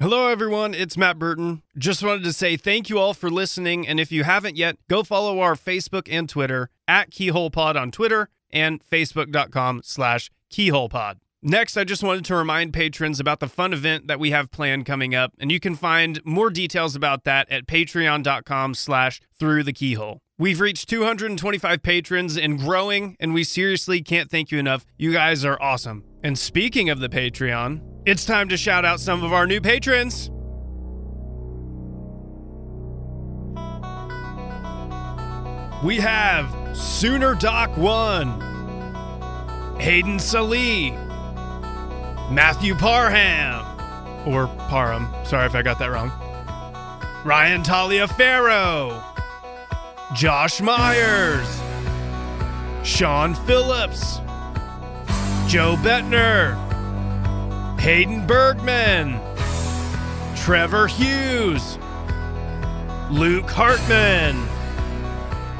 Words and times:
Hello, 0.00 0.28
everyone. 0.28 0.74
It's 0.74 0.96
Matt 0.96 1.18
Burton. 1.18 1.62
Just 1.76 2.04
wanted 2.04 2.22
to 2.22 2.32
say 2.32 2.56
thank 2.56 2.88
you 2.88 3.00
all 3.00 3.14
for 3.14 3.28
listening. 3.28 3.84
And 3.84 3.98
if 3.98 4.12
you 4.12 4.22
haven't 4.22 4.56
yet, 4.56 4.76
go 4.88 5.02
follow 5.02 5.40
our 5.40 5.56
Facebook 5.56 6.06
and 6.08 6.28
Twitter 6.28 6.70
at 6.86 7.10
Keyhole 7.10 7.50
Pod 7.50 7.76
on 7.76 7.90
Twitter 7.90 8.28
and 8.52 8.80
Facebook.com 8.80 9.80
slash 9.82 10.30
Keyhole 10.50 10.88
Pod. 10.88 11.18
Next, 11.42 11.76
I 11.76 11.82
just 11.82 12.04
wanted 12.04 12.24
to 12.26 12.36
remind 12.36 12.72
patrons 12.72 13.18
about 13.18 13.40
the 13.40 13.48
fun 13.48 13.72
event 13.72 14.06
that 14.06 14.20
we 14.20 14.30
have 14.30 14.52
planned 14.52 14.86
coming 14.86 15.16
up, 15.16 15.32
and 15.40 15.50
you 15.50 15.58
can 15.58 15.74
find 15.74 16.24
more 16.24 16.50
details 16.50 16.94
about 16.94 17.24
that 17.24 17.50
at 17.50 17.66
patreon.com 17.66 18.74
slash 18.74 19.20
through 19.36 19.64
the 19.64 19.72
keyhole. 19.72 20.20
We've 20.36 20.60
reached 20.60 20.88
225 20.88 21.82
patrons 21.82 22.36
and 22.36 22.60
growing, 22.60 23.16
and 23.18 23.34
we 23.34 23.42
seriously 23.42 24.02
can't 24.02 24.30
thank 24.30 24.52
you 24.52 24.58
enough. 24.60 24.86
You 24.96 25.12
guys 25.12 25.44
are 25.44 25.60
awesome. 25.60 26.04
And 26.22 26.38
speaking 26.38 26.88
of 26.88 27.00
the 27.00 27.08
Patreon, 27.08 27.97
it's 28.08 28.24
time 28.24 28.48
to 28.48 28.56
shout 28.56 28.86
out 28.86 29.00
some 29.00 29.22
of 29.22 29.34
our 29.34 29.46
new 29.46 29.60
patrons. 29.60 30.30
We 35.84 35.96
have 35.96 36.50
Sooner 36.74 37.34
Doc 37.34 37.76
1, 37.76 39.78
Hayden 39.78 40.18
Salee, 40.18 40.92
Matthew 42.30 42.74
Parham, 42.76 43.66
or 44.26 44.46
Parham, 44.70 45.06
sorry 45.26 45.44
if 45.44 45.54
I 45.54 45.60
got 45.60 45.78
that 45.78 45.90
wrong, 45.90 46.10
Ryan 47.26 47.62
Taliaferro, 47.62 49.02
Josh 50.14 50.62
Myers, 50.62 51.60
Sean 52.82 53.34
Phillips, 53.34 54.16
Joe 55.46 55.76
Bettner, 55.82 56.67
Hayden 57.78 58.26
Bergman, 58.26 59.20
Trevor 60.36 60.88
Hughes, 60.88 61.78
Luke 63.10 63.48
Hartman, 63.48 64.36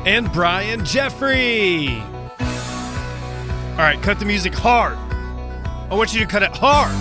and 0.06 0.31
Brian 0.33 0.84
Jeffrey. 0.84 2.03
All 3.73 3.84
right, 3.84 3.98
cut 4.03 4.19
the 4.19 4.25
music 4.25 4.53
hard. 4.53 4.98
I 4.98 5.95
want 5.95 6.12
you 6.12 6.20
to 6.20 6.27
cut 6.27 6.43
it 6.43 6.51
hard. 6.51 6.93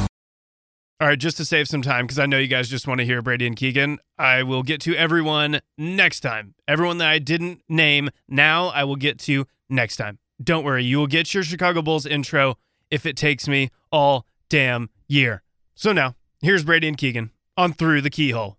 All 1.00 1.08
right, 1.08 1.20
just 1.20 1.38
to 1.38 1.46
save 1.46 1.68
some 1.68 1.82
time, 1.82 2.06
because 2.06 2.20
I 2.20 2.26
know 2.26 2.38
you 2.38 2.48
guys 2.48 2.70
just 2.70 2.88
want 2.88 3.00
to 3.00 3.06
hear 3.06 3.22
Brady 3.22 3.48
and 3.48 3.56
Keegan, 3.56 4.00
I 4.18 4.44
will 4.44 4.64
get 4.64 4.82
to 4.82 4.96
everyone 4.96 5.60
next 5.78 6.22
time. 6.22 6.56
Everyone 6.68 7.00
that 7.00 7.10
I 7.10 7.20
didn't 7.20 7.62
name 7.68 8.10
now, 8.28 8.68
I 8.68 8.84
will 8.84 8.96
get 8.96 9.20
to 9.20 9.46
next 9.70 9.98
time. 9.98 10.20
Don't 10.42 10.64
worry, 10.64 10.84
you 10.84 10.98
will 11.00 11.08
get 11.08 11.34
your 11.34 11.44
Chicago 11.44 11.82
Bulls 11.82 12.06
intro 12.06 12.58
if 12.90 13.06
it 13.06 13.18
takes 13.18 13.48
me 13.48 13.70
all 13.92 14.26
damn 14.50 14.90
year. 15.08 15.44
So 15.76 15.92
now, 15.94 16.16
here's 16.42 16.64
Brady 16.64 16.88
and 16.88 16.98
Keegan 16.98 17.32
on 17.56 17.74
Through 17.74 18.02
the 18.02 18.10
Keyhole. 18.10 18.58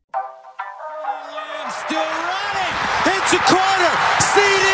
Still 1.70 2.00
running. 2.00 2.74
It's 3.06 3.32
a 3.32 3.38
corner. 3.44 3.94
CD. 4.20 4.66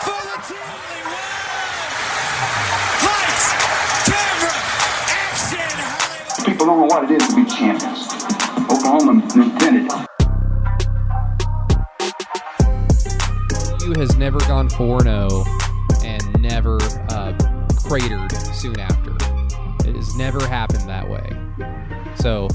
For 0.00 0.20
the 0.22 0.38
team. 0.46 0.70
They 0.88 1.02
win. 1.04 1.34
Lights. 3.04 3.46
Camera. 4.06 4.54
Action. 5.10 5.68
Hollywood. 5.82 6.46
People 6.46 6.66
don't 6.66 6.78
know 6.80 6.86
what 6.86 7.04
it 7.04 7.20
is 7.20 7.28
to 7.28 7.34
be 7.34 7.44
champions. 7.44 8.08
Oklahoma 8.70 9.12
invented 9.34 9.86
it. 9.86 9.92
OU 13.82 14.00
has 14.00 14.16
never 14.16 14.38
gone 14.40 14.68
4 14.70 15.00
0 15.00 15.44
and 16.04 16.42
never 16.42 16.78
uh, 17.10 17.36
cratered 17.76 18.32
soon 18.54 18.78
after. 18.78 19.03
It 19.86 19.94
has 19.96 20.14
never 20.16 20.46
happened 20.46 20.88
that 20.88 21.08
way. 21.08 21.30
So 22.16 22.48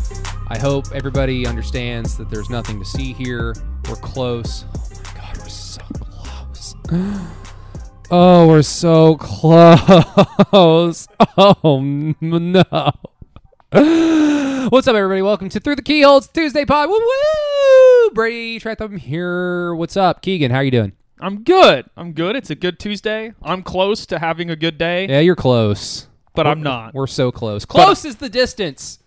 I 0.48 0.58
hope 0.58 0.86
everybody 0.94 1.46
understands 1.46 2.18
that 2.18 2.30
there's 2.30 2.50
nothing 2.50 2.80
to 2.80 2.86
see 2.86 3.14
here. 3.14 3.54
We're 3.88 3.96
close. 3.98 4.66
Oh 4.74 5.02
my 5.04 5.22
God, 5.22 5.38
we're 5.38 5.50
so 5.50 5.82
close. 5.94 6.76
Oh, 8.12 8.48
we're 8.48 8.64
so 8.64 9.18
close. 9.18 11.08
Oh 11.38 11.80
no. 12.20 12.64
What's 14.70 14.88
up, 14.88 14.95
everybody? 14.95 15.22
Welcome 15.22 15.50
to 15.50 15.60
Through 15.60 15.76
the 15.76 15.84
Keyholes 15.84 16.28
Tuesday 16.28 16.66
Pod. 16.66 16.89
Woo 16.89 16.98
woo! 17.00 18.10
Brady 18.16 18.60
Trantham 18.60 18.98
here. 18.98 19.76
What's 19.76 19.95
up, 19.95 20.23
Keegan? 20.23 20.50
How 20.50 20.58
are 20.58 20.64
you 20.64 20.72
doing? 20.72 20.94
I'm 21.20 21.44
good. 21.44 21.86
I'm 21.95 22.14
good. 22.14 22.36
It's 22.36 22.50
a 22.50 22.56
good 22.56 22.80
Tuesday. 22.80 23.34
I'm 23.44 23.62
close 23.62 24.08
to 24.08 24.18
having 24.18 24.50
a 24.50 24.56
good 24.56 24.80
day, 24.80 25.08
Yeah, 25.08 25.20
you're 25.20 25.36
close. 25.36 26.08
But 26.36 26.45
We're- 26.45 26.52
I'm 26.52 26.64
not. 26.64 26.94
We're 26.94 27.08
so 27.08 27.32
close. 27.32 27.66
Close 27.66 28.06
is 28.06 28.17
the 28.17 28.30
distance. 28.30 29.00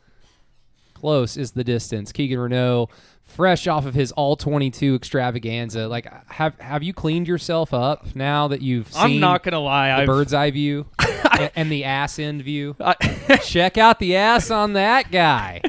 Close 0.95 1.37
is 1.37 1.53
the 1.53 1.65
distance. 1.65 2.13
Keegan 2.13 2.39
Renault, 2.39 2.89
fresh 3.23 3.67
off 3.67 3.87
of 3.87 3.95
his 3.95 4.13
all 4.13 4.37
22 4.37 4.95
extravaganza. 4.95 5.89
Like, 5.89 6.07
have 6.31 6.59
have 6.61 6.83
you 6.85 6.93
cleaned 6.93 7.27
yourself 7.27 7.75
up 7.75 8.15
now 8.15 8.47
that 8.49 8.63
you've 8.63 8.93
seen 8.93 9.03
I'm 9.03 9.19
not 9.21 9.43
gonna 9.43 9.59
lie. 9.59 9.89
the 9.89 9.95
I've, 10.03 10.07
bird's 10.07 10.33
eye 10.33 10.53
view 10.53 10.87
and, 11.33 11.51
and 11.57 11.73
the 11.73 11.83
ass 11.85 12.21
end 12.21 12.43
view? 12.43 12.77
I, 12.79 12.95
Check 13.45 13.79
out 13.79 13.99
the 13.99 14.15
ass 14.15 14.51
on 14.53 14.75
that 14.75 15.11
guy. 15.11 15.63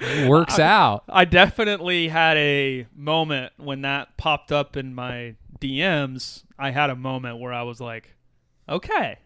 It 0.00 0.28
works 0.28 0.58
out. 0.58 1.04
I 1.08 1.24
definitely 1.26 2.08
had 2.08 2.36
a 2.36 2.86
moment 2.96 3.52
when 3.56 3.82
that 3.82 4.16
popped 4.16 4.50
up 4.50 4.76
in 4.76 4.96
my 4.96 5.36
DMs. 5.60 6.42
I 6.58 6.70
had 6.72 6.90
a 6.90 6.96
moment 6.96 7.38
where 7.38 7.52
I 7.52 7.62
was 7.62 7.80
like, 7.80 8.14
okay, 8.68 9.18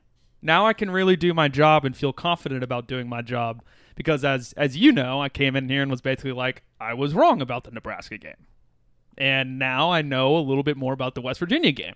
now 0.43 0.67
I 0.67 0.73
can 0.73 0.91
really 0.91 1.17
do 1.17 1.35
my 1.35 1.49
job 1.49 1.85
and 1.85 1.97
feel 1.97 2.13
confident 2.13 2.63
about 2.63 2.87
doing 2.87 3.09
my 3.09 3.23
job. 3.23 3.63
Because 3.97 4.25
as 4.25 4.53
as 4.57 4.77
you 4.77 4.93
know, 4.93 5.21
I 5.21 5.29
came 5.29 5.57
in 5.57 5.69
here 5.69 5.83
and 5.83 5.91
was 5.91 6.01
basically 6.01 6.33
like, 6.33 6.63
I 6.81 6.95
was 6.95 7.15
wrong 7.15 7.41
about 7.43 7.65
the 7.65 7.73
Nebraska 7.73 8.17
game, 8.17 8.47
and 9.17 9.59
now 9.59 9.91
I 9.91 10.03
know 10.03 10.37
a 10.37 10.41
little 10.41 10.63
bit 10.63 10.77
more 10.77 10.93
about 10.93 11.15
the 11.17 11.21
West 11.21 11.41
Virginia 11.41 11.73
game, 11.73 11.95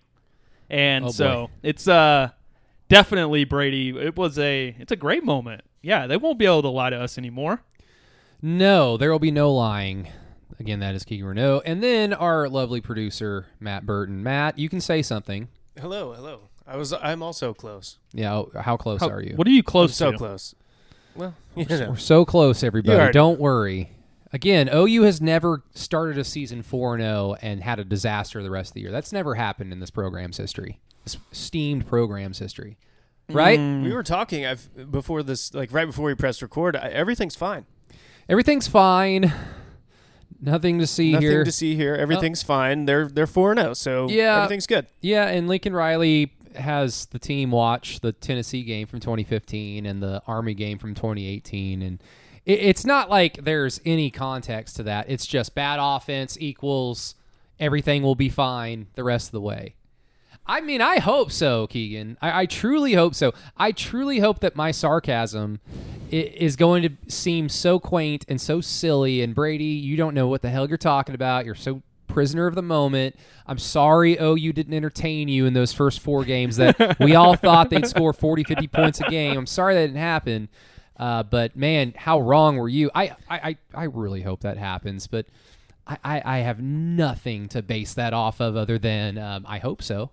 and 0.68 1.04
Oh, 1.04 1.10
so 1.10 1.46
boy. 1.46 1.52
it's 1.62 1.86
uh 1.86 2.30
definitely 2.88 3.44
Brady. 3.44 3.90
It 3.90 4.16
was 4.16 4.36
a 4.38 4.74
it's 4.80 4.90
a 4.90 4.96
great 4.96 5.22
moment. 5.24 5.62
Yeah, 5.80 6.06
they 6.08 6.16
won't 6.16 6.38
be 6.38 6.46
able 6.46 6.62
to 6.62 6.68
lie 6.68 6.90
to 6.90 7.00
us 7.00 7.18
anymore. 7.18 7.62
No, 8.40 8.96
there 8.96 9.12
will 9.12 9.18
be 9.20 9.30
no 9.30 9.52
lying. 9.52 10.08
Again, 10.58 10.80
that 10.80 10.94
is 10.96 11.04
Keegan 11.04 11.26
Renault. 11.26 11.62
And 11.64 11.82
then 11.82 12.12
our 12.12 12.48
lovely 12.48 12.80
producer, 12.80 13.46
Matt 13.60 13.86
Burton. 13.86 14.22
Matt, 14.22 14.58
you 14.58 14.68
can 14.68 14.80
say 14.80 15.02
something. 15.02 15.48
Hello, 15.80 16.12
hello. 16.12 16.48
I 16.72 16.76
was 16.76 16.94
I'm 16.94 17.22
also 17.22 17.52
close. 17.52 17.98
Yeah, 18.14 18.32
oh, 18.34 18.50
how 18.58 18.78
close 18.78 19.00
How- 19.00 19.10
are 19.10 19.22
you? 19.22 19.34
What 19.36 19.46
are 19.46 19.50
you 19.50 19.58
I'm 19.58 19.64
close 19.64 19.94
so 19.94 20.12
to? 20.12 20.16
close. 20.18 20.54
Well, 21.14 21.34
you 21.54 21.66
know. 21.66 21.90
We're 21.90 21.96
so 21.98 22.24
close, 22.24 22.62
everybody. 22.64 22.96
already- 22.96 23.12
Don't 23.12 23.38
worry. 23.38 23.90
Again, 24.32 24.70
OU 24.72 25.02
has 25.02 25.20
never 25.20 25.62
started 25.74 26.16
a 26.16 26.24
season 26.24 26.62
4 26.62 26.94
and 26.94 27.02
0 27.02 27.36
and 27.42 27.62
had 27.62 27.78
a 27.78 27.84
disaster 27.84 28.42
the 28.42 28.50
rest 28.50 28.70
of 28.70 28.74
the 28.74 28.80
year. 28.80 28.90
That's 28.90 29.12
never 29.12 29.34
happened 29.34 29.74
in 29.74 29.80
this 29.80 29.90
program's 29.90 30.38
history, 30.38 30.80
this 31.04 31.18
steamed 31.30 31.86
program's 31.86 32.38
history. 32.38 32.78
Right? 33.28 33.58
Mm, 33.58 33.82
we 33.84 33.92
were 33.92 34.02
talking 34.02 34.46
I've, 34.46 34.90
before 34.90 35.22
this, 35.22 35.52
like 35.52 35.70
right 35.72 35.84
before 35.84 36.06
we 36.06 36.14
pressed 36.14 36.40
record. 36.40 36.74
I, 36.76 36.88
everything's 36.88 37.36
fine. 37.36 37.66
Everything's 38.30 38.66
fine. 38.66 39.30
Nothing 40.40 40.78
to 40.78 40.86
see 40.86 41.12
Nothing 41.12 41.22
here. 41.22 41.32
Nothing 41.38 41.44
to 41.44 41.52
see 41.52 41.74
here. 41.76 41.94
Oh. 41.98 42.02
Everything's 42.02 42.42
fine. 42.42 42.86
They're 42.86 43.06
they're 43.08 43.26
four 43.26 43.54
zero, 43.54 43.70
oh, 43.70 43.74
so 43.74 44.08
Yeah. 44.08 44.38
everything's 44.38 44.66
good. 44.66 44.86
Yeah, 45.02 45.26
and 45.28 45.46
Lincoln 45.46 45.74
Riley 45.74 46.32
has 46.56 47.06
the 47.06 47.18
team 47.18 47.50
watch 47.50 48.00
the 48.00 48.12
Tennessee 48.12 48.62
game 48.62 48.86
from 48.86 49.00
2015 49.00 49.86
and 49.86 50.02
the 50.02 50.22
Army 50.26 50.54
game 50.54 50.78
from 50.78 50.94
2018, 50.94 51.82
and 51.82 52.02
it, 52.44 52.60
it's 52.60 52.84
not 52.84 53.10
like 53.10 53.44
there's 53.44 53.80
any 53.84 54.10
context 54.10 54.76
to 54.76 54.82
that. 54.84 55.08
It's 55.08 55.26
just 55.26 55.54
bad 55.54 55.78
offense 55.80 56.36
equals 56.40 57.14
everything 57.58 58.02
will 58.02 58.14
be 58.14 58.28
fine 58.28 58.88
the 58.94 59.04
rest 59.04 59.28
of 59.28 59.32
the 59.32 59.40
way. 59.40 59.74
I 60.44 60.60
mean, 60.60 60.80
I 60.80 60.98
hope 60.98 61.30
so, 61.30 61.68
Keegan. 61.68 62.18
I, 62.20 62.42
I 62.42 62.46
truly 62.46 62.94
hope 62.94 63.14
so. 63.14 63.32
I 63.56 63.70
truly 63.70 64.18
hope 64.18 64.40
that 64.40 64.56
my 64.56 64.72
sarcasm 64.72 65.60
is 66.10 66.56
going 66.56 66.82
to 66.82 66.90
seem 67.08 67.48
so 67.48 67.78
quaint 67.78 68.24
and 68.28 68.40
so 68.40 68.60
silly. 68.60 69.22
And 69.22 69.34
Brady, 69.34 69.64
you 69.64 69.96
don't 69.96 70.14
know 70.14 70.26
what 70.26 70.42
the 70.42 70.50
hell 70.50 70.68
you're 70.68 70.76
talking 70.78 71.14
about. 71.14 71.46
You're 71.46 71.54
so 71.54 71.82
prisoner 72.12 72.46
of 72.46 72.54
the 72.54 72.62
moment. 72.62 73.16
I'm 73.46 73.58
sorry, 73.58 74.16
OU 74.20 74.52
didn't 74.52 74.74
entertain 74.74 75.28
you 75.28 75.46
in 75.46 75.54
those 75.54 75.72
first 75.72 76.00
four 76.00 76.24
games 76.24 76.56
that 76.56 76.98
we 77.00 77.14
all 77.14 77.34
thought 77.36 77.70
they'd 77.70 77.86
score 77.86 78.12
40, 78.12 78.44
50 78.44 78.66
points 78.68 79.00
a 79.00 79.08
game. 79.08 79.36
I'm 79.36 79.46
sorry 79.46 79.74
that 79.74 79.86
didn't 79.86 79.96
happen. 79.96 80.48
Uh, 80.96 81.22
but 81.22 81.56
man, 81.56 81.94
how 81.96 82.20
wrong 82.20 82.56
were 82.56 82.68
you? 82.68 82.90
I, 82.94 83.16
I, 83.28 83.56
I, 83.74 83.84
really 83.84 84.22
hope 84.22 84.42
that 84.42 84.58
happens. 84.58 85.06
But 85.06 85.26
I, 85.86 85.98
I, 86.04 86.22
I 86.24 86.38
have 86.40 86.62
nothing 86.62 87.48
to 87.48 87.62
base 87.62 87.94
that 87.94 88.12
off 88.12 88.40
of 88.40 88.56
other 88.56 88.78
than 88.78 89.18
um, 89.18 89.44
I 89.48 89.58
hope 89.58 89.82
so. 89.82 90.10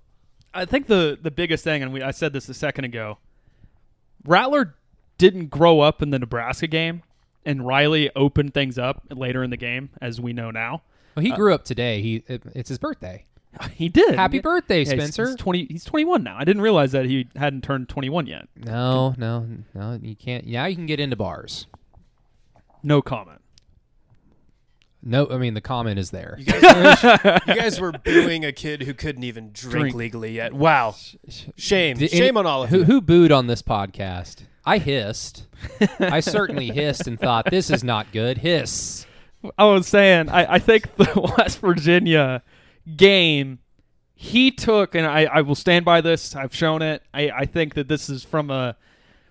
I 0.53 0.65
think 0.65 0.87
the 0.87 1.17
the 1.21 1.31
biggest 1.31 1.63
thing, 1.63 1.83
and 1.83 1.93
we 1.93 2.01
I 2.01 2.11
said 2.11 2.33
this 2.33 2.49
a 2.49 2.53
second 2.53 2.85
ago, 2.85 3.19
Rattler 4.25 4.75
didn't 5.17 5.47
grow 5.47 5.81
up 5.81 6.01
in 6.01 6.09
the 6.09 6.17
Nebraska 6.17 6.65
game, 6.65 7.03
and 7.45 7.67
Riley 7.67 8.09
opened 8.15 8.53
things 8.53 8.77
up 8.79 9.03
later 9.11 9.43
in 9.43 9.51
the 9.51 9.57
game, 9.57 9.89
as 10.01 10.19
we 10.19 10.33
know 10.33 10.49
now. 10.49 10.81
Well, 11.19 11.25
he 11.25 11.31
uh, 11.31 11.35
grew 11.35 11.53
up 11.53 11.63
today. 11.65 12.01
He 12.01 12.23
it, 12.27 12.43
it's 12.55 12.69
his 12.69 12.77
birthday. 12.77 13.25
He 13.73 13.89
did. 13.89 14.13
Happy 14.15 14.37
Yeah. 14.37 14.41
birthday, 14.41 14.83
Yeah, 14.83 14.93
he's- 14.93 15.03
Spencer. 15.03 15.27
He's, 15.27 15.35
twenty. 15.35 15.65
He's 15.69 15.83
twenty 15.83 16.05
one 16.05 16.23
now. 16.23 16.37
I 16.37 16.45
didn't 16.45 16.61
realize 16.61 16.91
that 16.91 17.05
he 17.05 17.27
hadn't 17.35 17.63
turned 17.63 17.89
twenty 17.89 18.09
one 18.09 18.27
yet. 18.27 18.47
No, 18.55 19.15
no, 19.17 19.45
no. 19.73 19.99
You 20.01 20.15
can't. 20.15 20.45
Now 20.45 20.65
you 20.65 20.75
can 20.75 20.85
get 20.85 20.99
into 20.99 21.15
bars. 21.15 21.65
No 22.83 23.01
comment. 23.01 23.41
No, 25.01 25.27
I 25.29 25.37
mean 25.37 25.53
the 25.53 25.61
comment 25.61 25.97
is 25.97 26.11
there. 26.11 26.35
You 26.39 26.45
guys, 26.45 27.03
were, 27.03 27.39
you 27.47 27.55
guys 27.55 27.79
were 27.81 27.91
booing 28.05 28.43
a 28.45 28.51
kid 28.51 28.83
who 28.83 28.93
couldn't 28.93 29.23
even 29.23 29.51
drink, 29.53 29.71
Drink. 29.81 29.95
legally 29.95 30.33
yet. 30.33 30.53
Wow. 30.53 30.95
Shame. 31.57 31.97
Did 31.97 32.11
Shame 32.11 32.21
any- 32.23 32.37
on 32.37 32.45
all 32.45 32.63
of 32.63 32.69
who, 32.69 32.79
you. 32.79 32.83
who 32.83 33.01
booed 33.01 33.31
on 33.31 33.47
this 33.47 33.61
podcast. 33.61 34.43
I 34.65 34.77
hissed. 34.77 35.47
I 35.99 36.19
certainly 36.19 36.67
hissed 36.71 37.07
and 37.07 37.19
thought 37.19 37.49
this 37.49 37.69
is 37.71 37.83
not 37.83 38.11
good. 38.11 38.37
Hiss. 38.39 39.05
I 39.57 39.65
was 39.65 39.87
saying, 39.87 40.29
I, 40.29 40.55
I 40.55 40.59
think 40.59 40.95
the 40.95 41.33
West 41.37 41.59
Virginia 41.59 42.43
game, 42.95 43.59
he 44.13 44.51
took, 44.51 44.95
and 44.95 45.05
I, 45.05 45.25
I 45.25 45.41
will 45.41 45.55
stand 45.55 45.85
by 45.85 46.01
this. 46.01 46.35
I've 46.35 46.53
shown 46.53 46.81
it. 46.81 47.03
I, 47.13 47.29
I 47.29 47.45
think 47.45 47.75
that 47.75 47.87
this 47.87 48.09
is 48.09 48.23
from 48.23 48.51
a 48.51 48.75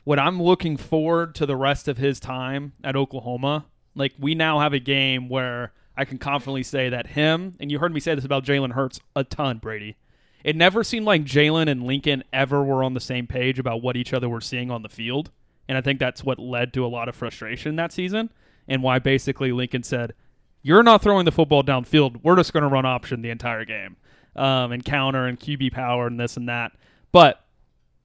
what 0.04 0.18
I'm 0.18 0.42
looking 0.42 0.78
forward 0.78 1.34
to 1.34 1.44
the 1.44 1.56
rest 1.56 1.86
of 1.88 1.98
his 1.98 2.18
time 2.18 2.72
at 2.82 2.96
Oklahoma. 2.96 3.66
Like 3.94 4.14
we 4.18 4.34
now 4.34 4.60
have 4.60 4.72
a 4.72 4.78
game 4.78 5.28
where 5.28 5.72
I 5.96 6.06
can 6.06 6.16
confidently 6.16 6.62
say 6.62 6.88
that 6.88 7.08
him, 7.08 7.56
and 7.60 7.70
you 7.70 7.78
heard 7.78 7.92
me 7.92 8.00
say 8.00 8.14
this 8.14 8.24
about 8.24 8.44
Jalen 8.44 8.72
Hurts 8.72 9.00
a 9.14 9.24
ton, 9.24 9.58
Brady. 9.58 9.96
It 10.44 10.56
never 10.56 10.82
seemed 10.82 11.04
like 11.04 11.24
Jalen 11.24 11.68
and 11.68 11.82
Lincoln 11.82 12.24
ever 12.32 12.64
were 12.64 12.82
on 12.82 12.94
the 12.94 13.00
same 13.00 13.26
page 13.26 13.58
about 13.58 13.82
what 13.82 13.96
each 13.96 14.14
other 14.14 14.28
were 14.28 14.40
seeing 14.40 14.70
on 14.70 14.82
the 14.82 14.88
field. 14.88 15.30
And 15.68 15.76
I 15.76 15.82
think 15.82 15.98
that's 15.98 16.24
what 16.24 16.38
led 16.38 16.72
to 16.72 16.86
a 16.86 16.88
lot 16.88 17.10
of 17.10 17.14
frustration 17.14 17.76
that 17.76 17.92
season 17.92 18.30
and 18.68 18.82
why 18.82 19.00
basically 19.00 19.50
Lincoln 19.50 19.82
said, 19.82 20.14
You're 20.62 20.84
not 20.84 21.02
throwing 21.02 21.24
the 21.24 21.32
football 21.32 21.64
downfield. 21.64 22.20
We're 22.22 22.36
just 22.36 22.52
going 22.52 22.62
to 22.62 22.68
run 22.68 22.86
option 22.86 23.22
the 23.22 23.30
entire 23.30 23.64
game 23.64 23.96
um, 24.36 24.70
and 24.70 24.84
counter 24.84 25.26
and 25.26 25.40
QB 25.40 25.72
power 25.72 26.06
and 26.06 26.20
this 26.20 26.36
and 26.36 26.48
that. 26.48 26.72
But 27.10 27.44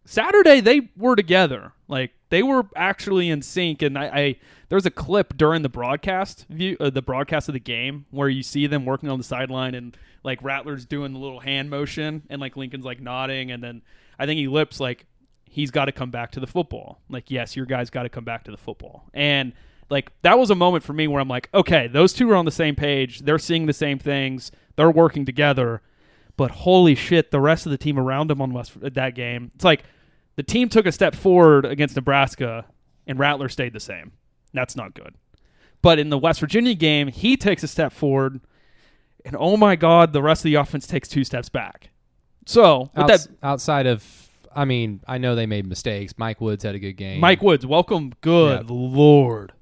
Saturday 0.05 0.59
they 0.59 0.89
were 0.97 1.15
together. 1.15 1.73
Like 1.87 2.11
they 2.29 2.43
were 2.43 2.63
actually 2.75 3.29
in 3.29 3.41
sync. 3.41 3.81
And 3.81 3.97
I, 3.97 4.05
I 4.07 4.35
there's 4.69 4.85
a 4.85 4.91
clip 4.91 5.37
during 5.37 5.61
the 5.61 5.69
broadcast 5.69 6.45
view, 6.49 6.75
uh, 6.79 6.89
the 6.89 7.01
broadcast 7.01 7.49
of 7.49 7.53
the 7.53 7.59
game, 7.59 8.05
where 8.11 8.29
you 8.29 8.43
see 8.43 8.67
them 8.67 8.85
working 8.85 9.09
on 9.09 9.17
the 9.17 9.23
sideline 9.23 9.75
and 9.75 9.95
like 10.23 10.41
Rattler's 10.41 10.85
doing 10.85 11.13
the 11.13 11.19
little 11.19 11.39
hand 11.39 11.69
motion 11.69 12.23
and 12.29 12.41
like 12.41 12.57
Lincoln's 12.57 12.85
like 12.85 12.99
nodding, 13.01 13.51
and 13.51 13.61
then 13.61 13.81
I 14.17 14.25
think 14.25 14.37
he 14.37 14.47
lips 14.47 14.79
like 14.79 15.05
he's 15.45 15.69
got 15.69 15.85
to 15.85 15.91
come 15.91 16.09
back 16.09 16.31
to 16.31 16.39
the 16.39 16.47
football. 16.47 16.99
Like 17.09 17.29
yes, 17.29 17.55
your 17.55 17.65
guys 17.65 17.89
got 17.89 18.03
to 18.03 18.09
come 18.09 18.23
back 18.23 18.45
to 18.45 18.51
the 18.51 18.57
football. 18.57 19.03
And 19.13 19.53
like 19.89 20.11
that 20.21 20.37
was 20.39 20.49
a 20.49 20.55
moment 20.55 20.83
for 20.83 20.93
me 20.93 21.07
where 21.07 21.21
I'm 21.21 21.27
like, 21.27 21.49
okay, 21.53 21.87
those 21.87 22.13
two 22.13 22.29
are 22.31 22.35
on 22.35 22.45
the 22.45 22.51
same 22.51 22.75
page. 22.75 23.19
They're 23.19 23.39
seeing 23.39 23.65
the 23.65 23.73
same 23.73 23.99
things. 23.99 24.51
They're 24.75 24.91
working 24.91 25.25
together 25.25 25.81
but 26.37 26.51
holy 26.51 26.95
shit, 26.95 27.31
the 27.31 27.39
rest 27.39 27.65
of 27.65 27.71
the 27.71 27.77
team 27.77 27.99
around 27.99 28.31
him 28.31 28.41
on 28.41 28.53
West 28.53 28.73
that 28.81 29.15
game, 29.15 29.51
it's 29.55 29.63
like 29.63 29.83
the 30.35 30.43
team 30.43 30.67
took 30.69 30.85
a 30.85 30.91
step 30.91 31.13
forward 31.15 31.65
against 31.65 31.95
Nebraska, 31.95 32.65
and 33.05 33.19
Rattler 33.19 33.49
stayed 33.49 33.73
the 33.73 33.79
same. 33.79 34.13
That's 34.53 34.75
not 34.75 34.95
good. 34.95 35.13
But 35.81 35.99
in 35.99 36.09
the 36.09 36.17
West 36.17 36.39
Virginia 36.39 36.73
game, 36.73 37.07
he 37.07 37.37
takes 37.37 37.61
a 37.61 37.67
step 37.67 37.93
forward, 37.93 38.41
and 39.25 39.35
oh 39.37 39.57
my 39.57 39.75
god, 39.75 40.11
the 40.13 40.23
rest 40.23 40.39
of 40.41 40.45
the 40.45 40.55
offense 40.55 40.87
takes 40.87 41.07
two 41.07 41.23
steps 41.23 41.49
back. 41.49 41.89
So 42.45 42.89
Outs- 42.95 43.27
that, 43.27 43.35
outside 43.43 43.85
of, 43.85 44.03
I 44.55 44.65
mean, 44.65 45.01
I 45.07 45.19
know 45.19 45.35
they 45.35 45.45
made 45.45 45.67
mistakes. 45.67 46.15
Mike 46.17 46.41
Woods 46.41 46.63
had 46.63 46.73
a 46.73 46.79
good 46.79 46.93
game. 46.93 47.19
Mike 47.19 47.43
Woods, 47.43 47.65
welcome. 47.65 48.13
Good 48.21 48.61
Yeah. 48.69 48.73
lord. 48.75 49.53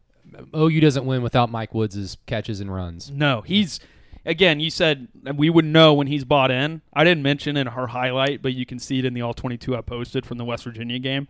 OU 0.56 0.80
doesn't 0.80 1.06
win 1.06 1.22
without 1.22 1.52
Mike 1.52 1.74
Woods' 1.74 2.18
catches 2.26 2.62
and 2.62 2.74
runs. 2.74 3.12
No, 3.12 3.42
he's 3.42 3.80
again. 4.26 4.60
You 4.60 4.70
said 4.70 5.08
we 5.36 5.50
would 5.50 5.66
know 5.66 5.94
when 5.94 6.08
he's 6.08 6.24
bought 6.24 6.52
in. 6.52 6.82
I 6.94 7.04
didn't 7.04 7.24
mention 7.24 7.58
in 7.58 7.68
her 7.68 7.88
highlight, 7.88 8.42
but 8.42 8.54
you 8.54 8.66
can 8.66 8.80
see 8.80 9.00
it 9.00 9.06
in 9.06 9.14
the 9.14 9.22
all 9.22 9.34
twenty-two 9.34 9.76
I 9.76 9.82
posted 9.82 10.26
from 10.26 10.38
the 10.38 10.46
West 10.46 10.64
Virginia 10.64 11.00
game. 11.00 11.28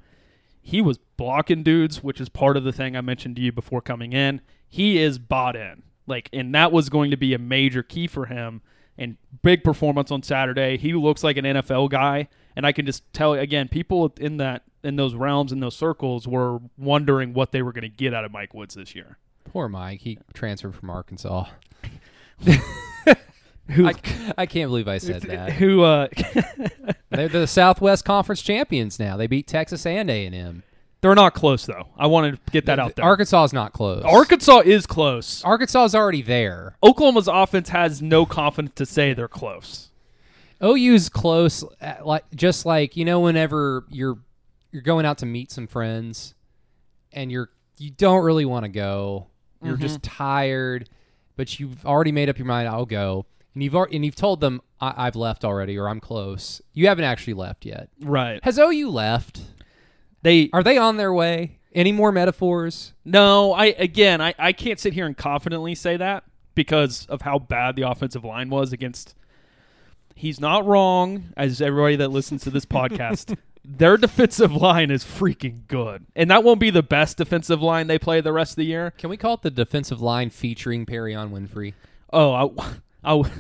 He 0.62 0.82
was 0.82 1.00
blocking 1.18 1.64
dudes, 1.64 2.04
which 2.04 2.22
is 2.22 2.30
part 2.30 2.58
of 2.58 2.64
the 2.64 2.72
thing 2.72 2.96
I 2.96 3.02
mentioned 3.02 3.36
to 3.38 3.42
you 3.42 3.52
before 3.52 3.82
coming 3.82 4.14
in. 4.14 4.42
He 4.68 5.00
is 5.00 5.18
bought 5.18 5.56
in, 5.56 5.84
like, 6.08 6.30
and 6.32 6.54
that 6.54 6.72
was 6.72 6.90
going 6.90 7.12
to 7.12 7.18
be 7.18 7.34
a 7.34 7.40
major 7.40 7.84
key 7.84 8.08
for 8.08 8.28
him. 8.28 8.62
And 8.98 9.18
big 9.42 9.64
performance 9.64 10.12
on 10.12 10.22
Saturday. 10.22 10.78
He 10.78 10.94
looks 10.94 11.24
like 11.24 11.38
an 11.38 11.46
NFL 11.46 11.90
guy, 11.90 12.28
and 12.56 12.68
I 12.68 12.72
can 12.72 12.86
just 12.86 13.02
tell 13.14 13.34
again, 13.34 13.68
people 13.68 14.14
in 14.20 14.38
that 14.38 14.64
in 14.84 14.96
those 14.96 15.14
realms 15.14 15.52
in 15.52 15.60
those 15.60 15.76
circles 15.76 16.28
were 16.28 16.60
wondering 16.78 17.34
what 17.34 17.52
they 17.52 17.62
were 17.62 17.72
going 17.72 17.84
to 17.84 17.90
get 17.90 18.14
out 18.14 18.26
of 18.26 18.32
Mike 18.32 18.54
Woods 18.54 18.76
this 18.76 18.96
year. 18.96 19.18
Poor 19.46 19.68
Mike. 19.70 20.02
He 20.02 20.20
transferred 20.34 20.76
from 20.76 20.90
Arkansas. 20.90 21.46
Who 23.68 23.88
I, 23.88 23.94
I 24.38 24.46
can't 24.48 24.70
believe 24.70 24.88
I 24.90 24.98
said 24.98 25.22
that. 25.24 25.54
who 25.54 25.84
uh 25.84 26.08
They're 27.10 27.30
the 27.30 27.48
Southwest 27.48 28.04
Conference 28.04 28.42
champions 28.42 29.00
now. 29.00 29.16
They 29.16 29.28
beat 29.28 29.48
Texas 29.48 29.86
and 29.86 30.10
A&M. 30.10 30.64
They're 31.00 31.16
not 31.16 31.34
close 31.34 31.66
though. 31.66 31.88
I 31.98 32.08
wanted 32.08 32.46
to 32.46 32.52
get 32.52 32.66
that 32.66 32.80
out 32.80 32.96
there. 32.96 33.06
Arkansas 33.06 33.46
is 33.46 33.54
not 33.54 33.72
close. 33.72 34.04
Arkansas 34.04 34.60
is 34.66 34.86
close. 34.86 35.44
Arkansas 35.44 35.86
is 35.86 35.96
already 35.96 36.22
there. 36.22 36.76
Oklahoma's 36.84 37.30
offense 37.30 37.70
has 37.70 38.02
no 38.02 38.26
confidence 38.26 38.74
to 38.76 38.86
say 38.86 39.14
they're 39.14 39.28
close. 39.28 39.90
OU's 40.64 41.10
close, 41.10 41.64
uh, 41.82 41.96
like 42.04 42.24
just 42.36 42.66
like 42.66 42.96
you 42.98 43.06
know, 43.06 43.22
whenever 43.22 43.86
you're 43.90 44.18
you're 44.72 44.82
going 44.82 45.06
out 45.06 45.20
to 45.20 45.26
meet 45.26 45.52
some 45.52 45.68
friends, 45.68 46.34
and 47.12 47.32
you're 47.32 47.50
you 47.78 47.92
don't 47.92 48.24
really 48.24 48.46
want 48.46 48.66
to 48.66 48.70
go. 48.70 49.28
You're 49.64 49.78
just 49.78 50.02
mm-hmm. 50.02 50.18
tired, 50.18 50.90
but 51.36 51.60
you've 51.60 51.86
already 51.86 52.12
made 52.12 52.30
up 52.30 52.38
your 52.38 52.48
mind. 52.48 52.68
I'll 52.68 52.86
go, 52.86 53.26
and 53.54 53.64
you've 53.64 53.76
al- 53.76 53.88
and 53.92 54.04
you've 54.04 54.16
told 54.16 54.40
them 54.42 54.62
I- 54.80 54.94
I've 54.98 55.16
left 55.16 55.46
already, 55.46 55.78
or 55.78 55.88
I'm 55.88 56.00
close. 56.00 56.62
You 56.74 56.88
haven't 56.88 57.06
actually 57.06 57.34
left 57.34 57.66
yet. 57.66 57.90
Right. 58.00 58.40
Has 58.44 58.58
OU 58.58 58.90
left? 58.90 59.42
They 60.24 60.50
Are 60.54 60.64
they 60.64 60.78
on 60.78 60.98
their 60.98 61.14
way? 61.14 61.60
Any 61.74 61.92
more 61.92 62.12
metaphors? 62.12 62.94
no, 63.06 63.54
I 63.54 63.68
again 63.68 64.20
I, 64.22 64.34
I 64.38 64.52
can't 64.52 64.80
sit 64.80 64.94
here 64.94 65.06
and 65.06 65.16
confidently 65.16 65.74
say 65.74 65.98
that 65.98 66.24
because 66.54 67.06
of 67.06 67.22
how 67.22 67.40
bad 67.40 67.76
the 67.76 67.84
offensive 67.84 68.26
line 68.26 68.50
was 68.50 68.74
against 68.74 69.16
he's 70.16 70.40
not 70.40 70.66
wrong, 70.66 71.34
as 71.36 71.62
everybody 71.62 71.96
that 71.98 72.10
listens 72.10 72.44
to 72.44 72.50
this 72.50 72.66
podcast. 72.68 73.38
Their 73.64 73.98
defensive 74.06 74.52
line 74.54 74.92
is 74.92 75.04
freaking 75.04 75.68
good. 75.68 76.06
And 76.16 76.32
that 76.32 76.44
won't 76.44 76.60
be 76.60 76.70
the 76.70 76.84
best 76.84 77.18
defensive 77.18 77.62
line 77.62 77.88
they 77.88 78.00
play 78.00 78.22
the 78.22 78.34
rest 78.34 78.54
of 78.54 78.56
the 78.58 78.66
year. 78.66 78.92
Can 78.98 79.10
we 79.10 79.18
call 79.18 79.36
it 79.36 79.42
the 79.42 79.52
defensive 79.52 80.02
line 80.02 80.30
featuring 80.30 80.86
Perrion 80.86 81.32
Winfrey? 81.32 81.74
Oh, 82.12 82.34
I, 82.34 82.44
I, 83.04 83.20
I 83.20 83.24
think 83.24 83.36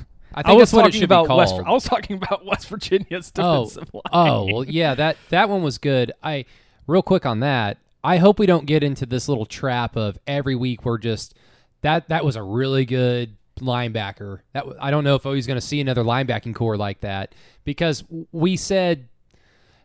I 0.46 0.54
was 0.54 0.72
that's 0.72 0.74
what 0.74 0.88
it 0.88 0.94
should 0.94 1.00
be 1.02 1.06
about 1.06 1.28
West. 1.30 1.52
called. 1.54 1.66
I 1.68 1.72
was 1.72 1.84
talking 1.84 2.18
about 2.18 2.46
West 2.46 2.68
Virginia's 2.70 3.32
Oh, 3.38 3.42
oh 3.44 3.64
defensive 3.66 3.94
line. 3.94 4.02
oh, 4.14 4.46
well, 4.54 4.64
yeah 4.66 4.96
that 4.96 5.18
that 5.30 5.50
one 5.50 5.62
was 5.64 5.78
good. 5.78 6.12
I 6.24 6.46
real 6.88 7.02
quick 7.02 7.26
on 7.26 7.40
that. 7.42 7.78
I 8.04 8.18
hope 8.18 8.40
we 8.40 8.46
don't 8.48 8.66
get 8.66 8.84
into 8.84 9.06
this 9.06 9.28
little 9.30 9.46
trap 9.46 9.96
of 9.96 10.18
every 10.26 10.56
week 10.56 10.86
we're 10.86 10.98
just 10.98 11.36
that 11.82 12.10
that 12.10 12.24
was 12.26 12.36
a 12.36 12.44
really 12.44 12.86
good 12.86 13.36
linebacker. 13.60 14.40
That 14.54 14.66
I 14.80 14.90
don't 14.92 15.04
know 15.04 15.16
if 15.16 15.25
OU's 15.25 15.48
going 15.48 15.60
to 15.60 15.66
see 15.66 15.82
another 15.82 16.04
linebacking 16.04 16.56
corps 16.56 16.78
like 16.78 17.01
that 17.01 17.36
because 17.63 18.04
we 18.32 18.56
said 18.56 19.08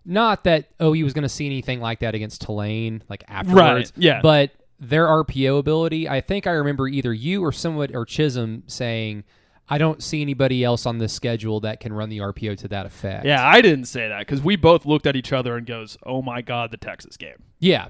not 0.06 0.44
that 0.44 0.68
OU 0.80 1.04
was 1.04 1.12
going 1.12 1.24
to 1.24 1.28
see 1.28 1.46
anything 1.46 1.80
like 1.80 2.00
that 2.00 2.14
against 2.14 2.40
Tulane 2.42 3.02
like 3.08 3.24
afterwards. 3.28 3.58
Right. 3.60 3.92
yeah. 3.96 4.20
But 4.22 4.52
their 4.78 5.06
RPO 5.06 5.58
ability, 5.58 6.08
I 6.08 6.20
think 6.20 6.46
I 6.46 6.52
remember 6.52 6.86
either 6.88 7.12
you 7.12 7.44
or 7.44 7.52
someone 7.52 7.94
or 7.94 8.04
Chisholm 8.04 8.62
saying, 8.66 9.24
I 9.68 9.78
don't 9.78 10.02
see 10.02 10.22
anybody 10.22 10.62
else 10.62 10.86
on 10.86 10.98
this 10.98 11.12
schedule 11.12 11.60
that 11.60 11.80
can 11.80 11.92
run 11.92 12.08
the 12.08 12.18
RPO 12.18 12.58
to 12.58 12.68
that 12.68 12.86
effect. 12.86 13.26
Yeah, 13.26 13.44
I 13.44 13.60
didn't 13.60 13.86
say 13.86 14.08
that 14.08 14.20
because 14.20 14.40
we 14.40 14.54
both 14.54 14.86
looked 14.86 15.06
at 15.06 15.16
each 15.16 15.32
other 15.32 15.56
and 15.56 15.66
goes, 15.66 15.98
"Oh 16.06 16.22
my 16.22 16.40
god, 16.40 16.70
the 16.70 16.76
Texas 16.76 17.16
game." 17.16 17.42
Yeah. 17.58 17.88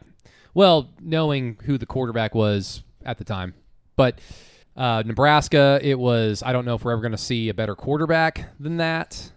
Well, 0.54 0.88
knowing 1.00 1.58
who 1.64 1.76
the 1.76 1.84
quarterback 1.84 2.34
was 2.34 2.82
at 3.04 3.18
the 3.18 3.24
time. 3.24 3.52
But 3.94 4.20
uh, 4.74 5.02
Nebraska, 5.04 5.78
it 5.82 5.98
was, 5.98 6.42
I 6.44 6.52
don't 6.52 6.64
know 6.64 6.74
if 6.74 6.84
we're 6.84 6.92
ever 6.92 7.02
going 7.02 7.12
to 7.12 7.18
see 7.18 7.50
a 7.50 7.54
better 7.54 7.74
quarterback 7.74 8.46
than 8.58 8.78
that, 8.78 9.32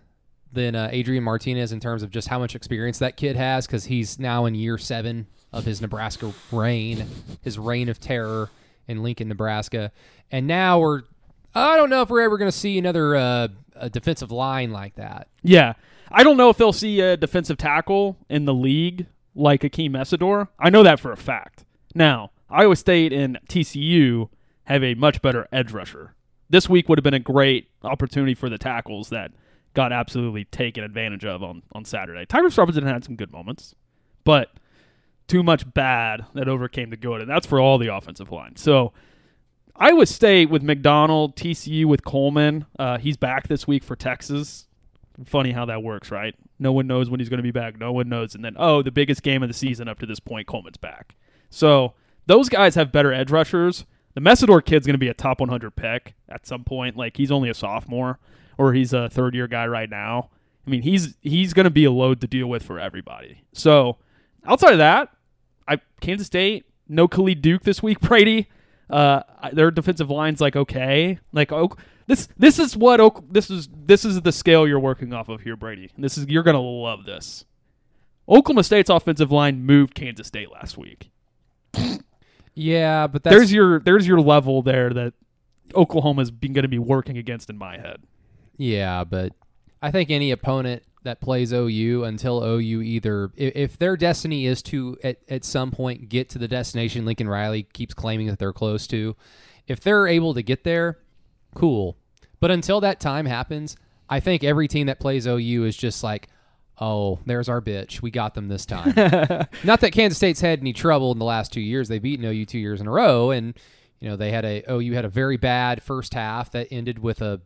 than 0.51 0.75
uh, 0.75 0.89
Adrian 0.91 1.23
Martinez 1.23 1.71
in 1.71 1.79
terms 1.79 2.03
of 2.03 2.09
just 2.09 2.27
how 2.27 2.39
much 2.39 2.55
experience 2.55 2.99
that 2.99 3.17
kid 3.17 3.35
has 3.35 3.67
because 3.67 3.85
he's 3.85 4.19
now 4.19 4.45
in 4.45 4.55
year 4.55 4.77
seven 4.77 5.27
of 5.51 5.65
his 5.65 5.81
Nebraska 5.81 6.33
reign, 6.51 7.05
his 7.41 7.59
reign 7.59 7.89
of 7.89 7.99
terror 7.99 8.49
in 8.87 9.03
Lincoln, 9.03 9.27
Nebraska. 9.27 9.91
And 10.31 10.47
now 10.47 10.79
we're, 10.79 11.03
I 11.53 11.75
don't 11.75 11.89
know 11.89 12.01
if 12.01 12.09
we're 12.09 12.21
ever 12.21 12.37
going 12.37 12.51
to 12.51 12.57
see 12.57 12.77
another 12.77 13.15
uh, 13.15 13.47
defensive 13.91 14.31
line 14.31 14.71
like 14.71 14.95
that. 14.95 15.27
Yeah, 15.43 15.73
I 16.11 16.23
don't 16.23 16.37
know 16.37 16.49
if 16.49 16.57
they'll 16.57 16.73
see 16.73 17.01
a 17.01 17.17
defensive 17.17 17.57
tackle 17.57 18.17
in 18.29 18.45
the 18.45 18.53
league 18.53 19.05
like 19.35 19.61
Akheem 19.61 19.91
Mesidor. 19.91 20.47
I 20.59 20.69
know 20.69 20.83
that 20.83 20.99
for 20.99 21.11
a 21.11 21.17
fact. 21.17 21.65
Now, 21.93 22.31
Iowa 22.49 22.75
State 22.75 23.13
and 23.13 23.39
TCU 23.47 24.29
have 24.65 24.83
a 24.83 24.95
much 24.95 25.21
better 25.21 25.47
edge 25.51 25.71
rusher. 25.71 26.15
This 26.49 26.67
week 26.67 26.89
would 26.89 26.97
have 26.97 27.03
been 27.03 27.13
a 27.13 27.19
great 27.19 27.69
opportunity 27.83 28.33
for 28.33 28.49
the 28.49 28.57
tackles 28.57 29.09
that 29.09 29.31
got 29.79 29.93
absolutely 29.93 30.43
taken 30.43 30.83
advantage 30.83 31.23
of 31.23 31.41
on, 31.41 31.63
on 31.71 31.85
Saturday. 31.85 32.25
Tyrese 32.25 32.57
Robinson 32.57 32.85
had 32.85 33.05
some 33.05 33.15
good 33.15 33.31
moments, 33.31 33.75
but 34.25 34.51
too 35.29 35.41
much 35.41 35.73
bad 35.73 36.25
that 36.33 36.49
overcame 36.49 36.89
the 36.89 36.97
good, 36.97 37.21
and 37.21 37.29
that's 37.29 37.47
for 37.47 37.61
all 37.61 37.77
the 37.77 37.87
offensive 37.87 38.29
line. 38.29 38.57
So 38.57 38.91
Iowa 39.77 40.05
State 40.05 40.49
with 40.49 40.63
McDonald, 40.63 41.37
TCU 41.37 41.85
with 41.85 42.03
Coleman. 42.03 42.65
Uh, 42.77 42.97
he's 42.97 43.15
back 43.15 43.47
this 43.47 43.65
week 43.67 43.85
for 43.85 43.95
Texas. 43.95 44.67
Funny 45.23 45.53
how 45.53 45.63
that 45.67 45.81
works, 45.81 46.11
right? 46.11 46.35
No 46.59 46.73
one 46.73 46.85
knows 46.85 47.09
when 47.09 47.21
he's 47.21 47.29
going 47.29 47.37
to 47.37 47.43
be 47.43 47.51
back. 47.51 47.79
No 47.79 47.93
one 47.93 48.09
knows. 48.09 48.35
And 48.35 48.43
then, 48.43 48.55
oh, 48.59 48.81
the 48.81 48.91
biggest 48.91 49.23
game 49.23 49.43
of 49.43 49.47
the 49.47 49.53
season 49.53 49.87
up 49.87 49.99
to 49.99 50.05
this 50.05 50.19
point, 50.19 50.45
Coleman's 50.45 50.75
back. 50.75 51.15
So 51.49 51.93
those 52.25 52.49
guys 52.49 52.75
have 52.75 52.91
better 52.91 53.13
edge 53.13 53.31
rushers. 53.31 53.85
The 54.13 54.19
Mesidor 54.19 54.65
kid's 54.65 54.85
going 54.85 54.95
to 54.95 54.97
be 54.97 55.07
a 55.07 55.13
top 55.13 55.39
100 55.39 55.73
pick 55.77 56.15
at 56.27 56.45
some 56.45 56.65
point. 56.65 56.97
Like 56.97 57.15
he's 57.15 57.31
only 57.31 57.49
a 57.49 57.53
sophomore, 57.53 58.19
or 58.59 58.73
he's 58.73 58.91
a 58.91 59.09
third 59.09 59.33
year 59.33 59.47
guy 59.47 59.65
right 59.65 59.89
now. 59.89 60.29
I 60.67 60.69
mean, 60.69 60.81
he's 60.81 61.15
he's 61.21 61.53
going 61.53 61.63
to 61.63 61.71
be 61.71 61.85
a 61.85 61.91
load 61.91 62.21
to 62.21 62.27
deal 62.27 62.47
with 62.47 62.61
for 62.61 62.77
everybody. 62.77 63.43
So 63.53 63.97
outside 64.45 64.73
of 64.73 64.77
that, 64.79 65.09
I 65.67 65.79
Kansas 66.01 66.27
State 66.27 66.65
no 66.87 67.07
Khalid 67.07 67.41
Duke 67.41 67.63
this 67.63 67.81
week. 67.81 67.99
Brady, 68.01 68.49
uh, 68.89 69.21
their 69.53 69.71
defensive 69.71 70.09
line's 70.09 70.41
like 70.41 70.55
okay, 70.55 71.17
like 71.31 71.51
Oak. 71.51 71.79
This 72.05 72.27
this 72.37 72.59
is 72.59 72.75
what 72.75 72.99
Oak. 72.99 73.23
This 73.31 73.49
is 73.49 73.69
this 73.73 74.03
is 74.03 74.21
the 74.21 74.31
scale 74.33 74.67
you're 74.67 74.79
working 74.79 75.13
off 75.13 75.29
of 75.29 75.41
here, 75.41 75.55
Brady. 75.55 75.89
This 75.97 76.17
is 76.17 76.27
you're 76.27 76.43
gonna 76.43 76.61
love 76.61 77.05
this. 77.05 77.45
Oklahoma 78.27 78.63
State's 78.63 78.89
offensive 78.89 79.31
line 79.31 79.65
moved 79.65 79.95
Kansas 79.95 80.27
State 80.27 80.51
last 80.51 80.77
week. 80.77 81.09
Yeah, 82.53 83.07
but 83.07 83.23
that's 83.23 83.33
there's 83.33 83.53
your 83.53 83.79
there's 83.79 84.05
your 84.05 84.19
level 84.19 84.61
there 84.61 84.89
that 84.89 85.13
Oklahoma's 85.75 86.29
been 86.29 86.51
going 86.51 86.63
to 86.63 86.69
be 86.69 86.77
working 86.77 87.17
against 87.17 87.49
in 87.49 87.57
my 87.57 87.77
head. 87.77 88.01
Yeah, 88.59 89.05
but 89.05 89.31
I 89.81 89.89
think 89.89 90.11
any 90.11 90.31
opponent 90.31 90.83
that 91.03 91.21
plays 91.21 91.53
OU 91.53 92.03
until 92.03 92.43
OU 92.43 92.81
either 92.81 93.31
if, 93.37 93.77
their 93.77 93.95
destiny 93.95 94.45
is 94.45 94.61
to 94.63 94.97
at, 95.01 95.17
at 95.29 95.45
some 95.45 95.71
point 95.71 96.09
get 96.09 96.29
to 96.31 96.37
the 96.37 96.47
destination 96.47 97.05
Lincoln 97.05 97.29
Riley 97.29 97.63
keeps 97.63 97.93
claiming 97.93 98.27
that 98.27 98.37
they're 98.37 98.51
close 98.51 98.85
to, 98.87 99.15
if 99.65 99.79
they're 99.79 100.07
able 100.07 100.33
to 100.33 100.43
get 100.43 100.65
there, 100.65 100.99
cool. 101.55 101.95
But 102.41 102.51
until 102.51 102.81
that 102.81 102.99
time 102.99 103.25
happens, 103.25 103.77
I 104.09 104.19
think 104.19 104.43
every 104.43 104.67
team 104.67 104.87
that 104.87 104.99
plays 104.99 105.25
OU 105.25 105.63
is 105.63 105.77
just 105.77 106.03
like, 106.03 106.27
oh, 106.79 107.19
there's 107.25 107.47
our 107.47 107.61
bitch. 107.61 108.01
We 108.01 108.11
got 108.11 108.33
them 108.33 108.49
this 108.49 108.65
time. 108.65 108.93
Not 109.63 109.79
that 109.79 109.93
Kansas 109.93 110.17
State's 110.17 110.41
had 110.41 110.59
any 110.59 110.73
trouble 110.73 111.13
in 111.13 111.19
the 111.19 111.25
last 111.25 111.53
two 111.53 111.61
years. 111.61 111.87
They've 111.87 112.01
beaten 112.01 112.25
OU 112.25 112.45
two 112.45 112.59
years 112.59 112.81
in 112.81 112.87
a 112.87 112.91
row, 112.91 113.31
and 113.31 113.57
you 114.01 114.09
know 114.09 114.17
they 114.17 114.31
had 114.31 114.43
a 114.43 114.63
OU 114.69 114.93
had 114.93 115.05
a 115.05 115.09
very 115.09 115.37
bad 115.37 115.81
first 115.81 116.13
half 116.13 116.51
that 116.51 116.67
ended 116.71 116.99
with 116.99 117.21
a 117.21 117.39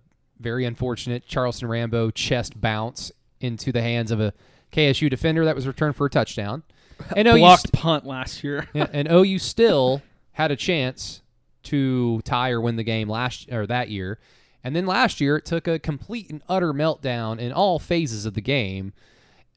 very 0.44 0.66
unfortunate 0.66 1.26
Charleston 1.26 1.68
Rambo 1.68 2.12
chest 2.12 2.60
bounce 2.60 3.12
into 3.40 3.72
the 3.72 3.82
hands 3.82 4.12
of 4.12 4.20
a 4.20 4.34
KSU 4.72 5.10
defender 5.10 5.46
that 5.46 5.56
was 5.56 5.66
returned 5.66 5.96
for 5.96 6.06
a 6.06 6.10
touchdown. 6.10 6.64
And 7.18 7.28
OU 7.28 7.38
Blocked 7.38 7.62
st- 7.64 7.74
punt 7.74 8.06
last 8.06 8.44
year. 8.44 8.70
yeah, 8.74 8.88
and 8.94 9.12
OU 9.12 9.40
still 9.40 10.02
had 10.34 10.52
a 10.52 10.56
chance 10.56 11.22
to 11.64 12.22
tie 12.22 12.52
or 12.52 12.62
win 12.62 12.76
the 12.76 12.84
game 12.84 13.10
last 13.10 13.52
or 13.52 13.66
that 13.66 13.90
year. 13.90 14.20
And 14.64 14.76
then 14.76 14.86
last 14.86 15.20
year 15.20 15.38
it 15.38 15.46
took 15.46 15.68
a 15.68 15.80
complete 15.80 16.30
and 16.30 16.42
utter 16.48 16.72
meltdown 16.72 17.40
in 17.40 17.52
all 17.52 17.80
phases 17.80 18.26
of 18.26 18.36
the 18.36 18.42
game. 18.42 18.94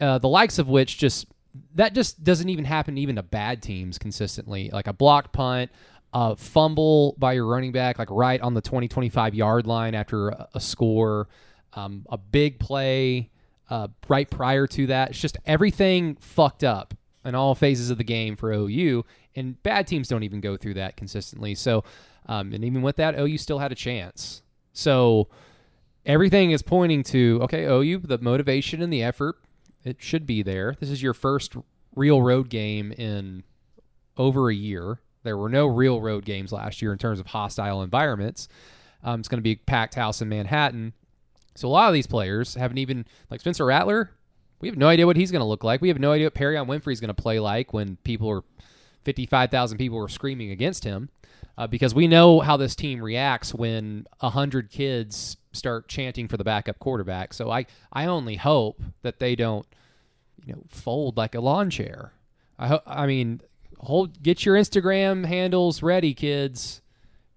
Uh, 0.00 0.18
the 0.18 0.28
likes 0.28 0.58
of 0.58 0.68
which 0.68 0.98
just 0.98 1.26
that 1.74 1.94
just 1.94 2.24
doesn't 2.24 2.48
even 2.48 2.64
happen 2.64 2.98
even 2.98 3.16
to 3.16 3.22
bad 3.22 3.62
teams 3.62 3.98
consistently. 3.98 4.70
Like 4.72 4.86
a 4.86 4.92
blocked 4.92 5.32
punt, 5.32 5.70
a 6.16 6.34
fumble 6.34 7.14
by 7.18 7.34
your 7.34 7.46
running 7.46 7.72
back, 7.72 7.98
like 7.98 8.08
right 8.10 8.40
on 8.40 8.54
the 8.54 8.62
20, 8.62 8.88
25 8.88 9.34
yard 9.34 9.66
line 9.66 9.94
after 9.94 10.30
a, 10.30 10.48
a 10.54 10.60
score, 10.60 11.28
um, 11.74 12.06
a 12.08 12.16
big 12.16 12.58
play 12.58 13.28
uh, 13.68 13.88
right 14.08 14.30
prior 14.30 14.66
to 14.66 14.86
that. 14.86 15.10
It's 15.10 15.20
just 15.20 15.36
everything 15.44 16.16
fucked 16.16 16.64
up 16.64 16.94
in 17.22 17.34
all 17.34 17.54
phases 17.54 17.90
of 17.90 17.98
the 17.98 18.04
game 18.04 18.34
for 18.34 18.50
OU, 18.50 19.04
and 19.34 19.62
bad 19.62 19.86
teams 19.86 20.08
don't 20.08 20.22
even 20.22 20.40
go 20.40 20.56
through 20.56 20.74
that 20.74 20.96
consistently. 20.96 21.54
So, 21.54 21.84
um, 22.24 22.54
and 22.54 22.64
even 22.64 22.80
with 22.80 22.96
that, 22.96 23.18
OU 23.18 23.36
still 23.36 23.58
had 23.58 23.70
a 23.70 23.74
chance. 23.74 24.40
So 24.72 25.28
everything 26.06 26.50
is 26.50 26.62
pointing 26.62 27.02
to 27.04 27.40
okay, 27.42 27.66
OU, 27.66 27.98
the 27.98 28.16
motivation 28.18 28.80
and 28.80 28.90
the 28.90 29.02
effort, 29.02 29.36
it 29.84 29.98
should 30.00 30.26
be 30.26 30.42
there. 30.42 30.76
This 30.80 30.88
is 30.88 31.02
your 31.02 31.12
first 31.12 31.56
real 31.94 32.22
road 32.22 32.48
game 32.48 32.90
in 32.92 33.42
over 34.16 34.48
a 34.48 34.54
year. 34.54 35.00
There 35.26 35.36
were 35.36 35.48
no 35.48 35.66
real 35.66 36.00
road 36.00 36.24
games 36.24 36.52
last 36.52 36.80
year 36.80 36.92
in 36.92 36.98
terms 36.98 37.20
of 37.20 37.26
hostile 37.26 37.82
environments. 37.82 38.48
Um, 39.04 39.20
it's 39.20 39.28
going 39.28 39.38
to 39.38 39.42
be 39.42 39.56
packed 39.56 39.94
house 39.94 40.22
in 40.22 40.28
Manhattan. 40.28 40.92
So 41.54 41.68
a 41.68 41.70
lot 41.70 41.88
of 41.88 41.94
these 41.94 42.06
players 42.06 42.54
haven't 42.54 42.78
even 42.78 43.06
like 43.30 43.40
Spencer 43.40 43.64
Rattler. 43.64 44.10
We 44.60 44.68
have 44.68 44.78
no 44.78 44.88
idea 44.88 45.06
what 45.06 45.16
he's 45.16 45.30
going 45.30 45.40
to 45.40 45.46
look 45.46 45.64
like. 45.64 45.80
We 45.82 45.88
have 45.88 46.00
no 46.00 46.12
idea 46.12 46.26
what 46.26 46.34
Perrion 46.34 46.66
Winfrey's 46.66 47.00
going 47.00 47.14
to 47.14 47.22
play 47.22 47.38
like 47.38 47.72
when 47.72 47.96
people 48.04 48.30
are 48.30 48.42
fifty-five 49.04 49.50
thousand 49.50 49.78
people 49.78 49.98
are 49.98 50.08
screaming 50.08 50.50
against 50.50 50.82
him, 50.82 51.10
uh, 51.58 51.66
because 51.66 51.94
we 51.94 52.08
know 52.08 52.40
how 52.40 52.56
this 52.56 52.74
team 52.74 53.02
reacts 53.02 53.54
when 53.54 54.06
hundred 54.20 54.70
kids 54.70 55.36
start 55.52 55.88
chanting 55.88 56.26
for 56.26 56.36
the 56.36 56.44
backup 56.44 56.78
quarterback. 56.78 57.34
So 57.34 57.50
I 57.50 57.66
I 57.92 58.06
only 58.06 58.36
hope 58.36 58.82
that 59.02 59.18
they 59.18 59.36
don't 59.36 59.66
you 60.44 60.54
know 60.54 60.62
fold 60.68 61.16
like 61.16 61.34
a 61.34 61.40
lawn 61.40 61.70
chair. 61.70 62.12
I 62.58 62.68
ho- 62.68 62.82
I 62.86 63.06
mean 63.06 63.40
hold 63.86 64.22
get 64.22 64.44
your 64.44 64.56
Instagram 64.56 65.24
handles 65.24 65.82
ready, 65.82 66.12
kids, 66.12 66.82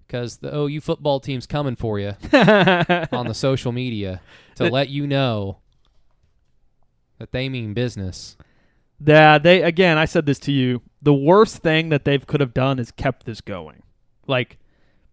because 0.05 0.37
the 0.37 0.55
OU 0.55 0.81
football 0.81 1.19
team's 1.19 1.45
coming 1.45 1.75
for 1.75 1.99
you 1.99 2.15
on 2.33 3.27
the 3.27 3.33
social 3.33 3.71
media 3.71 4.21
to 4.55 4.67
let 4.69 4.89
you 4.89 5.05
know 5.05 5.59
that 7.19 7.31
they 7.31 7.49
mean 7.49 7.73
business. 7.73 8.35
Yeah, 8.99 9.37
they 9.37 9.61
again. 9.61 9.97
I 9.97 10.05
said 10.05 10.25
this 10.25 10.39
to 10.39 10.51
you. 10.51 10.81
The 11.01 11.13
worst 11.13 11.57
thing 11.57 11.89
that 11.89 12.03
they 12.03 12.17
could 12.17 12.41
have 12.41 12.53
done 12.53 12.79
is 12.79 12.91
kept 12.91 13.25
this 13.25 13.41
going. 13.41 13.83
Like 14.27 14.57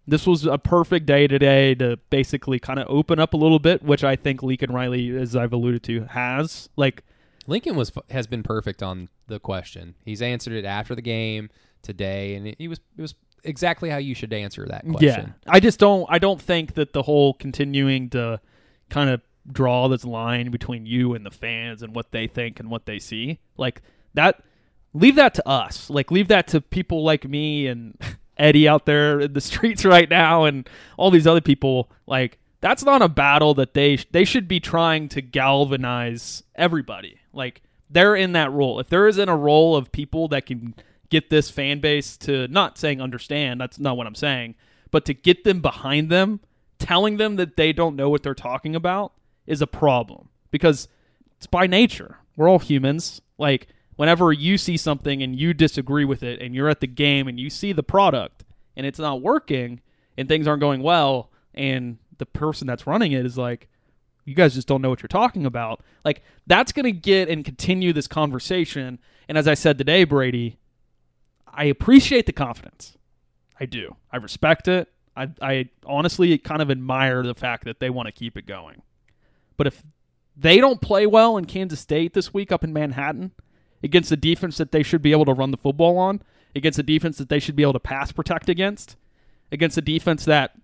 this 0.07 0.27
was 0.27 0.47
a 0.47 0.59
perfect 0.59 1.05
day 1.05 1.27
today 1.27 1.75
to 1.77 1.99
basically 2.11 2.59
kind 2.59 2.79
of 2.79 2.87
open 2.89 3.19
up 3.19 3.35
a 3.35 3.37
little 3.37 3.59
bit, 3.59 3.83
which 3.83 4.03
I 4.03 4.17
think 4.17 4.43
Lincoln 4.43 4.73
Riley, 4.73 5.15
as 5.17 5.37
I've 5.37 5.53
alluded 5.53 5.83
to, 5.85 6.05
has. 6.07 6.69
Like 6.77 7.05
Lincoln 7.47 7.77
was 7.77 7.93
has 8.11 8.27
been 8.27 8.43
perfect 8.43 8.83
on 8.83 9.09
the 9.27 9.39
question. 9.41 9.95
He's 10.05 10.23
answered 10.23 10.53
it 10.53 10.65
after 10.65 10.95
the 10.95 11.03
game 11.03 11.51
today, 11.83 12.35
and 12.35 12.55
he 12.59 12.69
was 12.69 12.81
it 12.97 13.03
was 13.03 13.15
exactly 13.45 13.91
how 13.91 13.99
you 13.99 14.15
should 14.15 14.33
answer 14.33 14.67
that 14.67 14.87
question. 14.87 15.35
Yeah, 15.47 15.53
I 15.53 15.61
just 15.61 15.79
don't. 15.79 16.07
I 16.11 16.19
don't 16.19 16.41
think 16.41 16.75
that 16.75 16.93
the 16.93 17.03
whole 17.03 17.35
continuing 17.35 18.11
to 18.11 18.41
kind 18.91 19.11
of 19.11 19.21
draw 19.51 19.89
this 19.89 20.05
line 20.05 20.51
between 20.51 20.87
you 20.87 21.15
and 21.15 21.25
the 21.25 21.31
fans 21.31 21.83
and 21.83 21.95
what 21.95 22.11
they 22.11 22.27
think 22.27 22.61
and 22.61 22.71
what 22.71 22.87
they 22.87 22.99
see, 22.99 23.41
like 23.57 23.83
that. 24.15 24.43
Leave 24.95 25.17
that 25.17 25.35
to 25.35 25.47
us. 25.47 25.91
Like 25.91 26.11
leave 26.11 26.29
that 26.29 26.47
to 26.49 26.61
people 26.63 27.05
like 27.05 27.29
me 27.29 27.67
and 27.67 28.01
Eddie 28.39 28.67
out 28.67 28.87
there 28.87 29.21
in 29.21 29.35
the 29.35 29.41
streets 29.43 29.85
right 29.85 30.09
now, 30.09 30.45
and 30.45 30.69
all 30.97 31.11
these 31.11 31.27
other 31.27 31.41
people. 31.43 31.91
Like 32.07 32.39
that's 32.67 32.83
not 32.83 33.01
a 33.01 33.09
battle 33.09 33.55
that 33.55 33.75
they 33.75 33.97
they 34.11 34.25
should 34.25 34.49
be 34.49 34.59
trying 34.59 35.09
to 35.11 35.23
galvanize 35.23 36.43
everybody. 36.57 37.21
Like 37.33 37.63
they're 37.89 38.17
in 38.17 38.33
that 38.33 38.51
role. 38.51 38.81
If 38.81 38.89
there 38.89 39.07
isn't 39.07 39.29
a 39.29 39.37
role 39.37 39.77
of 39.77 39.93
people 39.93 40.27
that 40.29 40.47
can 40.47 40.75
get 41.09 41.31
this 41.31 41.49
fan 41.49 41.79
base 41.79 42.17
to 42.17 42.49
not 42.49 42.77
saying 42.77 43.01
understand, 43.01 43.61
that's 43.61 43.79
not 43.79 43.97
what 43.97 44.09
I'm 44.09 44.17
saying, 44.17 44.57
but 44.91 45.05
to 45.05 45.15
get 45.15 45.45
them 45.45 45.61
behind 45.61 46.11
them, 46.11 46.41
telling 46.81 47.19
them 47.19 47.37
that 47.37 47.57
they 47.57 47.73
don't 47.73 47.95
know 47.95 48.11
what 48.11 48.25
they're 48.25 48.35
talking 48.35 48.75
about 48.75 49.13
is 49.47 49.63
a 49.63 49.69
problem 49.69 50.29
because 50.51 50.89
it's 51.37 51.47
by 51.47 51.69
nature. 51.69 52.19
We're 52.37 52.49
all 52.49 52.59
humans. 52.59 53.21
Like 53.39 53.69
whenever 53.95 54.33
you 54.33 54.59
see 54.59 54.77
something 54.77 55.23
and 55.23 55.39
you 55.39 55.55
disagree 55.55 56.05
with 56.05 56.25
it 56.25 56.43
and 56.43 56.53
you're 56.53 56.69
at 56.69 56.81
the 56.81 56.89
game 56.89 57.29
and 57.29 57.39
you 57.39 57.49
see 57.49 57.73
the 57.73 57.85
product 57.85 58.43
and 58.77 58.85
it's 58.85 58.99
not 58.99 59.23
working 59.23 59.83
and 60.19 60.27
things 60.27 60.49
aren't 60.49 60.61
going 60.61 60.83
well 60.83 61.31
and 61.55 61.99
the 62.19 62.27
person 62.27 62.67
that's 62.67 62.87
running 62.87 63.13
it 63.13 63.25
is 63.25 63.39
like 63.39 63.69
you 64.25 64.35
guys 64.35 64.55
just 64.55 64.69
don't 64.69 64.83
know 64.83 64.91
what 64.91 65.03
you're 65.03 65.09
talking 65.09 65.47
about. 65.47 65.83
Like 66.05 66.23
that's 66.47 66.73
going 66.73 66.85
to 66.85 66.93
get 66.93 67.29
and 67.29 67.45
continue 67.45 67.93
this 67.93 68.09
conversation. 68.09 68.99
And 69.29 69.39
as 69.39 69.49
I 69.49 69.55
said 69.55 69.79
today, 69.79 70.05
Brady, 70.05 70.59
I 71.47 71.65
appreciate 71.65 72.27
the 72.27 72.33
confidence. 72.33 72.97
I 73.59 73.67
do. 73.67 73.97
I 74.13 74.19
respect 74.19 74.69
it. 74.69 74.89
I, 75.17 75.29
I 75.41 75.71
honestly 75.87 76.37
kind 76.39 76.61
of 76.61 76.71
admire 76.71 77.23
the 77.23 77.35
fact 77.35 77.65
that 77.65 77.81
they 77.81 77.89
want 77.89 78.07
to 78.07 78.13
keep 78.13 78.37
it 78.37 78.47
going. 78.47 78.83
But 79.57 79.67
if 79.67 79.83
they 80.37 80.59
don't 80.59 80.83
play 80.83 81.07
well 81.07 81.39
in 81.39 81.47
Kansas 81.47 81.81
State 81.81 82.13
this 82.13 82.35
week 82.35 82.53
up 82.53 82.63
in 82.63 82.73
Manhattan 82.73 83.33
against 83.83 84.13
a 84.13 84.17
defense 84.17 84.59
that 84.59 84.73
they 84.73 84.83
should 84.83 85.01
be 85.01 85.13
able 85.13 85.25
to 85.25 85.33
run 85.33 85.53
the 85.53 85.57
football 85.57 85.97
on, 85.97 86.21
against 86.55 86.79
a 86.79 86.83
defense 86.83 87.19
that 87.19 87.29
they 87.29 87.39
should 87.39 87.57
be 87.57 87.63
able 87.63 87.75
to 87.75 87.81
pass 87.81 88.13
protect 88.13 88.49
against, 88.49 88.97
against 89.53 89.79
a 89.79 89.83
defense 89.83 90.25
that 90.25 90.57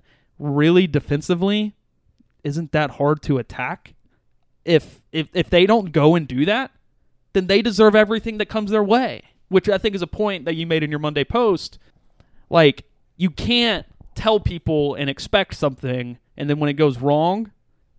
really 0.43 0.87
defensively 0.87 1.75
isn't 2.45 2.73
that 2.73 2.93
hard 2.93 3.23
to 3.23 3.39
attack. 3.39 3.95
If 4.65 5.01
if 5.13 5.29
if 5.33 5.51
they 5.51 5.67
don't 5.67 5.93
go 5.93 6.15
and 6.15 6.27
do 6.27 6.45
that, 6.45 6.73
then 7.33 7.47
they 7.47 7.63
deserve 7.63 7.95
everything 7.95 8.39
that 8.39 8.47
comes 8.47 8.71
their 8.71 8.83
way. 8.83 9.23
Which 9.49 9.69
I 9.69 9.79
think 9.79 9.95
is 9.95 10.03
a 10.03 10.07
point 10.07 10.45
that 10.47 10.55
you 10.55 10.67
made 10.67 10.83
in 10.83 10.91
your 10.91 10.99
Monday 10.99 11.25
post. 11.25 11.79
Like 12.51 12.85
you 13.17 13.31
can't 13.31 13.87
tell 14.15 14.41
people 14.41 14.95
and 14.95 15.09
expect 15.09 15.55
something, 15.55 16.19
and 16.37 16.51
then 16.51 16.59
when 16.59 16.71
it 16.71 16.75
goes 16.75 16.99
wrong, 16.99 17.51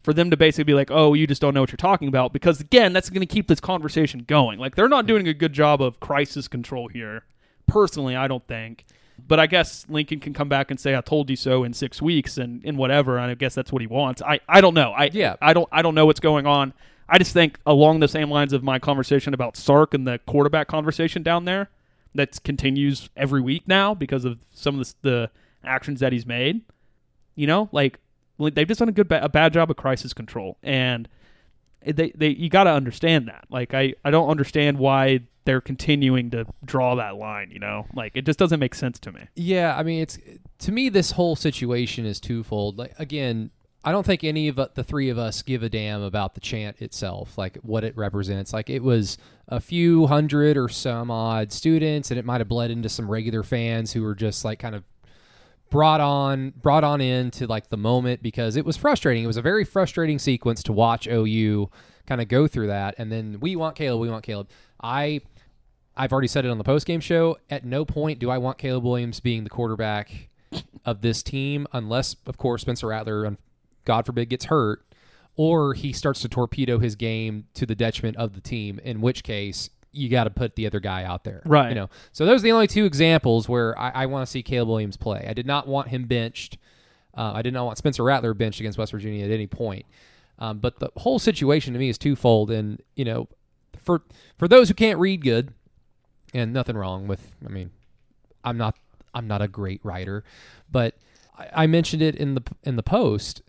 for 0.03 0.13
them 0.13 0.29
to 0.29 0.37
basically 0.37 0.65
be 0.65 0.73
like, 0.73 0.91
"Oh, 0.91 1.13
you 1.13 1.27
just 1.27 1.41
don't 1.41 1.53
know 1.53 1.61
what 1.61 1.71
you're 1.71 1.77
talking 1.77 2.07
about," 2.07 2.33
because 2.33 2.59
again, 2.59 2.93
that's 2.93 3.09
going 3.09 3.25
to 3.25 3.33
keep 3.33 3.47
this 3.47 3.59
conversation 3.59 4.23
going. 4.27 4.59
Like 4.59 4.75
they're 4.75 4.89
not 4.89 5.05
doing 5.05 5.27
a 5.27 5.33
good 5.33 5.53
job 5.53 5.81
of 5.81 5.99
crisis 5.99 6.47
control 6.47 6.87
here. 6.87 7.23
Personally, 7.67 8.15
I 8.15 8.27
don't 8.27 8.45
think. 8.47 8.85
But 9.25 9.39
I 9.39 9.47
guess 9.47 9.85
Lincoln 9.87 10.19
can 10.19 10.33
come 10.33 10.49
back 10.49 10.71
and 10.71 10.79
say, 10.79 10.95
"I 10.95 11.01
told 11.01 11.29
you 11.29 11.35
so" 11.35 11.63
in 11.63 11.73
six 11.73 12.01
weeks 12.01 12.37
and, 12.37 12.63
in 12.63 12.77
whatever. 12.77 13.17
And 13.17 13.31
I 13.31 13.35
guess 13.35 13.55
that's 13.55 13.71
what 13.71 13.81
he 13.81 13.87
wants. 13.87 14.21
I, 14.21 14.39
I 14.47 14.61
don't 14.61 14.73
know. 14.73 14.91
I 14.91 15.09
Yeah. 15.13 15.35
I 15.41 15.53
don't 15.53 15.69
I 15.71 15.81
don't 15.81 15.95
know 15.95 16.05
what's 16.05 16.19
going 16.19 16.45
on. 16.45 16.73
I 17.07 17.17
just 17.17 17.33
think 17.33 17.59
along 17.65 17.99
the 17.99 18.07
same 18.07 18.29
lines 18.29 18.53
of 18.53 18.63
my 18.63 18.79
conversation 18.79 19.33
about 19.33 19.55
Sark 19.57 19.93
and 19.93 20.07
the 20.07 20.19
quarterback 20.25 20.67
conversation 20.67 21.21
down 21.21 21.45
there, 21.45 21.69
that 22.15 22.43
continues 22.43 23.09
every 23.15 23.41
week 23.41 23.67
now 23.67 23.93
because 23.93 24.25
of 24.25 24.39
some 24.53 24.79
of 24.79 24.87
the, 25.01 25.09
the 25.09 25.29
actions 25.63 25.99
that 25.99 26.11
he's 26.11 26.25
made. 26.25 26.61
You 27.35 27.47
know, 27.47 27.69
like 27.71 27.99
they've 28.37 28.67
just 28.67 28.79
done 28.79 28.89
a 28.89 28.93
good 28.93 29.07
ba- 29.07 29.23
a 29.23 29.29
bad 29.29 29.53
job 29.53 29.71
of 29.71 29.77
crisis 29.77 30.13
control, 30.13 30.57
and 30.61 31.07
they 31.85 32.11
they 32.15 32.29
you 32.29 32.49
got 32.49 32.65
to 32.65 32.71
understand 32.71 33.27
that. 33.27 33.45
Like 33.49 33.73
I 33.73 33.95
I 34.05 34.11
don't 34.11 34.29
understand 34.29 34.77
why 34.77 35.21
they're 35.45 35.61
continuing 35.61 36.29
to 36.31 36.45
draw 36.63 36.95
that 36.95 37.15
line. 37.15 37.51
You 37.51 37.59
know, 37.59 37.87
like 37.93 38.13
it 38.15 38.25
just 38.25 38.39
doesn't 38.39 38.59
make 38.59 38.75
sense 38.75 38.99
to 38.99 39.11
me. 39.11 39.27
Yeah, 39.35 39.75
I 39.77 39.83
mean, 39.83 40.01
it's 40.01 40.17
to 40.59 40.71
me 40.71 40.89
this 40.89 41.11
whole 41.11 41.35
situation 41.35 42.05
is 42.05 42.19
twofold. 42.19 42.77
Like 42.77 42.93
again, 42.99 43.51
I 43.85 43.91
don't 43.91 44.05
think 44.05 44.23
any 44.23 44.47
of 44.47 44.55
the 44.55 44.83
three 44.83 45.09
of 45.09 45.17
us 45.17 45.41
give 45.41 45.61
a 45.61 45.69
damn 45.69 46.01
about 46.01 46.35
the 46.35 46.39
chant 46.39 46.81
itself, 46.81 47.37
like 47.37 47.57
what 47.57 47.83
it 47.83 47.97
represents. 47.97 48.53
Like 48.53 48.69
it 48.69 48.81
was 48.81 49.17
a 49.49 49.59
few 49.59 50.07
hundred 50.07 50.55
or 50.55 50.69
some 50.69 51.11
odd 51.11 51.51
students, 51.51 52.09
and 52.09 52.17
it 52.17 52.23
might 52.23 52.39
have 52.39 52.47
bled 52.47 52.71
into 52.71 52.87
some 52.87 53.11
regular 53.11 53.43
fans 53.43 53.91
who 53.91 54.01
were 54.03 54.15
just 54.15 54.45
like 54.45 54.59
kind 54.59 54.75
of 54.75 54.83
brought 55.69 55.99
on 55.99 56.53
brought 56.61 56.83
on 56.83 57.01
into 57.01 57.47
like 57.47 57.69
the 57.69 57.77
moment 57.77 58.21
because 58.23 58.55
it 58.55 58.63
was 58.63 58.77
frustrating. 58.77 59.23
It 59.23 59.27
was 59.27 59.37
a 59.37 59.41
very 59.41 59.65
frustrating 59.65 60.19
sequence 60.19 60.63
to 60.63 60.73
watch 60.73 61.07
OU 61.07 61.69
kind 62.05 62.21
of 62.21 62.29
go 62.29 62.47
through 62.47 62.67
that, 62.67 62.95
and 62.97 63.11
then 63.11 63.39
we 63.41 63.57
want 63.57 63.75
Caleb, 63.75 63.99
we 63.99 64.09
want 64.09 64.23
Caleb. 64.23 64.49
I 64.81 65.21
I've 65.95 66.11
already 66.11 66.27
said 66.27 66.45
it 66.45 66.49
on 66.49 66.57
the 66.57 66.63
post 66.63 66.85
game 66.85 66.99
show. 66.99 67.37
At 67.49 67.65
no 67.65 67.85
point 67.85 68.19
do 68.19 68.29
I 68.29 68.37
want 68.37 68.57
Caleb 68.57 68.83
Williams 68.83 69.19
being 69.19 69.43
the 69.43 69.49
quarterback 69.49 70.29
of 70.85 71.01
this 71.01 71.23
team, 71.23 71.67
unless, 71.71 72.15
of 72.25 72.37
course, 72.37 72.61
Spencer 72.61 72.87
Rattler, 72.87 73.35
God 73.85 74.05
forbid, 74.05 74.29
gets 74.29 74.45
hurt, 74.45 74.83
or 75.35 75.73
he 75.73 75.93
starts 75.93 76.21
to 76.21 76.29
torpedo 76.29 76.79
his 76.79 76.95
game 76.95 77.45
to 77.55 77.65
the 77.65 77.75
detriment 77.75 78.17
of 78.17 78.33
the 78.33 78.41
team. 78.41 78.79
In 78.83 79.01
which 79.01 79.23
case, 79.23 79.69
you 79.91 80.09
got 80.09 80.23
to 80.23 80.29
put 80.29 80.55
the 80.55 80.65
other 80.65 80.79
guy 80.79 81.03
out 81.03 81.23
there, 81.23 81.41
Right. 81.45 81.69
You 81.69 81.75
know. 81.75 81.89
So 82.11 82.25
those 82.25 82.41
are 82.41 82.43
the 82.43 82.51
only 82.51 82.67
two 82.67 82.85
examples 82.85 83.47
where 83.47 83.77
I, 83.79 83.89
I 83.89 84.05
want 84.07 84.25
to 84.25 84.31
see 84.31 84.41
Caleb 84.41 84.69
Williams 84.69 84.97
play. 84.97 85.25
I 85.27 85.33
did 85.33 85.45
not 85.45 85.67
want 85.67 85.89
him 85.89 86.05
benched. 86.05 86.57
Uh, 87.15 87.33
I 87.35 87.43
did 87.43 87.53
not 87.53 87.65
want 87.65 87.77
Spencer 87.77 88.03
Rattler 88.03 88.33
benched 88.33 88.59
against 88.59 88.77
West 88.79 88.91
Virginia 88.91 89.23
at 89.23 89.29
any 89.31 89.45
point. 89.45 89.85
Um, 90.39 90.57
but 90.57 90.79
the 90.79 90.89
whole 90.97 91.19
situation 91.19 91.73
to 91.73 91.79
me 91.79 91.89
is 91.89 91.99
twofold, 91.99 92.49
and 92.49 92.81
you 92.95 93.05
know, 93.05 93.27
for 93.77 94.01
for 94.39 94.47
those 94.47 94.67
who 94.67 94.73
can't 94.73 94.97
read 94.97 95.21
good, 95.23 95.53
and 96.33 96.53
nothing 96.53 96.75
wrong 96.75 97.07
with 97.07 97.35
i 97.45 97.49
mean 97.49 97.69
i'm 98.43 98.57
not 98.57 98.75
i'm 99.13 99.27
not 99.27 99.41
a 99.41 99.47
great 99.47 99.79
writer 99.83 100.23
but 100.71 100.95
I, 101.37 101.49
I 101.63 101.67
mentioned 101.67 102.01
it 102.01 102.15
in 102.15 102.35
the 102.35 102.43
in 102.63 102.75
the 102.75 102.83
post. 102.83 103.41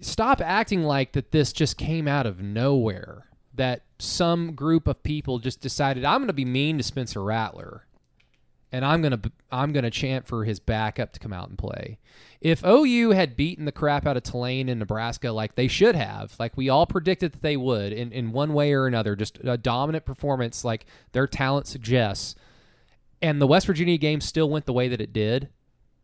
Stop 0.00 0.40
acting 0.40 0.82
like 0.82 1.12
that 1.12 1.30
this 1.30 1.52
just 1.52 1.76
came 1.76 2.08
out 2.08 2.26
of 2.26 2.40
nowhere 2.40 3.26
that 3.54 3.82
some 3.98 4.54
group 4.54 4.86
of 4.86 5.02
people 5.02 5.38
just 5.38 5.60
decided 5.60 6.04
i'm 6.04 6.20
going 6.20 6.28
to 6.28 6.32
be 6.32 6.44
mean 6.44 6.78
to 6.78 6.84
spencer 6.84 7.22
rattler 7.22 7.84
and 8.72 8.84
i'm 8.84 9.02
going 9.02 9.18
to 9.20 9.32
i'm 9.50 9.72
going 9.72 9.84
to 9.84 9.90
chant 9.90 10.26
for 10.26 10.44
his 10.44 10.60
backup 10.60 11.12
to 11.12 11.20
come 11.20 11.32
out 11.32 11.48
and 11.48 11.58
play 11.58 11.98
if 12.40 12.64
OU 12.64 13.10
had 13.10 13.36
beaten 13.36 13.66
the 13.66 13.72
crap 13.72 14.06
out 14.06 14.16
of 14.16 14.22
Tulane 14.22 14.70
in 14.70 14.78
Nebraska 14.78 15.30
like 15.30 15.56
they 15.56 15.68
should 15.68 15.94
have, 15.94 16.34
like 16.38 16.56
we 16.56 16.70
all 16.70 16.86
predicted 16.86 17.32
that 17.32 17.42
they 17.42 17.56
would 17.56 17.92
in, 17.92 18.12
in 18.12 18.32
one 18.32 18.54
way 18.54 18.72
or 18.72 18.86
another, 18.86 19.14
just 19.14 19.38
a 19.44 19.58
dominant 19.58 20.06
performance 20.06 20.64
like 20.64 20.86
their 21.12 21.26
talent 21.26 21.66
suggests, 21.66 22.34
and 23.20 23.42
the 23.42 23.46
West 23.46 23.66
Virginia 23.66 23.98
game 23.98 24.22
still 24.22 24.48
went 24.48 24.64
the 24.64 24.72
way 24.72 24.88
that 24.88 25.02
it 25.02 25.12
did, 25.12 25.50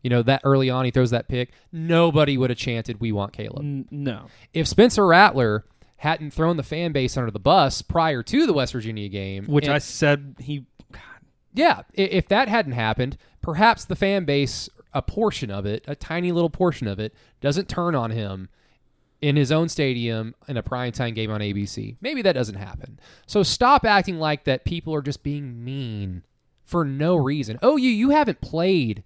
you 0.03 0.11
know, 0.11 0.21
that 0.21 0.41
early 0.43 0.69
on 0.69 0.85
he 0.85 0.91
throws 0.91 1.09
that 1.09 1.27
pick, 1.27 1.51
nobody 1.71 2.37
would 2.37 2.51
have 2.51 2.59
chanted, 2.59 3.01
We 3.01 3.11
want 3.11 3.33
Caleb. 3.33 3.87
No. 3.89 4.27
If 4.53 4.67
Spencer 4.67 5.07
Rattler 5.07 5.65
hadn't 5.97 6.31
thrown 6.31 6.57
the 6.57 6.61
fan 6.63 6.91
base 6.91 7.17
under 7.17 7.31
the 7.31 7.39
bus 7.39 7.81
prior 7.81 8.21
to 8.21 8.45
the 8.45 8.53
West 8.53 8.73
Virginia 8.73 9.09
game, 9.09 9.47
Which 9.47 9.65
and- 9.65 9.73
I 9.73 9.79
said 9.79 10.35
he 10.39 10.67
yeah, 11.57 11.81
if 11.93 12.27
that 12.27 12.47
hadn't 12.47 12.73
happened, 12.73 13.17
perhaps 13.41 13.85
the 13.85 13.95
fan 13.95 14.25
base, 14.25 14.69
a 14.93 15.01
portion 15.01 15.49
of 15.49 15.65
it, 15.65 15.83
a 15.87 15.95
tiny 15.95 16.31
little 16.31 16.49
portion 16.49 16.87
of 16.87 16.99
it, 16.99 17.13
doesn't 17.41 17.67
turn 17.67 17.95
on 17.95 18.11
him 18.11 18.49
in 19.21 19.35
his 19.35 19.51
own 19.51 19.67
stadium 19.67 20.35
in 20.47 20.57
a 20.57 20.63
primetime 20.63 21.15
game 21.15 21.31
on 21.31 21.41
ABC. 21.41 21.95
Maybe 22.01 22.21
that 22.21 22.33
doesn't 22.33 22.55
happen. 22.55 22.99
So 23.25 23.43
stop 23.43 23.85
acting 23.85 24.19
like 24.19 24.43
that 24.43 24.65
people 24.65 24.93
are 24.93 25.01
just 25.01 25.23
being 25.23 25.63
mean 25.63 26.23
for 26.63 26.85
no 26.85 27.15
reason. 27.15 27.57
Oh, 27.61 27.77
you 27.77 27.89
you 27.89 28.11
haven't 28.11 28.41
played 28.41 29.03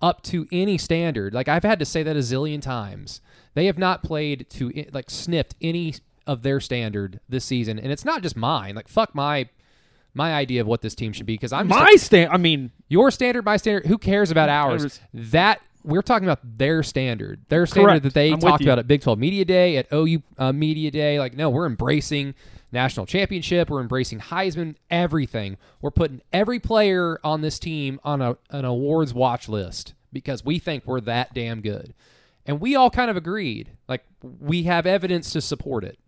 up 0.00 0.22
to 0.22 0.46
any 0.50 0.78
standard. 0.78 1.34
Like 1.34 1.48
I've 1.48 1.64
had 1.64 1.78
to 1.80 1.84
say 1.84 2.02
that 2.02 2.16
a 2.16 2.20
zillion 2.20 2.62
times. 2.62 3.20
They 3.54 3.66
have 3.66 3.78
not 3.78 4.02
played 4.02 4.46
to 4.50 4.86
like 4.92 5.10
sniffed 5.10 5.54
any 5.60 5.94
of 6.26 6.42
their 6.42 6.60
standard 6.60 7.20
this 7.28 7.44
season, 7.44 7.78
and 7.78 7.92
it's 7.92 8.04
not 8.04 8.22
just 8.22 8.36
mine. 8.36 8.74
Like 8.74 8.88
fuck 8.88 9.14
my 9.14 9.48
my 10.14 10.34
idea 10.34 10.60
of 10.60 10.66
what 10.66 10.82
this 10.82 10.94
team 10.94 11.12
should 11.12 11.26
be 11.26 11.34
because 11.34 11.52
I'm 11.52 11.68
my 11.68 11.94
stand. 11.96 12.32
I 12.32 12.36
mean, 12.36 12.70
your 12.88 13.10
standard, 13.10 13.44
my 13.44 13.56
standard. 13.56 13.86
Who 13.86 13.98
cares 13.98 14.30
about 14.30 14.48
ours? 14.48 14.82
cares? 14.82 15.00
That 15.30 15.60
we're 15.84 16.02
talking 16.02 16.26
about 16.26 16.40
their 16.58 16.82
standard, 16.82 17.40
their 17.48 17.66
standard 17.66 17.88
Correct. 17.88 18.02
that 18.04 18.14
they 18.14 18.32
I'm 18.32 18.38
talked 18.38 18.62
about 18.62 18.78
at 18.78 18.86
Big 18.86 19.00
12 19.00 19.18
Media 19.18 19.44
Day, 19.44 19.76
at 19.76 19.92
OU 19.92 20.22
uh, 20.38 20.52
Media 20.52 20.90
Day. 20.90 21.18
Like, 21.18 21.34
no, 21.34 21.50
we're 21.50 21.66
embracing 21.66 22.34
national 22.70 23.06
championship. 23.06 23.70
We're 23.70 23.80
embracing 23.80 24.20
Heisman. 24.20 24.76
Everything. 24.90 25.56
We're 25.80 25.90
putting 25.90 26.20
every 26.32 26.60
player 26.60 27.18
on 27.24 27.40
this 27.40 27.58
team 27.58 28.00
on 28.04 28.20
a, 28.22 28.36
an 28.50 28.64
awards 28.64 29.12
watch 29.12 29.48
list 29.48 29.94
because 30.12 30.44
we 30.44 30.58
think 30.58 30.86
we're 30.86 31.00
that 31.00 31.34
damn 31.34 31.62
good, 31.62 31.94
and 32.46 32.60
we 32.60 32.76
all 32.76 32.90
kind 32.90 33.10
of 33.10 33.16
agreed. 33.16 33.70
Like, 33.88 34.04
we 34.22 34.64
have 34.64 34.86
evidence 34.86 35.32
to 35.32 35.40
support 35.40 35.84
it 35.84 35.98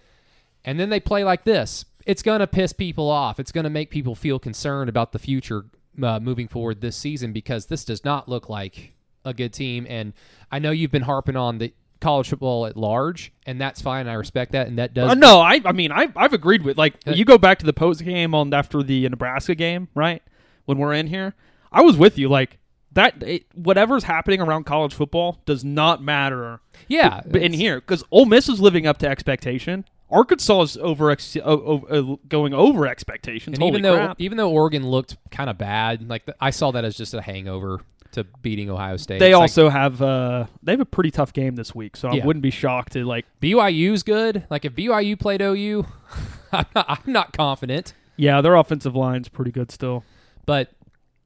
and 0.64 0.80
then 0.80 0.88
they 0.88 1.00
play 1.00 1.24
like 1.24 1.44
this, 1.44 1.84
it's 2.06 2.22
going 2.22 2.40
to 2.40 2.46
piss 2.46 2.72
people 2.72 3.08
off. 3.10 3.40
It's 3.40 3.52
going 3.52 3.64
to 3.64 3.70
make 3.70 3.90
people 3.90 4.14
feel 4.14 4.38
concerned 4.38 4.88
about 4.88 5.12
the 5.12 5.18
future 5.18 5.66
uh, 6.02 6.20
moving 6.20 6.48
forward 6.48 6.80
this 6.80 6.96
season 6.96 7.32
because 7.32 7.66
this 7.66 7.84
does 7.84 8.04
not 8.04 8.28
look 8.28 8.48
like 8.48 8.92
a 9.24 9.32
good 9.32 9.52
team. 9.52 9.86
And 9.88 10.12
I 10.50 10.58
know 10.58 10.70
you've 10.70 10.90
been 10.90 11.02
harping 11.02 11.36
on 11.36 11.58
the 11.58 11.72
college 12.00 12.28
football 12.28 12.66
at 12.66 12.76
large, 12.76 13.32
and 13.46 13.60
that's 13.60 13.80
fine. 13.80 14.06
I 14.08 14.14
respect 14.14 14.52
that, 14.52 14.66
and 14.66 14.78
that 14.78 14.92
does. 14.92 15.10
uh, 15.12 15.14
no, 15.14 15.40
I 15.40 15.60
I 15.64 15.72
mean 15.72 15.90
I 15.90 16.08
I've 16.14 16.34
agreed 16.34 16.62
with 16.62 16.76
like 16.76 16.94
you 17.06 17.24
go 17.24 17.38
back 17.38 17.58
to 17.60 17.66
the 17.66 17.72
post 17.72 18.04
game 18.04 18.34
on 18.34 18.52
after 18.52 18.82
the 18.82 19.08
Nebraska 19.08 19.54
game, 19.54 19.88
right? 19.94 20.22
When 20.66 20.78
we're 20.78 20.92
in 20.94 21.06
here, 21.06 21.34
I 21.72 21.80
was 21.82 21.96
with 21.96 22.18
you. 22.18 22.28
Like 22.28 22.58
that, 22.92 23.22
it, 23.22 23.44
whatever's 23.54 24.04
happening 24.04 24.40
around 24.40 24.64
college 24.64 24.94
football 24.94 25.40
does 25.46 25.64
not 25.64 26.02
matter. 26.02 26.60
Yeah, 26.88 27.22
but 27.26 27.40
in 27.42 27.52
here 27.54 27.80
because 27.80 28.04
Ole 28.10 28.26
Miss 28.26 28.48
is 28.48 28.60
living 28.60 28.86
up 28.86 28.98
to 28.98 29.08
expectation. 29.08 29.84
Arkansas 30.10 30.62
is 30.62 30.76
over 30.76 31.10
ex- 31.10 31.36
o- 31.42 31.84
uh, 31.90 32.16
going 32.28 32.54
over 32.54 32.86
expectations. 32.86 33.58
Even 33.60 33.82
though 33.82 33.96
crap. 33.96 34.20
even 34.20 34.36
though 34.38 34.50
Oregon 34.50 34.86
looked 34.88 35.16
kind 35.30 35.48
of 35.50 35.58
bad, 35.58 36.08
like 36.08 36.22
I 36.40 36.50
saw 36.50 36.70
that 36.72 36.84
as 36.84 36.96
just 36.96 37.14
a 37.14 37.22
hangover 37.22 37.80
to 38.12 38.22
beating 38.42 38.70
Ohio 38.70 38.96
State. 38.96 39.18
they 39.18 39.30
It's 39.30 39.34
like, 39.34 39.40
also 39.42 39.68
have 39.70 40.00
uh 40.00 40.46
they 40.62 40.72
have 40.72 40.80
a 40.80 40.84
pretty 40.84 41.10
tough 41.10 41.32
game 41.32 41.56
this 41.56 41.74
week, 41.74 41.96
so 41.96 42.08
I 42.08 42.14
Yeah. 42.14 42.26
wouldn't 42.26 42.42
be 42.44 42.50
shocked 42.50 42.92
to 42.92 43.04
like 43.04 43.26
BYU's 43.40 44.02
good. 44.04 44.44
Like 44.50 44.64
if 44.64 44.74
BYU 44.74 45.18
played 45.18 45.40
OU, 45.42 45.84
I'm 46.52 46.66
not, 46.76 46.86
I'm 46.88 47.12
not 47.12 47.32
confident. 47.32 47.94
yeah, 48.16 48.40
their 48.40 48.54
offensive 48.54 48.94
line's 48.94 49.28
pretty 49.28 49.50
good 49.50 49.70
still. 49.72 50.04
but 50.46 50.70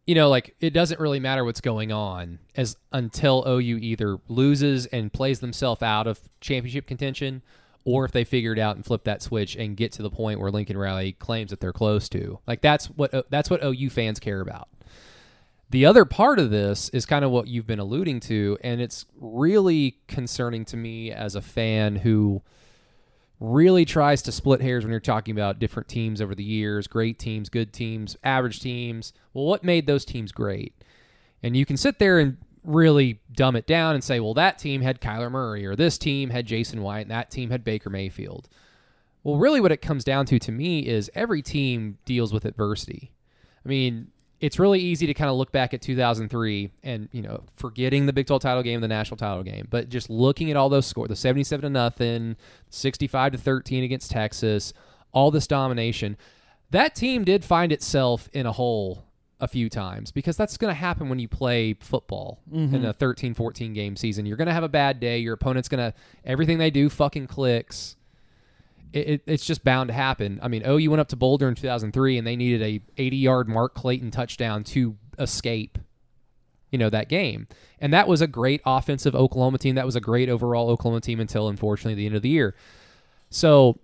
you 0.06 0.14
know 0.14 0.30
like 0.30 0.54
it 0.60 0.70
doesn't 0.70 0.98
really 0.98 1.20
matter 1.20 1.44
what's 1.44 1.60
going 1.60 1.92
on 1.92 2.38
as 2.56 2.76
until 2.92 3.44
OU 3.46 3.76
either 3.82 4.16
loses 4.28 4.86
and 4.86 5.12
plays 5.12 5.40
themselves 5.40 5.82
out 5.82 6.06
of 6.06 6.18
championship 6.40 6.86
contention 6.86 7.42
or 7.88 8.04
if 8.04 8.12
they 8.12 8.22
figure 8.22 8.52
it 8.52 8.58
out 8.58 8.76
and 8.76 8.84
flip 8.84 9.04
that 9.04 9.22
switch 9.22 9.56
and 9.56 9.74
get 9.74 9.92
to 9.92 10.02
the 10.02 10.10
point 10.10 10.38
where 10.38 10.50
Lincoln 10.50 10.76
Riley 10.76 11.12
claims 11.12 11.48
that 11.48 11.58
they're 11.58 11.72
close 11.72 12.06
to. 12.10 12.38
Like 12.46 12.60
that's 12.60 12.84
what 12.90 13.14
uh, 13.14 13.22
that's 13.30 13.48
what 13.48 13.64
OU 13.64 13.88
fans 13.88 14.20
care 14.20 14.42
about. 14.42 14.68
The 15.70 15.86
other 15.86 16.04
part 16.04 16.38
of 16.38 16.50
this 16.50 16.90
is 16.90 17.06
kind 17.06 17.24
of 17.24 17.30
what 17.30 17.48
you've 17.48 17.66
been 17.66 17.78
alluding 17.78 18.20
to 18.20 18.58
and 18.62 18.82
it's 18.82 19.06
really 19.18 20.00
concerning 20.06 20.66
to 20.66 20.76
me 20.76 21.10
as 21.10 21.34
a 21.34 21.40
fan 21.40 21.96
who 21.96 22.42
really 23.40 23.86
tries 23.86 24.20
to 24.22 24.32
split 24.32 24.60
hairs 24.60 24.84
when 24.84 24.90
you're 24.90 25.00
talking 25.00 25.32
about 25.34 25.58
different 25.58 25.88
teams 25.88 26.20
over 26.20 26.34
the 26.34 26.44
years 26.44 26.88
great 26.88 27.18
teams, 27.18 27.48
good 27.48 27.72
teams, 27.72 28.18
average 28.22 28.60
teams. 28.60 29.14
Well, 29.32 29.46
what 29.46 29.64
made 29.64 29.86
those 29.86 30.04
teams 30.04 30.30
great? 30.30 30.74
And 31.42 31.56
you 31.56 31.64
can 31.64 31.78
sit 31.78 31.98
there 31.98 32.18
and 32.18 32.36
really 32.68 33.20
dumb 33.32 33.56
it 33.56 33.66
down 33.66 33.94
and 33.94 34.04
say, 34.04 34.20
well, 34.20 34.34
that 34.34 34.58
team 34.58 34.82
had 34.82 35.00
Kyler 35.00 35.30
Murray, 35.30 35.64
or 35.64 35.74
this 35.74 35.98
team 35.98 36.30
had 36.30 36.46
Jason 36.46 36.82
White, 36.82 37.02
and 37.02 37.10
that 37.10 37.30
team 37.30 37.50
had 37.50 37.64
Baker 37.64 37.90
Mayfield. 37.90 38.48
Well, 39.24 39.36
really, 39.36 39.60
what 39.60 39.72
it 39.72 39.82
comes 39.82 40.04
down 40.04 40.26
to 40.26 40.38
to 40.38 40.52
me 40.52 40.86
is 40.86 41.10
every 41.14 41.42
team 41.42 41.98
deals 42.04 42.32
with 42.32 42.44
adversity. 42.44 43.10
I 43.64 43.68
mean, 43.68 44.08
it's 44.40 44.58
really 44.58 44.78
easy 44.78 45.06
to 45.06 45.14
kind 45.14 45.30
of 45.30 45.36
look 45.36 45.50
back 45.50 45.74
at 45.74 45.82
2003 45.82 46.70
and 46.84 47.08
you 47.10 47.22
know 47.22 47.42
forgetting 47.56 48.06
the 48.06 48.12
Big 48.12 48.26
12 48.26 48.40
title 48.40 48.62
game, 48.62 48.80
the 48.80 48.88
national 48.88 49.16
title 49.16 49.42
game, 49.42 49.66
but 49.70 49.88
just 49.88 50.08
looking 50.08 50.50
at 50.50 50.56
all 50.56 50.68
those 50.68 50.86
scores, 50.86 51.08
the 51.08 51.16
77 51.16 51.62
to 51.62 51.70
nothing, 51.70 52.36
65 52.70 53.32
to 53.32 53.38
13 53.38 53.84
against 53.84 54.10
Texas, 54.10 54.72
all 55.12 55.30
this 55.30 55.46
domination. 55.46 56.16
That 56.70 56.94
team 56.94 57.24
did 57.24 57.44
find 57.44 57.72
itself 57.72 58.28
in 58.32 58.46
a 58.46 58.52
hole 58.52 59.07
a 59.40 59.48
few 59.48 59.68
times 59.68 60.10
because 60.10 60.36
that's 60.36 60.56
going 60.56 60.70
to 60.70 60.78
happen 60.78 61.08
when 61.08 61.18
you 61.18 61.28
play 61.28 61.74
football 61.74 62.40
in 62.52 62.70
mm-hmm. 62.70 62.84
a 62.86 62.92
13 62.92 63.34
14 63.34 63.72
game 63.72 63.96
season. 63.96 64.26
You're 64.26 64.36
going 64.36 64.48
to 64.48 64.54
have 64.54 64.64
a 64.64 64.68
bad 64.68 65.00
day. 65.00 65.18
Your 65.18 65.34
opponent's 65.34 65.68
going 65.68 65.92
to 65.92 65.96
everything 66.24 66.58
they 66.58 66.70
do 66.70 66.88
fucking 66.88 67.28
clicks 67.28 67.96
it, 68.92 69.08
it, 69.08 69.22
it's 69.26 69.44
just 69.44 69.64
bound 69.64 69.88
to 69.88 69.94
happen. 69.94 70.40
I 70.42 70.48
mean, 70.48 70.62
oh, 70.64 70.76
you 70.76 70.90
went 70.90 71.00
up 71.00 71.08
to 71.08 71.16
Boulder 71.16 71.48
in 71.48 71.54
2003 71.54 72.18
and 72.18 72.26
they 72.26 72.36
needed 72.36 72.62
a 72.62 72.80
80 73.00 73.16
yard 73.16 73.48
Mark 73.48 73.74
Clayton 73.74 74.10
touchdown 74.10 74.64
to 74.64 74.96
escape. 75.18 75.78
you 76.70 76.78
know, 76.78 76.90
that 76.90 77.08
game. 77.08 77.48
And 77.80 77.94
that 77.94 78.06
was 78.06 78.20
a 78.20 78.26
great 78.26 78.60
offensive 78.66 79.14
Oklahoma 79.14 79.58
team. 79.58 79.74
That 79.74 79.86
was 79.86 79.96
a 79.96 80.00
great 80.00 80.28
overall 80.28 80.68
Oklahoma 80.68 81.00
team 81.00 81.18
until 81.18 81.48
unfortunately 81.48 81.94
the 81.94 82.06
end 82.06 82.14
of 82.14 82.22
the 82.22 82.28
year. 82.28 82.54
So 83.30 83.78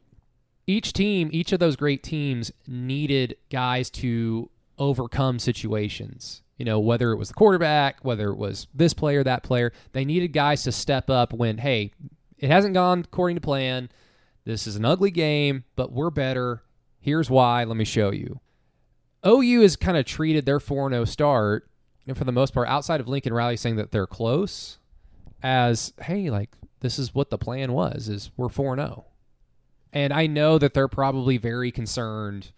each 0.66 0.92
team, 0.92 1.30
each 1.32 1.52
of 1.52 1.60
those 1.60 1.76
great 1.76 2.02
teams 2.02 2.52
needed 2.66 3.36
guys 3.50 3.88
to 3.90 4.50
overcome 4.78 5.38
situations. 5.38 6.42
You 6.58 6.64
know, 6.64 6.78
whether 6.78 7.12
it 7.12 7.16
was 7.16 7.28
the 7.28 7.34
quarterback, 7.34 8.04
whether 8.04 8.30
it 8.30 8.36
was 8.36 8.68
this 8.72 8.94
player, 8.94 9.24
that 9.24 9.42
player, 9.42 9.72
they 9.92 10.04
needed 10.04 10.28
guys 10.28 10.62
to 10.64 10.72
step 10.72 11.10
up 11.10 11.32
when, 11.32 11.58
hey, 11.58 11.92
it 12.38 12.48
hasn't 12.48 12.74
gone 12.74 13.00
according 13.00 13.36
to 13.36 13.40
plan. 13.40 13.88
This 14.44 14.66
is 14.66 14.76
an 14.76 14.84
ugly 14.84 15.10
game, 15.10 15.64
but 15.74 15.92
we're 15.92 16.10
better. 16.10 16.62
Here's 17.00 17.28
why. 17.28 17.64
Let 17.64 17.76
me 17.76 17.84
show 17.84 18.12
you. 18.12 18.40
OU 19.26 19.62
has 19.62 19.76
kind 19.76 19.96
of 19.96 20.04
treated 20.04 20.46
their 20.46 20.60
4 20.60 20.90
0 20.90 21.04
start, 21.06 21.68
and 22.06 22.16
for 22.16 22.24
the 22.24 22.32
most 22.32 22.52
part, 22.52 22.68
outside 22.68 23.00
of 23.00 23.08
Lincoln 23.08 23.32
Riley 23.32 23.56
saying 23.56 23.76
that 23.76 23.90
they're 23.90 24.06
close, 24.06 24.78
as, 25.42 25.92
hey, 26.02 26.30
like, 26.30 26.50
this 26.80 26.98
is 26.98 27.14
what 27.14 27.30
the 27.30 27.38
plan 27.38 27.72
was, 27.72 28.08
is 28.08 28.30
we're 28.36 28.48
4 28.48 28.76
0. 28.76 29.06
And 29.92 30.12
I 30.12 30.26
know 30.26 30.58
that 30.58 30.74
they're 30.74 30.88
probably 30.88 31.38
very 31.38 31.70
concerned 31.70 32.52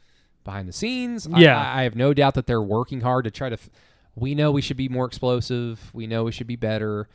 behind 0.47 0.67
the 0.67 0.73
scenes. 0.73 1.29
I- 1.31 1.41
Yeah. 1.41 1.61
I, 1.61 1.81
I 1.81 1.83
have 1.83 1.95
no 1.95 2.15
doubt 2.15 2.33
that 2.35 2.47
they're 2.47 2.63
working 2.63 3.03
hard 3.03 3.25
to 3.25 3.31
try 3.31 3.51
to. 3.51 3.55
F- 3.55 3.69
we 4.15 4.35
know 4.35 4.51
we 4.51 4.63
should 4.63 4.79
be 4.79 4.89
more 4.89 5.05
explosive. 5.05 5.91
We 5.93 6.07
know 6.07 6.25
we 6.25 6.33
should 6.33 6.47
be 6.47 6.57
better. 6.57 7.07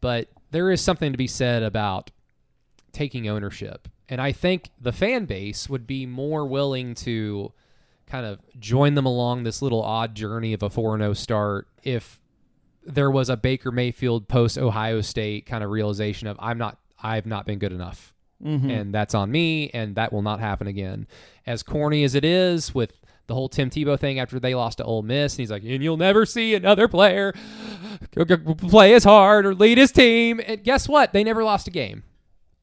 But 0.00 0.28
there 0.50 0.72
is 0.72 0.80
something 0.80 1.12
to 1.12 1.16
be 1.18 1.28
said 1.28 1.62
about 1.62 2.10
taking 2.92 3.28
ownership. 3.28 3.86
And 4.08 4.20
I 4.20 4.32
think 4.32 4.70
the 4.80 4.90
fan 4.92 5.24
base 5.26 5.68
would 5.68 5.86
be 5.86 6.04
more 6.04 6.44
willing 6.44 6.94
to 6.96 7.52
kind 8.06 8.26
of 8.26 8.40
join 8.58 8.94
them 8.94 9.06
along 9.06 9.44
this 9.44 9.62
little 9.62 9.82
odd 9.82 10.14
journey 10.14 10.52
of 10.52 10.62
a 10.62 10.68
4 10.68 10.98
0 10.98 11.12
start 11.14 11.68
if 11.84 12.20
there 12.84 13.10
was 13.10 13.30
a 13.30 13.36
Baker 13.36 13.70
Mayfield 13.70 14.26
post 14.28 14.58
Ohio 14.58 15.00
State 15.00 15.46
kind 15.46 15.62
of 15.64 15.70
realization 15.70 16.26
of 16.26 16.36
I'm 16.40 16.58
not 16.58 16.78
I've 17.02 17.24
not 17.26 17.46
been 17.46 17.58
good 17.60 17.72
enough. 17.72 18.12
Mm-hmm. 18.44 18.70
And 18.70 18.94
that's 18.94 19.14
on 19.14 19.30
me 19.30 19.70
and 19.70 19.94
that 19.94 20.12
will 20.12 20.22
not 20.22 20.40
happen 20.40 20.66
again. 20.66 21.06
As 21.46 21.62
corny 21.62 22.04
as 22.04 22.14
it 22.14 22.24
is 22.24 22.74
with 22.74 22.98
the 23.26 23.34
whole 23.34 23.48
Tim 23.48 23.70
Tebow 23.70 23.98
thing 23.98 24.18
after 24.18 24.40
they 24.40 24.54
lost 24.54 24.78
to 24.78 24.84
Ole 24.84 25.02
Miss 25.02 25.34
and 25.34 25.40
he's 25.40 25.50
like, 25.50 25.62
and 25.62 25.82
you'll 25.82 25.96
never 25.96 26.26
see 26.26 26.54
another 26.54 26.88
player 26.88 27.32
play 28.58 28.94
as 28.94 29.04
hard 29.04 29.46
or 29.46 29.54
lead 29.54 29.78
his 29.78 29.92
team. 29.92 30.40
And 30.44 30.62
guess 30.64 30.88
what? 30.88 31.12
They 31.12 31.24
never 31.24 31.44
lost 31.44 31.68
a 31.68 31.70
game 31.70 32.02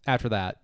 after 0.06 0.30
that. 0.30 0.58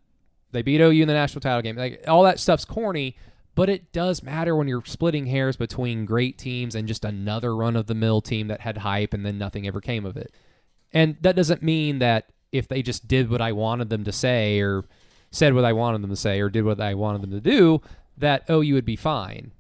They 0.52 0.62
beat 0.62 0.82
OU 0.82 1.02
in 1.02 1.08
the 1.08 1.14
national 1.14 1.42
title 1.42 1.62
game. 1.62 1.76
Like 1.76 2.04
all 2.08 2.24
that 2.24 2.40
stuff's 2.40 2.66
corny, 2.66 3.18
but 3.56 3.70
it 3.70 3.92
does 3.94 4.22
matter 4.22 4.56
when 4.56 4.68
you're 4.68 4.84
splitting 4.86 5.26
hairs 5.26 5.56
between 5.56 6.06
great 6.06 6.38
teams 6.38 6.76
and 6.76 6.88
just 6.88 7.06
another 7.06 7.56
run 7.56 7.76
of 7.76 7.88
the 7.88 7.96
mill 7.96 8.22
team 8.22 8.48
that 8.50 8.62
had 8.62 8.78
hype 8.78 9.14
and 9.14 9.26
then 9.26 9.38
nothing 9.38 9.66
ever 9.66 9.82
came 9.82 10.06
of 10.06 10.18
it. 10.18 10.34
And 10.92 11.18
that 11.22 11.36
doesn't 11.36 11.64
mean 11.64 12.00
that 12.00 12.32
if 12.52 12.68
they 12.68 12.82
just 12.82 13.08
did 13.08 13.30
what 13.30 13.42
I 13.42 13.52
wanted 13.52 13.90
them 13.90 14.04
to 14.06 14.12
say 14.12 14.60
or 14.60 14.86
said 15.36 15.54
what 15.54 15.66
I 15.66 15.74
wanted 15.74 16.02
them 16.02 16.10
to 16.10 16.16
say 16.16 16.40
or 16.40 16.50
did 16.50 16.64
what 16.64 16.80
I 16.80 16.94
wanted 16.94 17.22
them 17.22 17.32
to 17.32 17.42
do, 17.42 17.82
that 18.18 18.44
oh, 18.48 18.62
you 18.62 18.74
would 18.74 18.86
be 18.86 18.96
fine. 18.96 19.52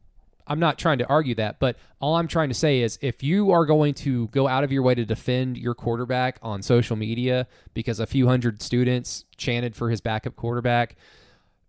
I'm 0.47 0.59
not 0.59 0.77
trying 0.77 0.99
to 0.99 1.07
argue 1.07 1.35
that, 1.35 1.59
but 1.59 1.75
all 1.99 2.15
I'm 2.15 2.27
trying 2.27 2.49
to 2.49 2.55
say 2.55 2.81
is 2.81 2.99
if 3.01 3.23
you 3.23 3.51
are 3.51 3.65
going 3.65 3.95
to 3.95 4.27
go 4.27 4.47
out 4.47 4.63
of 4.63 4.71
your 4.71 4.83
way 4.83 4.93
to 4.93 5.03
defend 5.03 5.57
your 5.57 5.73
quarterback 5.73 6.37
on 6.41 6.61
social 6.61 6.95
media 6.95 7.47
because 7.73 7.99
a 7.99 8.05
few 8.05 8.27
hundred 8.27 8.61
students 8.61 9.25
chanted 9.37 9.75
for 9.75 9.89
his 9.89 10.01
backup 10.01 10.35
quarterback, 10.35 10.95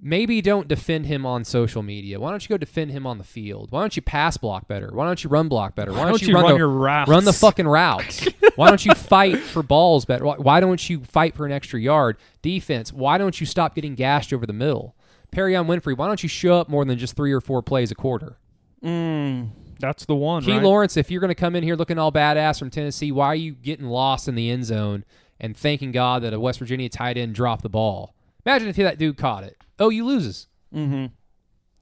maybe 0.01 0.41
don't 0.43 0.69
defend 0.69 1.07
him 1.07 1.25
on 1.25 1.45
social 1.45 1.83
media. 1.83 2.21
Why 2.21 2.31
don't 2.31 2.43
you 2.43 2.49
go 2.49 2.57
defend 2.59 2.91
him 2.91 3.07
on 3.07 3.19
the 3.19 3.25
field? 3.25 3.71
Why 3.71 3.81
don't 3.81 3.97
you 3.97 4.03
pass 4.03 4.37
block 4.37 4.69
better? 4.69 4.91
Why 4.93 5.07
don't 5.07 5.23
you 5.23 5.31
run 5.31 5.49
block 5.49 5.75
better? 5.75 5.93
Why, 5.93 6.07
don't 6.09 6.21
you 6.23 6.35
run, 6.35 6.45
run 6.45 6.53
the, 6.53 6.59
your 6.59 6.69
routes? 6.69 7.11
Run 7.11 7.25
the 7.25 7.33
fucking 7.33 7.67
routes. 7.67 8.27
Why 8.57 8.69
don't 8.69 8.85
you 8.85 8.95
fight 8.95 9.39
for 9.39 9.63
balls 9.63 10.05
better? 10.05 10.25
Why- 10.25 10.37
Why 10.37 10.61
don't 10.61 10.89
you 10.89 11.05
fight 11.05 11.35
for 11.35 11.47
an 11.47 11.53
extra 11.53 11.81
yard? 11.81 12.17
Defense. 12.43 12.93
Why 12.93 13.19
don't 13.19 13.39
you 13.41 13.47
stop 13.47 13.75
getting 13.75 13.95
gashed 13.95 14.33
over 14.33 14.47
the 14.47 14.53
middle? 14.53 14.95
Perrion 15.33 15.67
Winfrey. 15.67 15.97
Why 15.97 16.07
don't 16.07 16.23
you 16.23 16.29
show 16.29 16.55
up 16.61 16.69
more 16.69 16.85
than 16.85 16.99
just 16.99 17.17
three 17.17 17.33
or 17.33 17.41
four 17.41 17.63
plays 17.63 17.91
a 17.91 17.95
quarter? 17.95 18.39
Mm, 18.83 19.51
that's 19.81 20.05
the 20.05 20.15
one. 20.15 20.43
Key 20.43 20.53
right? 20.53 20.63
Lawrence, 20.63 20.97
if 20.97 21.11
you're 21.11 21.21
going 21.21 21.29
to 21.29 21.35
come 21.35 21.57
in 21.57 21.63
here 21.63 21.75
looking 21.77 21.99
all 21.99 22.13
badass 22.13 22.59
from 22.59 22.71
Tennessee, 22.71 23.13
why 23.13 23.27
are 23.27 23.35
you 23.35 23.53
getting 23.53 23.87
lost 23.87 24.29
in 24.29 24.35
the 24.35 24.51
end 24.51 24.65
zone 24.65 25.05
and 25.41 25.57
thanking 25.57 25.93
God 25.93 26.23
that 26.23 26.33
a 26.33 26.41
West 26.41 26.59
Virginia 26.59 26.89
tight 26.89 27.17
end 27.19 27.35
dropped 27.35 27.63
the 27.63 27.69
ball? 27.69 28.15
Imagine 28.45 28.69
if 28.69 28.77
that 28.77 28.99
dude 28.99 29.17
caught 29.17 29.43
it. 29.45 29.57
Oh, 29.79 29.89
you 29.89 30.05
loses. 30.05 30.49
Mm-hmm. 30.75 31.07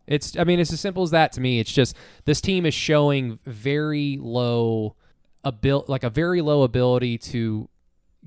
It's 0.07 0.37
I 0.39 0.45
mean 0.45 0.61
it's 0.61 0.73
as 0.73 0.81
simple 0.81 1.03
as 1.03 1.11
that 1.11 1.33
to 1.33 1.41
me. 1.41 1.61
It's 1.61 1.73
just 1.73 1.97
this 2.25 2.41
team 2.41 2.67
is 2.67 2.75
showing 2.75 3.39
very 3.47 4.19
low 4.21 4.97
abil- 5.45 5.87
like 5.89 6.05
a 6.05 6.11
very 6.11 6.43
low 6.43 6.63
ability 6.63 7.19
to 7.19 7.69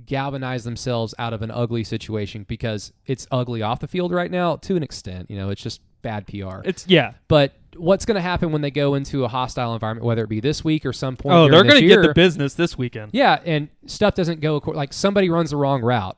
galvanize 0.06 0.64
themselves 0.64 1.14
out 1.18 1.34
of 1.34 1.42
an 1.42 1.52
ugly 1.52 1.84
situation 1.84 2.46
because 2.48 2.94
it's 3.06 3.28
ugly 3.32 3.62
off 3.62 3.80
the 3.80 3.88
field 3.88 4.12
right 4.12 4.32
now 4.32 4.56
to 4.58 4.76
an 4.76 4.84
extent. 4.84 5.30
You 5.30 5.38
know, 5.38 5.50
it's 5.50 5.62
just 5.62 5.82
bad 6.02 6.28
PR. 6.28 6.62
It's 6.64 6.88
yeah. 6.88 7.14
but 7.28 7.54
what's 7.76 8.06
going 8.06 8.16
to 8.16 8.22
happen 8.22 8.52
when 8.52 8.62
they 8.62 8.72
go 8.72 8.96
into 8.96 9.24
a 9.24 9.28
hostile 9.28 9.74
environment, 9.74 10.06
whether 10.06 10.24
it 10.24 10.30
be 10.30 10.40
this 10.40 10.64
week 10.64 10.86
or 10.86 10.94
some 10.94 11.16
point? 11.16 11.36
Oh, 11.36 11.50
they're 11.50 11.64
going 11.64 11.82
to 11.82 11.88
get 11.88 12.02
the 12.02 12.14
business 12.14 12.54
this 12.54 12.78
weekend. 12.78 13.12
Yeah, 13.14 13.40
and 13.46 13.70
stuff 13.86 14.16
doesn't 14.16 14.42
go 14.42 14.62
like 14.66 14.94
somebody 14.94 15.30
runs 15.30 15.52
the 15.52 15.58
wrong 15.58 15.82
route. 15.82 16.18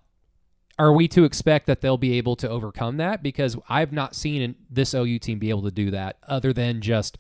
Are 0.79 0.91
we 0.93 1.07
to 1.09 1.25
expect 1.25 1.67
that 1.67 1.81
they'll 1.81 1.97
be 1.97 2.17
able 2.17 2.35
to 2.37 2.49
overcome 2.49 2.97
that? 2.97 3.21
Because 3.21 3.57
I've 3.67 3.91
not 3.91 4.15
seen 4.15 4.55
this 4.69 4.93
OU 4.93 5.19
team 5.19 5.37
be 5.37 5.49
able 5.49 5.63
to 5.63 5.71
do 5.71 5.91
that, 5.91 6.17
other 6.27 6.53
than 6.53 6.81
just 6.81 7.17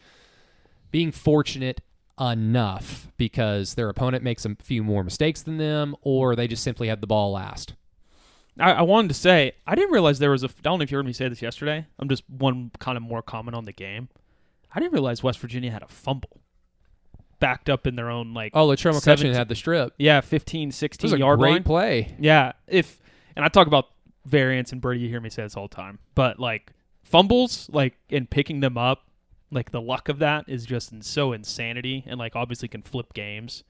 being 0.91 1.11
fortunate 1.11 1.81
enough 2.19 3.11
because 3.17 3.75
their 3.75 3.89
opponent 3.89 4.23
makes 4.23 4.45
a 4.45 4.55
few 4.63 4.83
more 4.83 5.03
mistakes 5.03 5.41
than 5.41 5.57
them, 5.57 5.95
or 6.01 6.35
they 6.35 6.47
just 6.47 6.63
simply 6.63 6.87
have 6.87 7.01
the 7.01 7.07
ball 7.07 7.31
last. 7.33 7.73
I, 8.59 8.71
I 8.73 8.81
wanted 8.81 9.09
to 9.09 9.13
say 9.13 9.53
I 9.67 9.75
didn't 9.75 9.91
realize 9.91 10.19
there 10.19 10.31
was 10.31 10.43
a. 10.43 10.47
I 10.47 10.51
don't 10.63 10.79
know 10.79 10.83
if 10.83 10.91
you 10.91 10.97
heard 10.97 11.05
me 11.05 11.13
say 11.13 11.27
this 11.29 11.41
yesterday. 11.41 11.85
I'm 11.99 12.09
just 12.09 12.23
one 12.29 12.71
kind 12.79 12.97
of 12.97 13.03
more 13.03 13.21
comment 13.21 13.55
on 13.55 13.65
the 13.65 13.71
game. 13.73 14.09
I 14.73 14.79
didn't 14.79 14.93
realize 14.93 15.21
West 15.23 15.39
Virginia 15.39 15.71
had 15.71 15.81
a 15.83 15.87
fumble 15.87 16.41
backed 17.39 17.69
up 17.69 17.87
in 17.87 17.95
their 17.95 18.09
own 18.09 18.33
like 18.33 18.51
Oh, 18.53 18.67
Latrell 18.67 18.91
McCutchin 18.93 19.01
17 19.01 19.33
had 19.33 19.47
the 19.47 19.55
strip. 19.55 19.93
yeah 19.97 20.19
15 20.19 20.69
It 20.69 20.73
16 20.73 21.05
was 21.07 21.13
a 21.13 21.19
yard 21.19 21.39
great 21.39 21.51
line. 21.51 21.63
play. 21.63 22.15
Yeah, 22.19 22.51
if 22.67 22.99
and 23.35 23.45
I 23.45 23.47
talk 23.47 23.67
about 23.67 23.87
variance 24.25 24.71
and 24.71 24.81
Brady, 24.81 25.01
you 25.01 25.09
hear 25.09 25.21
me 25.21 25.29
say 25.29 25.43
this 25.43 25.55
all 25.55 25.67
the 25.67 25.75
time, 25.75 25.99
but 26.15 26.39
like 26.39 26.71
fumbles, 27.03 27.69
like 27.71 27.95
and 28.09 28.29
picking 28.29 28.59
them 28.59 28.77
up, 28.77 29.07
like 29.51 29.71
the 29.71 29.81
luck 29.81 30.09
of 30.09 30.19
that 30.19 30.45
is 30.47 30.65
just 30.65 31.03
so 31.03 31.33
insanity, 31.33 32.03
and 32.07 32.19
like 32.19 32.35
obviously 32.35 32.67
can 32.67 32.81
flip 32.81 33.13
games. 33.13 33.63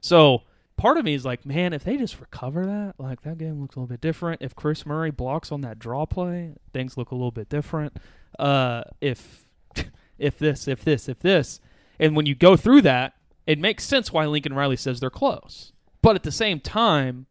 So 0.00 0.42
part 0.76 0.98
of 0.98 1.04
me 1.04 1.14
is 1.14 1.24
like, 1.24 1.46
man, 1.46 1.72
if 1.72 1.84
they 1.84 1.96
just 1.96 2.20
recover 2.20 2.66
that, 2.66 2.94
like 2.98 3.22
that 3.22 3.38
game 3.38 3.60
looks 3.60 3.76
a 3.76 3.78
little 3.78 3.88
bit 3.88 4.00
different. 4.00 4.42
If 4.42 4.54
Chris 4.54 4.84
Murray 4.84 5.10
blocks 5.10 5.52
on 5.52 5.60
that 5.62 5.78
draw 5.78 6.06
play, 6.06 6.54
things 6.72 6.96
look 6.96 7.10
a 7.10 7.14
little 7.14 7.30
bit 7.30 7.48
different. 7.48 7.96
Uh, 8.38 8.82
if 9.00 9.44
if 10.18 10.38
this, 10.38 10.68
if 10.68 10.84
this, 10.84 11.08
if 11.08 11.20
this, 11.20 11.60
and 11.98 12.16
when 12.16 12.26
you 12.26 12.34
go 12.34 12.56
through 12.56 12.82
that, 12.82 13.14
it 13.46 13.58
makes 13.58 13.84
sense 13.84 14.12
why 14.12 14.26
Lincoln 14.26 14.54
Riley 14.54 14.76
says 14.76 15.00
they're 15.00 15.10
close. 15.10 15.72
But 16.00 16.16
at 16.16 16.24
the 16.24 16.32
same 16.32 16.60
time, 16.60 17.26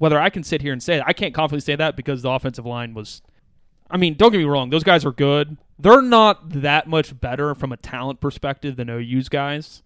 whether 0.00 0.18
I 0.18 0.30
can 0.30 0.42
sit 0.42 0.62
here 0.62 0.72
and 0.72 0.82
say 0.82 1.02
I 1.06 1.12
can't 1.12 1.34
confidently 1.34 1.60
say 1.60 1.76
that 1.76 1.94
because 1.94 2.22
the 2.22 2.30
offensive 2.30 2.64
line 2.64 2.94
was. 2.94 3.20
I 3.90 3.98
mean, 3.98 4.14
don't 4.14 4.32
get 4.32 4.38
me 4.38 4.44
wrong; 4.44 4.70
those 4.70 4.82
guys 4.82 5.04
are 5.04 5.12
good. 5.12 5.58
They're 5.78 6.00
not 6.00 6.62
that 6.62 6.88
much 6.88 7.20
better 7.20 7.54
from 7.54 7.70
a 7.70 7.76
talent 7.76 8.18
perspective 8.18 8.76
than 8.76 8.88
OU's 8.88 9.28
guys. 9.28 9.82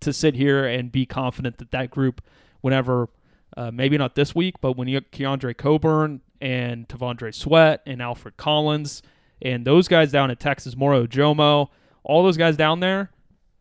To 0.00 0.14
sit 0.14 0.34
here 0.34 0.64
and 0.64 0.90
be 0.90 1.04
confident 1.04 1.58
that 1.58 1.72
that 1.72 1.90
group, 1.90 2.22
whenever, 2.62 3.10
uh, 3.54 3.70
maybe 3.70 3.98
not 3.98 4.14
this 4.14 4.34
week, 4.34 4.54
but 4.62 4.74
when 4.78 4.88
you 4.88 4.98
get 4.98 5.12
Keondre 5.12 5.54
Coburn 5.54 6.22
and 6.40 6.88
T'Vondre 6.88 7.34
Sweat 7.34 7.82
and 7.84 8.00
Alfred 8.00 8.38
Collins 8.38 9.02
and 9.42 9.66
those 9.66 9.88
guys 9.88 10.10
down 10.10 10.30
at 10.30 10.40
Texas, 10.40 10.74
Moro 10.74 11.06
Ojomo, 11.06 11.68
all 12.02 12.22
those 12.22 12.38
guys 12.38 12.56
down 12.56 12.80
there, 12.80 13.10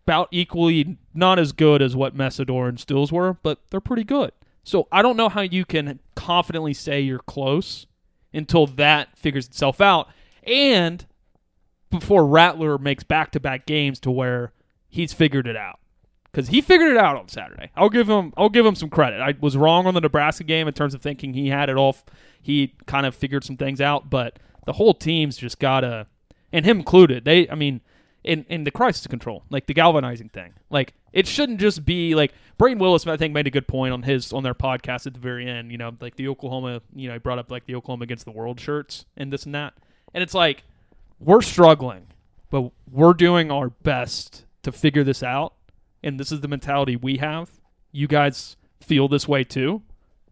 about 0.08 0.30
equally 0.32 0.98
not 1.14 1.40
as 1.40 1.52
good 1.52 1.82
as 1.82 1.94
what 1.94 2.16
Mesidor 2.16 2.70
and 2.70 2.80
Stills 2.80 3.12
were, 3.12 3.34
but 3.44 3.60
they're 3.70 3.82
pretty 3.82 4.06
good. 4.06 4.32
So 4.70 4.88
I 4.92 5.02
don't 5.02 5.18
know 5.18 5.30
how 5.30 5.42
you 5.42 5.66
can 5.66 6.00
confidently 6.16 6.76
say 6.76 7.02
you're 7.02 7.18
close 7.18 7.88
until 8.32 8.68
that 8.68 9.18
figures 9.18 9.48
itself 9.48 9.82
out. 9.82 10.10
And 10.44 11.08
before 11.90 12.28
Rattler 12.28 12.78
makes 12.78 13.04
back 13.04 13.32
to 13.32 13.40
back 13.40 13.66
games 13.66 14.00
to 14.02 14.12
where 14.12 14.54
he's 14.88 15.12
figured 15.12 15.48
it 15.48 15.58
out. 15.58 15.80
Because 16.32 16.50
he 16.50 16.62
figured 16.62 16.92
it 16.92 16.98
out 16.98 17.16
on 17.18 17.28
Saturday. 17.30 17.72
I'll 17.76 17.90
give 17.90 18.08
him 18.08 18.32
I'll 18.38 18.50
give 18.50 18.64
him 18.64 18.76
some 18.76 18.92
credit. 18.92 19.20
I 19.20 19.34
was 19.42 19.58
wrong 19.58 19.88
on 19.88 19.96
the 19.96 20.02
Nebraska 20.02 20.44
game 20.44 20.68
in 20.68 20.74
terms 20.76 20.94
of 20.94 21.02
thinking 21.02 21.34
he 21.34 21.48
had 21.48 21.70
it 21.70 21.76
all 21.76 21.98
he 22.40 22.76
kind 22.86 23.08
of 23.08 23.16
figured 23.16 23.44
some 23.44 23.58
things 23.58 23.82
out, 23.82 24.12
but 24.12 24.38
the 24.68 24.74
whole 24.74 24.94
team's 24.94 25.36
just 25.36 25.58
gotta 25.58 26.06
and 26.54 26.64
him 26.64 26.78
included, 26.78 27.26
they 27.26 27.50
I 27.50 27.56
mean 27.56 27.82
in, 28.24 28.46
in 28.50 28.64
the 28.64 28.72
crisis 28.72 29.08
control, 29.08 29.44
like 29.50 29.66
the 29.68 29.74
galvanizing 29.74 30.30
thing. 30.30 30.54
Like 30.70 30.94
it 31.14 31.28
shouldn't 31.28 31.60
just 31.60 31.86
be 31.86 32.16
like 32.16 32.34
Braden 32.58 32.80
Willis, 32.80 33.08
I 33.08 33.18
think, 33.18 33.34
made 33.34 33.48
a 33.48 33.52
good 33.52 33.68
point 33.68 33.94
on 33.94 34.04
his 34.04 34.34
on 34.34 34.44
their 34.44 34.54
podcast 34.54 35.08
at 35.08 35.14
the 35.14 35.20
very 35.20 35.50
end. 35.50 35.72
You 35.72 35.78
know, 35.78 35.92
like 36.00 36.16
the 36.16 36.28
Oklahoma, 36.28 36.82
you 36.96 37.08
know, 37.08 37.14
he 37.14 37.20
brought 37.20 37.40
up 37.40 37.52
like 37.52 37.66
the 37.66 37.76
Oklahoma 37.76 38.04
against 38.04 38.26
the 38.26 38.32
world 38.32 38.60
shirts 38.60 39.06
and 39.18 39.32
this 39.32 39.46
and 39.46 39.56
that, 39.56 39.74
and 40.14 40.22
it's 40.22 40.34
like 40.34 40.64
we're 41.20 41.42
struggling, 41.42 42.08
but 42.50 42.72
we're 42.92 43.14
doing 43.14 43.52
our 43.52 43.70
best 43.70 44.46
to 44.64 44.72
figure 44.72 45.04
this 45.04 45.24
out, 45.24 45.54
and 46.04 46.20
this 46.20 46.32
is 46.32 46.42
the 46.42 46.48
mentality 46.48 46.96
we 46.96 47.18
have. 47.18 47.50
You 47.92 48.08
guys 48.08 48.58
feel 48.82 49.08
this 49.08 49.28
way 49.28 49.44
too, 49.44 49.82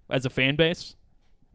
as 0.10 0.26
a 0.26 0.30
fan 0.30 0.56
base. 0.56 0.96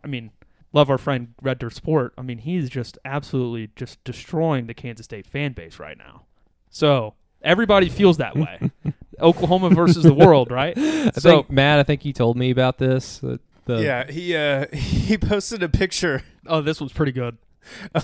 I 0.03 0.09
mean, 0.09 0.31
love 0.73 0.91
our 0.91 0.99
friend 0.99 1.35
Red 1.43 1.59
Dirt 1.59 1.75
Sport. 1.75 2.15
I 2.17 2.23
mean, 2.23 2.39
he's 2.39 2.69
just 2.71 2.99
absolutely 3.05 3.71
just 3.77 4.03
destroying 4.05 4.67
the 4.67 4.75
Kansas 4.75 5.05
State 5.05 5.27
fan 5.27 5.53
base 5.53 5.79
right 5.79 5.99
now. 5.99 6.23
So 6.71 7.15
everybody 7.43 7.89
feels 7.89 8.17
that 8.19 8.37
way. 8.37 8.71
Oklahoma 9.21 9.71
versus 9.71 10.03
the 10.05 10.15
world, 10.15 10.51
right? 10.51 10.77
I 10.77 11.11
so 11.13 11.31
think 11.31 11.51
Matt, 11.51 11.79
I 11.79 11.83
think 11.83 12.05
you 12.05 12.13
told 12.13 12.37
me 12.37 12.51
about 12.51 12.79
this. 12.79 13.19
that 13.19 13.41
The, 13.67 13.83
Yeah, 13.83 14.11
he 14.11 14.35
uh, 14.35 14.67
he 14.73 15.19
posted 15.19 15.63
a 15.63 15.69
picture 15.69 16.23
oh, 16.47 16.61
this 16.61 16.81
was 16.81 16.93
pretty 16.93 17.13
good. 17.13 17.39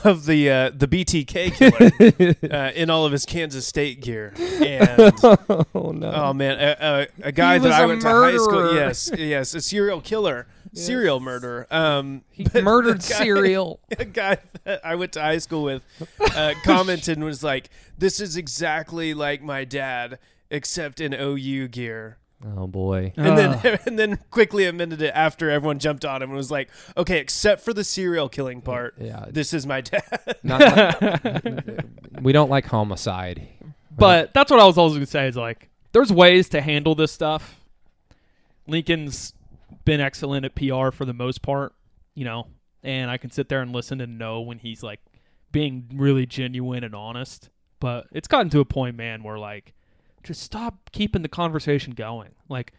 of 0.04 0.26
the 0.26 0.48
uh, 0.48 0.70
the 0.72 0.86
BTK 0.86 1.52
killer 1.54 2.54
uh, 2.56 2.70
in 2.76 2.90
all 2.90 3.04
of 3.04 3.10
his 3.10 3.26
Kansas 3.26 3.66
State 3.66 4.00
gear, 4.00 4.32
and 4.38 5.12
oh 5.74 5.90
no. 5.92 6.12
oh 6.12 6.32
man, 6.32 6.58
a, 6.60 6.76
a, 6.80 7.28
a 7.28 7.32
guy 7.32 7.58
He 7.58 7.64
that 7.64 7.72
I 7.72 7.80
I 7.80 7.82
a 7.82 7.88
went 7.88 8.02
to 8.02 8.08
high 8.08 8.36
school. 8.36 8.52
murderer. 8.52 8.74
Yes, 8.76 9.10
yes, 9.16 9.54
a 9.54 9.60
serial 9.60 10.00
killer, 10.00 10.46
serial 10.78 11.20
murderer. 11.20 11.66
Um, 11.70 12.22
he 12.30 12.46
murdered 12.62 13.00
the 13.02 13.08
guy- 13.12 13.18
cereal. 13.24 13.80
A 13.98 14.04
guy 14.04 14.38
that 14.64 14.84
I 14.84 14.94
went 14.94 15.12
to 15.12 15.20
high 15.20 15.38
school 15.38 15.64
with 15.64 15.82
uh, 16.34 16.54
commented 16.64 17.16
and 17.16 17.24
was 17.24 17.42
like, 17.42 17.70
"This 17.96 18.20
is 18.20 18.36
exactly 18.36 19.14
like 19.14 19.42
my 19.42 19.64
dad, 19.64 20.18
except 20.50 21.00
in 21.00 21.12
OU 21.14 21.68
gear." 21.68 22.18
Oh 22.56 22.68
boy. 22.68 23.12
And 23.16 23.36
then 23.36 23.78
and 23.86 23.98
then 23.98 24.18
quickly 24.30 24.64
amended 24.64 25.02
it 25.02 25.10
after 25.12 25.50
everyone 25.50 25.80
jumped 25.80 26.04
on 26.04 26.22
him 26.22 26.30
and 26.30 26.36
was 26.36 26.50
like, 26.52 26.68
"Okay, 26.96 27.18
except 27.18 27.62
for 27.62 27.72
the 27.74 27.82
serial 27.82 28.28
killing 28.28 28.60
part, 28.60 28.94
Yeah. 28.98 29.24
this 29.28 29.52
is 29.52 29.66
my 29.66 29.80
dad." 29.80 30.36
Not 30.44 32.22
we 32.22 32.32
don't 32.32 32.48
like 32.50 32.64
homicide. 32.66 33.48
But 33.96 34.32
that's 34.34 34.50
what 34.52 34.60
I 34.60 34.64
was 34.64 34.78
always 34.78 34.92
going 34.94 35.04
to 35.04 35.10
say 35.10 35.26
is 35.26 35.36
like, 35.36 35.68
there's 35.92 36.12
ways 36.12 36.48
to 36.50 36.60
handle 36.60 36.94
this 36.94 37.10
stuff. 37.10 37.58
Lincoln's 38.68 39.32
been 39.84 40.00
excellent 40.00 40.44
at 40.44 40.54
PR 40.54 40.90
for 40.90 41.04
the 41.04 41.14
most 41.14 41.42
part, 41.42 41.74
you 42.14 42.24
know, 42.24 42.46
and 42.82 43.10
I 43.10 43.16
can 43.16 43.30
sit 43.30 43.48
there 43.48 43.60
and 43.60 43.72
listen 43.72 44.00
and 44.00 44.18
know 44.18 44.40
when 44.40 44.58
he's 44.58 44.82
like 44.82 45.00
being 45.52 45.90
really 45.94 46.26
genuine 46.26 46.84
and 46.84 46.94
honest. 46.94 47.50
But 47.80 48.06
it's 48.12 48.28
gotten 48.28 48.50
to 48.50 48.60
a 48.60 48.64
point, 48.64 48.96
man, 48.96 49.22
where 49.22 49.38
like, 49.38 49.74
just 50.22 50.42
stop 50.42 50.90
keeping 50.92 51.22
the 51.22 51.28
conversation 51.28 51.94
going. 51.94 52.30
Like, 52.48 52.72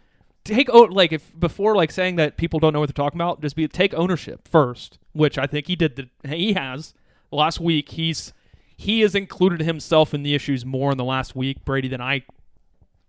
take 0.43 0.69
oh, 0.71 0.81
like 0.83 1.11
if 1.11 1.37
before 1.39 1.75
like 1.75 1.91
saying 1.91 2.15
that 2.17 2.37
people 2.37 2.59
don't 2.59 2.73
know 2.73 2.79
what 2.79 2.89
they're 2.89 3.03
talking 3.03 3.19
about, 3.19 3.41
just 3.41 3.55
be 3.55 3.67
take 3.67 3.93
ownership 3.93 4.47
first, 4.47 4.99
which 5.13 5.37
I 5.37 5.47
think 5.47 5.67
he 5.67 5.75
did. 5.75 5.95
The, 5.95 6.09
he 6.27 6.53
has 6.53 6.93
last 7.31 7.59
week. 7.59 7.89
He's 7.89 8.33
he 8.75 9.01
has 9.01 9.15
included 9.15 9.61
himself 9.61 10.13
in 10.13 10.23
the 10.23 10.33
issues 10.33 10.65
more 10.65 10.91
in 10.91 10.97
the 10.97 11.03
last 11.03 11.35
week, 11.35 11.63
Brady, 11.65 11.87
than 11.87 12.01
I 12.01 12.23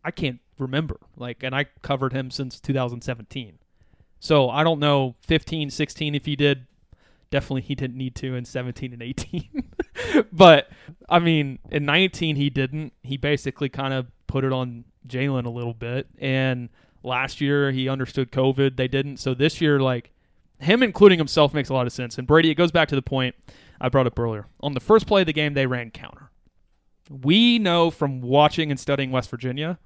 I 0.05 0.11
can't 0.11 0.41
remember. 0.59 0.99
Like, 1.17 1.43
and 1.43 1.55
I 1.55 1.67
covered 1.83 2.13
him 2.13 2.31
since 2.31 2.61
2017. 2.61 3.60
So 4.21 4.51
I 4.51 4.63
don't 4.63 4.79
know 4.79 5.17
15, 5.23 5.71
16 5.71 6.15
if 6.15 6.27
he 6.27 6.37
did. 6.37 6.67
Definitely 7.31 7.63
he 7.63 7.75
didn't 7.75 7.97
need 7.97 8.15
to 8.17 8.35
in 8.35 8.45
17 8.45 8.93
and 8.93 9.03
18. 9.03 9.65
but 10.33 10.69
I 11.09 11.19
mean, 11.19 11.59
in 11.71 11.85
19 11.87 12.37
he 12.37 12.51
didn't. 12.51 12.93
He 13.03 13.17
basically 13.17 13.69
kind 13.69 13.95
of 13.95 14.07
put 14.27 14.45
it 14.45 14.53
on 14.53 14.85
Jalen 15.09 15.47
a 15.47 15.51
little 15.51 15.75
bit. 15.75 16.07
And 16.19 16.69
last 17.03 17.41
year 17.41 17.71
he 17.71 17.89
understood 17.89 18.31
COVID. 18.31 18.77
They 18.77 18.89
didn't. 18.89 19.17
So 19.17 19.35
this 19.35 19.61
year, 19.61 19.81
like 19.81 20.13
him 20.59 20.83
including 20.83 21.19
himself 21.19 21.55
makes 21.55 21.71
a 21.71 21.75
lot 21.75 21.87
of 21.87 21.93
sense. 21.93 22.19
And 22.19 22.27
Brady, 22.27 22.51
it 22.51 22.57
goes 22.57 22.71
back 22.71 22.89
to 22.89 22.97
the 22.97 23.03
point 23.03 23.35
I 23.81 23.89
brought 23.89 24.07
up 24.07 24.19
earlier. 24.19 24.47
On 24.61 24.75
the 24.75 24.81
first 24.81 25.07
play 25.07 25.23
of 25.23 25.27
the 25.27 25.33
game, 25.33 25.55
they 25.55 25.67
ran 25.67 25.91
counter. 25.91 26.31
We 27.09 27.59
know 27.59 27.91
from 27.91 28.21
watching 28.21 28.71
and 28.71 28.79
studying 28.79 29.11
West 29.11 29.31
Virginia 29.31 29.79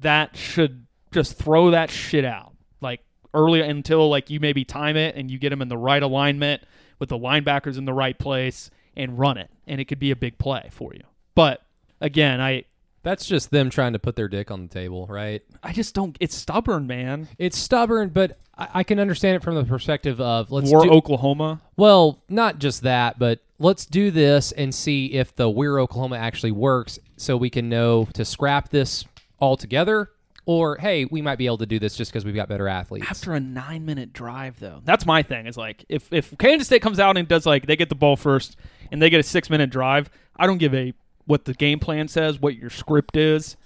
that 0.00 0.36
should 0.36 0.86
just 1.12 1.38
throw 1.38 1.70
that 1.70 1.90
shit 1.90 2.24
out. 2.24 2.54
Like 2.80 3.00
early 3.34 3.60
until 3.60 4.08
like 4.08 4.30
you 4.30 4.40
maybe 4.40 4.64
time 4.64 4.96
it 4.96 5.16
and 5.16 5.30
you 5.30 5.38
get 5.38 5.50
them 5.50 5.62
in 5.62 5.68
the 5.68 5.76
right 5.78 6.02
alignment 6.02 6.62
with 6.98 7.08
the 7.08 7.18
linebackers 7.18 7.78
in 7.78 7.84
the 7.84 7.92
right 7.92 8.18
place 8.18 8.70
and 8.96 9.18
run 9.18 9.38
it. 9.38 9.50
And 9.66 9.80
it 9.80 9.86
could 9.86 9.98
be 9.98 10.10
a 10.10 10.16
big 10.16 10.38
play 10.38 10.68
for 10.70 10.92
you. 10.94 11.02
But 11.34 11.62
again, 12.00 12.40
I 12.40 12.64
That's 13.02 13.26
just 13.26 13.50
them 13.50 13.70
trying 13.70 13.94
to 13.94 13.98
put 13.98 14.16
their 14.16 14.28
dick 14.28 14.50
on 14.50 14.62
the 14.62 14.68
table, 14.68 15.06
right? 15.06 15.42
I 15.62 15.72
just 15.72 15.94
don't 15.94 16.16
it's 16.20 16.34
stubborn, 16.34 16.86
man. 16.86 17.28
It's 17.38 17.58
stubborn, 17.58 18.10
but 18.10 18.38
I, 18.56 18.68
I 18.74 18.82
can 18.84 18.98
understand 18.98 19.36
it 19.36 19.42
from 19.42 19.54
the 19.54 19.64
perspective 19.64 20.20
of 20.20 20.50
let's 20.52 20.70
War 20.70 20.84
do, 20.84 20.90
Oklahoma. 20.90 21.60
Well, 21.76 22.22
not 22.28 22.58
just 22.58 22.82
that, 22.82 23.18
but 23.18 23.40
let's 23.58 23.86
do 23.86 24.10
this 24.10 24.52
and 24.52 24.74
see 24.74 25.06
if 25.14 25.34
the 25.34 25.48
We're 25.48 25.78
Oklahoma 25.78 26.16
actually 26.16 26.52
works 26.52 26.98
so 27.16 27.36
we 27.36 27.50
can 27.50 27.68
know 27.68 28.06
to 28.14 28.24
scrap 28.24 28.68
this 28.68 29.04
altogether 29.40 30.10
or 30.44 30.76
hey, 30.76 31.04
we 31.04 31.22
might 31.22 31.36
be 31.36 31.46
able 31.46 31.58
to 31.58 31.66
do 31.66 31.78
this 31.78 31.96
just 31.96 32.10
because 32.10 32.24
we've 32.24 32.34
got 32.34 32.48
better 32.48 32.68
athletes. 32.68 33.06
After 33.08 33.32
a 33.32 33.40
nine 33.40 33.84
minute 33.84 34.12
drive, 34.12 34.58
though, 34.58 34.80
that's 34.84 35.06
my 35.06 35.22
thing. 35.22 35.46
Is 35.46 35.56
like 35.56 35.84
if 35.88 36.12
if 36.12 36.36
Kansas 36.38 36.66
State 36.66 36.82
comes 36.82 36.98
out 36.98 37.16
and 37.16 37.28
does 37.28 37.46
like 37.46 37.66
they 37.66 37.76
get 37.76 37.88
the 37.88 37.94
ball 37.94 38.16
first 38.16 38.56
and 38.90 39.00
they 39.00 39.10
get 39.10 39.20
a 39.20 39.22
six 39.22 39.48
minute 39.50 39.70
drive, 39.70 40.10
I 40.36 40.46
don't 40.46 40.58
give 40.58 40.74
a 40.74 40.94
what 41.26 41.44
the 41.44 41.54
game 41.54 41.78
plan 41.78 42.08
says, 42.08 42.40
what 42.40 42.56
your 42.56 42.70
script 42.70 43.16
is. 43.16 43.56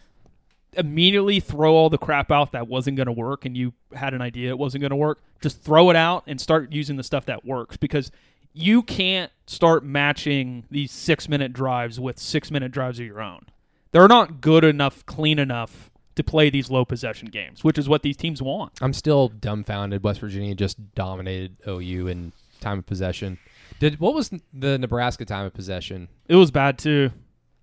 Immediately 0.75 1.41
throw 1.41 1.75
all 1.75 1.89
the 1.89 1.97
crap 1.97 2.31
out 2.31 2.53
that 2.53 2.69
wasn't 2.69 2.99
going 2.99 3.07
to 3.07 3.13
work, 3.13 3.47
and 3.47 3.57
you 3.57 3.73
had 3.95 4.13
an 4.13 4.21
idea 4.21 4.51
it 4.51 4.59
wasn't 4.59 4.83
going 4.83 4.91
to 4.91 4.97
work. 4.97 5.21
Just 5.41 5.63
throw 5.63 5.89
it 5.89 5.97
out 5.97 6.25
and 6.27 6.39
start 6.39 6.71
using 6.73 6.97
the 6.97 7.03
stuff 7.03 7.25
that 7.27 7.47
works 7.47 7.79
because 7.79 8.11
you 8.53 8.83
can't 8.83 9.33
start 9.47 9.85
matching 9.85 10.65
these 10.71 10.93
six 10.93 11.31
minute 11.31 11.55
drives 11.55 11.99
with 11.99 12.19
six 12.19 12.51
minute 12.51 12.73
drives 12.73 13.01
of 13.01 13.07
your 13.07 13.23
own. 13.23 13.47
They're 13.93 14.09
not 14.09 14.43
good 14.43 14.65
enough, 14.65 15.07
clean 15.07 15.39
enough 15.39 15.91
to 16.17 16.25
play 16.25 16.51
these 16.51 16.71
low 16.71 16.85
possession 16.85 17.29
games, 17.29 17.63
which 17.63 17.79
is 17.79 17.89
what 17.89 18.03
these 18.03 18.17
teams 18.17 18.43
want. 18.43 18.73
I'm 18.81 18.93
still 18.93 19.29
dumbfounded. 19.29 20.03
West 20.03 20.21
Virginia 20.21 20.55
just 20.55 20.95
dominated 20.95 21.57
OU 21.67 22.09
in 22.09 22.33
time 22.61 22.81
of 22.81 22.87
possession. 22.87 23.39
Did 23.79 24.01
what 24.01 24.15
was 24.15 24.31
the 24.53 24.79
Nebraska 24.79 25.25
time 25.25 25.47
of 25.47 25.55
possession? 25.55 26.09
It 26.29 26.37
was 26.37 26.51
bad 26.51 26.79
too. 26.79 27.11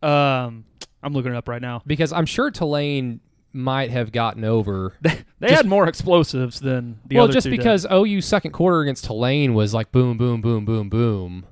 Um, 0.01 0.65
I'm 1.01 1.13
looking 1.13 1.31
it 1.31 1.37
up 1.37 1.47
right 1.47 1.61
now. 1.61 1.81
Because 1.85 2.13
I'm 2.13 2.25
sure 2.25 2.51
Tulane 2.51 3.19
might 3.51 3.91
have 3.91 4.11
gotten 4.11 4.43
over. 4.43 4.93
They 5.39 5.51
had 5.51 5.65
more 5.65 5.89
explosives 5.89 6.61
than 6.61 7.01
the 7.05 7.17
well, 7.17 7.25
other 7.25 7.33
just 7.33 7.43
two 7.43 7.51
did. 7.51 7.57
because 7.57 7.85
OU 7.91 8.21
second 8.21 8.51
quarter 8.51 8.79
against 8.79 9.03
Tulane 9.03 9.53
was 9.53 9.73
like 9.73 9.91
boom, 9.91 10.17
boom, 10.17 10.39
boom, 10.39 10.63
boom, 10.63 10.87
boom. 10.87 11.45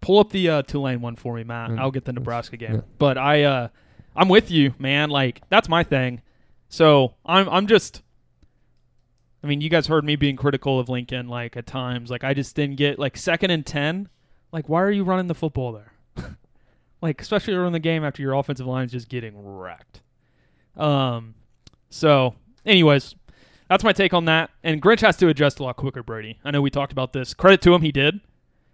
Pull 0.00 0.20
up 0.20 0.30
the 0.30 0.48
uh, 0.48 0.62
Tulane 0.62 1.00
one 1.00 1.16
for 1.16 1.34
me, 1.34 1.42
Matt. 1.42 1.70
Mm. 1.70 1.80
I'll 1.80 1.90
get 1.90 2.04
the 2.04 2.12
Nebraska 2.12 2.56
game. 2.56 2.74
Yeah. 2.74 2.80
But 2.98 3.18
I, 3.18 3.42
uh, 3.42 3.68
I'm 4.14 4.28
with 4.28 4.52
you, 4.52 4.74
man. 4.78 5.10
Like 5.10 5.42
that's 5.48 5.68
my 5.68 5.82
thing. 5.82 6.22
So 6.72 7.12
I'm, 7.26 7.48
I'm 7.50 7.66
just. 7.66 8.02
I 9.44 9.46
mean, 9.46 9.60
you 9.60 9.68
guys 9.68 9.86
heard 9.88 10.04
me 10.04 10.16
being 10.16 10.36
critical 10.36 10.80
of 10.80 10.88
Lincoln, 10.88 11.28
like 11.28 11.54
at 11.56 11.66
times. 11.66 12.10
Like 12.10 12.24
I 12.24 12.32
just 12.32 12.56
didn't 12.56 12.76
get 12.76 12.98
like 12.98 13.16
second 13.16 13.50
and 13.50 13.64
ten. 13.64 14.08
Like 14.52 14.70
why 14.70 14.80
are 14.82 14.90
you 14.90 15.04
running 15.04 15.26
the 15.26 15.34
football 15.34 15.72
there? 15.72 15.92
like 17.02 17.20
especially 17.20 17.54
in 17.54 17.72
the 17.74 17.78
game 17.78 18.04
after 18.04 18.22
your 18.22 18.32
offensive 18.32 18.66
line 18.66 18.86
is 18.86 18.92
just 18.92 19.10
getting 19.10 19.34
wrecked. 19.36 20.00
Um. 20.76 21.34
So, 21.90 22.36
anyways, 22.64 23.16
that's 23.68 23.84
my 23.84 23.92
take 23.92 24.14
on 24.14 24.24
that. 24.24 24.48
And 24.64 24.80
Grinch 24.80 25.00
has 25.00 25.18
to 25.18 25.28
adjust 25.28 25.60
a 25.60 25.64
lot 25.64 25.76
quicker, 25.76 26.02
Brady. 26.02 26.38
I 26.42 26.52
know 26.52 26.62
we 26.62 26.70
talked 26.70 26.92
about 26.92 27.12
this. 27.12 27.34
Credit 27.34 27.60
to 27.62 27.74
him, 27.74 27.82
he 27.82 27.92
did. 27.92 28.18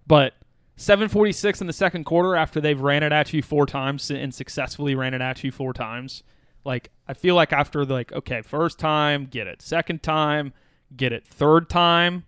But 0.06 0.34
746 0.76 1.62
in 1.62 1.66
the 1.66 1.72
second 1.72 2.04
quarter 2.04 2.36
after 2.36 2.60
they've 2.60 2.80
ran 2.80 3.02
it 3.02 3.10
at 3.10 3.32
you 3.32 3.42
four 3.42 3.66
times 3.66 4.08
and 4.12 4.32
successfully 4.32 4.94
ran 4.94 5.14
it 5.14 5.20
at 5.20 5.42
you 5.42 5.50
four 5.50 5.72
times. 5.72 6.22
Like, 6.64 6.90
I 7.06 7.14
feel 7.14 7.34
like 7.34 7.52
after, 7.52 7.84
like, 7.84 8.12
okay, 8.12 8.42
first 8.42 8.78
time, 8.78 9.26
get 9.26 9.46
it. 9.46 9.62
Second 9.62 10.02
time, 10.02 10.52
get 10.96 11.12
it. 11.12 11.26
Third 11.26 11.70
time, 11.70 12.24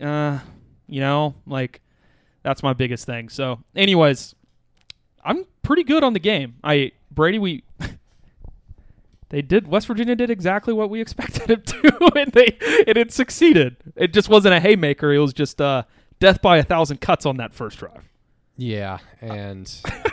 uh, 0.00 0.38
you 0.88 1.00
know, 1.00 1.34
like, 1.46 1.80
that's 2.42 2.62
my 2.62 2.72
biggest 2.72 3.06
thing. 3.06 3.28
So, 3.28 3.60
anyways, 3.76 4.34
I'm 5.24 5.44
pretty 5.62 5.84
good 5.84 6.02
on 6.02 6.14
the 6.14 6.20
game. 6.20 6.56
I, 6.64 6.92
Brady, 7.10 7.38
we. 7.38 7.64
They 9.30 9.42
did. 9.42 9.68
West 9.68 9.86
Virginia 9.86 10.16
did 10.16 10.28
exactly 10.28 10.74
what 10.74 10.90
we 10.90 11.00
expected 11.00 11.50
it 11.50 11.66
to, 11.66 12.10
and 12.16 12.32
they 12.32 12.58
and 12.86 12.98
it 12.98 13.12
succeeded. 13.12 13.76
It 13.94 14.12
just 14.12 14.28
wasn't 14.28 14.54
a 14.54 14.60
haymaker. 14.60 15.12
It 15.12 15.18
was 15.18 15.32
just 15.32 15.60
uh, 15.60 15.84
death 16.18 16.42
by 16.42 16.58
a 16.58 16.64
thousand 16.64 17.00
cuts 17.00 17.24
on 17.26 17.36
that 17.36 17.54
first 17.54 17.78
drive. 17.78 18.08
Yeah, 18.56 18.98
and 19.20 19.72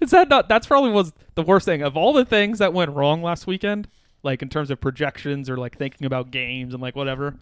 Is 0.00 0.10
that 0.10 0.28
not? 0.28 0.48
That's 0.48 0.66
probably 0.66 0.90
was 0.90 1.12
the 1.34 1.42
worst 1.42 1.64
thing 1.64 1.82
of 1.82 1.96
all 1.96 2.12
the 2.12 2.24
things 2.24 2.58
that 2.58 2.72
went 2.72 2.90
wrong 2.92 3.22
last 3.22 3.46
weekend. 3.46 3.88
Like 4.22 4.42
in 4.42 4.48
terms 4.48 4.70
of 4.70 4.80
projections 4.80 5.48
or 5.48 5.56
like 5.56 5.78
thinking 5.78 6.06
about 6.06 6.30
games 6.30 6.74
and 6.74 6.82
like 6.82 6.96
whatever. 6.96 7.36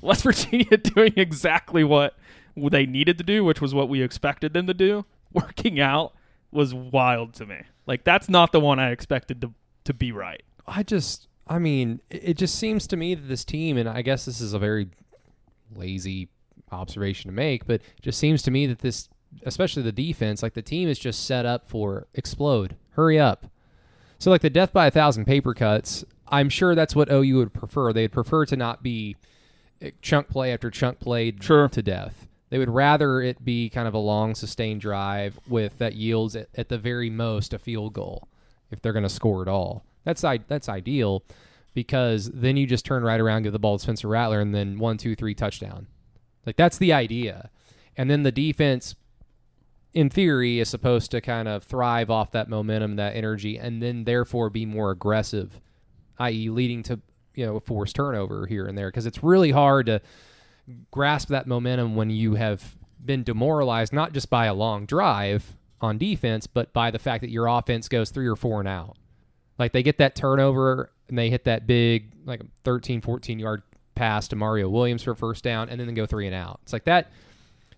West 0.00 0.22
Virginia 0.24 0.76
doing 0.78 1.12
exactly 1.16 1.84
what 1.84 2.16
they 2.56 2.86
needed 2.86 3.18
to 3.18 3.24
do, 3.24 3.44
which 3.44 3.60
was 3.60 3.74
what 3.74 3.88
we 3.88 4.02
expected 4.02 4.54
them 4.54 4.66
to 4.66 4.74
do. 4.74 5.04
Working 5.32 5.78
out 5.78 6.14
was 6.50 6.72
wild 6.72 7.34
to 7.34 7.46
me. 7.46 7.58
Like 7.86 8.04
that's 8.04 8.28
not 8.28 8.52
the 8.52 8.60
one 8.60 8.78
I 8.78 8.90
expected 8.90 9.40
to 9.42 9.52
to 9.84 9.94
be 9.94 10.12
right. 10.12 10.42
I 10.66 10.82
just, 10.82 11.28
I 11.46 11.58
mean, 11.58 12.00
it 12.10 12.34
just 12.34 12.54
seems 12.54 12.86
to 12.88 12.96
me 12.96 13.14
that 13.14 13.28
this 13.28 13.44
team, 13.44 13.76
and 13.76 13.88
I 13.88 14.02
guess 14.02 14.24
this 14.24 14.40
is 14.40 14.52
a 14.52 14.58
very 14.58 14.88
lazy 15.74 16.28
observation 16.70 17.28
to 17.28 17.34
make, 17.34 17.66
but 17.66 17.80
just 18.02 18.18
seems 18.18 18.42
to 18.42 18.50
me 18.50 18.66
that 18.66 18.78
this, 18.80 19.08
especially 19.44 19.82
the 19.82 19.92
defense, 19.92 20.42
like 20.42 20.54
the 20.54 20.62
team 20.62 20.88
is 20.88 20.98
just 20.98 21.24
set 21.26 21.46
up 21.46 21.68
for 21.68 22.06
explode, 22.14 22.76
hurry 22.92 23.18
up. 23.18 23.46
So 24.18 24.30
like 24.30 24.42
the 24.42 24.50
death 24.50 24.72
by 24.72 24.86
a 24.86 24.90
thousand 24.90 25.24
paper 25.24 25.54
cuts, 25.54 26.04
I'm 26.28 26.48
sure 26.48 26.74
that's 26.74 26.94
what 26.94 27.10
OU 27.10 27.36
would 27.38 27.54
prefer. 27.54 27.92
They'd 27.92 28.12
prefer 28.12 28.44
to 28.46 28.56
not 28.56 28.82
be 28.82 29.16
eh, 29.80 29.90
chunk 30.02 30.28
play 30.28 30.52
after 30.52 30.70
chunk 30.70 31.00
play 31.00 31.34
Sure. 31.40 31.68
to 31.68 31.82
death. 31.82 32.26
They 32.50 32.58
would 32.58 32.70
rather 32.70 33.22
it 33.22 33.44
be 33.44 33.70
kind 33.70 33.86
of 33.88 33.94
a 33.94 33.98
long, 33.98 34.34
sustained 34.34 34.80
drive 34.80 35.38
with 35.48 35.78
that 35.78 35.94
yields 35.94 36.36
at, 36.36 36.48
at 36.56 36.68
the 36.68 36.78
very 36.78 37.08
most 37.08 37.52
a 37.52 37.58
field 37.58 37.92
goal 37.92 38.28
if 38.70 38.82
they're 38.82 38.92
going 38.92 39.04
to 39.04 39.08
score 39.08 39.42
at 39.42 39.48
all. 39.48 39.84
That's 40.04 40.24
I, 40.24 40.38
that's 40.38 40.68
ideal 40.68 41.22
because 41.74 42.30
then 42.32 42.56
you 42.56 42.66
just 42.66 42.84
turn 42.84 43.02
right 43.04 43.20
around, 43.20 43.44
give 43.44 43.52
the 43.52 43.58
ball 43.58 43.78
to 43.78 43.82
Spencer 43.82 44.08
Rattler, 44.08 44.40
and 44.40 44.54
then 44.54 44.78
one, 44.78 44.98
two, 44.98 45.14
three, 45.14 45.34
touchdown. 45.34 45.86
Like 46.44 46.56
that's 46.56 46.78
the 46.78 46.92
idea. 46.92 47.50
And 47.96 48.10
then 48.10 48.22
the 48.22 48.32
defense, 48.32 48.94
in 49.92 50.10
theory, 50.10 50.60
is 50.60 50.68
supposed 50.68 51.10
to 51.10 51.20
kind 51.20 51.48
of 51.48 51.64
thrive 51.64 52.10
off 52.10 52.30
that 52.32 52.48
momentum, 52.48 52.96
that 52.96 53.16
energy, 53.16 53.58
and 53.58 53.82
then 53.82 54.04
therefore 54.04 54.50
be 54.50 54.64
more 54.66 54.90
aggressive, 54.90 55.60
i.e., 56.18 56.48
leading 56.48 56.82
to 56.84 57.00
you 57.34 57.46
know 57.46 57.56
a 57.56 57.60
forced 57.60 57.96
turnover 57.96 58.46
here 58.46 58.66
and 58.66 58.76
there 58.76 58.88
because 58.88 59.06
it's 59.06 59.22
really 59.22 59.50
hard 59.50 59.86
to 59.86 60.00
grasp 60.90 61.28
that 61.28 61.46
momentum 61.46 61.96
when 61.96 62.10
you 62.10 62.34
have 62.34 62.76
been 63.04 63.22
demoralized 63.22 63.92
not 63.92 64.12
just 64.12 64.30
by 64.30 64.46
a 64.46 64.54
long 64.54 64.86
drive 64.86 65.56
on 65.80 65.98
defense, 65.98 66.46
but 66.46 66.72
by 66.72 66.90
the 66.90 66.98
fact 66.98 67.22
that 67.22 67.30
your 67.30 67.46
offense 67.46 67.88
goes 67.88 68.10
three 68.10 68.26
or 68.26 68.36
four 68.36 68.60
and 68.60 68.68
out. 68.68 68.96
Like 69.58 69.72
they 69.72 69.82
get 69.82 69.98
that 69.98 70.14
turnover 70.14 70.90
and 71.08 71.18
they 71.18 71.30
hit 71.30 71.44
that 71.44 71.66
big, 71.66 72.12
like 72.24 72.42
13, 72.64 73.00
14 73.00 73.38
yard 73.38 73.62
pass 73.94 74.28
to 74.28 74.36
Mario 74.36 74.68
Williams 74.68 75.02
for 75.02 75.12
a 75.12 75.16
first 75.16 75.44
down 75.44 75.68
and 75.68 75.80
then 75.80 75.86
they 75.86 75.92
go 75.92 76.06
three 76.06 76.26
and 76.26 76.34
out. 76.34 76.60
It's 76.62 76.72
like 76.72 76.84
that 76.84 77.10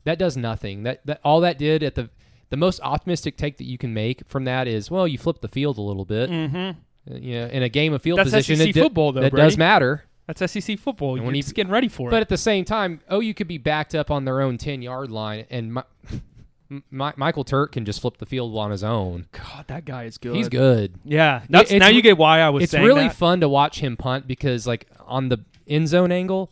that 0.05 0.19
does 0.19 0.37
nothing. 0.37 0.83
That 0.85 1.05
that 1.07 1.21
all 1.25 1.41
that 1.41 1.59
did 1.59 1.83
at 1.83 1.95
the 1.95 2.11
the 2.51 2.57
most 2.57 2.81
optimistic 2.83 3.37
take 3.37 3.57
that 3.59 3.65
you 3.65 3.79
can 3.79 3.95
make 3.95 4.27
from 4.29 4.45
that 4.45 4.69
is, 4.69 4.91
well, 4.91 5.09
you 5.09 5.17
flip 5.19 5.41
the 5.41 5.49
field 5.49 5.79
a 5.79 5.83
little 5.83 6.05
bit. 6.05 6.29
Mm-hmm. 6.31 7.15
You 7.17 7.41
know, 7.41 7.47
in 7.47 7.63
a 7.63 7.69
game 7.69 7.93
of 7.95 8.03
field 8.03 8.19
That's 8.19 8.27
position, 8.31 8.57
SEC 8.57 8.69
it 8.69 8.81
football, 8.81 9.13
though, 9.13 9.23
that 9.23 9.33
Brady. 9.33 9.47
does 9.47 9.59
matter. 9.59 10.05
That's 10.27 10.53
SEC 10.53 10.79
football. 10.79 11.17
You're 11.17 11.25
when 11.27 11.35
he- 11.35 11.41
just 11.43 11.55
getting 11.55 11.73
ready 11.73 11.89
for 11.89 12.09
But 12.11 12.17
it. 12.17 12.19
But 12.19 12.23
at 12.23 12.29
the 12.29 12.37
same 12.37 12.65
time, 12.65 13.01
OU 13.13 13.35
could 13.35 13.49
be 13.49 13.59
backed 13.59 13.95
up 13.95 14.11
on 14.11 14.25
their 14.25 14.41
own 14.43 14.57
10 14.59 14.83
yard 14.83 15.11
line, 15.11 15.47
and 15.51 15.75
Mi- 15.75 15.83
Mi- 16.91 17.13
Michael 17.17 17.43
Turk 17.45 17.73
can 17.73 17.85
just 17.85 18.01
flip 18.01 18.19
the 18.19 18.27
field 18.27 18.57
on 18.57 18.71
his 18.71 18.85
own. 18.85 19.27
God, 19.33 19.65
that 19.69 19.85
guy 19.85 20.05
is 20.05 20.17
good. 20.19 20.37
He's 20.37 20.49
good. 20.49 20.95
Yeah, 21.05 21.43
that's, 21.49 21.71
it's 21.73 21.81
now 21.81 21.89
you 21.89 22.03
get 22.03 22.17
why 22.19 22.41
I 22.41 22.51
was 22.51 22.65
It's 22.65 22.75
really 22.75 23.09
that. 23.09 23.17
fun 23.17 23.41
to 23.41 23.49
watch 23.49 23.81
him 23.81 23.97
punt 23.97 24.27
because, 24.29 24.67
like, 24.67 24.87
on 25.07 25.29
the 25.29 25.39
end 25.67 25.89
zone 25.89 26.13
angle, 26.13 26.51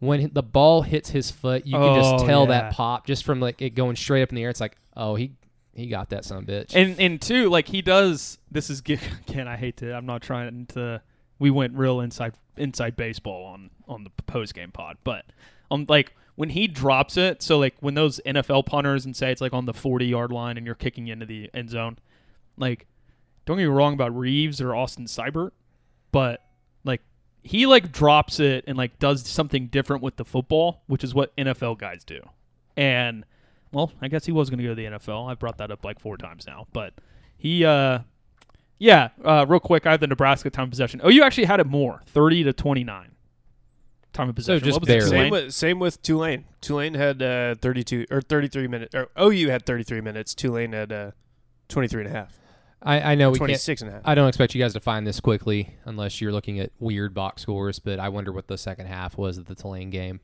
when 0.00 0.30
the 0.32 0.42
ball 0.42 0.82
hits 0.82 1.10
his 1.10 1.30
foot, 1.30 1.66
you 1.66 1.76
can 1.76 1.94
just 1.94 2.14
Oh, 2.24 2.26
tell 2.26 2.42
yeah. 2.42 2.48
that 2.62 2.72
pop 2.72 3.06
just 3.06 3.24
from 3.24 3.38
like 3.40 3.62
it 3.62 3.70
going 3.70 3.96
straight 3.96 4.22
up 4.22 4.30
in 4.30 4.34
the 4.36 4.42
air. 4.42 4.50
It's 4.50 4.60
like, 4.60 4.76
oh, 4.96 5.14
he 5.14 5.32
he 5.74 5.86
got 5.86 6.10
that 6.10 6.24
son 6.24 6.38
of 6.38 6.48
a 6.48 6.52
bitch. 6.52 6.74
And 6.74 6.98
and 6.98 7.20
two, 7.22 7.48
like 7.48 7.68
he 7.68 7.80
does. 7.82 8.38
This 8.50 8.68
is 8.70 8.80
again. 8.80 9.46
I 9.48 9.56
hate 9.56 9.76
to. 9.78 9.94
I'm 9.94 10.06
not 10.06 10.22
trying 10.22 10.66
to. 10.68 11.00
We 11.38 11.50
went 11.50 11.74
real 11.76 12.00
inside 12.00 12.34
inside 12.56 12.96
baseball 12.96 13.44
on 13.46 13.70
on 13.88 14.04
the 14.04 14.10
post 14.24 14.54
game 14.54 14.70
pod, 14.72 14.96
but 15.04 15.24
um, 15.70 15.86
like 15.88 16.14
when 16.34 16.48
he 16.50 16.66
drops 16.66 17.16
it. 17.16 17.42
So 17.42 17.58
like 17.58 17.74
when 17.80 17.94
those 17.94 18.20
NFL 18.26 18.66
punters 18.66 19.04
and 19.04 19.14
say 19.16 19.30
it's 19.30 19.40
like 19.40 19.52
on 19.52 19.66
the 19.66 19.74
40 19.74 20.06
yard 20.06 20.32
line 20.32 20.56
and 20.56 20.64
you're 20.66 20.74
kicking 20.74 21.08
into 21.08 21.26
the 21.26 21.50
end 21.54 21.70
zone, 21.70 21.98
like 22.56 22.86
don't 23.46 23.56
get 23.56 23.64
me 23.64 23.68
wrong 23.68 23.94
about 23.94 24.16
Reeves 24.16 24.60
or 24.60 24.74
Austin 24.74 25.04
Seibert, 25.06 25.50
but 26.12 26.42
like 26.84 27.00
he 27.42 27.66
like 27.66 27.92
drops 27.92 28.40
it 28.40 28.64
and 28.66 28.76
like 28.76 28.98
does 28.98 29.26
something 29.26 29.66
different 29.66 30.02
with 30.02 30.16
the 30.16 30.24
football, 30.24 30.82
which 30.86 31.04
is 31.04 31.14
what 31.14 31.34
NFL 31.36 31.78
guys 31.78 32.04
do. 32.04 32.20
And 32.76 33.24
well, 33.72 33.92
I 34.00 34.08
guess 34.08 34.26
he 34.26 34.32
was 34.32 34.50
going 34.50 34.58
to 34.58 34.64
go 34.64 34.70
to 34.70 34.74
the 34.74 34.84
NFL. 34.98 35.30
I've 35.30 35.38
brought 35.38 35.58
that 35.58 35.70
up 35.70 35.84
like 35.84 36.00
four 36.00 36.16
times 36.16 36.46
now, 36.46 36.66
but 36.72 36.94
he, 37.36 37.64
uh, 37.64 38.00
yeah, 38.78 39.10
uh, 39.24 39.46
real 39.48 39.60
quick, 39.60 39.86
I 39.86 39.92
have 39.92 40.00
the 40.00 40.06
Nebraska 40.06 40.50
time 40.50 40.64
of 40.64 40.70
possession. 40.70 41.00
Oh, 41.04 41.08
you 41.08 41.22
actually 41.22 41.44
had 41.44 41.60
it 41.60 41.66
more, 41.66 42.02
thirty 42.06 42.42
to 42.44 42.52
twenty 42.52 42.84
nine. 42.84 43.12
Time 44.12 44.28
of 44.28 44.34
possession. 44.34 44.64
just 44.64 44.74
What 44.74 44.82
was 44.82 44.88
barely. 44.88 45.10
Same 45.10 45.30
with 45.30 45.54
same 45.54 45.78
with 45.78 46.02
Tulane. 46.02 46.44
Tulane 46.60 46.94
had 46.94 47.22
uh, 47.22 47.54
32 47.54 48.06
or 48.10 48.20
33 48.20 48.66
minutes. 48.66 48.94
Or 48.94 49.08
OU 49.20 49.50
had 49.50 49.64
33 49.64 50.00
minutes. 50.00 50.34
Tulane 50.34 50.72
had 50.72 50.90
uh, 50.90 51.10
23 51.68 52.04
and 52.04 52.10
a 52.12 52.18
half. 52.18 52.39
I, 52.82 53.12
I 53.12 53.14
know 53.14 53.30
we 53.30 53.38
can't. 53.38 53.48
26 53.48 53.82
and 53.82 53.90
a 53.90 53.94
half. 53.94 54.02
I 54.04 54.14
don't 54.14 54.28
expect 54.28 54.54
you 54.54 54.60
guys 54.60 54.72
to 54.72 54.80
find 54.80 55.06
this 55.06 55.20
quickly 55.20 55.76
unless 55.84 56.20
you're 56.20 56.32
looking 56.32 56.60
at 56.60 56.72
weird 56.78 57.12
box 57.12 57.42
scores, 57.42 57.78
but 57.78 57.98
I 57.98 58.08
wonder 58.08 58.32
what 58.32 58.48
the 58.48 58.56
second 58.56 58.86
half 58.86 59.18
was 59.18 59.36
of 59.38 59.46
the 59.46 59.54
Tulane 59.54 59.90
game. 59.90 60.20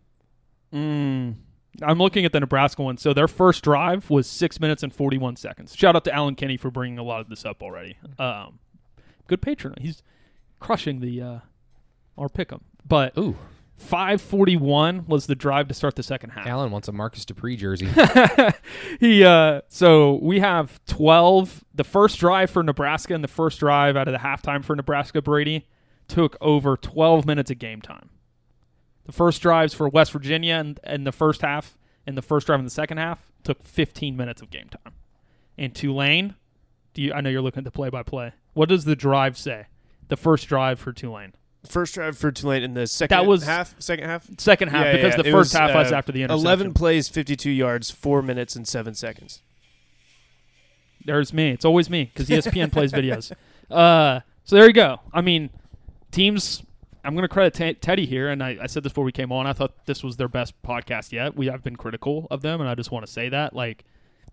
Mm, 0.73 1.35
I'm 1.83 1.99
looking 1.99 2.25
at 2.25 2.33
the 2.33 2.41
Nebraska 2.41 2.83
one. 2.83 2.97
So 2.97 3.13
their 3.13 3.29
first 3.29 3.63
drive 3.63 4.09
was 4.09 4.27
six 4.27 4.59
minutes 4.59 4.83
and 4.83 4.93
41 4.95 5.37
seconds. 5.37 5.77
Shout 5.77 5.97
out 5.97 6.05
to 6.05 6.15
Alan 6.15 6.35
Kenny 6.35 6.57
for 6.57 6.71
bringing 6.71 6.99
a 6.99 7.03
lot 7.03 7.21
of 7.21 7.29
this 7.29 7.45
up 7.45 7.63
already. 7.63 7.99
Um, 8.19 8.59
good 9.27 9.43
patron. 9.43 9.75
He's 9.81 10.03
crushing 10.59 11.01
the 11.01 11.21
uh, 11.21 11.39
our 12.17 12.29
pick'em. 12.29 12.61
But 12.87 13.17
Ooh, 13.19 13.37
541 13.77 15.05
was 15.07 15.27
the 15.27 15.35
drive 15.35 15.69
to 15.69 15.75
start 15.75 15.97
the 15.97 16.03
second 16.03 16.31
half. 16.31 16.47
Allen 16.47 16.71
wants 16.71 16.89
a 16.89 16.93
Marcus 16.93 17.25
Dupree 17.25 17.57
jersey. 17.57 17.89
he 19.01 19.23
uh 19.23 19.61
so 19.69 20.15
we 20.23 20.41
have 20.41 20.81
12 20.87 21.65
the 21.75 21.85
first 21.85 22.19
drive 22.19 22.51
for 22.51 22.63
Nebraska 22.63 23.15
and 23.15 23.23
the 23.23 23.29
first 23.29 23.61
drive 23.61 23.97
out 23.97 24.09
of 24.09 24.13
the 24.13 24.19
halftime 24.19 24.65
for 24.65 24.75
Nebraska 24.75 25.21
Brady 25.21 25.67
took 26.09 26.37
over 26.41 26.77
12 26.77 27.27
minutes 27.27 27.51
of 27.51 27.59
game 27.59 27.83
time. 27.83 28.09
The 29.05 29.13
first 29.13 29.43
drives 29.43 29.75
for 29.75 29.89
West 29.89 30.13
Virginia 30.13 30.55
and, 30.55 30.81
and 30.83 31.07
the 31.07 31.13
first 31.13 31.43
half 31.43 31.77
and 32.07 32.17
the 32.17 32.23
first 32.23 32.47
drive 32.47 32.59
in 32.61 32.65
the 32.65 32.71
second 32.71 32.99
half 32.99 33.31
took 33.45 33.63
15 33.63 34.17
minutes 34.17 34.41
of 34.41 34.51
game 34.51 34.69
time. 34.69 34.95
And 35.59 35.75
Tulane, 35.75 36.35
do 36.95 37.03
you 37.03 37.13
I 37.13 37.21
know 37.21 37.29
you're 37.29 37.43
looking 37.43 37.61
at 37.61 37.65
the 37.65 37.71
play 37.71 37.91
by 37.91 38.03
play. 38.03 38.33
What 38.55 38.71
does 38.71 38.85
the 38.85 38.97
drive 38.97 39.37
say? 39.37 39.67
The 40.09 40.17
first 40.17 40.49
drive 40.49 40.81
for 40.81 40.93
Tulane. 40.93 41.35
First 41.67 41.95
drive 41.95 42.17
for 42.17 42.33
Tulane 42.33 42.63
in 42.63 42.75
the 42.75 42.87
second 42.87 43.17
That 43.17 43.27
was- 43.27 43.45
half. 43.45 43.75
Second 43.79 44.07
half. 44.07 44.27
Second 44.39 44.69
half 44.69 44.87
Yeah, 44.87 44.93
because 44.93 45.13
yeah, 45.13 45.23
the 45.23 45.31
first 45.31 45.35
was, 45.35 45.53
half 45.53 45.75
was 45.75 45.93
uh, 45.93 45.97
after 45.97 46.13
the 46.13 46.23
interception. 46.23 46.47
11 46.47 46.75
plays, 46.75 47.09
52 47.09 47.51
yards, 47.51 47.91
four 47.91 48.23
minutes 48.23 48.57
and 48.57 48.67
seven 48.67 48.95
seconds. 48.95 49.43
There's 51.05 51.33
me. 51.33 51.51
It's 51.51 51.65
always 51.65 51.89
me 51.89 52.05
because 52.13 52.29
ESPN 52.29 52.73
plays 52.73 52.93
videos. 52.93 53.33
Uh, 53.71 54.21
so 54.45 54.57
there 54.57 54.67
you 54.67 54.73
go. 54.73 55.01
I 55.13 55.21
mean, 55.21 55.51
teams. 56.11 56.63
I'm 57.05 57.15
going 57.15 57.23
to 57.23 57.29
credit 57.29 57.55
Te- 57.55 57.75
Teddy 57.75 58.05
here, 58.05 58.31
and 58.31 58.43
I, 58.43 58.59
I 58.63 58.67
said 58.67 58.83
this 58.83 58.91
before 58.91 59.05
we 59.05 59.13
came 59.13 59.31
on. 59.31 59.47
I 59.47 59.53
thought 59.53 59.87
this 59.87 60.03
was 60.03 60.17
their 60.17 60.27
best 60.27 60.61
podcast 60.63 61.13
yet. 61.13 61.37
We 61.37 61.47
have 61.47 61.63
been 61.63 61.77
critical 61.77 62.27
of 62.33 62.43
them, 62.43 62.61
and 62.61 62.69
I 62.69 62.75
just 62.75 62.91
want 62.91 63.07
to 63.07 63.13
say 63.13 63.29
that 63.29 63.55
like 63.55 63.85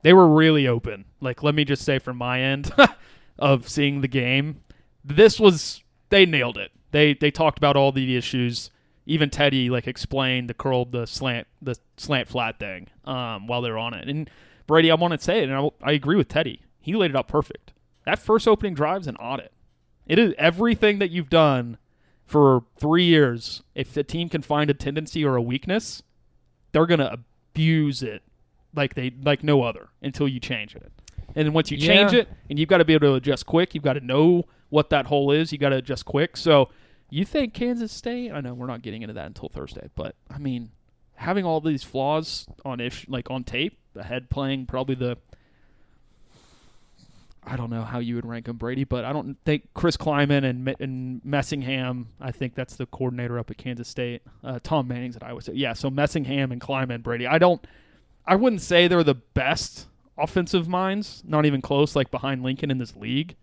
they 0.02 0.12
were 0.14 0.28
really 0.28 0.68
open. 0.68 1.06
Like, 1.22 1.44
let 1.44 1.54
me 1.54 1.66
just 1.66 1.84
say 1.84 2.00
from 2.00 2.18
my 2.18 2.42
end 2.42 2.74
of 3.40 3.70
seeing 3.70 4.02
the 4.02 4.08
game, 4.08 4.62
this 5.06 5.40
was 5.40 5.84
they 6.10 6.26
nailed 6.26 6.58
it. 6.58 6.72
They 6.94 7.16
they 7.16 7.32
talked 7.32 7.58
about 7.58 7.76
all 7.76 7.92
the 7.92 8.16
issues. 8.16 8.70
Even 9.06 9.30
Teddy 9.30 9.70
like 9.70 9.88
explained 9.88 10.50
the 10.50 10.54
curl, 10.54 10.86
the 10.86 11.06
slant, 11.06 11.48
the 11.62 11.76
slant 11.98 12.30
flat 12.30 12.58
thing 12.60 12.88
um, 13.04 13.48
while 13.48 13.62
they're 13.62 13.78
on 13.78 13.94
it. 13.94 14.08
And 14.08 14.30
Brady, 14.66 14.90
I 14.90 14.96
want 14.96 15.12
to 15.12 15.18
say 15.18 15.40
it, 15.40 15.50
and 15.50 15.54
I, 15.54 15.90
I 15.90 15.92
agree 15.92 16.16
with 16.16 16.30
Teddy. 16.30 16.62
He 16.80 16.96
laid 16.96 17.12
it 17.12 17.18
out 17.18 17.28
perfect. 17.28 17.74
That 18.06 18.20
first 18.20 18.48
opening 18.48 18.76
drive's 18.76 19.08
an 19.08 19.18
audit. 19.18 19.52
It 20.06 20.20
is 20.20 20.34
everything 20.38 21.00
that 21.00 21.10
you've 21.10 21.30
done 21.30 21.78
for 22.26 22.64
three 22.78 23.06
years. 23.06 23.64
If 23.76 23.94
the 23.94 24.04
team 24.04 24.30
can 24.30 24.42
find 24.42 24.70
a 24.70 24.74
tendency 24.74 25.26
or 25.26 25.36
a 25.36 25.42
weakness, 25.42 26.04
they're 26.72 26.86
gonna 26.86 27.18
abuse 27.52 28.04
it 28.04 28.22
like 28.76 28.94
they 28.94 29.12
like 29.22 29.44
no 29.44 29.64
other 29.64 29.90
until 30.02 30.28
you 30.28 30.40
change 30.40 30.76
it. 30.76 30.92
And 31.36 31.48
then 31.48 31.54
once 31.54 31.72
you 31.72 31.78
change 31.78 32.14
it, 32.14 32.30
and 32.50 32.60
you've 32.60 32.70
got 32.70 32.78
to 32.78 32.86
be 32.86 32.94
able 32.94 33.08
to 33.08 33.14
adjust 33.16 33.48
quick, 33.48 33.74
you've 33.74 33.84
got 33.84 33.94
to 33.94 34.02
know 34.02 34.44
what 34.70 34.92
that 34.92 35.08
hole 35.08 35.32
is. 35.32 35.52
You 35.52 35.58
got 35.58 35.70
to 35.70 35.78
adjust 35.78 36.06
quick. 36.06 36.38
So 36.38 36.70
you 37.18 37.26
think 37.26 37.54
Kansas 37.54 37.92
State? 37.92 38.32
I 38.32 38.42
know 38.42 38.54
we're 38.54 38.68
not 38.68 38.82
getting 38.82 39.02
into 39.02 39.14
that 39.14 39.28
until 39.28 39.50
Thursday, 39.50 39.90
but 39.96 40.16
I 40.30 40.38
mean, 40.38 40.72
having 41.16 41.46
all 41.46 41.62
these 41.62 41.84
flaws 41.84 42.48
on 42.66 42.80
ish 42.80 43.08
like 43.08 43.30
on 43.30 43.44
tape, 43.44 43.78
the 43.94 44.04
head 44.04 44.30
playing 44.30 44.66
probably 44.66 44.96
the 44.96 45.18
I 47.46 47.58
don't 47.58 47.70
know 47.70 47.84
how 47.84 48.00
you 48.00 48.16
would 48.16 48.26
rank 48.26 48.48
him, 48.48 48.58
Brady, 48.58 48.84
but 48.84 49.04
I 49.04 49.12
don't 49.12 49.38
think 49.44 49.68
Chris 49.74 49.98
Klieman 49.98 50.44
and, 50.46 50.76
and 50.80 51.22
Messingham. 51.24 52.06
I 52.22 52.32
think 52.32 52.56
that's 52.56 52.78
the 52.78 52.86
coordinator 52.86 53.38
up 53.38 53.52
at 53.52 53.58
Kansas 53.58 53.88
State. 53.88 54.22
Uh, 54.44 54.60
Tom 54.64 54.88
Manning's 54.88 55.18
at 55.18 55.24
Iowa 55.24 55.42
State. 55.42 55.58
Yeah, 55.58 55.74
so 55.74 55.90
Messingham 55.90 56.52
and 56.52 56.62
Klieman, 56.62 57.04
Brady. 57.04 57.28
I 57.28 57.38
don't. 57.38 57.66
I 58.26 58.38
wouldn't 58.38 58.62
say 58.62 58.88
they're 58.88 59.04
the 59.04 59.16
best 59.16 59.88
offensive 60.18 60.70
minds, 60.70 61.22
not 61.26 61.46
even 61.46 61.62
close, 61.62 61.96
like 61.96 62.10
behind 62.12 62.44
Lincoln 62.44 62.72
in 62.72 62.78
this 62.78 62.96
league. 62.96 63.36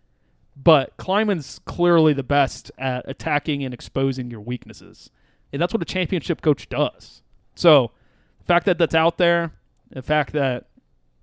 But 0.57 0.96
Klieman's 0.96 1.61
clearly 1.64 2.12
the 2.12 2.22
best 2.22 2.70
at 2.78 3.09
attacking 3.09 3.64
and 3.64 3.72
exposing 3.72 4.30
your 4.30 4.40
weaknesses, 4.40 5.11
and 5.53 5.61
that's 5.61 5.72
what 5.72 5.82
a 5.82 5.86
championship 5.86 6.42
coach 6.42 6.68
does. 6.68 7.22
So, 7.55 7.92
the 8.38 8.44
fact 8.44 8.66
that 8.66 8.78
that's 8.78 8.94
out 8.94 9.16
there, 9.16 9.53
the 9.90 10.03
fact 10.03 10.32
that 10.32 10.66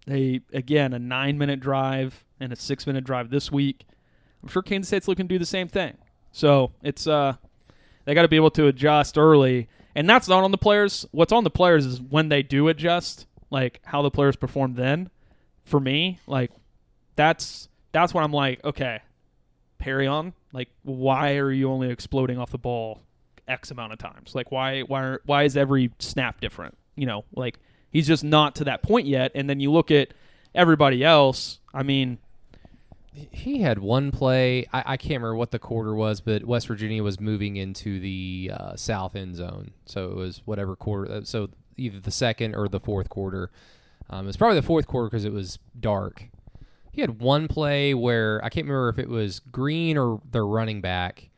they 0.08 0.42
again 0.54 0.94
a 0.94 1.00
nine 1.00 1.38
minute 1.38 1.60
drive 1.60 2.24
and 2.40 2.52
a 2.52 2.56
six 2.56 2.88
minute 2.88 3.04
drive 3.04 3.30
this 3.30 3.52
week. 3.52 3.86
I'm 4.42 4.50
sure 4.50 4.62
Kansas 4.62 4.88
State's 4.88 5.08
looking 5.08 5.28
to 5.28 5.36
do 5.36 5.40
the 5.40 5.46
same 5.46 5.68
thing. 5.68 5.98
So 6.32 6.72
it's 6.82 7.06
uh 7.06 7.34
they 8.06 8.14
got 8.14 8.22
to 8.22 8.30
be 8.30 8.38
able 8.38 8.52
to 8.52 8.68
adjust 8.68 9.18
early, 9.18 9.68
and 9.94 10.10
that's 10.10 10.30
not 10.30 10.46
on 10.46 10.52
the 10.52 10.58
players. 10.58 11.06
What's 11.12 11.34
on 11.34 11.44
the 11.44 11.50
players 11.50 11.86
is 11.86 12.02
when 12.02 12.30
they 12.30 12.42
do 12.42 12.70
adjust, 12.70 13.28
like 13.52 13.82
how 13.84 14.02
the 14.02 14.10
players 14.10 14.38
perform. 14.38 14.76
Then, 14.76 15.10
for 15.66 15.80
me, 15.80 16.20
like 16.26 16.52
that's 17.18 17.68
that's 17.92 18.14
when 18.14 18.24
I'm 18.24 18.32
like, 18.32 18.64
okay, 18.64 19.02
Perrion, 19.80 20.34
Like, 20.54 20.70
why 20.84 21.36
are 21.38 21.52
you 21.52 21.70
only 21.70 21.90
exploding 21.90 22.38
off 22.38 22.52
the 22.52 22.58
ball 22.58 23.02
X 23.48 23.72
amount 23.72 23.94
of 23.94 24.00
times? 24.00 24.36
Like, 24.36 24.52
why 24.52 24.82
why 24.82 25.18
why 25.26 25.44
is 25.44 25.56
every 25.58 25.92
snap 26.00 26.42
different? 26.42 26.78
You 26.96 27.06
know, 27.06 27.26
like 27.36 27.60
he's 27.92 28.08
just 28.08 28.24
not 28.24 28.56
to 28.56 28.64
that 28.66 28.82
point 28.84 29.08
yet. 29.08 29.32
And 29.36 29.50
then 29.50 29.60
you 29.60 29.72
look 29.72 29.92
at 29.92 30.10
everybody 30.56 31.04
else. 31.04 31.60
I 31.74 31.84
mean, 31.84 32.18
He 33.14 33.62
had 33.62 33.80
one 33.80 34.12
play. 34.12 34.68
I, 34.74 34.84
I 34.94 34.98
can't 34.98 35.22
remember 35.22 35.36
what 35.36 35.52
the 35.52 35.60
quarter 35.60 35.94
was, 35.96 36.22
but 36.22 36.44
West 36.46 36.68
Virginia 36.68 37.04
was 37.04 37.20
moving 37.20 37.56
into 37.56 38.00
the 38.00 38.52
uh, 38.54 38.76
south 38.76 39.16
end 39.16 39.36
zone, 39.36 39.72
so 39.86 40.10
it 40.12 40.16
was 40.16 40.42
whatever 40.46 40.76
quarter. 40.76 41.12
uh, 41.12 41.22
So 41.24 41.50
either 41.78 42.00
the 42.00 42.12
second 42.12 42.56
or 42.56 42.68
the 42.68 42.80
fourth 42.80 43.10
quarter. 43.10 43.52
Um, 44.10 44.26
it 44.26 44.28
was 44.28 44.38
probably 44.38 44.60
the 44.60 44.66
fourth 44.66 44.88
quarter 44.88 45.10
because 45.10 45.26
it 45.26 45.34
was 45.34 45.60
dark. 45.80 46.30
He 46.98 47.02
had 47.02 47.22
one 47.22 47.48
play 47.48 47.94
where 47.94 48.44
I 48.44 48.50
can't 48.50 48.66
remember 48.66 48.90
if 48.90 48.98
it 48.98 49.08
was 49.08 49.40
Green 49.52 50.00
or 50.00 50.20
their 50.32 50.48
running 50.48 50.82
back 50.82 51.30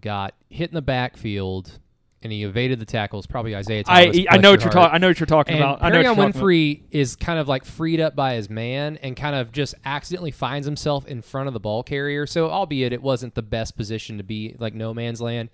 got 0.00 0.34
hit 0.48 0.70
in 0.70 0.74
the 0.76 0.82
backfield, 0.82 1.80
and 2.22 2.30
he 2.32 2.44
evaded 2.44 2.78
the 2.78 2.84
tackles. 2.84 3.26
Probably 3.26 3.56
Isaiah 3.56 3.82
I 3.88 4.04
Thomas. 4.04 4.18
I 4.18 4.22
bless 4.22 4.42
know 4.42 4.50
what 4.52 4.60
you're 4.60 4.70
talking. 4.70 4.94
I 4.94 4.98
know 4.98 5.08
what 5.08 5.18
you're 5.18 5.26
talking 5.26 5.54
And 5.54 5.64
about. 5.64 5.82
I 5.82 5.88
know 5.88 5.96
what 5.96 6.04
Perrion 6.04 6.04
you're 6.04 6.14
talking 6.14 6.30
about. 6.30 6.42
Winfrey 6.42 6.82
is 6.92 7.16
kind 7.16 7.40
of 7.40 7.48
like 7.48 7.64
freed 7.64 7.98
up 7.98 8.14
by 8.14 8.34
his 8.34 8.48
man 8.48 8.98
and 8.98 9.16
kind 9.16 9.34
of 9.34 9.50
just 9.50 9.74
accidentally 9.84 10.30
finds 10.30 10.64
himself 10.64 11.08
in 11.08 11.22
front 11.22 11.48
of 11.48 11.54
the 11.54 11.60
ball 11.60 11.82
carrier. 11.82 12.24
So, 12.24 12.48
albeit 12.48 12.92
it 12.92 13.02
wasn't 13.02 13.34
the 13.34 13.42
best 13.42 13.76
position 13.76 14.16
to 14.18 14.22
be 14.22 14.54
like 14.60 14.74
no 14.74 14.94
man's 14.94 15.20
land, 15.20 15.48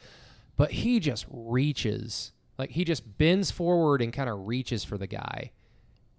but 0.57 0.71
he 0.71 1.01
just 1.01 1.25
reaches. 1.31 2.33
Like 2.59 2.73
he 2.73 2.85
just 2.85 3.17
bends 3.17 3.51
forward 3.51 4.03
and 4.03 4.13
kind 4.13 4.29
of 4.29 4.47
reaches 4.47 4.85
for 4.85 4.99
the 4.99 5.07
guy 5.07 5.53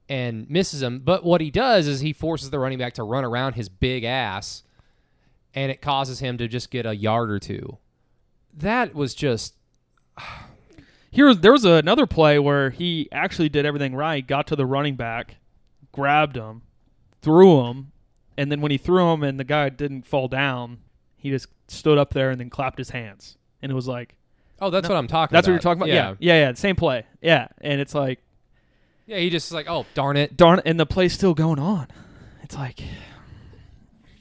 and 0.10 0.50
misses 0.50 0.82
him. 0.82 1.00
But 1.00 1.24
what 1.24 1.42
he 1.42 1.52
does 1.52 1.88
is 1.88 2.00
he 2.00 2.14
forces 2.14 2.50
the 2.50 2.60
running 2.60 2.78
back 2.78 2.94
to 2.94 3.04
run 3.04 3.26
around 3.26 3.54
his 3.54 3.70
big 3.70 4.04
ass 4.04 4.64
and 5.54 5.72
it 5.72 5.82
causes 5.82 6.20
him 6.20 6.38
to 6.38 6.48
just 6.48 6.70
get 6.70 6.86
a 6.86 6.96
yard 6.96 7.32
or 7.32 7.40
two. 7.40 7.78
That 8.54 8.94
was 8.94 9.14
just 9.16 9.56
Here 11.10 11.34
there 11.34 11.54
was 11.54 11.66
another 11.66 12.06
play 12.06 12.38
where 12.38 12.70
he 12.70 13.08
actually 13.12 13.50
did 13.50 13.66
everything 13.66 13.96
right, 13.96 14.26
got 14.26 14.46
to 14.48 14.56
the 14.56 14.66
running 14.66 14.96
back, 14.96 15.38
grabbed 15.92 16.36
him, 16.36 16.62
threw 17.22 17.66
him, 17.66 17.92
and 18.38 18.52
then 18.52 18.62
when 18.62 18.72
he 18.72 18.78
threw 18.78 19.14
him 19.14 19.24
and 19.24 19.40
the 19.40 19.44
guy 19.44 19.70
didn't 19.70 20.06
fall 20.06 20.28
down, 20.28 20.80
he 21.16 21.30
just 21.30 21.48
stood 21.68 21.98
up 21.98 22.14
there 22.14 22.30
and 22.30 22.40
then 22.40 22.50
clapped 22.50 22.78
his 22.78 22.92
hands. 22.92 23.38
And 23.62 23.72
it 23.72 23.76
was 23.76 23.88
like 23.88 24.16
Oh, 24.60 24.70
that's 24.70 24.90
what 24.90 24.98
I'm 24.98 25.08
talking 25.08 25.34
about. 25.34 25.38
that's 25.38 25.48
about. 25.48 25.52
what 25.52 25.54
you're 25.54 25.76
talking 25.76 25.82
about? 25.84 26.18
Yeah. 26.20 26.34
yeah. 26.36 26.48
Yeah, 26.48 26.54
Same 26.54 26.76
play. 26.76 27.06
Yeah. 27.22 27.48
And 27.62 27.80
it's 27.80 27.94
like 27.94 28.20
Yeah, 29.08 29.18
he 29.20 29.30
just 29.30 29.48
is 29.48 29.54
like, 29.54 29.68
"Oh, 29.70 29.86
darn 29.94 30.18
it." 30.18 30.36
darn 30.38 30.62
and 30.66 30.80
the 30.80 30.86
play's 30.86 31.14
still 31.14 31.34
going 31.34 31.60
on. 31.60 31.88
It's 32.44 32.56
like 32.56 32.82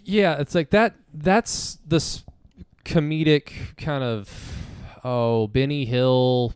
Yeah, 0.04 0.36
it's 0.40 0.54
like 0.54 0.70
that. 0.70 0.94
That's 1.12 1.78
this 1.86 2.24
comedic 2.84 3.76
kind 3.76 4.04
of 4.04 4.30
oh 5.04 5.48
Benny 5.48 5.84
Hill 5.84 6.54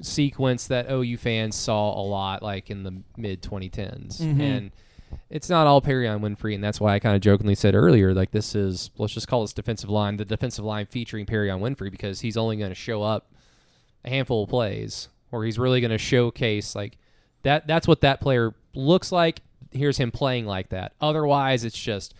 sequence 0.00 0.66
that 0.68 0.90
OU 0.90 1.16
fans 1.18 1.54
saw 1.56 1.98
a 2.00 2.02
lot, 2.02 2.42
like 2.42 2.70
in 2.70 2.82
the 2.82 3.02
mid 3.16 3.42
2010s, 3.42 4.20
Mhm. 4.20 4.40
and 4.40 4.70
it's 5.30 5.48
not 5.50 5.66
all 5.66 5.80
Perrion 5.82 6.20
Winfrey, 6.20 6.54
and 6.54 6.64
that's 6.64 6.80
why 6.80 6.94
I 6.94 6.98
kind 6.98 7.14
of 7.14 7.20
jokingly 7.22 7.54
said 7.54 7.74
earlier, 7.74 8.14
like 8.14 8.30
this 8.30 8.54
is 8.54 8.90
let's 8.98 9.12
just 9.14 9.28
call 9.28 9.42
this 9.42 9.52
defensive 9.52 9.90
line 9.90 10.16
the 10.16 10.24
defensive 10.24 10.64
line 10.64 10.86
featuring 10.86 11.26
Perrion 11.26 11.60
Winfrey 11.60 11.90
because 11.90 12.20
he's 12.20 12.36
only 12.36 12.56
going 12.56 12.70
to 12.70 12.74
show 12.74 13.02
up 13.02 13.30
a 14.04 14.10
handful 14.10 14.44
of 14.44 14.50
plays, 14.50 15.08
or 15.30 15.44
he's 15.44 15.58
really 15.58 15.80
going 15.80 15.90
to 15.90 15.98
showcase 15.98 16.74
like 16.74 16.98
that. 17.42 17.66
That's 17.66 17.88
what 17.88 18.00
that 18.02 18.20
player 18.20 18.54
looks 18.74 19.12
like. 19.12 19.40
Here's 19.70 19.96
him 19.96 20.10
playing 20.10 20.46
like 20.46 20.70
that. 20.70 20.92
Otherwise, 21.00 21.64
it's 21.64 21.78
just 21.78 22.14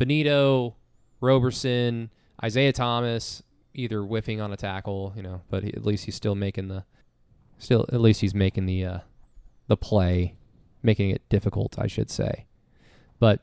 Bonitto, 0.00 0.74
Roberson, 1.20 2.10
Isaiah 2.42 2.72
Thomas, 2.72 3.42
either 3.74 4.00
whiffing 4.00 4.40
on 4.40 4.52
a 4.52 4.56
tackle, 4.56 5.12
you 5.16 5.22
know, 5.22 5.42
but 5.50 5.64
he, 5.64 5.74
at 5.74 5.84
least 5.84 6.04
he's 6.04 6.14
still 6.14 6.34
making 6.34 6.68
the, 6.68 6.84
still 7.58 7.84
at 7.92 8.00
least 8.00 8.20
he's 8.20 8.34
making 8.34 8.66
the, 8.66 8.84
uh, 8.84 8.98
the 9.66 9.76
play, 9.76 10.34
making 10.82 11.10
it 11.10 11.28
difficult, 11.28 11.78
I 11.78 11.86
should 11.86 12.10
say. 12.10 12.46
But 13.18 13.40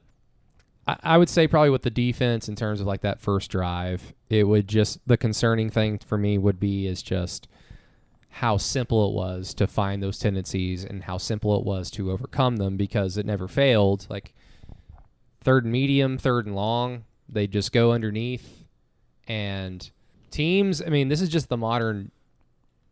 I, 0.88 0.98
I 1.04 1.18
would 1.18 1.30
say 1.30 1.48
probably 1.48 1.70
with 1.70 1.84
the 1.84 1.90
defense 1.90 2.50
in 2.50 2.56
terms 2.56 2.82
of 2.82 2.88
like 2.88 3.02
that 3.02 3.22
first 3.22 3.52
drive, 3.52 4.14
it 4.30 4.46
would 4.46 4.68
just 4.68 5.00
the 5.08 5.18
concerning 5.18 5.70
thing 5.70 6.00
for 6.00 6.18
me 6.18 6.38
would 6.38 6.60
be 6.60 6.88
is 6.88 7.02
just 7.02 7.48
how 8.36 8.58
simple 8.58 9.08
it 9.08 9.14
was 9.14 9.54
to 9.54 9.66
find 9.66 10.04
those 10.04 10.20
tendencies 10.20 10.84
and 10.84 11.06
how 11.06 11.18
simple 11.18 11.58
it 11.58 11.64
was 11.64 11.90
to 11.90 12.12
overcome 12.12 12.58
them 12.58 12.76
because 12.76 13.18
it 13.18 13.26
never 13.26 13.48
failed. 13.48 14.06
Like 14.10 14.34
third 15.40 15.64
and 15.64 15.72
medium, 15.72 16.18
third 16.18 16.46
and 16.46 16.54
long, 16.54 17.06
they 17.30 17.48
just 17.48 17.72
go 17.72 17.94
underneath. 17.94 18.66
And 19.26 19.90
teams, 20.32 20.82
I 20.82 20.88
mean, 20.88 21.08
this 21.08 21.22
is 21.22 21.30
just 21.30 21.48
the 21.48 21.56
modern, 21.56 22.12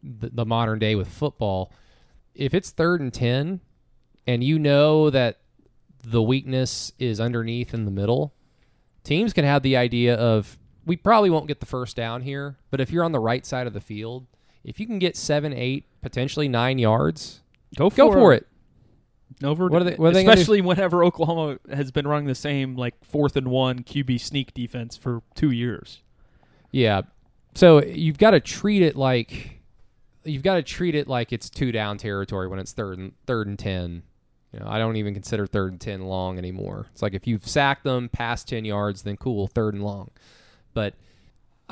the, 0.01 0.29
the 0.29 0.45
modern 0.45 0.79
day 0.79 0.95
with 0.95 1.09
football. 1.09 1.73
If 2.33 2.53
it's 2.53 2.69
third 2.69 3.01
and 3.01 3.13
ten, 3.13 3.59
and 4.25 4.45
you 4.45 4.57
know 4.57 5.09
that 5.09 5.39
the 6.05 6.21
weakness 6.21 6.93
is 6.99 7.19
underneath 7.19 7.73
in 7.73 7.83
the 7.83 7.91
middle, 7.91 8.33
teams 9.03 9.33
can 9.33 9.43
have 9.43 9.61
the 9.61 9.75
idea 9.75 10.15
of 10.15 10.57
we 10.85 10.95
probably 10.95 11.29
won't 11.29 11.47
get 11.47 11.59
the 11.59 11.65
first 11.65 11.97
down 11.97 12.21
here, 12.21 12.55
but 12.71 12.79
if 12.79 12.91
you're 12.91 13.03
on 13.03 13.11
the 13.11 13.19
right 13.19 13.45
side 13.45 13.67
of 13.67 13.73
the 13.73 13.81
field, 13.81 14.25
if 14.63 14.79
you 14.79 14.85
can 14.85 14.99
get 14.99 15.15
seven, 15.17 15.53
eight, 15.53 15.85
potentially 16.01 16.47
nine 16.47 16.79
yards, 16.79 17.41
go 17.77 17.89
go 17.89 18.11
for 18.11 18.33
it. 18.33 18.47
Over 19.43 19.67
What 19.67 19.81
are 19.81 19.85
they- 19.85 19.95
what 19.95 20.09
are 20.09 20.13
they 20.13 20.25
especially 20.25 20.61
whenever 20.61 21.03
Oklahoma 21.03 21.57
has 21.71 21.91
been 21.91 22.07
running 22.07 22.27
the 22.27 22.35
same 22.35 22.75
like 22.75 22.93
fourth 23.03 23.35
and 23.35 23.47
one 23.47 23.79
QB 23.83 24.19
sneak 24.21 24.53
defense 24.53 24.95
for 24.95 25.21
two 25.35 25.49
years. 25.51 26.01
Yeah. 26.71 27.01
So 27.55 27.83
you've 27.83 28.17
got 28.19 28.31
to 28.31 28.39
treat 28.39 28.81
it 28.83 28.95
like 28.95 29.59
you've 30.23 30.43
got 30.43 30.55
to 30.55 30.63
treat 30.63 30.95
it 30.95 31.07
like 31.07 31.33
it's 31.33 31.49
two 31.49 31.71
down 31.71 31.97
territory 31.97 32.47
when 32.47 32.59
it's 32.59 32.71
third 32.73 32.97
and 32.99 33.13
third 33.25 33.47
and 33.47 33.57
ten. 33.59 34.03
You 34.53 34.59
know, 34.59 34.67
I 34.67 34.77
don't 34.77 34.95
even 34.97 35.13
consider 35.15 35.47
third 35.47 35.71
and 35.71 35.81
ten 35.81 36.01
long 36.03 36.37
anymore. 36.37 36.87
It's 36.93 37.01
like 37.01 37.13
if 37.15 37.25
you've 37.27 37.47
sacked 37.47 37.83
them 37.83 38.09
past 38.09 38.47
ten 38.47 38.65
yards, 38.65 39.01
then 39.01 39.17
cool, 39.17 39.47
third 39.47 39.73
and 39.73 39.83
long. 39.83 40.11
But 40.75 40.93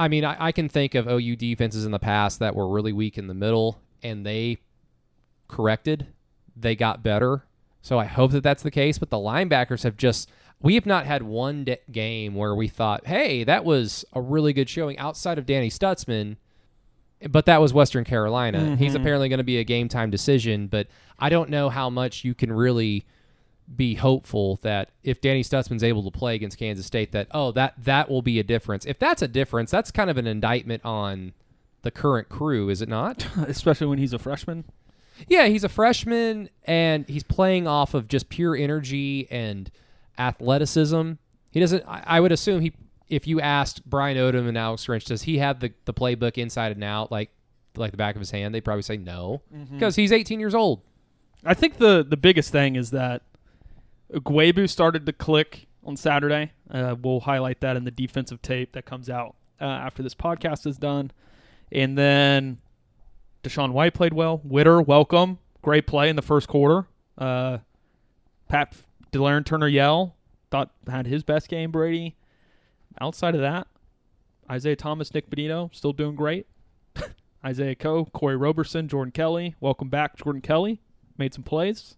I 0.01 0.07
mean, 0.07 0.25
I, 0.25 0.47
I 0.47 0.51
can 0.51 0.67
think 0.67 0.95
of 0.95 1.07
OU 1.07 1.35
defenses 1.35 1.85
in 1.85 1.91
the 1.91 1.99
past 1.99 2.39
that 2.39 2.55
were 2.55 2.67
really 2.67 2.91
weak 2.91 3.19
in 3.19 3.27
the 3.27 3.35
middle, 3.35 3.79
and 4.01 4.25
they 4.25 4.57
corrected. 5.47 6.07
They 6.55 6.75
got 6.75 7.03
better. 7.03 7.45
So 7.83 7.99
I 7.99 8.05
hope 8.05 8.31
that 8.31 8.41
that's 8.41 8.63
the 8.63 8.71
case. 8.71 8.97
But 8.97 9.11
the 9.11 9.17
linebackers 9.17 9.83
have 9.83 9.97
just. 9.97 10.29
We 10.59 10.75
have 10.75 10.85
not 10.85 11.05
had 11.05 11.23
one 11.23 11.65
de- 11.65 11.79
game 11.91 12.35
where 12.35 12.53
we 12.53 12.67
thought, 12.67 13.07
hey, 13.07 13.43
that 13.43 13.65
was 13.65 14.05
a 14.13 14.21
really 14.21 14.53
good 14.53 14.69
showing 14.69 14.97
outside 14.99 15.39
of 15.39 15.47
Danny 15.47 15.71
Stutsman, 15.71 16.37
but 17.29 17.47
that 17.47 17.59
was 17.59 17.73
Western 17.73 18.03
Carolina. 18.03 18.75
He's 18.75 18.93
mm-hmm. 18.93 19.01
apparently 19.01 19.27
going 19.29 19.39
to 19.39 19.43
be 19.43 19.57
a 19.57 19.63
game 19.63 19.87
time 19.87 20.11
decision, 20.11 20.67
but 20.67 20.87
I 21.17 21.29
don't 21.29 21.49
know 21.49 21.69
how 21.69 21.89
much 21.89 22.23
you 22.23 22.35
can 22.35 22.51
really 22.51 23.05
be 23.75 23.95
hopeful 23.95 24.59
that 24.63 24.89
if 25.03 25.21
Danny 25.21 25.43
Stutsman's 25.43 25.83
able 25.83 26.03
to 26.03 26.11
play 26.11 26.35
against 26.35 26.57
Kansas 26.57 26.85
State, 26.85 27.11
that 27.11 27.27
oh 27.31 27.51
that 27.53 27.73
that 27.77 28.09
will 28.09 28.21
be 28.21 28.39
a 28.39 28.43
difference. 28.43 28.85
If 28.85 28.99
that's 28.99 29.21
a 29.21 29.27
difference, 29.27 29.71
that's 29.71 29.91
kind 29.91 30.09
of 30.09 30.17
an 30.17 30.27
indictment 30.27 30.83
on 30.85 31.33
the 31.81 31.91
current 31.91 32.29
crew, 32.29 32.69
is 32.69 32.81
it 32.81 32.89
not? 32.89 33.25
especially 33.47 33.87
when 33.87 33.99
he's 33.99 34.13
a 34.13 34.19
freshman. 34.19 34.65
yeah, 35.27 35.47
he's 35.47 35.63
a 35.63 35.69
freshman 35.69 36.49
and 36.65 37.07
he's 37.07 37.23
playing 37.23 37.67
off 37.67 37.93
of 37.93 38.07
just 38.07 38.29
pure 38.29 38.55
energy 38.55 39.27
and 39.31 39.71
athleticism. 40.17 41.13
He 41.51 41.59
doesn't. 41.59 41.83
I, 41.87 42.03
I 42.05 42.19
would 42.19 42.31
assume 42.31 42.61
he. 42.61 42.73
If 43.09 43.27
you 43.27 43.41
asked 43.41 43.87
Brian 43.89 44.15
Odom 44.15 44.47
and 44.47 44.57
Alex 44.57 44.85
Grinch, 44.85 45.03
does 45.03 45.23
he 45.23 45.39
have 45.39 45.59
the, 45.59 45.73
the 45.83 45.93
playbook 45.93 46.37
inside 46.37 46.71
and 46.71 46.83
out, 46.83 47.11
like 47.11 47.29
like 47.75 47.91
the 47.91 47.97
back 47.97 48.15
of 48.15 48.21
his 48.21 48.31
hand? 48.31 48.55
They'd 48.55 48.63
probably 48.63 48.83
say 48.83 48.95
no, 48.95 49.41
mm-hmm. 49.53 49.73
because 49.75 49.97
he's 49.97 50.13
18 50.13 50.39
years 50.39 50.55
old. 50.55 50.81
I 51.43 51.53
think 51.53 51.77
the 51.77 52.05
the 52.07 52.17
biggest 52.17 52.51
thing 52.51 52.75
is 52.75 52.91
that 52.91 53.23
Guebu 54.13 54.69
started 54.69 55.05
to 55.05 55.13
click 55.13 55.67
on 55.83 55.95
Saturday. 55.95 56.51
Uh, 56.69 56.95
we'll 57.01 57.21
highlight 57.21 57.61
that 57.61 57.75
in 57.75 57.83
the 57.83 57.91
defensive 57.91 58.41
tape 58.41 58.73
that 58.73 58.85
comes 58.85 59.09
out 59.09 59.35
uh, 59.59 59.65
after 59.65 60.03
this 60.03 60.15
podcast 60.15 60.67
is 60.67 60.77
done. 60.77 61.11
And 61.71 61.97
then 61.97 62.59
DaShaun 63.43 63.71
White 63.71 63.93
played 63.93 64.13
well. 64.13 64.41
Witter, 64.43 64.81
welcome. 64.81 65.39
Great 65.61 65.87
play 65.87 66.09
in 66.09 66.15
the 66.15 66.21
first 66.21 66.47
quarter. 66.47 66.87
Uh, 67.17 67.59
Pat 68.49 68.75
Delarrin 69.11 69.45
Turner 69.45 69.67
Yell 69.67 70.15
thought 70.49 70.71
had 70.87 71.07
his 71.07 71.23
best 71.23 71.47
game, 71.47 71.71
Brady. 71.71 72.15
Outside 72.99 73.35
of 73.35 73.41
that, 73.41 73.67
Isaiah 74.49 74.75
Thomas, 74.75 75.13
Nik 75.13 75.29
Bonitto, 75.29 75.73
still 75.73 75.93
doing 75.93 76.15
great. 76.15 76.45
Isaiah 77.45 77.75
Coe, 77.75 78.05
Kori 78.05 78.35
Roberson, 78.35 78.87
Jordan 78.89 79.11
Kelley. 79.11 79.55
Welcome 79.61 79.89
back, 79.89 80.17
Jordan 80.17 80.41
Kelley. 80.41 80.81
Made 81.17 81.33
some 81.33 81.43
plays. 81.43 81.95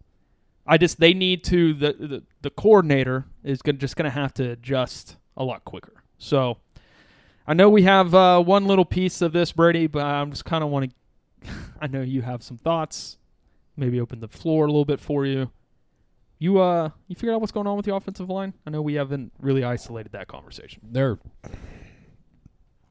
I 0.66 0.78
just 0.78 0.99
they 0.99 1.14
need 1.14 1.43
to 1.45 1.74
the 1.74 1.93
the, 1.93 2.24
the 2.41 2.49
coordinator 2.49 3.26
is 3.43 3.61
gonna, 3.61 3.78
just 3.78 3.95
going 3.95 4.05
to 4.05 4.11
have 4.11 4.34
to 4.36 4.51
adjust 4.51 5.18
a 5.36 5.43
lot 5.43 5.66
quicker. 5.66 6.03
So 6.18 6.57
I 7.45 7.53
know 7.53 7.70
we 7.70 7.84
have 7.84 8.16
uh, 8.16 8.41
one 8.41 8.66
little 8.66 8.86
piece 8.86 9.22
of 9.22 9.34
this, 9.34 9.51
Brady, 9.51 9.88
but 9.88 10.05
I'm 10.05 10.32
just 10.32 10.45
kind 10.45 10.64
of 10.64 10.70
want 10.70 10.91
to. 11.43 11.51
I 11.82 11.88
know 11.88 12.01
you 12.01 12.22
have 12.22 12.43
some 12.43 12.57
thoughts. 12.57 13.18
Maybe 13.76 13.99
open 13.99 14.20
the 14.20 14.28
floor 14.28 14.66
a 14.66 14.68
little 14.68 14.86
bit 14.86 14.99
for 14.99 15.26
you. 15.26 15.51
You 16.39 16.59
uh, 16.59 16.89
you 17.07 17.16
figured 17.16 17.36
out 17.36 17.41
what's 17.41 17.51
going 17.51 17.68
on 17.68 17.76
with 17.76 17.86
the 17.86 17.95
offensive 17.95 18.30
line? 18.30 18.53
I 18.66 18.70
know 18.70 18.82
we 18.82 18.93
haven't 18.95 19.34
really 19.39 19.64
isolated 19.64 20.11
that 20.14 20.28
conversation. 20.28 20.82
They're 20.91 21.18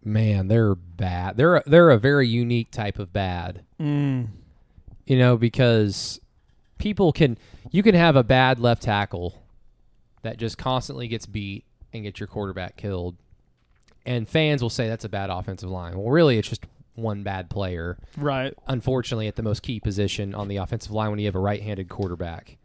man, 0.05 0.49
they're 0.49 0.75
bad. 0.75 1.37
They're 1.37 1.57
a, 1.57 1.63
they're 1.67 1.91
a 1.91 1.99
very 1.99 2.29
unique 2.29 2.71
type 2.71 2.99
of 2.99 3.13
bad. 3.13 3.65
Mm. 3.81 4.29
You 5.07 5.19
know, 5.19 5.37
because 5.37 6.21
people 6.83 7.13
can 7.13 7.39
you 7.71 7.83
can 7.83 7.95
have 7.95 8.17
a 8.17 8.25
bad 8.25 8.59
left 8.59 8.83
tackle 8.83 9.41
that 10.23 10.37
just 10.37 10.59
constantly 10.59 11.07
gets 11.07 11.27
beat 11.27 11.65
and 11.93 12.03
gets 12.03 12.19
your 12.19 12.27
quarterback 12.27 12.77
killed. 12.77 13.17
And 14.05 14.29
fans 14.29 14.63
will 14.63 14.71
say 14.71 14.89
that's 14.89 15.05
a 15.05 15.09
bad 15.09 15.31
offensive 15.31 15.71
line. 15.71 15.97
Well, 15.97 16.11
really 16.11 16.39
it's 16.39 16.49
just 16.49 16.67
one 16.97 17.23
bad 17.23 17.49
player. 17.49 17.99
Right. 18.17 18.53
Unfortunately, 18.67 19.29
at 19.29 19.37
the 19.37 19.45
most 19.45 19.63
key 19.63 19.79
position 19.79 20.35
on 20.35 20.49
the 20.49 20.57
offensive 20.57 20.91
line 20.91 21.11
when 21.11 21.21
you 21.21 21.27
have 21.27 21.37
a 21.37 21.41
right-handed 21.41 21.89
quarterback. 21.89 22.59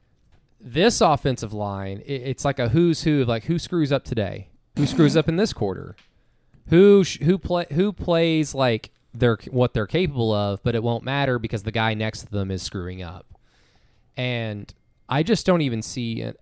This 0.59 0.99
offensive 0.99 1.53
line, 1.53 2.01
it's 2.05 2.43
like 2.43 2.57
a 2.57 2.69
who's 2.69 3.03
who 3.03 3.21
of 3.21 3.27
like 3.27 3.43
who 3.43 3.59
screws 3.59 3.91
up 3.91 4.03
today? 4.03 4.47
Who 4.77 4.87
screws 4.87 5.15
up 5.15 5.29
in 5.29 5.35
this 5.35 5.53
quarter? 5.53 5.95
Who 6.69 7.03
sh- 7.03 7.19
who 7.19 7.37
play 7.37 7.67
who 7.71 7.93
plays 7.93 8.55
like 8.55 8.89
they're 9.13 9.37
what 9.51 9.75
they're 9.75 9.85
capable 9.85 10.33
of, 10.33 10.63
but 10.63 10.73
it 10.73 10.81
won't 10.81 11.03
matter 11.03 11.37
because 11.37 11.61
the 11.61 11.71
guy 11.71 11.93
next 11.93 12.21
to 12.21 12.31
them 12.31 12.49
is 12.49 12.63
screwing 12.63 13.03
up. 13.03 13.36
And 14.17 14.73
I 15.07 15.23
just 15.23 15.45
don't 15.45 15.61
even 15.61 15.81
see 15.81 16.21
a, 16.21 16.33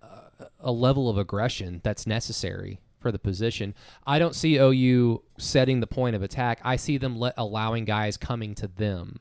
a 0.59 0.71
level 0.71 1.09
of 1.09 1.17
aggression 1.17 1.81
that's 1.83 2.07
necessary 2.07 2.79
for 2.99 3.11
the 3.11 3.19
position. 3.19 3.75
I 4.07 4.17
don't 4.17 4.33
see 4.33 4.57
OU 4.57 5.21
setting 5.37 5.79
the 5.79 5.87
point 5.87 6.15
of 6.15 6.23
attack. 6.23 6.59
I 6.63 6.77
see 6.77 6.97
them 6.97 7.19
let, 7.19 7.35
allowing 7.37 7.85
guys 7.85 8.17
coming 8.17 8.55
to 8.55 8.67
them. 8.67 9.19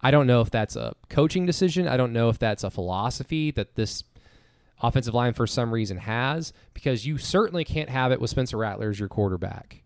I 0.00 0.10
don't 0.10 0.26
know 0.26 0.40
if 0.40 0.50
that's 0.50 0.74
a 0.74 0.96
coaching 1.08 1.46
decision. 1.46 1.86
I 1.86 1.96
don't 1.96 2.12
know 2.12 2.30
if 2.30 2.38
that's 2.38 2.64
a 2.64 2.70
philosophy 2.70 3.50
that 3.52 3.76
this 3.76 4.02
offensive 4.82 5.14
line 5.14 5.34
for 5.34 5.46
some 5.46 5.72
reason 5.72 5.98
has 5.98 6.52
because 6.74 7.06
you 7.06 7.18
certainly 7.18 7.64
can't 7.64 7.90
have 7.90 8.10
it 8.12 8.20
with 8.20 8.30
Spencer 8.30 8.56
Rattler 8.56 8.90
as 8.90 8.98
your 8.98 9.08
quarterback 9.08 9.82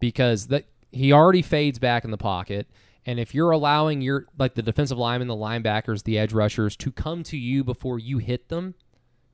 because 0.00 0.48
that 0.48 0.64
he 0.92 1.12
already 1.12 1.42
fades 1.42 1.78
back 1.78 2.04
in 2.04 2.10
the 2.10 2.18
pocket 2.18 2.66
and 3.06 3.20
if 3.20 3.34
you're 3.34 3.52
allowing 3.52 4.02
your 4.02 4.26
like 4.36 4.54
the 4.54 4.62
defensive 4.62 4.98
linemen, 4.98 5.28
the 5.28 5.34
linebackers, 5.34 6.02
the 6.02 6.18
edge 6.18 6.32
rushers 6.32 6.76
to 6.78 6.90
come 6.90 7.22
to 7.24 7.38
you 7.38 7.62
before 7.62 8.00
you 8.00 8.18
hit 8.18 8.48
them, 8.48 8.74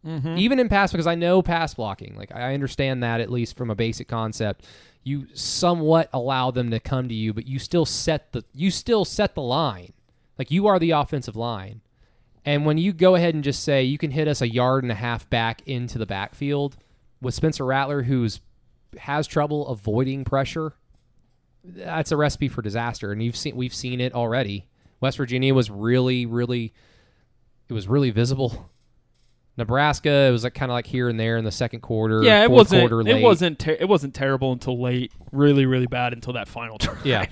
mm-hmm. 0.06 0.36
even 0.36 0.58
in 0.58 0.68
pass 0.68 0.92
because 0.92 1.06
I 1.06 1.14
know 1.14 1.40
pass 1.40 1.74
blocking, 1.74 2.14
like 2.14 2.30
I 2.32 2.52
understand 2.52 3.02
that 3.02 3.20
at 3.20 3.30
least 3.30 3.56
from 3.56 3.70
a 3.70 3.74
basic 3.74 4.08
concept, 4.08 4.66
you 5.02 5.26
somewhat 5.34 6.10
allow 6.12 6.50
them 6.50 6.70
to 6.70 6.78
come 6.78 7.08
to 7.08 7.14
you, 7.14 7.32
but 7.32 7.46
you 7.46 7.58
still 7.58 7.86
set 7.86 8.32
the 8.32 8.44
you 8.52 8.70
still 8.70 9.06
set 9.06 9.34
the 9.34 9.42
line. 9.42 9.94
Like 10.38 10.50
you 10.50 10.66
are 10.66 10.78
the 10.78 10.90
offensive 10.90 11.36
line. 11.36 11.80
And 12.44 12.66
when 12.66 12.76
you 12.76 12.92
go 12.92 13.14
ahead 13.14 13.34
and 13.34 13.44
just 13.44 13.62
say 13.62 13.84
you 13.84 13.98
can 13.98 14.10
hit 14.10 14.28
us 14.28 14.42
a 14.42 14.52
yard 14.52 14.82
and 14.82 14.92
a 14.92 14.96
half 14.96 15.30
back 15.30 15.62
into 15.66 15.96
the 15.96 16.06
backfield 16.06 16.76
with 17.20 17.34
Spencer 17.34 17.64
Rattler, 17.64 18.02
who's 18.02 18.40
has 18.98 19.26
trouble 19.26 19.66
avoiding 19.68 20.24
pressure, 20.24 20.74
that's 21.64 22.12
a 22.12 22.16
recipe 22.16 22.48
for 22.48 22.62
disaster. 22.62 23.12
And 23.12 23.22
you've 23.22 23.36
seen 23.36 23.56
we've 23.56 23.74
seen 23.74 24.00
it 24.00 24.14
already. 24.14 24.66
West 25.00 25.16
Virginia 25.16 25.54
was 25.54 25.70
really, 25.70 26.26
really 26.26 26.72
it 27.68 27.72
was 27.72 27.88
really 27.88 28.10
visible. 28.10 28.70
Nebraska, 29.56 30.10
it 30.10 30.30
was 30.30 30.44
like 30.44 30.54
kind 30.54 30.70
of 30.70 30.74
like 30.74 30.86
here 30.86 31.08
and 31.08 31.20
there 31.20 31.36
in 31.36 31.44
the 31.44 31.52
second 31.52 31.80
quarter. 31.80 32.22
Yeah, 32.22 32.42
it 32.42 32.50
wasn't. 32.50 32.90
It 33.06 33.22
wasn't. 33.22 33.58
Ter- 33.58 33.76
it 33.78 33.88
wasn't 33.88 34.14
terrible 34.14 34.52
until 34.52 34.80
late. 34.80 35.12
Really, 35.30 35.66
really 35.66 35.86
bad 35.86 36.12
until 36.14 36.32
that 36.34 36.48
final 36.48 36.78
drive. 36.78 37.04
Yeah. 37.04 37.26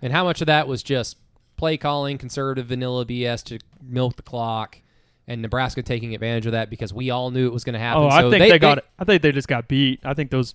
And 0.00 0.12
how 0.12 0.24
much 0.24 0.40
of 0.40 0.46
that 0.46 0.66
was 0.66 0.82
just 0.82 1.16
play 1.56 1.76
calling, 1.76 2.16
conservative 2.18 2.66
vanilla 2.66 3.04
BS 3.04 3.42
to 3.44 3.58
milk 3.82 4.16
the 4.16 4.22
clock, 4.22 4.78
and 5.26 5.42
Nebraska 5.42 5.82
taking 5.82 6.14
advantage 6.14 6.46
of 6.46 6.52
that 6.52 6.70
because 6.70 6.94
we 6.94 7.10
all 7.10 7.30
knew 7.30 7.46
it 7.46 7.52
was 7.52 7.64
going 7.64 7.74
to 7.74 7.78
happen. 7.80 8.04
Oh, 8.04 8.08
I 8.08 8.22
So 8.22 8.30
think 8.30 8.50
they, 8.50 8.58
got. 8.58 8.84
I 8.98 9.04
think 9.04 9.20
they 9.22 9.32
just 9.32 9.48
got 9.48 9.68
beat. 9.68 10.00
I 10.04 10.14
think 10.14 10.30
those. 10.30 10.54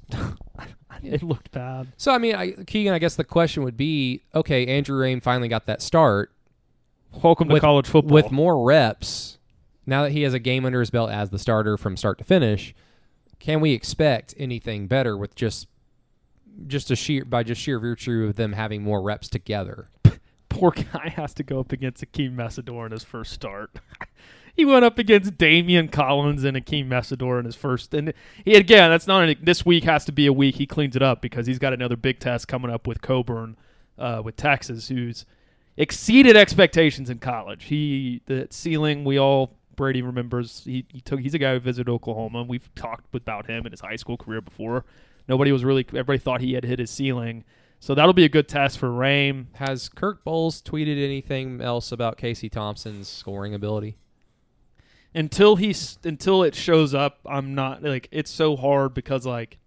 it 1.04 1.24
looked 1.24 1.51
bad. 1.51 1.88
So 1.97 2.12
I 2.12 2.18
mean, 2.18 2.36
I, 2.36 2.51
Keegan, 2.51 2.93
I 2.93 2.99
guess 2.99 3.16
the 3.16 3.24
question 3.24 3.64
would 3.64 3.78
be, 3.78 4.22
okay, 4.36 4.66
Andrew 4.68 4.99
Raym 4.99 5.22
finally 5.22 5.47
got 5.47 5.66
that 5.66 5.82
start 5.82 6.32
Welcome 7.22 7.47
to 7.49 7.54
with 7.54 7.62
college 7.62 7.88
football. 7.88 8.14
with 8.14 8.32
more 8.32 8.64
reps. 8.64 9.38
Now 9.86 10.04
that 10.04 10.12
he 10.12 10.22
has 10.24 10.34
a 10.34 10.39
game 10.39 10.66
under 10.66 10.80
his 10.80 10.89
belt 10.89 11.10
as 11.12 11.30
the 11.30 11.39
starter 11.39 11.78
from 11.78 11.97
start 11.97 12.18
to 12.20 12.24
finish, 12.24 12.74
can 13.39 13.60
we 13.60 13.74
expect 13.74 14.34
anything 14.38 14.88
better 14.88 15.18
with 15.18 15.36
just 15.36 15.68
just 16.68 16.91
a 16.91 16.95
sheer 16.95 17.26
by 17.26 17.43
just 17.43 17.60
sheer 17.60 17.80
virtue 17.80 18.26
of 18.26 18.36
them 18.36 18.54
having 18.54 18.82
more 18.82 19.01
reps 19.01 19.28
together? 19.28 19.89
Poor 20.49 20.72
guy 20.72 21.10
has 21.16 21.34
to 21.34 21.43
go 21.43 21.60
up 21.60 21.72
against 21.72 22.04
Akheem 22.04 22.36
Mesidor 22.36 22.86
in 22.86 22.91
his 22.91 23.04
first 23.04 23.34
start. 23.34 23.72
he 24.54 24.66
went 24.66 24.86
up 24.86 24.99
against 24.99 25.38
Damian 25.38 25.88
Collins 25.88 26.43
and 26.43 26.56
Akheem 26.56 26.88
Mesidor 26.88 27.39
in 27.39 27.45
his 27.45 27.56
first. 27.56 27.93
And 27.93 28.14
he, 28.45 28.56
again, 28.56 28.91
that's 28.91 29.08
not 29.08 29.28
an, 29.28 29.36
this 29.41 29.66
week 29.66 29.84
has 29.86 30.06
to 30.06 30.12
be 30.12 30.28
a 30.28 30.34
week 30.34 30.56
he 30.56 30.68
cleans 30.68 30.95
it 30.95 31.01
up 31.01 31.22
because 31.22 31.47
he's 31.47 31.60
got 31.60 31.74
another 31.74 31.95
big 31.95 32.20
test 32.20 32.47
coming 32.47 32.72
up 32.72 32.86
with 32.86 33.01
Coburn, 33.01 33.58
uh, 33.97 34.22
with 34.24 34.36
Texas, 34.36 34.88
who's 34.88 35.26
exceeded 35.76 36.38
expectations 36.38 37.10
in 37.10 37.18
college. 37.18 37.66
He 37.66 38.22
the 38.28 38.47
ceiling 38.51 39.04
we 39.04 39.20
all 39.20 39.56
Brady 39.76 40.01
remembers. 40.01 40.64
He, 40.66 40.86
he 40.89 41.01
took. 41.01 41.20
He's 41.20 41.34
a 41.34 41.39
guy 41.39 41.54
who 41.54 41.60
visited 41.60 41.89
Oklahoma. 41.91 42.43
We've 42.43 42.74
talked 42.76 43.14
about 43.16 43.47
him 43.47 43.66
in 43.66 43.72
his 43.72 43.82
high 43.82 43.95
school 43.95 44.18
career 44.18 44.41
before. 44.41 44.86
Nobody 45.28 45.51
was 45.51 45.64
really. 45.64 45.86
Everybody 45.88 46.20
thought 46.20 46.41
he 46.41 46.54
had 46.54 46.64
hit 46.64 46.80
his 46.80 46.91
ceiling. 46.91 47.43
So 47.80 47.93
that'll 47.93 48.14
be 48.14 48.24
a 48.24 48.30
good 48.30 48.47
test 48.47 48.78
for 48.78 48.88
Raym. 48.88 49.47
Has 49.56 49.89
Kirk 49.89 50.24
Bohls 50.24 50.64
tweeted 50.64 51.04
anything 51.04 51.60
else 51.60 51.91
about 51.91 52.18
Casey 52.18 52.47
Thompson's 52.47 53.10
scoring 53.10 53.54
ability? 53.54 53.97
Until 55.16 55.55
he's 55.55 55.97
until 56.03 56.43
it 56.43 56.55
shows 56.55 56.93
up 56.93 57.20
i'm 57.26 57.53
not 57.55 57.84
like 57.84 58.07
it's 58.11 58.32
so 58.32 58.55
hard 58.55 58.93
because 58.93 59.26
like 59.26 59.57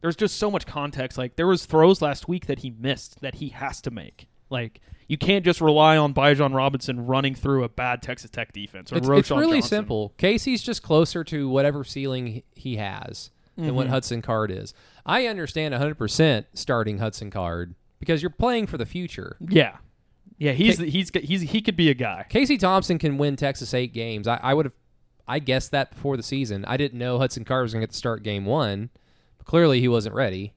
there's 0.00 0.16
just 0.16 0.36
so 0.36 0.50
much 0.50 0.66
context 0.66 1.18
like 1.18 1.36
there 1.36 1.46
was 1.46 1.66
throws 1.66 2.00
last 2.00 2.28
week 2.28 2.46
that 2.46 2.60
he 2.60 2.70
missed 2.70 3.20
that 3.20 3.36
he 3.36 3.48
has 3.48 3.80
to 3.80 3.90
make 3.90 4.28
like 4.48 4.80
you 5.10 5.18
can't 5.18 5.44
just 5.44 5.60
rely 5.60 5.96
on 5.96 6.14
Bijan 6.14 6.54
Robinson 6.54 7.04
running 7.04 7.34
through 7.34 7.64
a 7.64 7.68
bad 7.68 8.00
Texas 8.00 8.30
Tech 8.30 8.52
defense 8.52 8.92
or 8.92 8.96
It's, 8.98 9.08
it's 9.08 9.30
really 9.32 9.58
Johnson. 9.58 9.68
simple. 9.68 10.14
Casey's 10.18 10.62
just 10.62 10.84
closer 10.84 11.24
to 11.24 11.48
whatever 11.48 11.82
ceiling 11.82 12.26
he- 12.28 12.44
he 12.54 12.76
has 12.76 13.32
than 13.56 13.74
what 13.74 13.86
mm-hmm. 13.86 13.94
Hudson 13.94 14.22
Card 14.22 14.52
is. 14.52 14.72
I 15.04 15.26
understand 15.26 15.74
100% 15.74 16.44
starting 16.54 16.98
Hudson 16.98 17.30
Card 17.30 17.74
because 17.98 18.22
you're 18.22 18.30
playing 18.30 18.68
for 18.68 18.78
the 18.78 18.86
future. 18.86 19.36
Yeah, 19.40 19.78
yeah, 20.40 20.52
he's 20.52 20.78
he's 20.78 21.10
he's 21.14 21.42
he 21.42 21.60
could 21.60 21.76
be 21.76 21.90
a 21.90 21.94
guy. 21.94 22.24
Casey 22.30 22.56
Thompson 22.56 22.98
can 22.98 23.18
win 23.18 23.36
Texas 23.36 23.74
eight 23.74 23.92
games. 23.92 24.26
I, 24.26 24.40
I 24.42 24.54
would 24.54 24.64
have, 24.64 24.72
I 25.28 25.38
guessed 25.38 25.70
that 25.72 25.90
before 25.90 26.16
the 26.16 26.22
season. 26.22 26.64
I 26.64 26.78
didn't 26.78 26.98
know 26.98 27.18
Hudson 27.18 27.44
Card 27.44 27.64
was 27.64 27.74
going 27.74 27.82
to 27.82 27.86
get 27.86 27.92
to 27.92 27.98
start 27.98 28.22
game 28.22 28.46
one, 28.46 28.88
but 29.36 29.46
clearly 29.46 29.80
he 29.80 29.88
wasn't 29.88 30.14
ready. 30.14 30.54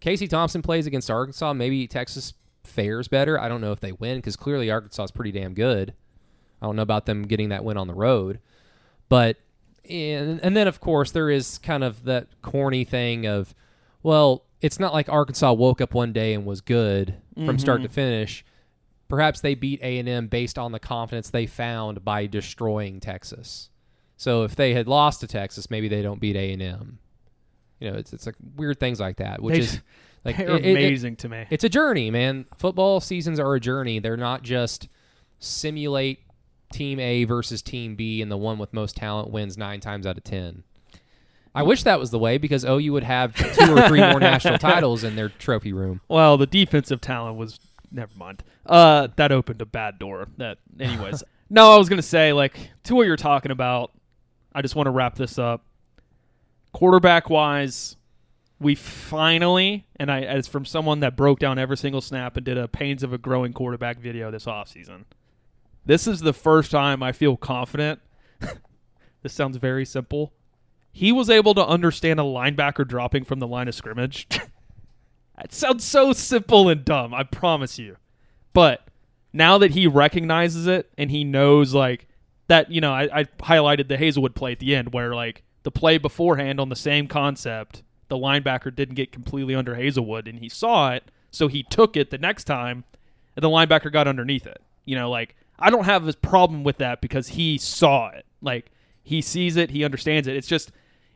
Casey 0.00 0.26
Thompson 0.26 0.62
plays 0.62 0.88
against 0.88 1.08
Arkansas. 1.12 1.52
Maybe 1.52 1.86
Texas 1.86 2.34
fares 2.64 3.06
better. 3.06 3.38
I 3.38 3.48
don't 3.48 3.60
know 3.60 3.70
if 3.70 3.78
they 3.78 3.92
win 3.92 4.18
because 4.18 4.34
clearly 4.34 4.68
Arkansas 4.68 5.04
is 5.04 5.10
pretty 5.12 5.30
damn 5.30 5.54
good. 5.54 5.94
I 6.60 6.66
don't 6.66 6.74
know 6.74 6.82
about 6.82 7.06
them 7.06 7.22
getting 7.22 7.50
that 7.50 7.62
win 7.62 7.76
on 7.76 7.86
the 7.86 7.94
road, 7.94 8.40
but 9.08 9.36
and 9.88 10.40
and 10.42 10.56
then 10.56 10.66
of 10.66 10.80
course 10.80 11.12
there 11.12 11.30
is 11.30 11.58
kind 11.58 11.84
of 11.84 12.02
that 12.04 12.26
corny 12.42 12.82
thing 12.82 13.28
of, 13.28 13.54
well, 14.02 14.44
it's 14.60 14.80
not 14.80 14.92
like 14.92 15.08
Arkansas 15.08 15.52
woke 15.52 15.80
up 15.80 15.94
one 15.94 16.12
day 16.12 16.34
and 16.34 16.44
was 16.44 16.60
good 16.60 17.14
from 17.44 17.60
start 17.60 17.80
to 17.82 17.86
mm-hmm. 17.86 17.94
finish. 17.94 18.44
Perhaps 19.10 19.40
they 19.42 19.54
beat 19.54 19.80
A 19.82 19.98
and 19.98 20.08
M 20.08 20.28
based 20.28 20.58
on 20.58 20.72
the 20.72 20.78
confidence 20.80 21.28
they 21.30 21.46
found 21.46 22.04
by 22.04 22.26
destroying 22.26 23.00
Texas. 23.00 23.68
So 24.16 24.44
if 24.44 24.54
they 24.56 24.72
had 24.74 24.86
lost 24.88 25.20
to 25.20 25.26
Texas, 25.26 25.70
maybe 25.70 25.88
they 25.88 26.00
don't 26.02 26.20
beat 26.20 26.36
A 26.36 26.52
and 26.52 26.62
M. 26.62 26.98
You 27.80 27.90
know, 27.90 27.98
it's 27.98 28.12
it's 28.12 28.24
like 28.26 28.36
weird 28.56 28.78
things 28.80 29.00
like 29.00 29.16
that, 29.16 29.42
which 29.42 29.54
They- 29.54 29.60
is 29.60 29.80
like 30.24 30.38
it- 30.38 30.48
it- 30.48 30.64
it- 30.64 30.70
amazing 30.72 31.16
to 31.16 31.28
me. 31.28 31.46
it's 31.50 31.64
a 31.64 31.68
journey, 31.68 32.10
man. 32.10 32.46
Football 32.56 33.00
seasons 33.00 33.38
are 33.40 33.54
a 33.54 33.60
journey. 33.60 33.98
They're 33.98 34.16
not 34.16 34.42
just 34.42 34.88
simulate 35.38 36.20
team 36.72 37.00
A 37.00 37.24
versus 37.24 37.62
team 37.62 37.96
B 37.96 38.22
and 38.22 38.30
the 38.30 38.36
one 38.36 38.58
with 38.58 38.72
most 38.72 38.96
talent 38.96 39.30
wins 39.30 39.56
9 39.58 39.80
times 39.80 40.06
out 40.06 40.16
of 40.16 40.24
10. 40.24 40.62
I 41.52 41.64
wish 41.64 41.82
that 41.82 41.98
was 41.98 42.10
the 42.12 42.18
way 42.18 42.38
because 42.38 42.64
OU 42.64 42.92
would 42.92 43.02
have 43.02 43.34
two 43.34 43.74
or 43.76 43.88
three 43.88 43.98
more 44.00 44.20
national 44.20 44.58
titles 44.58 45.02
in 45.02 45.16
their 45.16 45.28
trophy 45.30 45.72
room. 45.72 46.00
Well, 46.06 46.36
the 46.36 46.46
defensive 46.46 47.00
talent 47.00 47.36
was 47.38 47.58
never 47.90 48.12
mind. 48.16 48.42
Uh, 48.66 49.08
that 49.16 49.32
opened 49.32 49.60
a 49.62 49.66
bad 49.66 49.98
door. 49.98 50.28
That, 50.38 50.58
anyways. 50.78 51.22
no, 51.50 51.72
I 51.72 51.76
was 51.76 51.88
gonna 51.88 52.02
say 52.02 52.32
like 52.32 52.70
to 52.84 52.94
what 52.94 53.06
you're 53.06 53.16
talking 53.16 53.50
about. 53.50 53.92
I 54.54 54.62
just 54.62 54.74
want 54.74 54.86
to 54.86 54.90
wrap 54.90 55.14
this 55.14 55.38
up. 55.38 55.64
Quarterback 56.72 57.30
wise, 57.30 57.96
we 58.60 58.74
finally, 58.74 59.86
and 59.96 60.10
I 60.10 60.22
as 60.22 60.46
from 60.46 60.64
someone 60.64 61.00
that 61.00 61.16
broke 61.16 61.38
down 61.38 61.58
every 61.58 61.76
single 61.76 62.00
snap 62.00 62.36
and 62.36 62.44
did 62.44 62.58
a 62.58 62.68
pains 62.68 63.02
of 63.02 63.12
a 63.12 63.18
growing 63.18 63.52
quarterback 63.52 63.98
video 63.98 64.30
this 64.30 64.44
offseason. 64.44 65.04
This 65.84 66.06
is 66.06 66.20
the 66.20 66.32
first 66.32 66.70
time 66.70 67.02
I 67.02 67.12
feel 67.12 67.36
confident. 67.36 68.00
this 69.22 69.32
sounds 69.32 69.56
very 69.56 69.84
simple. 69.84 70.32
He 70.92 71.12
was 71.12 71.30
able 71.30 71.54
to 71.54 71.66
understand 71.66 72.20
a 72.20 72.24
linebacker 72.24 72.86
dropping 72.86 73.24
from 73.24 73.38
the 73.38 73.46
line 73.46 73.68
of 73.68 73.74
scrimmage. 73.74 74.26
It 75.44 75.52
sounds 75.52 75.84
so 75.84 76.12
simple 76.12 76.68
and 76.68 76.84
dumb, 76.84 77.14
I 77.14 77.22
promise 77.22 77.78
you. 77.78 77.96
But 78.52 78.86
now 79.32 79.58
that 79.58 79.72
he 79.72 79.86
recognizes 79.86 80.66
it 80.66 80.90
and 80.98 81.10
he 81.10 81.24
knows 81.24 81.74
like 81.74 82.06
that, 82.48 82.70
you 82.70 82.80
know, 82.80 82.92
I, 82.92 83.20
I 83.20 83.24
highlighted 83.24 83.88
the 83.88 83.96
Haselwood 83.96 84.34
play 84.34 84.52
at 84.52 84.58
the 84.58 84.74
end 84.74 84.92
where 84.92 85.14
like 85.14 85.44
the 85.62 85.70
play 85.70 85.98
beforehand 85.98 86.60
on 86.60 86.68
the 86.68 86.76
same 86.76 87.06
concept, 87.06 87.82
the 88.08 88.16
linebacker 88.16 88.74
didn't 88.74 88.96
get 88.96 89.12
completely 89.12 89.54
under 89.54 89.76
Haselwood 89.76 90.28
and 90.28 90.40
he 90.40 90.48
saw 90.48 90.92
it, 90.92 91.04
So 91.30 91.48
he 91.48 91.62
took 91.62 91.96
it 91.96 92.10
the 92.10 92.18
next 92.18 92.44
time, 92.44 92.84
and 93.36 93.42
the 93.42 93.48
linebacker 93.48 93.92
got 93.92 94.08
underneath 94.08 94.46
it. 94.46 94.60
You 94.84 94.96
know, 94.96 95.10
like 95.10 95.36
I 95.58 95.70
don't 95.70 95.84
have 95.84 96.08
a 96.08 96.12
problem 96.14 96.64
with 96.64 96.78
that 96.78 97.00
because 97.00 97.28
he 97.28 97.56
saw 97.58 98.08
it. 98.08 98.26
Like 98.42 98.70
he 99.02 99.20
sees 99.20 99.56
it, 99.56 99.70
he 99.70 99.84
understands 99.84 100.26
it. 100.26 100.36
It's 100.36 100.48
just 100.48 100.72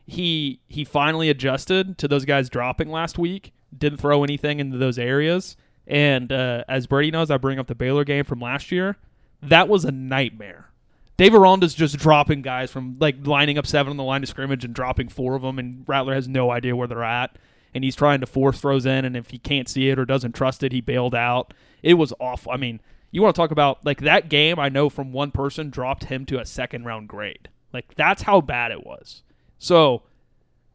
he 0.07 0.59
he 0.67 0.85
finally 0.85 1.29
adjusted 1.29 1.97
to 1.97 2.07
those 2.07 2.25
guys 2.25 2.49
dropping 2.49 2.89
last 2.89 3.17
week. 3.17 3.53
Didn't 3.77 3.99
throw 3.99 4.23
anything 4.23 4.59
into 4.59 4.77
those 4.77 4.97
areas. 4.97 5.57
And 5.87 6.31
uh, 6.31 6.63
as 6.67 6.87
Brady 6.87 7.11
knows, 7.11 7.29
I 7.29 7.37
bring 7.37 7.59
up 7.59 7.67
the 7.67 7.75
Baylor 7.75 8.03
game 8.03 8.25
from 8.25 8.39
last 8.39 8.71
year. 8.71 8.97
That 9.41 9.69
was 9.69 9.85
a 9.85 9.91
nightmare. 9.91 10.69
Dave 11.17 11.33
Aranda's 11.33 11.73
just 11.73 11.97
dropping 11.97 12.41
guys 12.41 12.71
from 12.71 12.97
like 12.99 13.25
lining 13.25 13.57
up 13.57 13.65
seven 13.65 13.91
on 13.91 13.97
the 13.97 14.03
line 14.03 14.23
of 14.23 14.29
scrimmage 14.29 14.65
and 14.65 14.73
dropping 14.73 15.09
four 15.09 15.35
of 15.35 15.43
them, 15.43 15.59
and 15.59 15.83
Rattler 15.87 16.13
has 16.13 16.27
no 16.27 16.51
idea 16.51 16.75
where 16.75 16.87
they're 16.87 17.03
at. 17.03 17.37
And 17.73 17.83
he's 17.83 17.95
trying 17.95 18.21
to 18.21 18.25
force 18.25 18.59
throws 18.59 18.85
in, 18.85 19.05
and 19.05 19.15
if 19.17 19.29
he 19.29 19.37
can't 19.37 19.67
see 19.67 19.89
it 19.89 19.99
or 19.99 20.05
doesn't 20.05 20.33
trust 20.33 20.63
it, 20.63 20.71
he 20.71 20.81
bailed 20.81 21.15
out. 21.15 21.53
It 21.83 21.95
was 21.95 22.13
awful. 22.19 22.51
I 22.51 22.57
mean, 22.57 22.79
you 23.11 23.21
want 23.21 23.35
to 23.35 23.41
talk 23.41 23.51
about 23.51 23.85
like 23.85 24.01
that 24.01 24.29
game? 24.29 24.59
I 24.59 24.69
know 24.69 24.89
from 24.89 25.11
one 25.11 25.31
person 25.31 25.69
dropped 25.69 26.05
him 26.05 26.25
to 26.27 26.39
a 26.39 26.45
second 26.45 26.85
round 26.85 27.07
grade. 27.07 27.49
Like 27.73 27.95
that's 27.95 28.23
how 28.23 28.41
bad 28.41 28.71
it 28.71 28.85
was. 28.85 29.23
So 29.57 30.03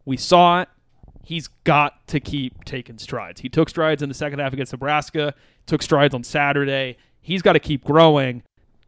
we 0.05 0.17
saw 0.17 0.63
it. 0.63 0.69
He's 1.23 1.49
got 1.65 2.07
to 2.09 2.21
keep 2.21 2.65
taking 2.65 2.99
strides. 2.99 3.41
He 3.41 3.49
took 3.49 3.69
strides 3.69 4.03
in 4.03 4.09
the 4.09 4.15
second 4.15 4.39
half 4.39 4.53
against 4.53 4.73
Nebraska, 4.73 5.35
took 5.67 5.83
strides 5.83 6.15
on 6.15 6.25
Saturday. 6.25 6.97
He's 7.21 7.43
got 7.43 7.53
to 7.53 7.61
keep 7.61 7.85
growing. 7.85 8.43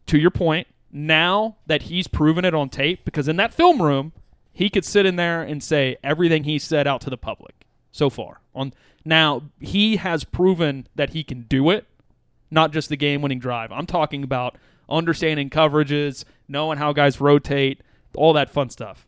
To 0.07 0.19
your 0.19 0.31
point, 0.31 0.67
now 0.91 1.57
that 1.67 1.83
he's 1.83 2.09
proven 2.09 2.45
it 2.45 2.55
on 2.55 2.69
tape, 2.69 3.05
because 3.05 3.29
in 3.29 3.37
that 3.37 3.55
film 3.55 3.81
room, 3.81 4.13
he 4.53 4.69
could 4.69 4.85
sit 4.85 5.07
in 5.07 5.17
there 5.17 5.43
and 5.43 5.63
say 5.63 5.97
everything 6.03 6.45
he 6.45 6.59
said 6.59 6.87
out 6.87 7.01
to 7.03 7.11
the 7.11 7.17
public 7.17 7.55
so 7.93 8.11
far. 8.11 8.41
On 8.55 8.73
now, 9.05 9.43
he 9.61 9.97
has 9.97 10.25
proven 10.25 10.87
that 10.95 11.11
he 11.11 11.23
can 11.23 11.43
do 11.43 11.71
it, 11.71 11.87
not 12.51 12.73
just 12.73 12.89
the 12.89 12.97
game-winning 12.97 13.39
drive. 13.39 13.73
I'm 13.73 13.87
talking 13.87 14.25
about 14.25 14.57
understanding 14.89 15.49
coverages, 15.51 16.25
knowing 16.49 16.79
how 16.79 16.93
guys 16.93 17.21
rotate, 17.21 17.81
all 18.17 18.33
that 18.35 18.51
fun 18.51 18.69
stuff. 18.69 19.07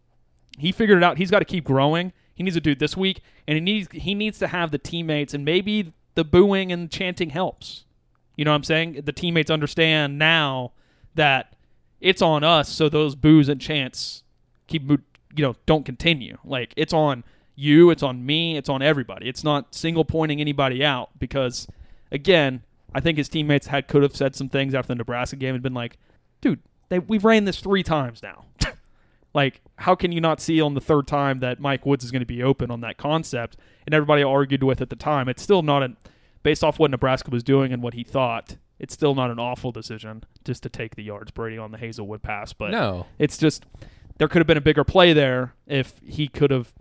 He 0.58 0.72
figured 0.72 0.98
it 0.98 1.04
out. 1.04 1.18
He's 1.18 1.30
got 1.30 1.40
to 1.40 1.44
keep 1.44 1.64
growing. 1.64 2.12
He 2.34 2.42
needs 2.42 2.56
a 2.56 2.60
dude 2.60 2.78
this 2.78 2.96
week, 2.96 3.20
and 3.46 3.54
he 3.54 3.60
needs 3.60 3.88
he 3.92 4.14
needs 4.14 4.38
to 4.40 4.48
have 4.48 4.70
the 4.70 4.78
teammates, 4.78 5.34
and 5.34 5.44
maybe 5.44 5.92
the 6.14 6.24
booing 6.24 6.72
and 6.72 6.90
chanting 6.90 7.30
helps. 7.30 7.84
You 8.36 8.44
know 8.44 8.50
what 8.50 8.56
I'm 8.56 8.64
saying? 8.64 9.02
The 9.04 9.12
teammates 9.12 9.50
understand 9.50 10.18
now 10.18 10.72
that 11.14 11.54
it's 12.00 12.22
on 12.22 12.42
us, 12.42 12.68
so 12.68 12.88
those 12.88 13.14
boos 13.14 13.48
and 13.48 13.60
chants 13.60 14.24
keep 14.66 14.88
you 14.90 14.98
know 15.36 15.54
don't 15.66 15.84
continue. 15.84 16.38
Like 16.44 16.74
it's 16.76 16.92
on 16.92 17.24
you, 17.54 17.90
it's 17.90 18.02
on 18.02 18.24
me, 18.26 18.56
it's 18.56 18.68
on 18.68 18.82
everybody. 18.82 19.28
It's 19.28 19.44
not 19.44 19.74
single 19.74 20.04
pointing 20.04 20.40
anybody 20.40 20.84
out 20.84 21.10
because 21.18 21.68
again, 22.10 22.62
I 22.94 23.00
think 23.00 23.18
his 23.18 23.28
teammates 23.28 23.68
had 23.68 23.88
could 23.88 24.02
have 24.02 24.16
said 24.16 24.34
some 24.34 24.48
things 24.48 24.74
after 24.74 24.88
the 24.88 24.96
Nebraska 24.96 25.36
game 25.36 25.54
and 25.54 25.62
been 25.62 25.74
like, 25.74 25.98
"Dude, 26.40 26.60
they, 26.88 26.98
we've 26.98 27.24
ran 27.24 27.44
this 27.44 27.60
three 27.60 27.82
times 27.82 28.22
now." 28.22 28.44
Like, 29.34 29.60
how 29.76 29.94
can 29.94 30.12
you 30.12 30.20
not 30.20 30.40
see 30.40 30.60
on 30.60 30.74
the 30.74 30.80
third 30.80 31.06
time 31.08 31.40
that 31.40 31.58
Mike 31.60 31.84
Woods 31.84 32.04
is 32.04 32.10
going 32.12 32.20
to 32.22 32.26
be 32.26 32.42
open 32.42 32.70
on 32.70 32.80
that 32.82 32.96
concept? 32.96 33.56
And 33.86 33.94
everybody 33.94 34.22
argued 34.22 34.62
with 34.62 34.80
at 34.80 34.90
the 34.90 34.96
time. 34.96 35.28
It's 35.28 35.42
still 35.42 35.62
not 35.62 35.82
an, 35.82 35.96
based 36.42 36.62
off 36.62 36.78
what 36.78 36.90
Nebraska 36.90 37.30
was 37.30 37.42
doing 37.42 37.72
and 37.72 37.82
what 37.82 37.94
he 37.94 38.04
thought. 38.04 38.56
It's 38.78 38.94
still 38.94 39.14
not 39.14 39.30
an 39.30 39.38
awful 39.38 39.72
decision 39.72 40.24
just 40.44 40.62
to 40.62 40.68
take 40.68 40.94
the 40.94 41.02
yards 41.02 41.30
Brady 41.32 41.58
on 41.58 41.72
the 41.72 41.78
Haselwood 41.78 42.22
pass, 42.22 42.52
but 42.52 42.70
No. 42.70 43.06
it's 43.18 43.36
just 43.38 43.64
there 44.18 44.28
could 44.28 44.38
have 44.40 44.46
been 44.46 44.56
a 44.56 44.60
bigger 44.62 44.84
play 44.84 45.12
there 45.12 45.54
if 45.66 46.00
he 46.04 46.28
could 46.28 46.50
have 46.50 46.72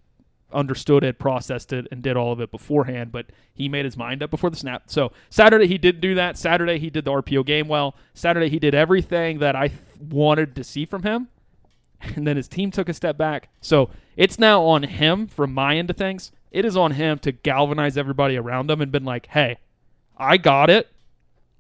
understood 0.52 1.04
it, 1.04 1.18
processed 1.18 1.74
it, 1.74 1.88
and 1.92 2.04
did 2.04 2.16
all 2.16 2.32
of 2.32 2.40
it 2.40 2.52
beforehand. 2.52 3.12
But 3.12 3.28
he 3.54 3.68
made 3.70 3.86
his 3.86 3.98
mind 3.98 4.22
up 4.22 4.30
before 4.30 4.50
the 4.52 4.56
snap. 4.56 4.84
So 4.88 5.12
Saturday 5.32 5.66
he 5.68 5.78
did 5.80 6.00
do 6.02 6.14
that. 6.16 6.38
Saturday 6.38 6.78
he 6.78 6.90
did 6.92 7.06
the 7.06 7.12
RPO 7.12 7.46
game 7.46 7.68
well. 7.68 7.96
Saturday 8.14 8.50
he 8.50 8.60
did 8.60 8.76
everything 8.76 9.40
that 9.40 9.56
I 9.56 9.70
th- 9.70 9.80
wanted 10.00 10.56
to 10.56 10.64
see 10.64 10.86
from 10.86 11.02
him 11.04 11.28
and 12.16 12.28
then 12.28 12.38
his 12.38 12.48
team 12.48 12.72
took 12.72 12.90
a 12.90 12.94
step 12.94 13.18
back. 13.18 13.50
So 13.62 13.90
it's 14.16 14.40
now 14.40 14.64
on 14.64 14.84
him 14.84 15.28
from 15.28 15.54
my 15.54 15.78
end 15.78 15.90
of 15.90 15.98
things. 15.98 16.32
It 16.52 16.66
is 16.66 16.78
on 16.78 16.92
him 16.92 17.20
to 17.20 17.32
galvanize 17.32 17.98
everybody 17.98 18.38
around 18.38 18.70
him 18.70 18.82
and 18.82 18.92
been 18.92 19.06
like, 19.06 19.28
hey, 19.28 19.58
I 20.18 20.38
got 20.38 20.70
it. 20.70 20.90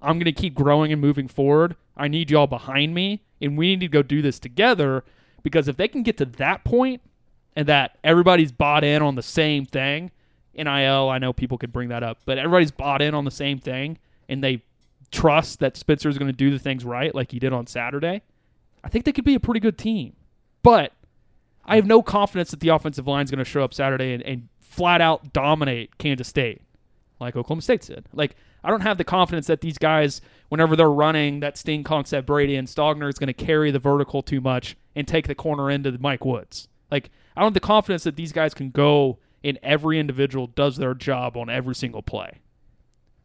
I'm 0.02 0.18
going 0.18 0.26
to 0.26 0.32
keep 0.34 0.54
growing 0.54 0.92
and 0.92 1.02
moving 1.02 1.28
forward. 1.28 1.76
I 1.96 2.08
need 2.08 2.30
y'all 2.30 2.48
behind 2.48 2.94
me, 2.94 3.22
and 3.42 3.58
we 3.58 3.68
need 3.70 3.80
to 3.82 3.88
go 3.88 4.04
do 4.04 4.22
this 4.22 4.40
together 4.40 5.04
because 5.44 5.68
if 5.68 5.78
they 5.78 5.88
can 5.88 6.04
get 6.04 6.18
to 6.18 6.26
that 6.26 6.64
point 6.64 7.02
and 7.56 7.68
that 7.68 7.98
everybody's 8.04 8.52
bought 8.52 8.84
in 8.84 9.02
on 9.02 9.16
the 9.16 9.22
same 9.22 9.66
thing, 9.66 10.12
NIL, 10.56 11.10
I 11.10 11.18
know 11.20 11.34
people 11.34 11.58
could 11.58 11.72
bring 11.74 11.90
that 11.90 12.04
up, 12.04 12.20
but 12.26 12.38
everybody's 12.38 12.72
bought 12.72 13.02
in 13.02 13.14
on 13.14 13.26
the 13.26 13.32
same 13.32 13.60
thing 13.60 13.98
and 14.30 14.44
they 14.44 14.64
trust 15.12 15.60
that 15.60 15.78
Spencer's 15.78 16.18
going 16.18 16.32
to 16.32 16.38
do 16.38 16.52
the 16.52 16.60
things 16.60 16.84
right 16.84 17.14
like 17.14 17.32
he 17.32 17.40
did 17.40 17.54
on 17.54 17.68
Saturday, 17.68 18.24
I 18.84 18.90
think 18.90 19.06
they 19.06 19.12
could 19.12 19.26
be 19.26 19.36
a 19.36 19.40
pretty 19.40 19.60
good 19.60 19.78
team. 19.78 20.16
But 20.64 20.94
I 21.66 21.76
have 21.76 21.86
no 21.86 22.02
confidence 22.02 22.52
that 22.52 22.60
the 22.60 22.70
offensive 22.70 23.08
line 23.08 23.26
is 23.26 23.32
going 23.32 23.44
to 23.44 23.46
show 23.46 23.64
up 23.64 23.74
Saturday 23.74 24.14
and, 24.14 24.24
and 24.24 24.50
flat 24.62 25.02
out 25.02 25.34
dominate 25.34 25.98
Kansas 25.98 26.28
State 26.28 26.62
like 27.24 27.36
Oklahoma 27.36 27.62
State 27.62 27.82
did. 27.82 28.06
Like, 28.14 28.36
I 28.64 28.70
don't 28.70 28.82
have 28.82 28.98
the 28.98 29.04
confidence 29.04 29.48
that 29.48 29.62
these 29.62 29.78
guys, 29.78 30.22
whenever 30.50 30.76
they're 30.76 30.90
running 30.90 31.40
that 31.40 31.58
sting 31.58 31.84
concept, 31.84 32.28
Brady 32.28 32.56
and 32.56 32.68
Stogner 32.68 33.10
is 33.10 33.18
going 33.18 33.28
to 33.28 33.34
carry 33.34 33.72
the 33.72 33.80
vertical 33.80 34.22
too 34.22 34.42
much 34.42 34.78
and 34.96 35.08
take 35.08 35.28
the 35.28 35.36
corner 35.36 35.70
into 35.70 35.98
Mike 36.00 36.24
Woods. 36.26 36.68
Like, 36.92 37.10
I 37.36 37.42
don't 37.42 37.48
have 37.48 37.54
the 37.56 37.60
confidence 37.60 38.04
that 38.04 38.16
these 38.16 38.32
guys 38.32 38.54
can 38.54 38.70
go 38.70 39.20
and 39.44 39.58
every 39.64 40.00
individual 40.00 40.48
does 40.48 40.78
their 40.78 40.94
job 40.94 41.36
on 41.36 41.50
every 41.50 41.76
single 41.76 42.02
play. 42.02 42.40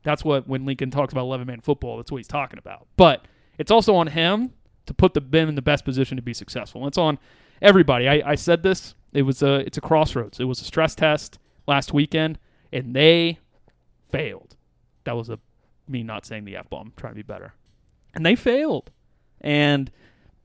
That's 0.02 0.24
what 0.24 0.48
when 0.48 0.64
Lincoln 0.64 0.90
talks 0.90 1.12
about 1.12 1.22
11 1.22 1.46
man 1.46 1.60
football, 1.60 1.98
that's 1.98 2.10
what 2.10 2.18
he's 2.18 2.28
talking 2.28 2.58
about. 2.58 2.86
But 2.96 3.26
it's 3.58 3.70
also 3.70 3.94
on 3.96 4.06
him 4.06 4.52
to 4.88 4.94
put 4.94 5.14
the 5.14 5.20
them 5.20 5.48
in 5.48 5.54
the 5.54 5.62
best 5.62 5.84
position 5.84 6.16
to 6.16 6.22
be 6.22 6.34
successful. 6.34 6.82
And 6.82 6.88
it's 6.88 6.98
on 6.98 7.18
everybody. 7.62 8.08
I, 8.08 8.32
I 8.32 8.34
said 8.34 8.62
this. 8.62 8.94
It 9.12 9.22
was 9.22 9.42
a 9.42 9.56
it's 9.60 9.78
a 9.78 9.80
crossroads. 9.80 10.40
It 10.40 10.44
was 10.44 10.60
a 10.60 10.64
stress 10.64 10.94
test 10.94 11.38
last 11.66 11.94
weekend, 11.94 12.38
and 12.72 12.94
they 12.94 13.38
failed. 14.10 14.56
That 15.04 15.16
was 15.16 15.30
a 15.30 15.38
me 15.86 16.02
not 16.02 16.26
saying 16.26 16.44
the 16.44 16.56
f 16.56 16.68
bomb, 16.68 16.92
trying 16.96 17.12
to 17.12 17.16
be 17.16 17.22
better, 17.22 17.54
and 18.14 18.26
they 18.26 18.36
failed. 18.36 18.90
And 19.40 19.90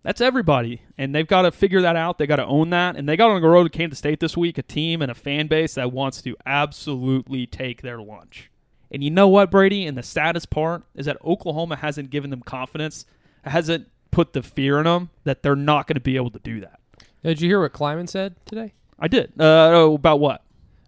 that's 0.04 0.22
everybody, 0.22 0.82
and 0.98 1.16
they've 1.16 1.28
got 1.28 1.42
to 1.44 1.52
figure 1.52 1.82
that 1.82 1.96
out. 1.96 2.18
They 2.18 2.28
got 2.28 2.36
to 2.38 2.46
own 2.46 2.70
that, 2.70 2.96
and 2.96 3.08
they 3.08 3.18
got 3.18 3.32
on 3.32 3.42
the 3.42 3.48
road 3.48 3.64
to 3.64 3.70
Kansas 3.70 4.00
State 4.00 4.20
this 4.20 4.38
week, 4.38 4.58
a 4.58 4.64
team 4.64 5.02
and 5.02 5.10
a 5.10 5.16
fan 5.16 5.48
base 5.48 5.76
that 5.76 5.92
wants 5.92 6.22
to 6.22 6.36
absolutely 6.46 7.48
take 7.48 7.82
their 7.82 8.02
lunch. 8.02 8.50
And 8.92 9.04
you 9.04 9.10
know 9.10 9.28
what, 9.28 9.50
Brady? 9.50 9.88
And 9.88 9.98
the 9.98 10.04
saddest 10.04 10.50
part 10.50 10.84
is 10.94 11.08
that 11.08 11.18
Oklahoma 11.26 11.78
hasn't 11.78 12.12
given 12.12 12.30
them 12.30 12.42
confidence, 12.42 13.06
hasn't 13.44 13.88
put 14.14 14.34
the 14.34 14.44
fear 14.44 14.78
in 14.78 14.86
them 14.86 15.10
that 15.24 15.44
they're 15.44 15.56
not 15.56 15.88
going 15.88 15.96
to 15.96 16.00
be 16.02 16.16
able 16.16 16.30
to 16.32 16.40
do 16.40 16.62
that. 16.62 16.80
Did 17.24 17.42
you 17.42 17.50
hear 17.50 17.62
what 17.62 17.74
Klieman 17.74 18.08
said 18.08 18.36
today? 18.46 18.74
I 19.00 19.08
did. 19.08 19.34
Uh, 19.40 19.72
oh, 19.74 19.96
about 19.96 20.20
what? 20.20 20.44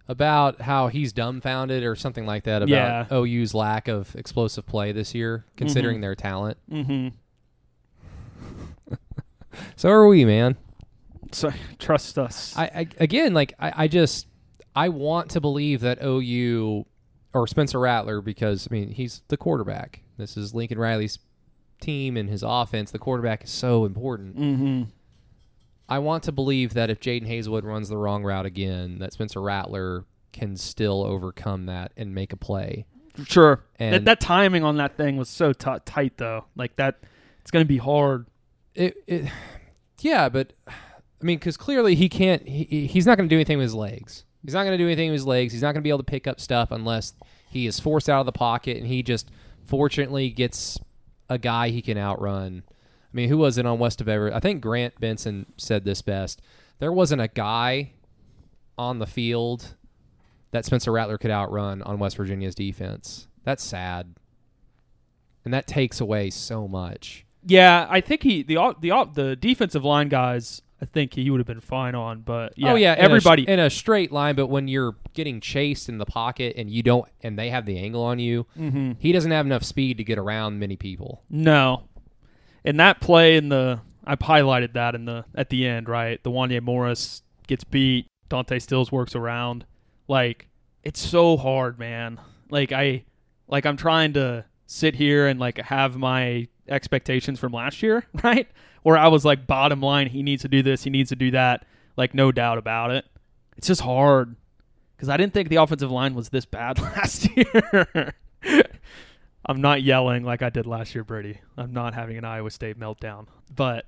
About 0.08 0.60
how 0.60 0.86
he's 0.88 1.12
dumbfounded 1.12 1.82
or 1.82 1.96
something 1.96 2.24
like 2.26 2.44
that 2.44 2.62
about 2.62 2.70
Yeah. 2.70 3.06
OU's 3.12 3.52
lack 3.54 3.88
of 3.88 4.14
explosive 4.14 4.64
play 4.66 4.92
this 4.92 5.14
year, 5.14 5.44
considering 5.56 6.00
their 6.00 6.14
talent. 6.14 6.58
Mm-hmm. 6.70 7.08
So 9.76 9.88
are 9.88 10.06
we, 10.06 10.24
man. 10.26 10.56
So 11.32 11.50
trust 11.78 12.18
us. 12.18 12.54
I, 12.56 12.64
I 12.64 12.86
again, 12.98 13.32
like 13.34 13.54
I, 13.58 13.72
I 13.84 13.88
just 13.88 14.26
I 14.74 14.90
want 14.90 15.30
to 15.30 15.40
believe 15.40 15.80
that 15.80 15.98
OU 16.04 16.84
or 17.32 17.46
Spencer 17.46 17.80
Rattler 17.80 18.20
because 18.20 18.68
I 18.70 18.74
mean 18.74 18.90
he's 18.90 19.22
the 19.28 19.36
quarterback. 19.38 20.02
This 20.18 20.36
is 20.36 20.54
Lincoln 20.54 20.78
Riley's 20.78 21.18
team 21.80 22.16
and 22.16 22.28
his 22.28 22.42
offense. 22.42 22.90
The 22.90 22.98
quarterback 22.98 23.44
is 23.44 23.50
so 23.50 23.84
important. 23.84 24.36
mm-hmm. 24.36 24.82
I 25.88 26.00
want 26.00 26.24
to 26.24 26.32
believe 26.32 26.74
that 26.74 26.90
if 26.90 26.98
Jadon 26.98 27.28
Haselwood 27.28 27.62
runs 27.62 27.88
the 27.88 27.96
wrong 27.96 28.24
route 28.24 28.44
again, 28.44 28.98
that 28.98 29.12
Spencer 29.12 29.40
Rattler 29.40 30.04
can 30.32 30.56
still 30.56 31.04
overcome 31.04 31.66
that 31.66 31.92
and 31.96 32.12
make 32.12 32.32
a 32.32 32.36
play. 32.36 32.86
Sure. 33.24 33.62
And- 33.78 33.94
that, 33.94 34.04
that 34.04 34.20
timing 34.20 34.64
on 34.64 34.78
that 34.78 34.96
thing 34.96 35.16
was 35.16 35.28
so 35.28 35.52
t- 35.52 35.70
tight, 35.84 36.16
though. 36.16 36.44
Like 36.56 36.74
that, 36.76 36.98
it's 37.40 37.52
going 37.52 37.64
to 37.64 37.68
be 37.68 37.78
hard. 37.78 38.26
It, 38.74 38.96
it 39.06 39.30
yeah, 40.00 40.28
but 40.28 40.52
I 40.68 41.24
mean, 41.24 41.38
because 41.38 41.56
clearly 41.56 41.94
he 41.94 42.08
can't. 42.08 42.46
He, 42.46 42.86
he's 42.86 43.06
not 43.06 43.16
going 43.16 43.28
to 43.28 43.32
do 43.32 43.36
anything 43.38 43.58
with 43.58 43.66
his 43.66 43.74
legs. 43.74 44.24
He's 44.44 44.54
not 44.54 44.64
going 44.64 44.76
to 44.76 44.82
do 44.82 44.86
anything 44.86 45.10
with 45.10 45.20
his 45.20 45.26
legs. 45.26 45.52
He's 45.52 45.62
not 45.62 45.68
going 45.68 45.76
to 45.76 45.82
be 45.82 45.88
able 45.88 45.98
to 45.98 46.04
pick 46.04 46.26
up 46.26 46.40
stuff 46.40 46.70
unless 46.70 47.14
he 47.48 47.66
is 47.66 47.80
forced 47.80 48.10
out 48.10 48.20
of 48.20 48.26
the 48.26 48.32
pocket, 48.32 48.76
and 48.76 48.86
he 48.86 49.02
just 49.02 49.30
fortunately 49.64 50.30
gets 50.30 50.78
a 51.28 51.38
guy 51.38 51.70
he 51.70 51.82
can 51.82 51.98
outrun. 51.98 52.62
I 52.68 53.16
mean, 53.16 53.28
who 53.28 53.38
was 53.38 53.58
it 53.58 53.66
on 53.66 53.78
West 53.78 54.00
of 54.00 54.08
Everett? 54.08 54.34
I 54.34 54.40
think 54.40 54.60
Grant 54.60 54.98
Benson 55.00 55.46
said 55.56 55.84
this 55.84 56.02
best. 56.02 56.42
There 56.78 56.92
wasn't 56.92 57.22
a 57.22 57.28
guy 57.28 57.92
on 58.76 58.98
the 58.98 59.06
field 59.06 59.74
that 60.50 60.64
Spencer 60.64 60.92
Rattler 60.92 61.18
could 61.18 61.30
outrun 61.30 61.82
on 61.82 61.98
West 61.98 62.16
Virginia's 62.16 62.54
defense. 62.54 63.28
That's 63.44 63.62
sad, 63.62 64.14
and 65.44 65.54
that 65.54 65.66
takes 65.66 66.00
away 66.00 66.30
so 66.30 66.66
much. 66.66 67.24
Yeah, 67.44 67.86
I 67.88 68.00
think 68.00 68.22
he 68.22 68.42
the 68.42 68.74
the 68.80 69.08
the 69.14 69.36
defensive 69.36 69.84
line 69.84 70.08
guys. 70.08 70.62
I 70.80 70.84
think 70.84 71.14
he 71.14 71.30
would 71.30 71.38
have 71.40 71.46
been 71.46 71.60
fine 71.60 71.94
on. 71.94 72.20
But 72.20 72.52
yeah, 72.56 72.72
oh 72.72 72.74
yeah, 72.74 72.92
in 72.94 73.00
a 73.00 73.04
everybody. 73.04 73.48
in 73.48 73.58
a 73.58 73.70
straight 73.70 74.12
line. 74.12 74.34
But 74.34 74.48
when 74.48 74.68
you're 74.68 74.96
getting 75.14 75.40
chased 75.40 75.88
in 75.88 75.98
the 75.98 76.04
pocket 76.06 76.54
and 76.56 76.70
you 76.70 76.82
don't, 76.82 77.06
and 77.22 77.38
they 77.38 77.48
have 77.50 77.64
the 77.66 77.78
angle 77.78 78.02
on 78.02 78.18
you, 78.18 78.46
Mm-hmm. 78.58 78.92
he 78.98 79.12
doesn't 79.12 79.30
have 79.30 79.46
enough 79.46 79.62
speed 79.64 79.96
to 79.98 80.04
get 80.04 80.18
around 80.18 80.58
many 80.58 80.76
people. 80.76 81.22
No, 81.30 81.84
and 82.64 82.78
that 82.80 83.00
play 83.00 83.36
in 83.36 83.48
the 83.48 83.80
I've 84.04 84.18
highlighted 84.20 84.74
that 84.74 84.94
in 84.94 85.04
the 85.06 85.24
at 85.34 85.48
the 85.50 85.66
end, 85.66 85.88
right? 85.88 86.22
The 86.22 86.30
Wanya 86.30 86.60
Morris 86.62 87.22
gets 87.46 87.64
beat. 87.64 88.06
Dante 88.28 88.58
Stills 88.58 88.90
works 88.92 89.14
around. 89.14 89.64
Like 90.08 90.48
it's 90.82 91.00
so 91.00 91.36
hard, 91.36 91.78
man. 91.78 92.20
Like 92.50 92.70
I, 92.72 93.04
like 93.48 93.64
I'm 93.66 93.76
trying 93.76 94.12
to 94.12 94.44
sit 94.66 94.94
here 94.94 95.26
and 95.26 95.40
like 95.40 95.58
have 95.58 95.96
my 95.96 96.48
expectations 96.68 97.38
from 97.40 97.52
last 97.52 97.82
year, 97.82 98.04
right? 98.22 98.48
Where 98.86 98.96
I 98.96 99.08
was 99.08 99.24
like, 99.24 99.48
bottom 99.48 99.80
line, 99.80 100.06
he 100.06 100.22
needs 100.22 100.42
to 100.42 100.48
do 100.48 100.62
this, 100.62 100.84
he 100.84 100.90
needs 100.90 101.08
to 101.08 101.16
do 101.16 101.32
that. 101.32 101.66
Like 101.96 102.14
no 102.14 102.30
doubt 102.30 102.56
about 102.56 102.92
it. 102.92 103.04
It's 103.56 103.66
just 103.66 103.80
hard 103.80 104.36
because 104.96 105.08
I 105.08 105.16
didn't 105.16 105.34
think 105.34 105.48
the 105.48 105.56
offensive 105.56 105.90
line 105.90 106.14
was 106.14 106.28
this 106.28 106.44
bad 106.44 106.78
last 106.80 107.28
year. 107.36 108.14
I'm 109.44 109.60
not 109.60 109.82
yelling 109.82 110.22
like 110.22 110.40
I 110.40 110.50
did 110.50 110.68
last 110.68 110.94
year, 110.94 111.02
Brady. 111.02 111.40
I'm 111.56 111.72
not 111.72 111.94
having 111.94 112.16
an 112.16 112.24
Iowa 112.24 112.48
State 112.48 112.78
meltdown, 112.78 113.26
but 113.52 113.86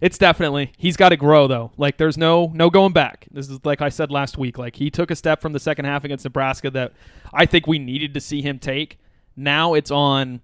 it's 0.00 0.18
definitely 0.18 0.72
he's 0.76 0.96
got 0.96 1.10
to 1.10 1.16
grow 1.16 1.46
though. 1.46 1.70
Like 1.76 1.96
there's 1.96 2.18
no 2.18 2.50
no 2.52 2.68
going 2.68 2.92
back. 2.92 3.28
This 3.30 3.48
is 3.48 3.60
like 3.64 3.80
I 3.80 3.90
said 3.90 4.10
last 4.10 4.38
week. 4.38 4.58
Like 4.58 4.74
he 4.74 4.90
took 4.90 5.12
a 5.12 5.14
step 5.14 5.40
from 5.40 5.52
the 5.52 5.60
second 5.60 5.84
half 5.84 6.02
against 6.02 6.24
Nebraska 6.24 6.68
that 6.72 6.94
I 7.32 7.46
think 7.46 7.68
we 7.68 7.78
needed 7.78 8.12
to 8.14 8.20
see 8.20 8.42
him 8.42 8.58
take. 8.58 8.98
Now 9.36 9.74
it's 9.74 9.92
on 9.92 10.40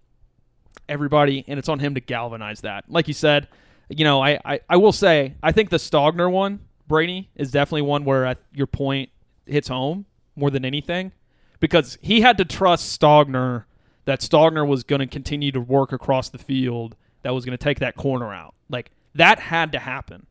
everybody 0.88 1.44
and 1.48 1.58
it's 1.58 1.68
on 1.68 1.80
him 1.80 1.96
to 1.96 2.00
galvanize 2.00 2.60
that. 2.60 2.84
Like 2.88 3.08
you 3.08 3.14
said, 3.14 3.48
you 3.88 4.04
know, 4.04 4.22
I 4.22 4.38
I, 4.44 4.60
I 4.68 4.76
will 4.76 4.92
say 4.92 5.34
I 5.42 5.52
think 5.52 5.70
the 5.70 5.76
Stogner 5.76 6.30
one, 6.30 6.60
Brady, 6.86 7.30
is 7.36 7.50
definitely 7.50 7.82
one 7.82 8.04
where 8.04 8.36
your 8.52 8.66
point 8.66 9.10
hits 9.46 9.68
home 9.68 10.06
more 10.36 10.50
than 10.50 10.64
anything 10.64 11.12
because 11.60 11.98
he 12.00 12.20
had 12.20 12.38
to 12.38 12.44
trust 12.44 12.98
Stogner 12.98 13.64
that 14.04 14.20
Stogner 14.20 14.66
was 14.66 14.84
going 14.84 15.00
to 15.00 15.06
continue 15.06 15.52
to 15.52 15.60
work 15.60 15.92
across 15.92 16.30
the 16.30 16.38
field, 16.38 16.96
that 17.22 17.34
was 17.34 17.44
going 17.44 17.56
to 17.56 17.62
take 17.62 17.80
that 17.80 17.96
corner 17.96 18.32
out. 18.32 18.54
Like 18.70 18.90
that 19.14 19.38
had 19.38 19.72
to 19.72 19.78
happen. 19.78 20.26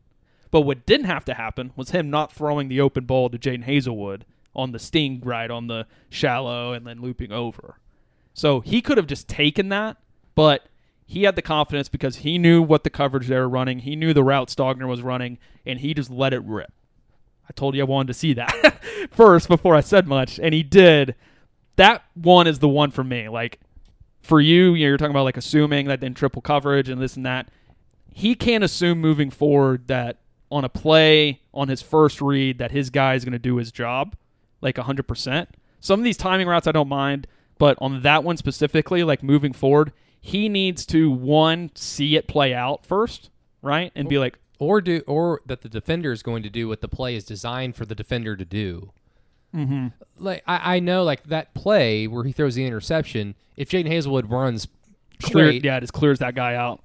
But 0.50 0.62
what 0.62 0.86
didn't 0.86 1.06
have 1.06 1.24
to 1.26 1.34
happen 1.34 1.72
was 1.76 1.90
him 1.90 2.10
not 2.10 2.32
throwing 2.32 2.68
the 2.68 2.80
open 2.80 3.04
ball 3.04 3.28
to 3.28 3.38
Jadon 3.38 3.64
Haselwood 3.64 4.22
on 4.54 4.72
the 4.72 4.78
sting 4.78 5.20
right 5.22 5.50
on 5.50 5.66
the 5.66 5.86
shallow 6.08 6.72
and 6.72 6.86
then 6.86 7.00
looping 7.00 7.32
over. 7.32 7.78
So 8.32 8.60
he 8.60 8.80
could 8.80 8.96
have 8.96 9.06
just 9.06 9.28
taken 9.28 9.68
that, 9.68 9.98
but 10.34 10.66
he 11.10 11.22
had 11.22 11.36
the 11.36 11.42
confidence 11.42 11.88
because 11.88 12.16
he 12.16 12.36
knew 12.36 12.60
what 12.60 12.84
the 12.84 12.90
coverage 12.90 13.28
they 13.28 13.36
were 13.38 13.48
running. 13.48 13.78
He 13.78 13.96
knew 13.96 14.12
the 14.12 14.22
route 14.22 14.48
Stogner 14.48 14.86
was 14.86 15.00
running, 15.00 15.38
and 15.64 15.78
he 15.80 15.94
just 15.94 16.10
let 16.10 16.34
it 16.34 16.44
rip. 16.44 16.70
I 17.48 17.52
told 17.54 17.74
you 17.74 17.80
I 17.80 17.84
wanted 17.84 18.08
to 18.08 18.14
see 18.14 18.34
that 18.34 18.78
first 19.10 19.48
before 19.48 19.74
I 19.74 19.80
said 19.80 20.06
much, 20.06 20.38
and 20.38 20.52
he 20.52 20.62
did. 20.62 21.14
That 21.76 22.02
one 22.12 22.46
is 22.46 22.58
the 22.58 22.68
one 22.68 22.90
for 22.90 23.02
me. 23.02 23.30
Like 23.30 23.58
for 24.20 24.38
you, 24.38 24.74
you 24.74 24.84
know, 24.84 24.88
you're 24.90 24.98
talking 24.98 25.12
about 25.12 25.24
like 25.24 25.38
assuming 25.38 25.86
that 25.86 26.04
in 26.04 26.12
triple 26.12 26.42
coverage 26.42 26.90
and 26.90 27.00
this 27.00 27.16
and 27.16 27.24
that. 27.24 27.48
He 28.12 28.34
can't 28.34 28.62
assume 28.62 29.00
moving 29.00 29.30
forward 29.30 29.88
that 29.88 30.18
on 30.50 30.64
a 30.66 30.68
play 30.68 31.40
on 31.54 31.68
his 31.68 31.80
first 31.80 32.20
read 32.20 32.58
that 32.58 32.70
his 32.70 32.90
guy 32.90 33.14
is 33.14 33.24
going 33.24 33.32
to 33.32 33.38
do 33.38 33.56
his 33.56 33.72
job 33.72 34.14
like 34.60 34.76
100%. 34.76 35.46
Some 35.80 36.00
of 36.00 36.04
these 36.04 36.18
timing 36.18 36.48
routes 36.48 36.66
I 36.66 36.72
don't 36.72 36.88
mind, 36.88 37.26
but 37.56 37.78
on 37.80 38.02
that 38.02 38.24
one 38.24 38.36
specifically, 38.36 39.04
like 39.04 39.22
moving 39.22 39.54
forward, 39.54 39.92
he 40.20 40.48
needs 40.48 40.84
to 40.86 41.10
one 41.10 41.70
see 41.74 42.16
it 42.16 42.28
play 42.28 42.54
out 42.54 42.84
first, 42.84 43.30
right? 43.62 43.92
And 43.94 44.08
be 44.08 44.18
like, 44.18 44.38
or 44.58 44.80
do 44.80 45.02
or 45.06 45.40
that 45.46 45.62
the 45.62 45.68
defender 45.68 46.12
is 46.12 46.22
going 46.22 46.42
to 46.42 46.50
do 46.50 46.68
what 46.68 46.80
the 46.80 46.88
play 46.88 47.14
is 47.14 47.24
designed 47.24 47.76
for 47.76 47.86
the 47.86 47.94
defender 47.94 48.36
to 48.36 48.44
do. 48.44 48.92
Mm-hmm. 49.54 49.88
Like 50.18 50.42
I, 50.46 50.76
I 50.76 50.80
know, 50.80 51.04
like 51.04 51.24
that 51.24 51.54
play 51.54 52.06
where 52.06 52.24
he 52.24 52.32
throws 52.32 52.54
the 52.54 52.66
interception. 52.66 53.34
If 53.56 53.70
Jadon 53.70 53.88
Haselwood 53.88 54.30
runs 54.30 54.68
clear, 55.22 55.48
straight, 55.48 55.64
yeah, 55.64 55.76
it 55.76 55.80
just 55.80 55.92
clears 55.92 56.18
that 56.18 56.34
guy 56.34 56.54
out. 56.54 56.80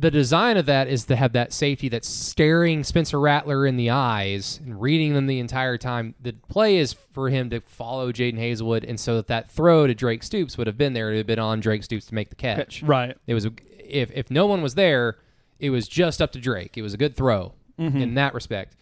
The 0.00 0.12
design 0.12 0.56
of 0.56 0.66
that 0.66 0.86
is 0.86 1.06
to 1.06 1.16
have 1.16 1.32
that 1.32 1.52
safety 1.52 1.88
that's 1.88 2.08
staring 2.08 2.84
Spencer 2.84 3.18
Rattler 3.18 3.66
in 3.66 3.76
the 3.76 3.90
eyes 3.90 4.60
and 4.64 4.80
reading 4.80 5.14
them 5.14 5.26
the 5.26 5.40
entire 5.40 5.76
time. 5.76 6.14
The 6.22 6.34
play 6.48 6.76
is 6.76 6.92
for 6.92 7.30
him 7.30 7.50
to 7.50 7.60
follow 7.62 8.12
Jadon 8.12 8.38
Haselwood, 8.38 8.88
and 8.88 9.00
so 9.00 9.16
that 9.16 9.26
that 9.26 9.50
throw 9.50 9.88
to 9.88 9.94
Drake 9.96 10.22
Stoops 10.22 10.56
would 10.56 10.68
have 10.68 10.78
been 10.78 10.92
there. 10.92 11.08
It 11.08 11.12
would 11.14 11.18
have 11.18 11.26
been 11.26 11.38
on 11.40 11.58
Drake 11.58 11.82
Stoops 11.82 12.06
to 12.06 12.14
make 12.14 12.28
the 12.28 12.36
catch. 12.36 12.80
Right. 12.84 13.16
It 13.26 13.34
was 13.34 13.46
if 13.80 14.12
if 14.14 14.30
no 14.30 14.46
one 14.46 14.62
was 14.62 14.76
there, 14.76 15.18
it 15.58 15.70
was 15.70 15.88
just 15.88 16.22
up 16.22 16.30
to 16.32 16.38
Drake. 16.40 16.78
It 16.78 16.82
was 16.82 16.94
a 16.94 16.98
good 16.98 17.16
throw 17.16 17.54
Mm-hmm. 17.78 17.98
in 18.00 18.14
that 18.14 18.34
respect. 18.34 18.76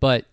But 0.00 0.24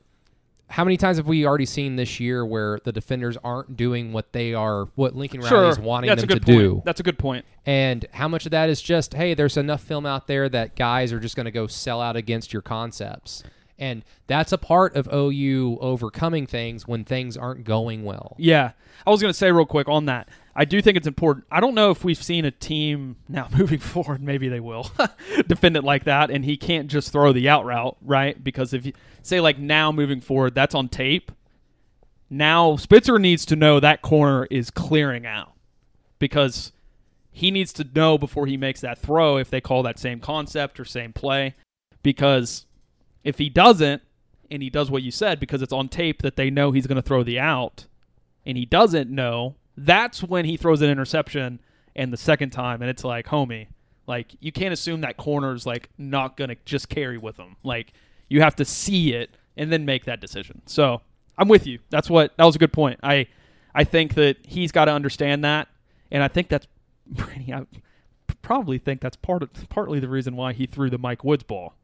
how 0.70 0.84
many 0.84 0.98
times 0.98 1.18
have 1.18 1.28
we 1.28 1.46
already 1.46 1.66
seen 1.66 1.96
this 1.96 2.20
year 2.20 2.46
where 2.46 2.80
the 2.84 2.92
defenders 2.92 3.38
aren't 3.44 3.78
doing 3.78 4.12
what 4.12 4.34
they 4.34 4.54
are, 4.54 4.86
what 4.96 5.16
Lincoln 5.16 5.40
Riley 5.40 5.50
Sure. 5.50 5.70
is 5.70 5.80
wanting 5.80 6.10
That's 6.10 6.22
them 6.22 6.30
a 6.30 6.34
good 6.34 6.46
to 6.46 6.52
point. 6.52 6.60
do? 6.60 6.82
That's 6.86 7.00
a 7.00 7.04
good 7.04 7.18
point. 7.18 7.46
And 7.66 8.06
how 8.12 8.28
much 8.28 8.46
of 8.46 8.52
that 8.52 8.70
is 8.70 8.82
just, 8.82 9.14
hey, 9.14 9.34
there's 9.34 9.56
enough 9.58 9.82
film 9.82 10.06
out 10.06 10.28
there 10.28 10.50
that 10.50 10.76
guys 10.76 11.14
are 11.14 11.20
just 11.20 11.36
going 11.36 11.46
to 11.46 11.52
go 11.52 11.68
sell 11.68 12.02
out 12.02 12.16
against 12.16 12.52
your 12.52 12.62
concepts. 12.62 13.44
And 13.80 14.04
that's 14.26 14.52
a 14.52 14.58
part 14.58 14.96
of 14.96 15.08
OU 15.14 15.78
overcoming 15.80 16.48
things 16.48 16.88
when 16.88 17.04
things 17.04 17.38
aren't 17.38 17.64
going 17.64 18.04
well. 18.04 18.36
Yeah. 18.40 18.72
I 19.06 19.10
was 19.12 19.22
going 19.22 19.30
to 19.32 19.38
say 19.38 19.52
real 19.52 19.66
quick 19.68 19.88
on 19.88 20.06
that. 20.06 20.28
I 20.60 20.66
do 20.66 20.82
think 20.82 20.98
it's 20.98 21.06
important. 21.06 21.46
I 21.52 21.60
don't 21.60 21.76
know 21.76 21.92
if 21.92 22.04
we've 22.04 22.22
seen 22.22 22.44
a 22.44 22.52
team 22.52 23.18
now 23.30 23.48
moving 23.56 23.80
forward, 23.80 24.22
maybe 24.24 24.50
they 24.50 24.60
will 24.60 24.92
defend 25.48 25.78
it 25.78 25.84
like 25.84 26.06
that 26.06 26.32
and 26.32 26.44
he 26.44 26.58
can't 26.58 26.88
just 26.88 27.12
throw 27.12 27.32
the 27.32 27.48
out 27.48 27.64
route, 27.64 27.96
right? 28.02 28.44
Because 28.44 28.74
if 28.74 28.86
you 28.86 28.94
say 29.22 29.40
like 29.40 29.60
now 29.60 29.92
moving 29.92 30.20
forward, 30.20 30.56
that's 30.56 30.74
on 30.74 30.90
tape. 30.90 31.32
Now 32.30 32.76
Spitzer 32.76 33.20
needs 33.20 33.46
to 33.46 33.56
know 33.56 33.80
that 33.80 34.02
corner 34.02 34.48
is 34.50 34.72
clearing 34.72 35.28
out 35.28 35.54
because 36.18 36.72
he 37.32 37.52
needs 37.52 37.72
to 37.74 37.88
know 37.94 38.18
before 38.18 38.48
he 38.48 38.58
makes 38.58 38.82
that 38.82 38.98
throw 38.98 39.38
if 39.38 39.52
they 39.52 39.62
call 39.62 39.84
that 39.84 40.00
same 40.00 40.20
concept 40.20 40.80
or 40.80 40.86
same 40.86 41.14
play 41.14 41.56
because 42.02 42.66
if 43.24 43.38
he 43.38 43.48
doesn't 43.48 44.02
and 44.50 44.64
he 44.64 44.72
does 44.72 44.90
what 44.90 45.04
you 45.04 45.12
said 45.12 45.40
because 45.40 45.62
it's 45.62 45.72
on 45.72 45.88
tape 45.88 46.24
that 46.24 46.36
they 46.36 46.50
know 46.50 46.72
he's 46.72 46.88
going 46.88 46.96
to 46.96 47.02
throw 47.02 47.22
the 47.22 47.40
out 47.40 47.86
and 48.46 48.58
he 48.58 48.66
doesn't 48.66 49.12
know, 49.12 49.56
that's 49.78 50.24
when 50.24 50.46
he 50.46 50.58
throws 50.58 50.82
an 50.82 50.90
interception 50.90 51.60
and 51.96 52.12
the 52.12 52.18
second 52.18 52.50
time 52.50 52.82
and 52.82 52.90
it's 52.90 53.04
like, 53.04 53.28
homie, 53.28 53.68
like 54.08 54.36
you 54.40 54.52
can't 54.52 54.74
assume 54.74 55.02
that 55.02 55.18
corner's 55.18 55.66
like 55.66 55.90
not 55.98 56.36
going 56.38 56.50
to 56.50 56.58
just 56.66 56.90
carry 56.90 57.18
with 57.18 57.38
him. 57.38 57.56
Like 57.64 57.94
you 58.30 58.42
have 58.42 58.56
to 58.58 58.66
see 58.66 59.14
it 59.14 59.30
and 59.56 59.72
then 59.72 59.86
make 59.86 60.06
that 60.06 60.20
decision. 60.22 60.62
So, 60.66 61.02
I'm 61.40 61.48
with 61.48 61.68
you. 61.68 61.78
That's 61.92 62.10
what 62.10 62.36
that 62.38 62.46
was 62.46 62.56
a 62.56 62.60
good 62.60 62.74
point. 62.74 63.00
I 63.04 63.28
I 63.76 63.84
think 63.84 64.16
that 64.16 64.38
he's 64.44 64.72
got 64.72 64.86
to 64.86 64.92
understand 64.92 65.44
that 65.44 65.68
and 66.12 66.24
I 66.24 66.28
think 66.28 66.50
that's 66.50 66.68
pretty 67.16 67.54
I 67.54 67.66
probably 68.42 68.78
think 68.78 69.02
that's 69.02 69.18
part 69.18 69.44
of 69.44 69.50
partly 69.70 70.00
the 70.00 70.10
reason 70.10 70.36
why 70.36 70.54
he 70.54 70.66
threw 70.66 70.90
the 70.90 70.98
Mike 70.98 71.24
Woods 71.24 71.44
ball. 71.44 71.76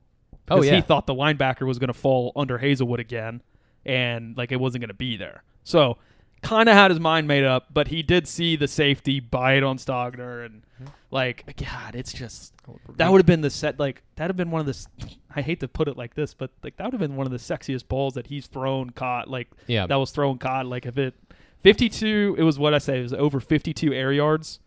Oh, 0.50 0.56
Because 0.56 0.66
yeah. 0.68 0.76
he 0.78 0.82
thought 0.82 1.08
the 1.08 1.14
linebacker 1.14 1.68
was 1.68 1.78
going 1.80 1.88
to 1.90 1.94
fall 1.94 2.32
under 2.36 2.58
Haselwood 2.58 3.00
again, 3.00 3.42
and 3.86 4.36
like 4.38 4.52
it 4.52 4.60
wasn't 4.60 4.82
going 4.82 4.90
to 4.90 4.94
be 4.94 5.18
there. 5.18 5.44
So 5.64 5.98
kind 6.44 6.70
of 6.70 6.76
had 6.76 6.92
his 6.92 7.00
mind 7.00 7.28
made 7.28 7.44
up, 7.44 7.68
but 7.74 7.88
he 7.88 8.04
did 8.04 8.28
see 8.28 8.56
the 8.56 8.68
safety 8.68 9.20
bite 9.20 9.64
on 9.64 9.78
Stogner, 9.78 10.46
and 10.46 10.62
mm-hmm. 10.76 10.92
like 11.10 11.46
God, 11.58 11.96
it's 11.96 12.14
just 12.14 12.54
that 12.98 13.12
would 13.12 13.20
have 13.20 13.26
been 13.26 13.42
the 13.42 13.50
set. 13.50 13.80
Like 13.80 14.04
that 14.16 14.26
would 14.26 14.30
have 14.30 14.38
been 14.38 14.52
one 14.52 14.62
of 14.62 14.68
the. 14.68 14.88
I 15.36 15.42
hate 15.42 15.62
to 15.62 15.68
put 15.68 15.88
it 15.88 15.98
like 15.98 16.14
this, 16.14 16.34
but 16.34 16.52
like 16.64 16.78
that 16.78 16.86
would 16.86 16.94
have 16.94 17.00
been 17.00 17.16
one 17.16 17.26
of 17.26 17.32
the 17.32 17.40
sexiest 17.40 17.88
balls 17.88 18.14
that 18.14 18.28
he's 18.28 18.48
thrown, 18.48 18.92
caught. 18.92 19.28
Like 19.28 19.50
Yeah. 19.68 19.88
that 19.88 19.96
was 19.96 20.12
thrown, 20.12 20.38
caught. 20.38 20.68
Like 20.68 20.86
if 20.86 20.98
it 20.98 21.16
fifty-two, 21.62 22.36
it 22.38 22.44
was 22.44 22.60
what 22.60 22.74
I 22.74 22.78
say. 22.78 23.00
It 23.00 23.04
was 23.04 23.14
over 23.14 23.40
fifty-two 23.40 23.94
air 23.94 24.12
yards. 24.12 24.60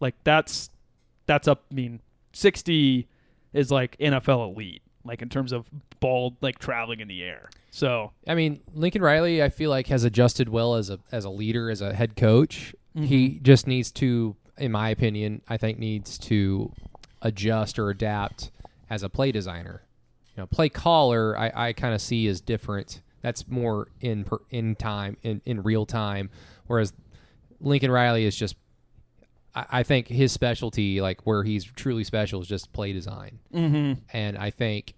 Like 0.00 0.14
that's 0.24 0.70
that's 1.26 1.46
up. 1.46 1.64
I 1.70 1.74
mean, 1.74 2.00
sixty 2.32 3.06
is 3.52 3.70
like 3.70 3.96
NFL 3.98 4.54
elite, 4.54 4.82
like 5.04 5.22
in 5.22 5.28
terms 5.28 5.52
of 5.52 5.66
ball 6.00 6.36
like 6.40 6.58
traveling 6.58 7.00
in 7.00 7.08
the 7.08 7.22
air. 7.22 7.48
So 7.70 8.12
I 8.26 8.34
mean, 8.34 8.60
Lincoln 8.74 9.02
Riley, 9.02 9.42
I 9.42 9.48
feel 9.48 9.70
like 9.70 9.86
has 9.88 10.04
adjusted 10.04 10.48
well 10.48 10.74
as 10.74 10.90
a 10.90 10.98
as 11.12 11.24
a 11.24 11.30
leader, 11.30 11.70
as 11.70 11.80
a 11.80 11.94
head 11.94 12.16
coach. 12.16 12.74
He 12.94 13.28
mm-hmm. 13.28 13.42
just 13.44 13.66
needs 13.66 13.92
to, 13.92 14.34
in 14.56 14.72
my 14.72 14.88
opinion, 14.90 15.42
I 15.48 15.56
think 15.56 15.78
needs 15.78 16.18
to 16.18 16.72
adjust 17.22 17.78
or 17.78 17.90
adapt 17.90 18.50
as 18.90 19.02
a 19.02 19.08
play 19.08 19.30
designer. 19.30 19.82
You 20.34 20.42
know, 20.42 20.46
play 20.46 20.68
caller, 20.68 21.38
I, 21.38 21.52
I 21.54 21.72
kind 21.72 21.94
of 21.94 22.00
see 22.00 22.26
as 22.28 22.40
different. 22.40 23.02
That's 23.22 23.46
more 23.48 23.88
in 24.00 24.24
per, 24.24 24.38
in 24.50 24.74
time 24.76 25.16
in, 25.22 25.42
in 25.44 25.62
real 25.62 25.86
time, 25.86 26.30
whereas 26.66 26.92
Lincoln 27.60 27.90
Riley 27.90 28.24
is 28.24 28.36
just. 28.36 28.56
I, 29.58 29.80
I 29.80 29.82
think 29.82 30.08
his 30.08 30.32
specialty, 30.32 31.00
like 31.00 31.26
where 31.26 31.42
he's 31.42 31.64
truly 31.64 32.04
special, 32.04 32.40
is 32.40 32.48
just 32.48 32.72
play 32.72 32.92
design. 32.92 33.38
Mm-hmm. 33.52 34.00
And 34.12 34.38
I 34.38 34.50
think 34.50 34.94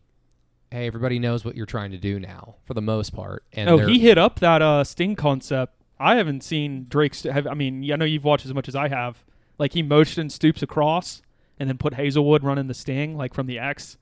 hey, 0.73 0.87
everybody 0.87 1.19
knows 1.19 1.45
what 1.45 1.57
you're 1.57 1.67
trying 1.67 1.91
to 1.91 1.99
do 1.99 2.21
now 2.21 2.55
for 2.65 2.75
the 2.75 2.81
most 2.81 3.13
part. 3.13 3.45
And 3.53 3.69
oh, 3.69 3.79
he 3.79 3.99
hit 3.99 4.19
up 4.19 4.39
that 4.39 4.63
uh, 4.63 4.85
sting 4.85 5.17
concept. 5.17 5.75
I 5.99 6.15
haven't 6.15 6.45
seen 6.45 6.87
Drake. 6.89 7.15
St- 7.15 7.35
have, 7.35 7.47
I 7.47 7.55
mean, 7.55 7.91
I 7.93 7.97
know 7.97 8.05
you've 8.05 8.25
watched 8.25 8.47
as 8.47 8.55
much 8.55 8.69
as 8.69 8.77
I 8.77 8.89
have. 8.89 9.23
Like 9.59 9.73
he 9.73 9.83
motioned 9.83 10.33
Stoops 10.33 10.63
across 10.63 11.23
and 11.59 11.69
then 11.69 11.77
put 11.77 11.95
Haselwood 11.95 12.43
running 12.43 12.69
the 12.69 12.75
sting 12.75 13.17
like 13.17 13.35
from 13.35 13.47
the 13.47 13.59
X. 13.59 13.99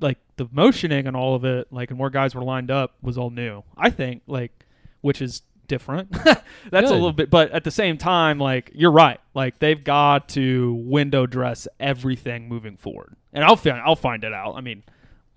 like 0.00 0.18
the 0.36 0.48
motioning 0.52 1.06
and 1.06 1.16
all 1.16 1.34
of 1.34 1.44
it, 1.44 1.72
like 1.72 1.90
and 1.90 1.98
where 1.98 2.10
guys 2.10 2.34
were 2.34 2.44
lined 2.44 2.70
up 2.70 2.94
was 3.02 3.16
all 3.16 3.30
new. 3.30 3.62
I 3.76 3.90
think 3.90 4.22
like, 4.26 4.66
which 5.00 5.22
is 5.22 5.42
different. 5.66 6.10
That's 6.70 6.90
a 6.90 6.94
little 6.94 7.12
bit, 7.12 7.30
but 7.30 7.50
at 7.52 7.64
the 7.64 7.70
same 7.70 7.98
time, 7.98 8.38
like 8.38 8.70
you're 8.74 8.90
right. 8.92 9.20
Like 9.34 9.58
they've 9.58 9.82
got 9.82 10.28
to 10.30 10.74
window 10.74 11.26
dress 11.26 11.68
everything 11.78 12.48
moving 12.48 12.76
forward, 12.76 13.16
and 13.32 13.44
I'll 13.44 13.56
find 13.56 13.80
I'll 13.84 13.96
find 13.96 14.24
it 14.24 14.32
out. 14.32 14.54
I 14.56 14.60
mean, 14.60 14.82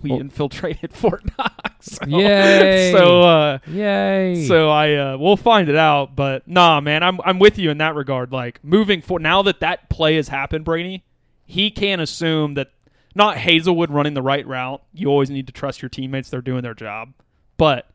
we 0.02 0.10
Well- 0.10 0.20
infiltrated 0.20 0.92
Fort 0.92 1.22
Knox. 1.38 1.58
So, 1.82 2.06
Yay. 2.06 2.92
So 2.92 3.22
uh, 3.22 3.58
Yay! 3.66 4.44
so 4.46 4.70
I 4.70 4.94
uh, 4.94 5.16
we'll 5.18 5.36
find 5.36 5.68
it 5.68 5.76
out, 5.76 6.14
but 6.14 6.46
nah, 6.46 6.80
man, 6.80 7.02
I'm 7.02 7.20
I'm 7.24 7.38
with 7.38 7.58
you 7.58 7.70
in 7.70 7.78
that 7.78 7.94
regard. 7.94 8.32
Like 8.32 8.62
moving 8.62 9.02
forward, 9.02 9.22
now 9.22 9.42
that 9.42 9.60
that 9.60 9.88
play 9.90 10.14
has 10.16 10.28
happened, 10.28 10.64
Brady, 10.64 11.02
he 11.44 11.70
can't 11.70 12.00
assume 12.00 12.54
that 12.54 12.70
not 13.14 13.36
Haselwood 13.36 13.88
running 13.90 14.14
the 14.14 14.22
right 14.22 14.46
route. 14.46 14.80
You 14.94 15.08
always 15.08 15.28
need 15.28 15.46
to 15.48 15.52
trust 15.52 15.82
your 15.82 15.88
teammates; 15.88 16.30
they're 16.30 16.40
doing 16.40 16.62
their 16.62 16.74
job. 16.74 17.14
But 17.56 17.86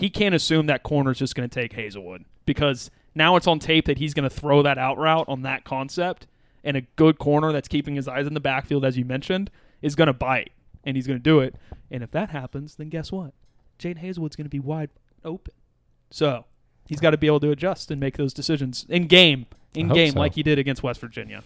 he 0.00 0.10
can't 0.10 0.34
assume 0.34 0.66
that 0.66 0.82
corner's 0.82 1.16
is 1.16 1.18
just 1.20 1.34
going 1.34 1.48
to 1.48 1.54
take 1.54 1.74
Haselwood 1.74 2.24
because 2.46 2.90
now 3.14 3.36
it's 3.36 3.46
on 3.46 3.58
tape 3.58 3.86
that 3.86 3.98
he's 3.98 4.14
going 4.14 4.28
to 4.28 4.34
throw 4.34 4.62
that 4.62 4.78
out 4.78 4.98
route 4.98 5.28
on 5.28 5.42
that 5.42 5.64
concept, 5.64 6.26
and 6.64 6.76
a 6.76 6.82
good 6.96 7.18
corner 7.18 7.52
that's 7.52 7.68
keeping 7.68 7.96
his 7.96 8.08
eyes 8.08 8.26
in 8.26 8.34
the 8.34 8.40
backfield, 8.40 8.84
as 8.84 8.96
you 8.96 9.04
mentioned, 9.04 9.50
is 9.82 9.94
going 9.94 10.06
to 10.06 10.12
bite, 10.12 10.52
and 10.84 10.96
he's 10.96 11.06
going 11.06 11.18
to 11.18 11.22
do 11.22 11.40
it. 11.40 11.54
And 11.90 12.02
if 12.02 12.10
that 12.12 12.30
happens, 12.30 12.76
then 12.76 12.88
guess 12.88 13.12
what? 13.12 13.32
Jadon 13.78 14.02
Haselwood's 14.02 14.36
going 14.36 14.44
to 14.44 14.50
be 14.50 14.60
wide 14.60 14.90
open. 15.24 15.52
So 16.10 16.44
he's 16.86 17.00
got 17.00 17.10
to 17.10 17.18
be 17.18 17.26
able 17.26 17.40
to 17.40 17.50
adjust 17.50 17.90
and 17.90 18.00
make 18.00 18.16
those 18.16 18.32
decisions 18.32 18.86
in 18.88 19.06
game, 19.06 19.46
in 19.74 19.88
game, 19.88 20.12
so. 20.12 20.18
like 20.18 20.34
he 20.34 20.42
did 20.42 20.58
against 20.58 20.82
West 20.82 21.00
Virginia. 21.00 21.42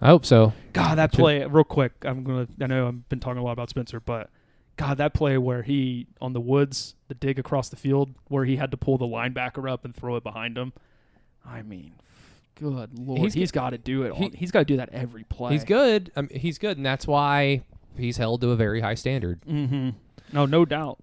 I 0.00 0.08
hope 0.08 0.26
so. 0.26 0.52
God, 0.72 0.98
that 0.98 1.12
play, 1.12 1.44
real 1.46 1.64
quick. 1.64 1.92
I'm 2.02 2.24
gonna. 2.24 2.48
I 2.60 2.66
know 2.66 2.88
I've 2.88 3.08
been 3.08 3.20
talking 3.20 3.38
a 3.38 3.44
lot 3.44 3.52
about 3.52 3.70
Spencer, 3.70 4.00
but 4.00 4.28
God, 4.76 4.98
that 4.98 5.14
play 5.14 5.38
where 5.38 5.62
he 5.62 6.06
on 6.20 6.32
the 6.32 6.40
woods, 6.40 6.94
the 7.08 7.14
dig 7.14 7.38
across 7.38 7.68
the 7.68 7.76
field, 7.76 8.14
where 8.28 8.44
he 8.44 8.56
had 8.56 8.70
to 8.72 8.76
pull 8.76 8.98
the 8.98 9.06
linebacker 9.06 9.70
up 9.70 9.84
and 9.84 9.94
throw 9.94 10.16
it 10.16 10.22
behind 10.24 10.56
him. 10.58 10.72
I 11.46 11.62
mean, 11.62 11.92
good 12.56 12.98
lord, 12.98 13.20
He's- 13.20 13.34
he's 13.34 13.52
got 13.52 13.70
to 13.70 13.78
do 13.78 14.02
it. 14.02 14.14
he, 14.14 14.30
he's 14.34 14.50
got 14.50 14.60
to 14.60 14.64
do 14.64 14.76
that 14.78 14.88
every 14.92 15.24
play. 15.24 15.52
He's 15.52 15.64
good. 15.64 16.10
I 16.16 16.22
mean, 16.22 16.30
he's 16.38 16.58
good, 16.58 16.76
and 16.76 16.84
that's 16.84 17.06
why 17.06 17.62
he's 17.96 18.16
held 18.16 18.40
to 18.40 18.50
a 18.50 18.56
very 18.56 18.80
high 18.80 18.94
standard. 18.94 19.40
Mm-hmm. 19.42 19.90
No, 20.32 20.46
no 20.46 20.64
doubt. 20.64 20.98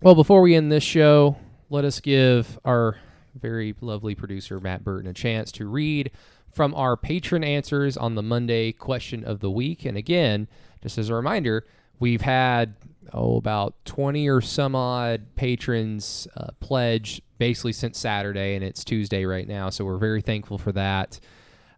Well, 0.00 0.14
before 0.14 0.40
we 0.40 0.54
end 0.54 0.72
this 0.72 0.84
show, 0.84 1.36
let 1.68 1.84
us 1.84 2.00
give 2.00 2.58
our 2.64 2.96
very 3.34 3.74
lovely 3.80 4.14
producer 4.14 4.58
Matt 4.60 4.82
Burton 4.82 5.10
a 5.10 5.12
chance 5.12 5.52
to 5.52 5.66
read 5.66 6.10
from 6.50 6.74
our 6.74 6.96
patron 6.96 7.44
answers 7.44 7.96
on 7.96 8.14
the 8.14 8.22
Monday 8.22 8.72
question 8.72 9.22
of 9.24 9.40
the 9.40 9.50
week. 9.50 9.84
And 9.84 9.96
again, 9.96 10.48
just 10.82 10.96
as 10.98 11.08
a 11.10 11.14
reminder, 11.14 11.66
we've 12.00 12.22
had 12.22 12.74
oh 13.12 13.36
about 13.36 13.74
20 13.84 14.28
or 14.28 14.40
some 14.40 14.74
odd 14.74 15.34
patrons 15.36 16.28
uh, 16.36 16.48
pledge 16.60 17.22
basically 17.38 17.72
since 17.72 17.98
Saturday, 17.98 18.54
and 18.54 18.64
it's 18.64 18.84
Tuesday 18.84 19.24
right 19.24 19.48
now, 19.48 19.70
so 19.70 19.84
we're 19.84 19.96
very 19.96 20.20
thankful 20.20 20.58
for 20.58 20.72
that. 20.72 21.18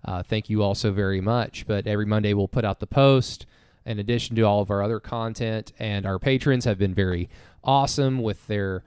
Uh, 0.05 0.23
thank 0.23 0.51
you 0.51 0.63
all 0.63 0.75
so 0.75 0.93
very 0.93 1.21
much. 1.21 1.67
But 1.67 1.87
every 1.87 2.07
Monday 2.07 2.35
we'll 2.35 2.49
put 2.49 2.65
out 2.65 2.81
the 2.81 2.87
post 2.87 3.47
in 3.85 3.99
addition 3.99 4.37
to 4.37 4.43
all 4.43 4.61
of 4.61 4.71
our 4.71 4.83
other 4.83 5.01
content. 5.01 5.73
And 5.79 6.07
our 6.07 6.19
patrons 6.19 6.65
have 6.65 6.79
been 6.79 6.95
very 6.95 7.29
awesome 7.65 8.21
with 8.21 8.47
their 8.47 8.83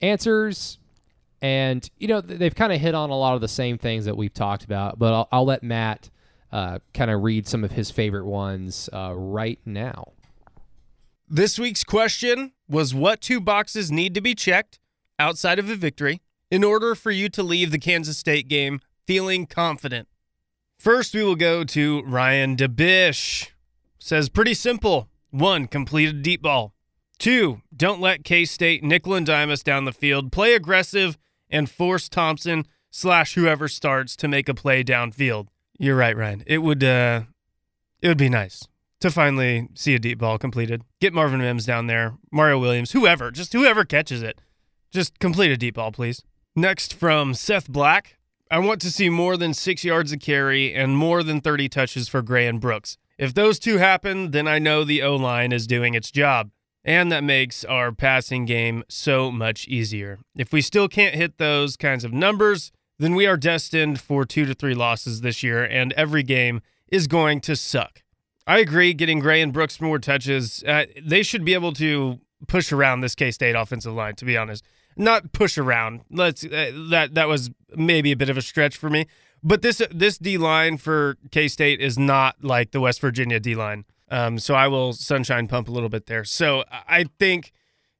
answers. 0.00 0.78
And, 1.42 1.88
you 1.98 2.08
know, 2.08 2.20
they've 2.20 2.54
kind 2.54 2.72
of 2.72 2.80
hit 2.80 2.94
on 2.94 3.10
a 3.10 3.18
lot 3.18 3.34
of 3.34 3.40
the 3.40 3.48
same 3.48 3.78
things 3.78 4.04
that 4.04 4.16
we've 4.16 4.34
talked 4.34 4.64
about. 4.64 4.98
But 4.98 5.12
I'll, 5.12 5.28
I'll 5.32 5.44
let 5.44 5.62
Matt 5.62 6.10
uh, 6.52 6.80
kind 6.92 7.10
of 7.10 7.22
read 7.22 7.48
some 7.48 7.64
of 7.64 7.72
his 7.72 7.90
favorite 7.90 8.26
ones 8.26 8.88
uh, 8.92 9.14
right 9.14 9.58
now. 9.64 10.12
This 11.32 11.60
week's 11.60 11.84
question 11.84 12.54
was 12.68 12.92
what 12.92 13.20
two 13.20 13.40
boxes 13.40 13.92
need 13.92 14.14
to 14.14 14.20
be 14.20 14.34
checked 14.34 14.80
outside 15.16 15.60
of 15.60 15.70
a 15.70 15.76
victory 15.76 16.22
in 16.50 16.64
order 16.64 16.96
for 16.96 17.12
you 17.12 17.28
to 17.28 17.44
leave 17.44 17.70
the 17.70 17.78
Kansas 17.78 18.18
State 18.18 18.48
game 18.48 18.80
feeling 19.06 19.46
confident? 19.46 20.08
First, 20.76 21.14
we 21.14 21.22
will 21.22 21.36
go 21.36 21.62
to 21.62 22.02
Ryan 22.02 22.56
DeBish. 22.56 23.50
Says 24.00 24.28
pretty 24.28 24.54
simple. 24.54 25.08
One, 25.30 25.68
complete 25.68 26.08
a 26.08 26.12
deep 26.12 26.42
ball. 26.42 26.74
Two, 27.16 27.62
don't 27.76 28.00
let 28.00 28.24
K 28.24 28.44
State 28.44 28.82
nickel 28.82 29.14
and 29.14 29.24
dime 29.24 29.52
us 29.52 29.62
down 29.62 29.84
the 29.84 29.92
field. 29.92 30.32
Play 30.32 30.54
aggressive 30.54 31.16
and 31.48 31.70
force 31.70 32.08
Thompson 32.08 32.66
slash 32.90 33.34
whoever 33.34 33.68
starts 33.68 34.16
to 34.16 34.26
make 34.26 34.48
a 34.48 34.54
play 34.54 34.82
downfield. 34.82 35.46
You're 35.78 35.96
right, 35.96 36.16
Ryan. 36.16 36.42
It 36.48 36.58
would 36.58 36.82
uh 36.82 37.22
it 38.02 38.08
would 38.08 38.18
be 38.18 38.28
nice 38.28 38.66
to 39.00 39.10
finally 39.10 39.68
see 39.74 39.94
a 39.94 39.98
deep 39.98 40.18
ball 40.18 40.38
completed. 40.38 40.82
Get 41.00 41.12
Marvin 41.12 41.40
Mims 41.40 41.66
down 41.66 41.86
there, 41.86 42.14
Mario 42.30 42.58
Williams, 42.58 42.92
whoever, 42.92 43.30
just 43.30 43.52
whoever 43.52 43.84
catches 43.84 44.22
it. 44.22 44.40
Just 44.90 45.18
complete 45.18 45.50
a 45.50 45.56
deep 45.56 45.76
ball, 45.76 45.92
please. 45.92 46.22
Next 46.56 46.92
from 46.92 47.34
Seth 47.34 47.68
Black. 47.68 48.16
I 48.50 48.58
want 48.58 48.80
to 48.80 48.90
see 48.90 49.08
more 49.08 49.36
than 49.36 49.54
six 49.54 49.84
yards 49.84 50.12
of 50.12 50.20
carry 50.20 50.74
and 50.74 50.96
more 50.96 51.22
than 51.22 51.40
30 51.40 51.68
touches 51.68 52.08
for 52.08 52.20
Gray 52.22 52.46
and 52.48 52.60
Brooks. 52.60 52.98
If 53.16 53.32
those 53.32 53.58
two 53.58 53.78
happen, 53.78 54.32
then 54.32 54.48
I 54.48 54.58
know 54.58 54.82
the 54.82 55.02
O 55.02 55.14
line 55.14 55.52
is 55.52 55.66
doing 55.66 55.94
its 55.94 56.10
job. 56.10 56.50
And 56.84 57.12
that 57.12 57.22
makes 57.22 57.64
our 57.64 57.92
passing 57.92 58.46
game 58.46 58.82
so 58.88 59.30
much 59.30 59.68
easier. 59.68 60.18
If 60.34 60.52
we 60.52 60.62
still 60.62 60.88
can't 60.88 61.14
hit 61.14 61.36
those 61.36 61.76
kinds 61.76 62.04
of 62.04 62.12
numbers, 62.12 62.72
then 62.98 63.14
we 63.14 63.26
are 63.26 63.36
destined 63.36 64.00
for 64.00 64.24
two 64.24 64.46
to 64.46 64.54
three 64.54 64.74
losses 64.74 65.20
this 65.20 65.42
year, 65.42 65.62
and 65.62 65.92
every 65.92 66.22
game 66.22 66.62
is 66.88 67.06
going 67.06 67.40
to 67.42 67.54
suck. 67.54 68.02
I 68.50 68.58
agree. 68.58 68.94
Getting 68.94 69.20
Gray 69.20 69.40
and 69.42 69.52
Brooks 69.52 69.80
more 69.80 70.00
touches, 70.00 70.64
uh, 70.64 70.86
they 71.00 71.22
should 71.22 71.44
be 71.44 71.54
able 71.54 71.72
to 71.74 72.18
push 72.48 72.72
around 72.72 73.00
this 73.00 73.14
K 73.14 73.30
State 73.30 73.54
offensive 73.54 73.94
line. 73.94 74.16
To 74.16 74.24
be 74.24 74.36
honest, 74.36 74.64
not 74.96 75.30
push 75.30 75.56
around. 75.56 76.00
Let's 76.10 76.44
uh, 76.44 76.72
that 76.90 77.14
that 77.14 77.28
was 77.28 77.52
maybe 77.76 78.10
a 78.10 78.16
bit 78.16 78.28
of 78.28 78.36
a 78.36 78.42
stretch 78.42 78.76
for 78.76 78.90
me. 78.90 79.06
But 79.40 79.62
this 79.62 79.80
this 79.92 80.18
D 80.18 80.36
line 80.36 80.78
for 80.78 81.16
K 81.30 81.46
State 81.46 81.80
is 81.80 81.96
not 81.96 82.42
like 82.42 82.72
the 82.72 82.80
West 82.80 83.00
Virginia 83.00 83.38
D 83.38 83.54
line. 83.54 83.84
Um, 84.10 84.40
so 84.40 84.54
I 84.54 84.66
will 84.66 84.94
sunshine 84.94 85.46
pump 85.46 85.68
a 85.68 85.70
little 85.70 85.88
bit 85.88 86.06
there. 86.06 86.24
So 86.24 86.64
I 86.70 87.04
think, 87.20 87.52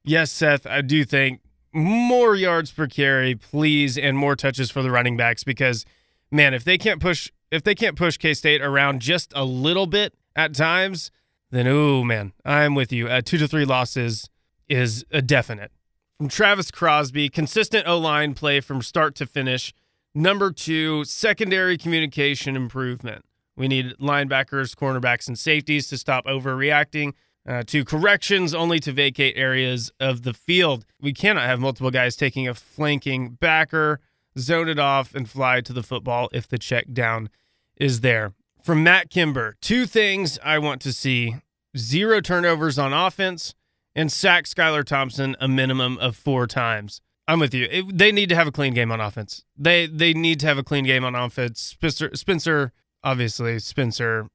yes, 0.02 0.32
Seth, 0.32 0.66
I 0.66 0.80
do 0.80 1.04
think 1.04 1.42
more 1.72 2.34
yards 2.34 2.72
per 2.72 2.88
carry, 2.88 3.36
please, 3.36 3.96
and 3.96 4.18
more 4.18 4.34
touches 4.34 4.68
for 4.68 4.82
the 4.82 4.90
running 4.90 5.16
backs 5.16 5.44
because, 5.44 5.86
man, 6.32 6.54
if 6.54 6.64
they 6.64 6.76
can't 6.76 7.00
push 7.00 7.30
if 7.52 7.62
they 7.62 7.76
can't 7.76 7.96
push 7.96 8.16
K 8.16 8.34
State 8.34 8.60
around 8.60 9.00
just 9.00 9.32
a 9.36 9.44
little 9.44 9.86
bit 9.86 10.14
at 10.36 10.54
times, 10.54 11.10
then 11.50 11.66
oh 11.66 12.04
man, 12.04 12.32
I'm 12.44 12.74
with 12.74 12.92
you. 12.92 13.08
Uh, 13.08 13.22
two 13.24 13.38
to 13.38 13.48
three 13.48 13.64
losses 13.64 14.28
is 14.68 15.04
a 15.10 15.20
definite. 15.20 15.72
From 16.18 16.28
Travis 16.28 16.70
Crosby, 16.70 17.28
consistent 17.28 17.86
O 17.88 17.98
line 17.98 18.34
play 18.34 18.60
from 18.60 18.82
start 18.82 19.14
to 19.16 19.26
finish. 19.26 19.72
Number 20.14 20.50
two, 20.50 21.04
secondary 21.04 21.78
communication 21.78 22.56
improvement. 22.56 23.24
We 23.56 23.68
need 23.68 23.96
linebackers, 23.98 24.74
cornerbacks, 24.74 25.28
and 25.28 25.38
safeties 25.38 25.88
to 25.88 25.98
stop 25.98 26.24
overreacting 26.26 27.14
uh, 27.46 27.62
to 27.64 27.84
corrections, 27.84 28.54
only 28.54 28.78
to 28.80 28.92
vacate 28.92 29.36
areas 29.36 29.90
of 29.98 30.22
the 30.22 30.34
field. 30.34 30.84
We 31.00 31.12
cannot 31.12 31.44
have 31.44 31.60
multiple 31.60 31.90
guys 31.90 32.16
taking 32.16 32.46
a 32.48 32.54
flanking 32.54 33.30
backer, 33.30 34.00
zone 34.38 34.68
it 34.68 34.78
off, 34.78 35.14
and 35.14 35.28
fly 35.28 35.60
to 35.62 35.72
the 35.72 35.82
football 35.82 36.28
if 36.32 36.48
the 36.48 36.58
check 36.58 36.86
down 36.92 37.30
is 37.76 38.00
there. 38.00 38.34
From 38.62 38.82
Matt 38.82 39.10
Kimber, 39.10 39.56
two 39.60 39.86
things 39.86 40.38
I 40.44 40.58
want 40.58 40.80
to 40.82 40.92
see 40.92 41.36
zero 41.76 42.20
turnovers 42.20 42.78
on 42.78 42.92
offense 42.92 43.54
and 43.94 44.12
sack 44.12 44.44
Skylar 44.44 44.84
Thompson 44.84 45.34
a 45.40 45.48
minimum 45.48 45.98
of 45.98 46.16
four 46.16 46.46
times. 46.46 47.00
I'm 47.26 47.38
with 47.40 47.54
you. 47.54 47.68
It- 47.70 47.96
they 47.98 48.12
need 48.12 48.28
to 48.28 48.34
have 48.34 48.46
a 48.46 48.52
clean 48.52 48.74
game 48.74 48.92
on 48.92 49.00
offense. 49.00 49.44
They 49.56 49.86
they 49.86 50.12
need 50.12 50.40
to 50.40 50.46
have 50.46 50.58
a 50.58 50.62
clean 50.64 50.84
game 50.84 51.04
on 51.04 51.14
offense. 51.14 51.60
Spencer, 51.60 52.10
Spencer 52.14 52.72
obviously 53.02 53.58
Spencer 53.60 54.28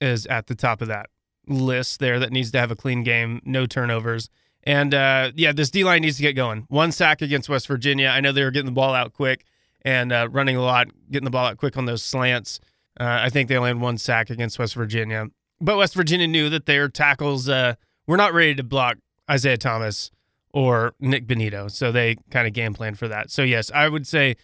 is 0.00 0.26
at 0.26 0.46
the 0.46 0.54
top 0.54 0.80
of 0.82 0.88
that 0.88 1.06
list 1.46 2.00
there 2.00 2.18
that 2.18 2.32
needs 2.32 2.50
to 2.52 2.58
have 2.58 2.70
a 2.70 2.76
clean 2.76 3.02
game, 3.04 3.40
no 3.44 3.66
turnovers. 3.66 4.30
And 4.64 4.94
uh, 4.94 5.32
yeah, 5.36 5.52
this 5.52 5.70
D 5.70 5.84
line 5.84 6.02
needs 6.02 6.16
to 6.16 6.22
get 6.22 6.32
going. 6.32 6.64
One 6.68 6.92
sack 6.92 7.22
against 7.22 7.48
West 7.48 7.66
Virginia. 7.66 8.08
I 8.08 8.20
know 8.20 8.32
they 8.32 8.42
were 8.44 8.50
getting 8.50 8.66
the 8.66 8.72
ball 8.72 8.94
out 8.94 9.12
quick 9.12 9.44
and 9.82 10.12
uh, 10.12 10.28
running 10.30 10.56
a 10.56 10.62
lot, 10.62 10.88
getting 11.10 11.24
the 11.24 11.30
ball 11.30 11.46
out 11.46 11.56
quick 11.56 11.76
on 11.76 11.86
those 11.86 12.02
slants. 12.02 12.60
Uh, 13.00 13.20
I 13.22 13.30
think 13.30 13.48
they 13.48 13.56
only 13.56 13.68
had 13.68 13.80
one 13.80 13.96
sack 13.96 14.28
against 14.28 14.58
West 14.58 14.74
Virginia. 14.74 15.28
But 15.60 15.78
West 15.78 15.94
Virginia 15.94 16.26
knew 16.26 16.50
that 16.50 16.66
their 16.66 16.88
tackles 16.88 17.48
uh, 17.48 17.74
were 18.06 18.18
not 18.18 18.34
ready 18.34 18.54
to 18.54 18.62
block 18.62 18.98
Isaiah 19.30 19.56
Thomas 19.56 20.10
or 20.52 20.94
Nik 21.00 21.26
Bonitto. 21.26 21.70
So 21.70 21.92
they 21.92 22.16
kind 22.30 22.46
of 22.46 22.52
game 22.52 22.74
plan 22.74 22.94
for 22.94 23.08
that. 23.08 23.30
So, 23.30 23.42
yes, 23.42 23.70
I 23.74 23.88
would 23.88 24.06
say 24.06 24.36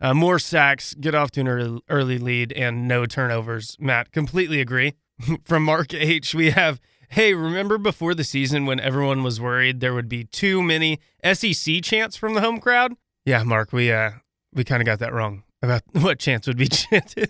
uh, 0.00 0.14
more 0.14 0.38
sacks, 0.38 0.94
get 0.94 1.14
off 1.14 1.30
to 1.32 1.40
an 1.40 1.80
early, 1.88 2.18
lead, 2.18 2.52
and 2.52 2.88
no 2.88 3.06
turnovers. 3.06 3.76
Matt, 3.78 4.10
completely 4.10 4.60
agree. 4.60 4.94
From 5.44 5.64
Mark 5.64 5.92
H, 5.92 6.34
we 6.34 6.50
have, 6.50 6.80
hey, 7.10 7.34
remember 7.34 7.78
before 7.78 8.14
the 8.14 8.24
season 8.24 8.66
when 8.66 8.80
everyone 8.80 9.22
was 9.22 9.40
worried 9.40 9.80
there 9.80 9.94
would 9.94 10.08
be 10.08 10.24
too 10.24 10.62
many 10.62 10.98
SEC 11.22 11.82
chants 11.82 12.16
from 12.16 12.34
the 12.34 12.40
home 12.40 12.58
crowd? 12.58 12.94
Yeah, 13.26 13.42
Mark, 13.44 13.72
we 13.72 13.92
uh 13.92 14.12
we 14.54 14.64
kind 14.64 14.80
of 14.80 14.86
got 14.86 14.98
that 15.00 15.12
wrong 15.12 15.44
about 15.62 15.82
what 15.92 16.18
chants 16.18 16.46
would 16.46 16.56
be 16.56 16.68
chanted. 16.68 17.28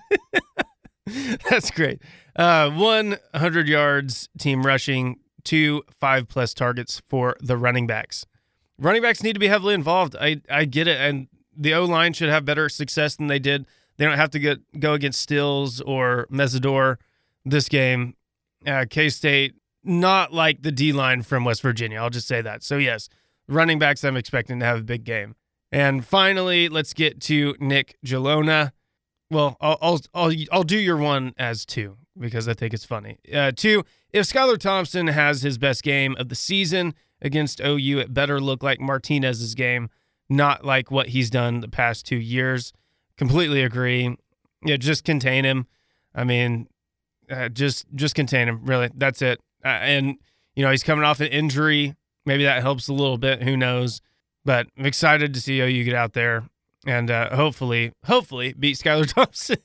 That's 1.51 1.71
great. 1.71 2.01
Uh, 2.37 2.71
100 2.71 3.69
yards 3.69 4.29
team 4.39 4.65
rushing, 4.65 5.19
two 5.45 5.83
five 6.01 6.29
plus 6.29 6.55
targets 6.55 7.01
for 7.07 7.37
the 7.41 7.57
running 7.57 7.87
backs. 7.87 8.27
Running 8.79 9.03
backs 9.03 9.23
need 9.23 9.35
to 9.35 9.41
be 9.41 9.49
heavily 9.49 9.75
involved. 9.75 10.17
I 10.19 10.41
I 10.49 10.65
get 10.65 10.87
it, 10.87 10.99
and 10.99 11.29
the 11.57 11.75
O 11.75 11.85
line 11.85 12.13
should 12.13 12.29
have 12.29 12.45
better 12.45 12.69
success 12.69 13.17
than 13.17 13.27
they 13.27 13.39
did. 13.39 13.67
They 13.97 14.07
don't 14.07 14.17
have 14.17 14.31
to 14.31 14.39
get 14.39 14.59
go 14.79 14.95
against 14.95 15.21
Stills 15.21 15.81
or 15.81 16.27
Mesidor 16.31 16.97
this 17.45 17.69
game. 17.69 18.15
Uh, 18.67 18.87
K 18.89 19.09
State 19.09 19.55
not 19.85 20.33
like 20.33 20.63
the 20.63 20.73
D 20.73 20.93
line 20.93 21.23
from 21.23 21.45
West 21.45 21.63
Virginia. 21.63 21.99
I'll 21.99 22.11
just 22.11 22.29
say 22.29 22.41
that. 22.41 22.63
So 22.63 22.77
yes, 22.79 23.09
running 23.49 23.79
backs 23.79 24.05
I'm 24.05 24.17
expecting 24.17 24.61
to 24.61 24.67
have 24.67 24.81
a 24.81 24.85
big 24.85 25.05
game. 25.05 25.35
And 25.73 26.05
finally, 26.05 26.69
let's 26.69 26.93
get 26.95 27.21
to 27.23 27.55
Nick 27.61 27.97
Gelona. 28.05 28.73
Well, 29.31 29.57
I'll 29.61 29.79
I'll 29.81 30.01
I'll, 30.13 30.33
I'll 30.51 30.63
do 30.65 30.79
your 30.79 30.97
one 30.97 31.35
as 31.39 31.65
two 31.65 31.97
because 32.19 32.49
I 32.49 32.55
think 32.55 32.75
it's 32.75 32.85
funny. 32.85 33.19
Uh, 33.33 33.53
two, 33.55 33.85
if 34.13 34.27
Skylar 34.27 34.59
Thompson 34.59 35.07
has 35.07 35.43
his 35.43 35.57
best 35.57 35.83
game 35.83 36.17
of 36.19 36.29
the 36.29 36.35
season 36.35 36.95
against 37.23 37.61
OU, 37.61 38.01
it 38.01 38.15
better 38.15 38.41
look 38.41 38.63
like 38.63 38.81
Martinez's 38.81 39.55
game, 39.55 39.89
not 40.29 40.65
like 40.65 40.91
what 40.91 41.09
he's 41.09 41.31
done 41.31 41.61
the 41.61 41.69
past 41.69 42.07
two 42.07 42.17
years. 42.17 42.73
Completely 43.17 43.63
agree. 43.63 44.17
Yeah, 44.65 44.77
just 44.77 45.05
contain 45.05 45.45
him. 45.45 45.67
I 46.15 46.25
mean, 46.25 46.69
uh, 47.31 47.49
just 47.49 47.87
just 47.95 48.15
contain 48.17 48.49
him. 48.49 48.65
Really, 48.65 48.91
that's 48.95 49.23
it. 49.23 49.41
Uh, 49.65 49.69
and 49.69 50.17
you 50.57 50.65
know 50.65 50.71
he's 50.71 50.83
coming 50.83 51.05
off 51.05 51.21
an 51.21 51.29
injury. 51.29 51.95
Maybe 52.27 52.45
that 52.45 52.63
helps 52.63 52.89
a 52.89 52.93
little 52.93 53.19
bit. 53.19 53.43
Who 53.43 53.57
knows? 53.57 54.01
But 54.45 54.67
I'm 54.77 54.87
excited 54.87 55.35
to 55.35 55.41
see 55.41 55.61
OU 55.61 55.85
get 55.85 55.95
out 55.95 56.15
there 56.15 56.45
and 56.87 57.11
uh, 57.11 57.35
hopefully, 57.35 57.93
hopefully 58.05 58.55
beat 58.59 58.77
Skylar 58.77 59.07
Thompson. 59.15 59.59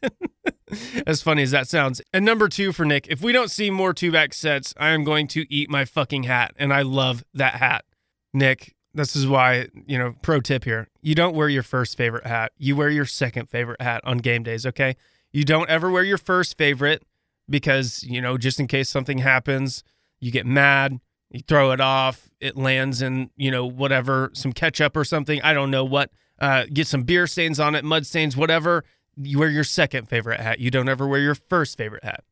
as 1.05 1.21
funny 1.21 1.43
as 1.43 1.51
that 1.51 1.67
sounds. 1.67 2.01
And 2.13 2.25
number 2.25 2.49
two 2.49 2.71
for 2.71 2.85
Nick, 2.85 3.07
if 3.07 3.21
we 3.21 3.31
don't 3.31 3.51
see 3.51 3.69
more 3.69 3.93
two 3.93 4.11
back 4.11 4.33
sets, 4.33 4.73
I 4.77 4.89
am 4.89 5.03
going 5.03 5.27
to 5.29 5.51
eat 5.53 5.69
my 5.69 5.85
fucking 5.85 6.23
hat. 6.23 6.53
And 6.57 6.73
I 6.73 6.81
love 6.81 7.23
that 7.33 7.55
hat. 7.55 7.85
Nick, 8.33 8.75
this 8.93 9.15
is 9.15 9.27
why, 9.27 9.67
you 9.85 9.97
know, 9.97 10.15
pro 10.21 10.41
tip 10.41 10.63
here. 10.63 10.89
You 11.01 11.15
don't 11.15 11.35
wear 11.35 11.49
your 11.49 11.63
first 11.63 11.97
favorite 11.97 12.25
hat. 12.25 12.51
You 12.57 12.75
wear 12.75 12.89
your 12.89 13.05
second 13.05 13.49
favorite 13.49 13.81
hat 13.81 14.01
on 14.03 14.19
game 14.19 14.43
days, 14.43 14.65
okay? 14.65 14.95
You 15.31 15.43
don't 15.43 15.69
ever 15.69 15.91
wear 15.91 16.03
your 16.03 16.17
first 16.17 16.57
favorite 16.57 17.03
because, 17.49 18.03
you 18.03 18.21
know, 18.21 18.37
just 18.37 18.59
in 18.59 18.67
case 18.67 18.89
something 18.89 19.19
happens, 19.19 19.83
you 20.19 20.31
get 20.31 20.45
mad, 20.45 20.99
you 21.29 21.41
throw 21.47 21.71
it 21.71 21.81
off, 21.81 22.29
it 22.39 22.55
lands 22.55 23.01
in, 23.01 23.29
you 23.35 23.51
know, 23.51 23.65
whatever, 23.65 24.31
some 24.33 24.53
ketchup 24.53 24.95
or 24.95 25.03
something. 25.03 25.41
I 25.41 25.53
don't 25.53 25.71
know 25.71 25.83
what. 25.83 26.09
Uh, 26.39 26.65
get 26.71 26.87
some 26.87 27.03
beer 27.03 27.27
stains 27.27 27.59
on 27.59 27.75
it, 27.75 27.85
mud 27.85 28.05
stains, 28.05 28.35
whatever. 28.35 28.83
You 29.15 29.39
wear 29.39 29.49
your 29.49 29.63
second 29.63 30.09
favorite 30.09 30.39
hat. 30.39 30.59
You 30.59 30.69
don't 30.69 30.89
ever 30.89 31.07
wear 31.07 31.21
your 31.21 31.35
first 31.35 31.77
favorite 31.77 32.03
hat. 32.03 32.23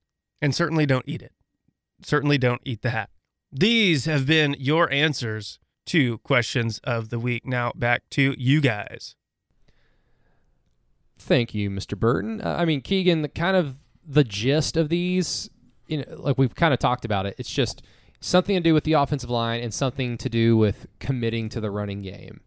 And 0.41 0.54
certainly 0.54 0.86
don't 0.86 1.06
eat 1.08 1.22
it. 1.22 1.32
Certainly 2.01 2.39
don't 2.39 2.62
eat 2.66 2.82
the 2.82 2.89
hat. 2.89 3.10
These 3.51 4.06
have 4.06 4.26
been 4.26 4.56
your 4.60 4.91
answers 4.91 5.60
to 5.86 6.18
questions 6.20 6.80
of 6.84 7.10
the 7.10 7.20
week. 7.20 7.45
Now 7.45 7.72
back 7.76 8.10
to 8.12 8.36
you 8.38 8.60
guys. 8.60 9.16
Thank 11.18 11.54
you, 11.54 11.70
Mr. 11.70 11.97
Burton. 11.97 12.41
Uh, 12.41 12.58
I 12.60 12.66
mean, 12.66 12.82
Keegan, 12.82 13.22
the 13.22 13.30
kind 13.30 13.56
of 13.56 13.78
the 14.06 14.24
gist 14.24 14.76
of 14.76 14.89
these, 14.89 15.49
you 15.88 15.97
know, 15.97 16.04
like 16.18 16.38
we've 16.38 16.56
kind 16.56 16.74
of 16.74 16.80
talked 16.80 17.06
about 17.06 17.26
it. 17.26 17.36
It's 17.38 17.49
just 17.49 17.82
something 18.20 18.56
to 18.56 18.62
do 18.62 18.74
with 18.74 18.84
the 18.84 18.93
offensive 18.93 19.30
line 19.30 19.62
and 19.62 19.74
something 19.74 20.18
to 20.18 20.30
do 20.30 20.58
with 20.58 20.88
committing 20.99 21.47
to 21.49 21.62
the 21.62 21.72
running 21.72 22.01
game. 22.01 22.41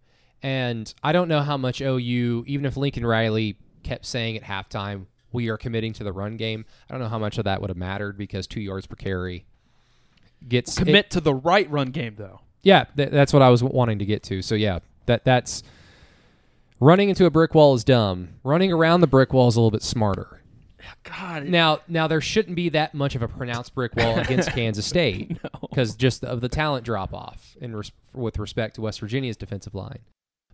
And 0.47 0.94
I 1.03 1.11
don't 1.12 1.26
know 1.26 1.40
how 1.40 1.57
much 1.57 1.80
OU, 1.80 2.44
even 2.47 2.66
if 2.66 2.76
Lincoln 2.76 3.05
Riley 3.05 3.57
kept 3.82 4.07
saying 4.07 4.36
at 4.36 4.44
halftime, 4.44 5.07
we 5.32 5.49
are 5.49 5.57
committing 5.57 5.92
to 5.94 6.05
the 6.05 6.12
run 6.12 6.36
game. 6.36 6.64
I 6.88 6.92
don't 6.92 7.01
know 7.03 7.09
how 7.09 7.18
much 7.18 7.36
of 7.38 7.44
that 7.47 7.61
would 7.61 7.68
have 7.68 7.76
mattered 7.76 8.16
because 8.16 8.47
two 8.47 8.61
yards 8.61 8.86
per 8.86 8.94
carry 8.94 9.44
gets 10.49 10.78
Commit 10.78 10.94
it- 11.07 11.11
to 11.11 11.20
the 11.20 11.34
right 11.34 11.68
run 11.68 11.90
game 11.90 12.14
though. 12.16 12.42
yeah, 12.62 12.84
th- 12.97 13.11
that's 13.11 13.32
what 13.32 13.42
I 13.42 13.49
was 13.51 13.64
wanting 13.64 13.99
to 13.99 14.05
get 14.07 14.22
to. 14.24 14.40
So 14.40 14.55
yeah, 14.55 14.78
that 15.07 15.24
that's 15.24 15.64
running 16.78 17.09
into 17.09 17.24
a 17.26 17.30
brick 17.30 17.53
wall 17.53 17.74
is 17.74 17.82
dumb. 17.82 18.28
Running 18.44 18.72
around 18.72 19.01
the 19.01 19.07
brick 19.09 19.32
wall 19.32 19.49
is 19.49 19.57
a 19.57 19.61
little 19.61 19.72
bit 19.72 19.82
smarter. 19.82 20.42
God, 21.03 21.47
Now, 21.47 21.80
now 21.88 22.07
there 22.07 22.20
shouldn't 22.20 22.55
be 22.55 22.68
that 22.68 22.94
much 22.94 23.16
of 23.16 23.22
a 23.22 23.26
pronounced 23.26 23.74
brick 23.74 23.97
wall 23.97 24.18
against 24.20 24.53
Kansas 24.53 24.86
State 24.86 25.36
because 25.61 25.97
just 25.97 26.22
of 26.24 26.40
the 26.40 26.49
talent 26.49 26.84
drop 26.84 27.12
off 27.12 27.57
in 27.61 27.74
res- 27.74 27.90
with 28.14 28.38
respect 28.38 28.76
to 28.76 28.82
West 28.82 29.01
Virginia's 29.01 29.36
defensive 29.36 29.74
line. 29.74 29.99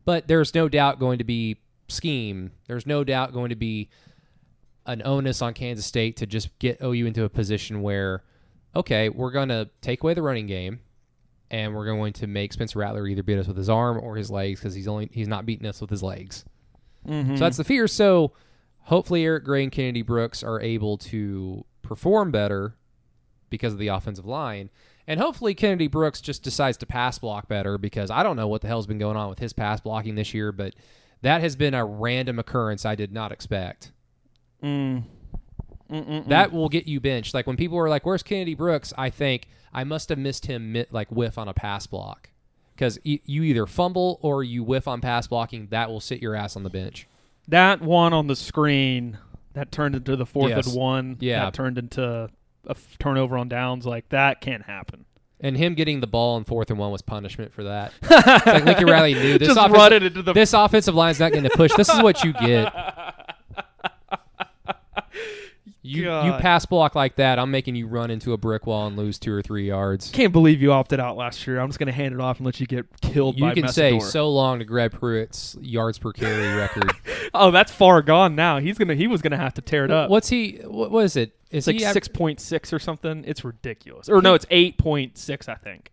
But 0.05 0.28
there's 0.28 0.55
no 0.55 0.68
doubt 0.68 0.98
going 0.98 1.18
to 1.18 1.24
be 1.24 1.59
scheme. 1.88 2.53
There's 2.66 2.86
no 2.86 3.05
doubt 3.05 3.32
going 3.32 3.50
to 3.50 3.57
be 3.57 3.88
an 4.86 5.03
onus 5.05 5.42
on 5.42 5.55
Kansas 5.55 5.86
State 5.86 6.16
to 6.18 6.26
just 6.26 6.59
get 6.59 6.82
OU 6.82 7.07
into 7.07 7.24
a 7.24 7.28
position 7.28 7.82
where, 7.82 8.24
okay, 8.74 9.09
we're 9.09 9.30
going 9.30 9.48
to 9.48 9.70
take 9.80 10.03
away 10.03 10.14
the 10.14 10.22
running 10.22 10.46
game, 10.46 10.80
and 11.50 11.74
we're 11.74 11.86
going 11.86 12.12
to 12.14 12.26
make 12.26 12.53
Spencer 12.53 12.80
Rattler 12.80 13.07
either 13.07 13.22
beat 13.22 13.38
us 13.38 13.46
with 13.46 13.57
his 13.57 13.70
arm 13.70 14.00
or 14.03 14.16
his 14.16 14.30
legs 14.30 14.59
because 14.59 14.74
he's 14.74 14.88
only 14.88 15.09
he's 15.12 15.28
not 15.28 15.46
beating 15.46 15.66
us 15.66 15.80
with 15.80 15.90
his 15.90 16.03
legs. 16.03 16.44
Mm-hmm. 17.07 17.36
So 17.36 17.40
that's 17.40 17.57
the 17.57 17.64
fear. 17.64 17.86
So 17.86 18.32
hopefully 18.82 19.24
Eric 19.24 19.44
Gray 19.44 19.62
and 19.62 19.72
Kennedy 19.72 20.03
Brooks 20.03 20.42
are 20.42 20.61
able 20.61 20.98
to 20.98 21.64
perform 21.82 22.30
better 22.30 22.74
because 23.50 23.72
of 23.72 23.78
the 23.78 23.88
offensive 23.88 24.24
line. 24.26 24.70
And 25.07 25.18
hopefully 25.20 25.55
Kennedy 25.55 25.88
Brooks 25.88 26.20
just 26.20 26.42
decides 26.42 26.76
to 26.78 26.86
pass 26.86 27.18
block 27.18 27.48
better 27.48 27.76
because 27.78 28.11
I 28.11 28.22
don't 28.22 28.36
know 28.36 28.46
what 28.48 28.61
the 28.62 28.68
hell's 28.68 28.86
been 28.86 28.98
going 28.98 29.16
on 29.16 29.28
with 29.28 29.40
his 29.40 29.53
pass 29.53 29.80
blocking 29.80 30.14
this 30.14 30.32
year, 30.32 30.53
but 30.53 30.74
that 31.22 31.40
has 31.40 31.57
been 31.57 31.74
a 31.74 31.84
random 31.84 32.38
occurrence 32.38 32.84
I 32.86 32.94
did 32.94 33.12
not 33.12 33.32
expect. 33.32 33.90
Mm. 34.62 35.05
That 36.28 36.53
will 36.53 36.68
get 36.68 36.86
you 36.86 37.00
benched. 37.00 37.34
Like 37.34 37.46
when 37.46 37.57
people 37.57 37.78
are 37.78 37.88
like, 37.88 38.07
"Where's 38.07 38.22
Kennedy 38.22 38.55
Brooks?" 38.55 38.94
I 38.96 39.11
think 39.11 39.48
I 39.74 39.84
must 39.84 40.09
have 40.09 40.18
missed 40.18 40.46
him 40.46 40.84
like 40.90 41.11
whiff 41.11 41.36
on 41.36 41.48
a 41.48 41.55
pass 41.55 41.86
block 41.86 42.30
because 42.74 42.98
e- 43.05 43.20
you 43.26 43.42
either 43.42 43.66
fumble 43.66 44.18
or 44.22 44.42
you 44.42 44.62
whiff 44.64 44.88
on 44.88 45.00
pass 45.03 45.26
blocking. 45.26 45.66
That 45.70 45.90
will 45.90 46.00
sit 46.00 46.22
your 46.22 46.34
ass 46.34 46.57
on 46.57 46.62
the 46.62 46.70
bench. 46.70 47.07
that 47.48 47.82
one 47.82 48.12
on 48.12 48.28
the 48.28 48.36
screen 48.36 49.18
that 49.55 49.70
turned 49.72 49.94
into 49.96 50.16
the 50.16 50.24
fourth 50.24 50.50
Yes. 50.50 50.66
and 50.68 50.76
one. 50.76 51.16
Yeah. 51.20 51.44
that 51.44 51.55
turned 51.55 51.76
into 51.76 52.30
a 52.66 52.76
turnover 52.98 53.36
on 53.38 53.48
downs. 53.48 53.86
Like 53.86 54.08
that 54.10 54.40
can't 54.40 54.62
happen. 54.64 55.04
And 55.40 55.56
him 55.56 55.74
getting 55.74 56.00
the 56.00 56.06
ball 56.06 56.36
in 56.36 56.44
fourth 56.44 56.70
and 56.70 56.78
one 56.78 56.92
was 56.92 57.02
punishment 57.02 57.52
for 57.52 57.64
that. 57.64 57.92
Like 58.46 58.64
Lincoln 58.64 58.86
Riley 58.86 59.14
knew 59.14 59.38
this 59.38 59.48
offensive, 59.48 59.72
run 59.72 59.92
it 59.92 60.02
into 60.04 60.22
the- 60.22 60.32
this 60.32 60.52
offensive 60.52 60.94
line's 60.94 61.18
not 61.18 61.32
going 61.32 61.42
to 61.44 61.50
push. 61.50 61.72
This 61.76 61.88
is 61.88 62.00
what 62.02 62.22
you 62.22 62.32
get. 62.32 62.72
You 65.85 66.05
you 66.05 66.33
pass 66.35 66.64
block 66.64 66.95
like 66.95 67.16
that, 67.16 67.41
I'm 67.41 67.51
making 67.51 67.74
you 67.74 67.89
run 67.89 68.12
into 68.12 68.33
a 68.33 68.37
brick 68.37 68.68
wall 68.68 68.87
and 68.87 68.97
lose 68.97 69.18
two 69.18 69.33
or 69.33 69.43
three 69.43 69.66
yards. 69.66 70.11
Can't 70.12 70.33
believe 70.33 70.62
you 70.62 70.72
opted 70.72 71.01
out 71.01 71.16
last 71.16 71.45
year. 71.45 71.59
I'm 71.59 71.68
just 71.68 71.80
gonna 71.80 71.91
hand 71.91 72.14
it 72.14 72.20
off 72.20 72.39
and 72.39 72.47
let 72.47 72.61
you 72.61 72.66
get 72.68 72.87
killed. 73.01 73.37
You 73.39 73.53
can 73.53 73.66
say 73.66 73.99
so 73.99 74.30
long 74.30 74.61
to 74.61 74.64
Greg 74.64 74.93
Pruitt's 74.93 75.57
yards 75.61 75.99
per 75.99 76.12
carry 76.12 76.55
record. 76.57 76.93
Oh, 77.35 77.51
that's 77.51 77.72
far 77.72 78.01
gone 78.01 78.37
now. 78.37 78.61
He's 78.61 78.78
gonna. 78.78 78.95
He 78.95 79.09
was 79.09 79.22
gonna 79.22 79.37
have 79.37 79.55
to 79.55 79.61
tear 79.61 79.85
it 79.85 79.91
up. 79.91 80.09
What's 80.09 80.28
he? 80.28 80.61
What, 80.64 80.93
what 80.93 81.05
is 81.05 81.16
it? 81.16 81.35
Is 81.51 81.66
It's 81.66 81.83
like 81.85 81.93
six 81.93 82.07
point 82.07 82.39
six 82.39 82.72
or 82.72 82.78
something. 82.78 83.24
It's 83.26 83.45
ridiculous. 83.45 84.09
Or 84.09 84.22
no, 84.22 84.35
it's 84.35 84.47
eight 84.51 84.78
point 84.78 85.18
six. 85.18 85.49
I 85.49 85.57
think. 85.57 85.91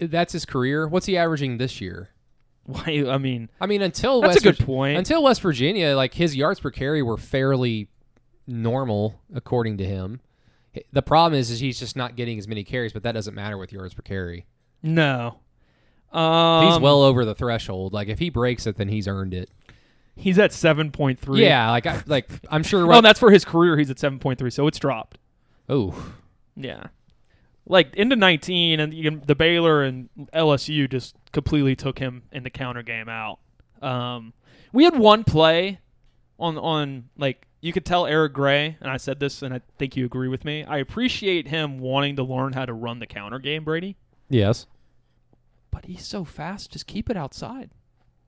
Uh, 0.00 0.08
that's 0.10 0.34
his 0.34 0.44
career. 0.44 0.86
What's 0.86 1.06
he 1.06 1.16
averaging 1.16 1.56
this 1.56 1.80
year? 1.80 2.10
Why? 2.64 3.04
I 3.08 3.18
mean, 3.18 3.48
I 3.60 3.66
mean, 3.66 3.80
until 3.82 4.20
That's 4.20 4.34
West 4.34 4.46
a 4.46 4.52
good 4.52 4.66
point. 4.66 4.98
Until 4.98 5.22
West 5.22 5.40
Virginia, 5.40 5.96
like 5.96 6.14
his 6.14 6.36
yards 6.36 6.60
per 6.60 6.70
carry 6.70 7.02
were 7.02 7.16
fairly 7.16 7.88
normal 8.46 9.20
according 9.34 9.78
to 9.78 9.84
him. 9.84 10.20
The 10.92 11.02
problem 11.02 11.38
is, 11.38 11.50
is 11.50 11.60
he's 11.60 11.78
just 11.78 11.96
not 11.96 12.16
getting 12.16 12.38
as 12.38 12.48
many 12.48 12.64
carries, 12.64 12.92
but 12.92 13.02
that 13.02 13.12
doesn't 13.12 13.34
matter 13.34 13.58
with 13.58 13.72
yards 13.72 13.94
per 13.94 14.02
carry. 14.02 14.46
no. 14.82 15.38
Um, 16.12 16.66
He's 16.66 16.78
well 16.78 17.02
over 17.02 17.24
the 17.24 17.34
threshold. 17.34 17.94
Like 17.94 18.08
if 18.08 18.18
he 18.18 18.28
breaks 18.28 18.66
it, 18.66 18.76
then 18.76 18.88
he's 18.88 19.08
earned 19.08 19.32
it. 19.32 19.48
He's 20.14 20.38
at 20.38 20.52
seven 20.52 20.90
point 20.90 21.18
three. 21.18 21.42
Yeah, 21.42 21.70
like 21.70 21.86
I, 21.86 22.02
like 22.06 22.28
I'm 22.50 22.62
sure. 22.62 22.86
Well, 22.86 23.00
that's 23.00 23.18
for 23.18 23.30
his 23.30 23.46
career. 23.46 23.78
He's 23.78 23.88
at 23.90 23.98
seven 23.98 24.18
point 24.18 24.38
three, 24.38 24.50
so 24.50 24.66
it's 24.66 24.78
dropped. 24.78 25.16
oh, 25.70 26.12
Yeah. 26.54 26.88
Like 27.64 27.94
into 27.94 28.14
19, 28.16 28.78
and 28.80 28.92
can, 28.92 29.22
the 29.26 29.34
Baylor 29.34 29.82
and 29.84 30.10
LSU 30.34 30.90
just 30.90 31.16
completely 31.32 31.74
took 31.76 31.98
him 31.98 32.24
in 32.30 32.42
the 32.42 32.50
counter 32.50 32.82
game 32.82 33.08
out. 33.08 33.38
Um, 33.80 34.34
we 34.72 34.84
had 34.84 34.98
one 34.98 35.24
play 35.24 35.78
on 36.38 36.58
on 36.58 37.08
like 37.16 37.46
you 37.62 37.72
could 37.72 37.86
tell 37.86 38.06
Eric 38.06 38.34
Gray, 38.34 38.76
and 38.80 38.90
I 38.90 38.96
said 38.98 39.20
this, 39.20 39.40
and 39.40 39.54
I 39.54 39.60
think 39.78 39.96
you 39.96 40.04
agree 40.04 40.28
with 40.28 40.44
me. 40.44 40.64
I 40.64 40.78
appreciate 40.78 41.48
him 41.48 41.78
wanting 41.78 42.16
to 42.16 42.24
learn 42.24 42.52
how 42.52 42.66
to 42.66 42.72
run 42.72 42.98
the 42.98 43.06
counter 43.06 43.38
game, 43.38 43.64
Brady, 43.64 43.96
yes. 44.28 44.66
but 45.70 45.86
he's 45.86 46.04
so 46.04 46.24
fast. 46.24 46.72
Just 46.72 46.88
keep 46.88 47.08
it 47.08 47.16
outside. 47.16 47.70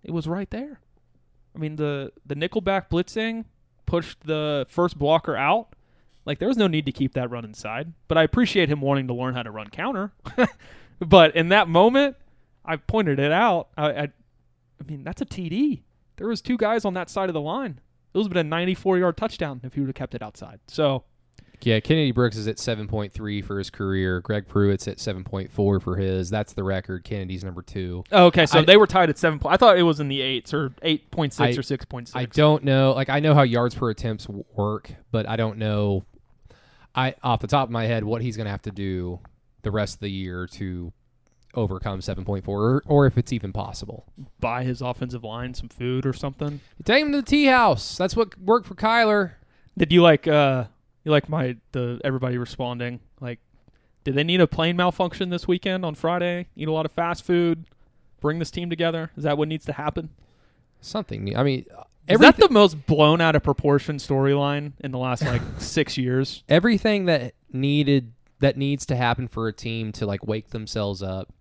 It 0.05 0.13
was 0.13 0.29
right 0.29 0.49
there. 0.51 0.81
I 1.55 1.59
mean 1.59 1.77
the 1.77 2.13
the 2.27 2.35
nickelback 2.35 2.89
blitzing 2.91 3.45
pushed 3.87 4.21
the 4.21 4.67
first 4.69 4.99
blocker 4.99 5.37
out. 5.37 5.75
Like 6.25 6.39
there 6.39 6.49
was 6.49 6.57
no 6.57 6.67
need 6.67 6.87
to 6.87 6.93
keep 6.93 7.15
that 7.15 7.31
run 7.31 7.45
inside. 7.45 7.93
But 8.09 8.19
I 8.19 8.23
appreciate 8.23 8.69
him 8.69 8.81
wanting 8.81 9.09
to 9.09 9.15
learn 9.15 9.35
how 9.35 9.43
to 9.43 9.51
run 9.51 9.69
counter. 9.69 10.13
but 11.01 11.37
in 11.37 11.49
that 11.51 11.69
moment, 11.69 12.17
I 12.65 12.77
pointed 12.77 13.19
it 13.19 13.33
out. 13.33 13.69
I, 13.77 13.91
I, 13.91 14.03
I 14.03 14.85
mean 14.87 15.05
that's 15.05 15.23
a 15.23 15.27
TD. 15.27 15.83
There 16.17 16.29
was 16.29 16.41
two 16.41 16.57
guys 16.57 16.85
on 16.85 16.95
that 16.95 17.11
side 17.11 17.29
of 17.29 17.35
the 17.35 17.41
line. 17.41 17.81
It 18.15 18.19
was 18.19 18.29
been 18.29 18.37
a 18.39 18.45
94 18.45 18.99
yard 18.99 19.17
touchdown 19.17 19.61
if 19.65 19.75
he 19.75 19.81
would 19.81 19.89
have 19.89 19.95
kept 19.97 20.15
it 20.15 20.23
outside. 20.23 20.61
So 20.69 21.05
Yeah, 21.63 21.81
Kennedy 21.81 22.13
Brooks 22.13 22.37
is 22.37 22.47
at 22.47 22.57
7.3 22.59 23.43
for 23.45 23.59
his 23.59 23.71
career. 23.71 24.21
Greg 24.21 24.47
Pruitt's 24.47 24.87
at 24.87 24.99
7.4 24.99 25.51
for 25.83 25.97
his. 25.97 26.29
That's 26.31 26.53
the 26.53 26.63
record. 26.63 27.05
Kennedy's 27.05 27.43
number 27.43 27.63
two. 27.63 28.05
Oh, 28.13 28.27
okay, 28.27 28.45
so 28.47 28.59
I- 28.61 28.65
they 28.65 28.77
were 28.77 28.87
tied 28.87 29.09
at 29.11 29.17
seven. 29.19 29.39
po- 29.39 29.49
I 29.49 29.57
thought 29.57 29.79
it 29.79 29.83
was 29.83 29.99
in 29.99 30.09
the 30.09 30.21
eights 30.21 30.53
or 30.53 30.75
eight 30.83 31.11
point 31.11 31.33
six 31.33 31.57
I- 31.57 31.59
or 31.59 31.63
six 31.63 31.85
point 31.87 32.09
six. 32.09 32.17
I 32.17 32.27
don't 32.27 32.65
know. 32.65 32.93
Like 32.93 33.09
I 33.09 33.21
know 33.21 33.35
how 33.35 33.43
yards 33.43 33.75
per 33.75 33.89
attempts 33.91 34.29
work, 34.29 34.93
but 35.11 35.29
I 35.29 35.37
don't 35.37 35.59
know. 35.59 36.05
I 36.95 37.15
off 37.23 37.41
the 37.41 37.47
top 37.49 37.69
of 37.69 37.73
my 37.73 37.85
head 37.87 38.05
what 38.05 38.23
he's 38.23 38.37
going 38.37 38.45
to 38.47 38.51
have 38.53 38.63
to 38.63 38.71
do 38.71 39.19
the 39.63 39.71
rest 39.71 39.95
of 39.95 40.01
the 40.01 40.11
year 40.11 40.47
to 40.47 40.93
overcome 41.55 42.01
7.4, 42.01 42.49
or, 42.49 42.83
or 42.87 43.07
if 43.07 43.17
it's 43.19 43.33
even 43.33 43.53
possible. 43.53 44.07
buy 44.41 44.65
his 44.65 44.81
offensive 44.81 45.25
line 45.25 45.55
some 45.55 45.69
food 45.69 46.05
or 46.07 46.13
something. 46.13 46.61
Take 46.85 47.03
him 47.03 47.13
to 47.13 47.19
the 47.19 47.23
tea 47.23 47.47
house. 47.47 47.97
That's 47.97 48.17
what 48.17 48.39
worked 48.39 48.67
for 48.67 48.75
Kyler. 48.75 49.33
Did 49.77 49.93
you 49.93 50.03
like 50.03 50.29
uh 50.29 50.65
you 51.05 51.11
like 51.11 51.29
my 51.29 51.57
the 51.73 52.01
everybody 52.05 52.39
responding 52.39 53.01
like 53.21 53.41
did 54.05 54.15
they 54.15 54.25
need 54.25 54.41
a 54.41 54.47
plane 54.47 54.77
malfunction 54.77 55.31
this 55.31 55.49
weekend 55.49 55.85
on 55.85 55.95
Friday? 55.95 56.47
Eat 56.57 56.69
a 56.69 56.73
lot 56.73 56.85
of 56.85 56.93
fast 56.93 57.25
food, 57.25 57.65
bring 58.21 58.39
this 58.39 58.51
team 58.51 58.69
together. 58.69 59.11
Is 59.17 59.25
that 59.25 59.39
what 59.39 59.49
needs 59.49 59.65
to 59.65 59.73
happen? 59.73 60.11
Something. 60.81 61.25
new. 61.25 61.35
I 61.35 61.43
mean, 61.43 61.61
Is 61.61 61.67
every, 62.09 62.27
that 62.27 62.37
the 62.37 62.51
most 62.51 62.87
blown 62.87 63.23
out 63.23 63.35
of 63.35 63.43
proportion 63.43 63.97
storyline 63.97 64.73
in 64.81 64.91
the 64.91 64.99
last 64.99 65.23
like 65.25 65.41
six 65.59 65.97
years? 65.97 66.45
everything 66.49 67.07
that 67.07 67.35
needed 67.53 68.13
that 68.41 68.57
needs 68.59 68.85
to 68.87 68.97
happen 68.97 69.27
for 69.27 69.49
a 69.49 69.53
team 69.53 69.91
to 69.93 70.05
like 70.07 70.27
wake 70.27 70.51
themselves 70.51 71.03
up 71.03 71.33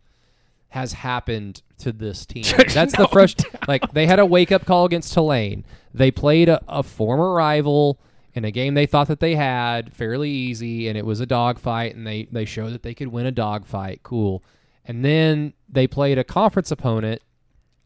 has 0.73 0.93
happened 0.93 1.61
to 1.77 1.91
this 1.91 2.25
team. 2.25 2.43
That's 2.73 2.93
the 2.95 3.03
No 3.03 3.07
fresh 3.07 3.35
like 3.67 3.91
they 3.93 4.07
had 4.07 4.17
a 4.17 4.25
wake 4.25 4.51
up 4.51 4.65
call 4.65 4.85
against 4.85 5.13
Tulane. 5.13 5.63
They 5.93 6.09
played 6.09 6.49
a, 6.49 6.59
a 6.67 6.81
former 6.81 7.31
rival 7.31 7.99
in 8.33 8.43
a 8.43 8.49
game 8.49 8.73
they 8.73 8.87
thought 8.87 9.07
that 9.07 9.19
they 9.19 9.35
had 9.35 9.93
fairly 9.93 10.31
easy 10.31 10.87
and 10.87 10.97
it 10.97 11.05
was 11.05 11.19
a 11.19 11.27
dogfight 11.27 11.95
and 11.95 12.07
they 12.07 12.27
they 12.31 12.43
showed 12.45 12.73
that 12.73 12.81
they 12.81 12.95
could 12.95 13.09
win 13.09 13.27
a 13.27 13.31
dogfight. 13.31 13.99
Cool. 14.01 14.43
And 14.83 15.05
then 15.05 15.53
they 15.69 15.85
played 15.85 16.17
a 16.17 16.23
conference 16.23 16.71
opponent 16.71 17.21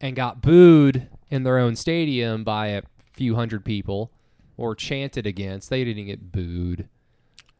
and 0.00 0.16
got 0.16 0.40
booed 0.40 1.08
in 1.28 1.42
their 1.42 1.58
own 1.58 1.76
stadium 1.76 2.42
by 2.42 2.68
a 2.68 2.82
few 3.12 3.34
hundred 3.34 3.66
people 3.66 4.10
or 4.56 4.74
chanted 4.74 5.26
against. 5.26 5.68
They 5.68 5.84
didn't 5.84 6.06
get 6.06 6.32
booed. 6.32 6.88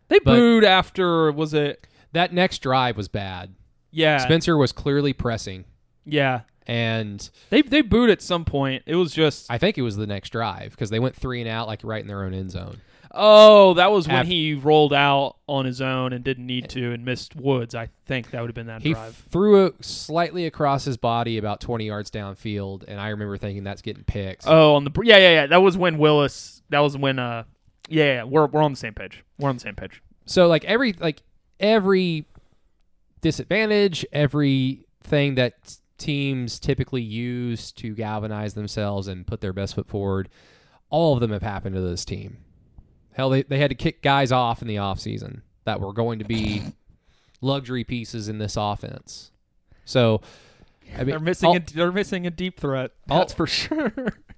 They 0.08 0.20
But- 0.20 0.36
booed 0.36 0.64
after 0.64 1.30
was 1.30 1.52
it 1.52 1.86
That 2.12 2.32
next 2.32 2.60
drive 2.62 2.96
was 2.96 3.08
bad. 3.08 3.54
Yeah 3.98 4.18
Spencer 4.18 4.56
was 4.56 4.72
clearly 4.72 5.12
pressing, 5.12 5.64
yeah 6.04 6.40
and 6.66 7.30
they 7.50 7.62
they 7.62 7.80
booed 7.80 8.10
at 8.10 8.20
some 8.20 8.44
point. 8.44 8.82
It 8.86 8.94
was 8.94 9.12
just 9.12 9.50
I 9.50 9.56
think 9.58 9.78
it 9.78 9.82
was 9.82 9.96
the 9.96 10.06
next 10.06 10.30
drive 10.30 10.70
because 10.72 10.90
they 10.90 10.98
went 11.00 11.16
three 11.16 11.40
and 11.40 11.48
out, 11.48 11.66
like 11.66 11.80
right 11.82 12.00
in 12.02 12.06
their 12.08 12.22
own 12.24 12.34
end 12.34 12.50
zone. 12.50 12.76
oh 13.10 13.72
that 13.74 13.90
was 13.90 14.06
when 14.06 14.20
Af- 14.20 14.26
he 14.26 14.52
rolled 14.52 14.92
out 14.92 15.36
on 15.46 15.64
his 15.64 15.80
own 15.80 16.12
and 16.12 16.22
didn't 16.22 16.44
need 16.46 16.68
to 16.68 16.92
and 16.92 17.06
missed 17.06 17.34
Woods. 17.34 17.74
I 17.74 17.88
think 18.04 18.32
that 18.32 18.42
would 18.42 18.48
have 18.50 18.54
been 18.54 18.66
that 18.66 18.82
He 18.82 18.92
drive. 18.92 19.16
threw 19.30 19.64
it 19.64 19.82
slightly 19.82 20.44
across 20.44 20.84
his 20.84 20.98
body, 20.98 21.38
about 21.38 21.60
twenty 21.62 21.86
yards 21.86 22.10
downfield, 22.10 22.84
and 22.86 23.00
I 23.00 23.08
remember 23.08 23.38
thinking 23.38 23.64
that's 23.64 23.80
getting 23.80 24.04
picked. 24.04 24.44
Oh, 24.46 24.74
on 24.74 24.84
the 24.84 24.90
yeah, 25.04 25.16
yeah, 25.16 25.30
yeah. 25.32 25.46
That 25.46 25.62
was 25.62 25.78
when 25.78 25.96
Willis. 25.96 26.60
That 26.68 26.80
was 26.80 26.98
when. 26.98 27.18
Uh, 27.18 27.44
yeah, 27.88 28.04
yeah. 28.04 28.22
We're 28.24 28.46
we're 28.46 28.62
on 28.62 28.72
the 28.72 28.76
same 28.78 28.92
page. 28.92 29.24
We're 29.38 29.48
on 29.48 29.56
the 29.56 29.60
same 29.62 29.74
page. 29.74 30.02
So 30.26 30.48
like 30.48 30.66
every 30.66 30.92
like 30.92 31.22
every 31.58 32.26
disadvantage, 33.20 34.04
everything 34.12 35.34
that 35.36 35.76
teams 35.98 36.58
typically 36.58 37.02
use 37.02 37.72
to 37.72 37.94
galvanize 37.94 38.54
themselves 38.54 39.08
and 39.08 39.26
put 39.26 39.40
their 39.40 39.52
best 39.52 39.74
foot 39.74 39.88
forward, 39.88 40.28
all 40.90 41.14
of 41.14 41.20
them 41.20 41.32
have 41.32 41.42
happened 41.42 41.74
to 41.74 41.80
this 41.80 42.04
team. 42.04 42.38
Hell, 43.12 43.30
they, 43.30 43.42
they 43.42 43.58
had 43.58 43.70
to 43.70 43.74
kick 43.74 44.00
guys 44.02 44.30
off 44.30 44.62
in 44.62 44.68
the 44.68 44.76
offseason 44.76 45.42
that 45.64 45.80
were 45.80 45.92
going 45.92 46.20
to 46.20 46.24
be 46.24 46.62
luxury 47.40 47.84
pieces 47.84 48.28
in 48.28 48.38
this 48.38 48.56
offense. 48.56 49.32
So 49.84 50.20
I 50.94 50.98
mean, 50.98 51.06
They're 51.08 51.18
missing. 51.20 51.48
all- 51.48 51.56
a, 51.56 51.60
they're 51.60 51.92
missing 51.92 52.26
a 52.26 52.30
deep 52.30 52.58
threat. 52.60 52.92
all- 53.10 53.18
That's 53.18 53.32
for 53.34 53.46
sure. 53.46 53.92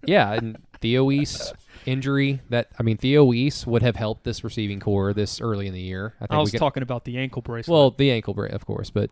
yeah, 0.07 0.33
and 0.33 0.57
Theo 0.81 1.05
Wease 1.05 1.53
injury 1.87 2.41
that 2.49 2.69
I 2.79 2.83
mean 2.83 2.97
Theo 2.97 3.25
Wease 3.25 3.67
would 3.67 3.83
have 3.83 3.97
helped 3.97 4.25
this 4.25 4.45
receiving 4.45 4.81
corps 4.81 5.13
this 5.13 5.41
early 5.41 5.67
in 5.67 5.75
the 5.75 5.81
year. 5.81 6.15
I 6.21 6.27
think 6.27 6.33
I 6.33 6.39
was 6.39 6.51
could, 6.51 6.59
talking 6.59 6.83
about 6.83 7.05
the 7.05 7.19
ankle 7.19 7.43
brace. 7.43 7.69
Well, 7.69 7.91
the 7.91 8.11
ankle 8.11 8.35
brace, 8.35 8.53
of 8.53 8.67
course, 8.67 8.91
but 8.91 9.11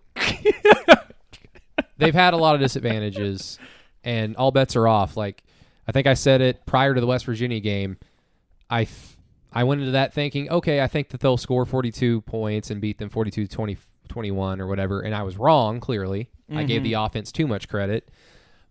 they've 1.97 2.15
had 2.15 2.35
a 2.35 2.37
lot 2.37 2.55
of 2.55 2.61
disadvantages, 2.61 3.59
and 4.05 4.37
all 4.37 4.51
bets 4.51 4.77
are 4.77 4.89
off. 4.89 5.17
Like 5.17 5.43
I 5.87 5.93
think 5.93 6.07
I 6.07 6.15
said 6.15 6.41
it 6.41 6.67
prior 6.67 6.95
to 6.95 7.01
the 7.01 7.07
West 7.07 7.25
Virginia 7.25 7.61
game. 7.61 7.99
I 8.71 8.83
f- 8.83 9.17
I 9.53 9.65
went 9.65 9.81
into 9.81 9.93
that 9.93 10.13
thinking, 10.13 10.51
okay, 10.51 10.83
I 10.83 10.89
think 10.89 11.09
that 11.11 11.21
they'll 11.21 11.39
score 11.39 11.65
42 11.65 12.21
points 12.23 12.71
and 12.71 12.81
beat 12.81 12.99
them 12.99 13.09
42 13.09 13.47
20, 13.47 13.79
21 14.09 14.61
or 14.61 14.67
whatever, 14.67 15.01
and 15.01 15.15
I 15.15 15.23
was 15.23 15.37
wrong. 15.37 15.81
Clearly, 15.81 16.29
I 16.51 16.65
gave 16.65 16.83
mm-hmm. 16.83 16.85
the 16.85 16.93
offense 16.95 17.33
too 17.33 17.47
much 17.47 17.69
credit. 17.69 18.11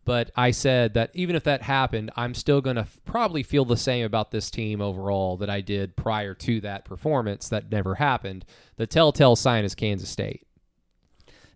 But 0.08 0.32
I 0.38 0.52
said 0.52 0.94
that 0.94 1.12
even 1.14 1.36
if 1.36 1.44
that 1.44 1.64
happened, 1.64 2.12
I'm 2.16 2.34
still 2.34 2.62
going 2.62 2.78
to 2.78 2.84
f- 2.84 2.98
probably 3.04 3.44
feel 3.44 3.66
the 3.66 3.76
same 3.76 4.06
about 4.06 4.32
this 4.32 4.50
team 4.50 4.80
overall 4.80 5.36
that 5.36 5.50
I 5.50 5.60
did 5.60 5.98
prior 5.98 6.34
to 6.36 6.62
that 6.62 6.86
performance 6.86 7.50
that 7.50 7.70
never 7.70 7.96
happened. 7.96 8.46
The 8.78 8.88
telltale 8.88 9.36
sign 9.36 9.66
is 9.66 9.76
Kansas 9.76 10.08
State. 10.10 10.48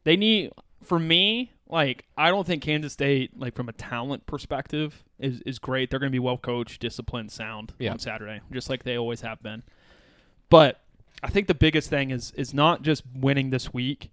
they 0.04 0.18
need 0.18 0.52
for 0.84 1.00
me. 1.00 1.54
Like 1.70 2.04
I 2.18 2.30
don't 2.30 2.46
think 2.46 2.62
Kansas 2.62 2.92
State, 2.92 3.40
like 3.40 3.56
from 3.56 3.70
a 3.70 3.72
talent 3.72 4.26
perspective, 4.26 5.02
is 5.18 5.40
is 5.46 5.58
great. 5.58 5.90
They're 5.90 6.00
going 6.00 6.12
to 6.12 6.16
be 6.16 6.20
well 6.20 6.38
coached, 6.38 6.82
disciplined, 6.82 7.32
sound 7.32 7.72
Yeah. 7.80 7.92
on 7.94 8.00
Saturday, 8.00 8.42
just 8.52 8.70
like 8.70 8.84
they 8.84 8.98
always 8.98 9.22
have 9.22 9.42
been. 9.42 9.64
But 10.50 10.82
I 11.24 11.30
think 11.30 11.48
the 11.48 11.54
biggest 11.56 11.90
thing 11.90 12.12
is 12.12 12.34
is 12.36 12.54
not 12.54 12.82
just 12.82 13.04
winning 13.16 13.52
this 13.52 13.74
week. 13.74 14.12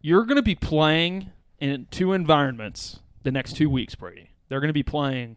You're 0.00 0.24
going 0.24 0.34
to 0.36 0.42
be 0.42 0.56
playing 0.56 1.30
in 1.60 1.86
two 1.92 2.12
environments 2.12 2.98
the 3.28 3.32
next 3.32 3.56
two 3.56 3.68
weeks, 3.68 3.94
Brady. 3.94 4.30
They're 4.48 4.60
going 4.60 4.68
to 4.70 4.74
be 4.74 4.82
playing, 4.82 5.36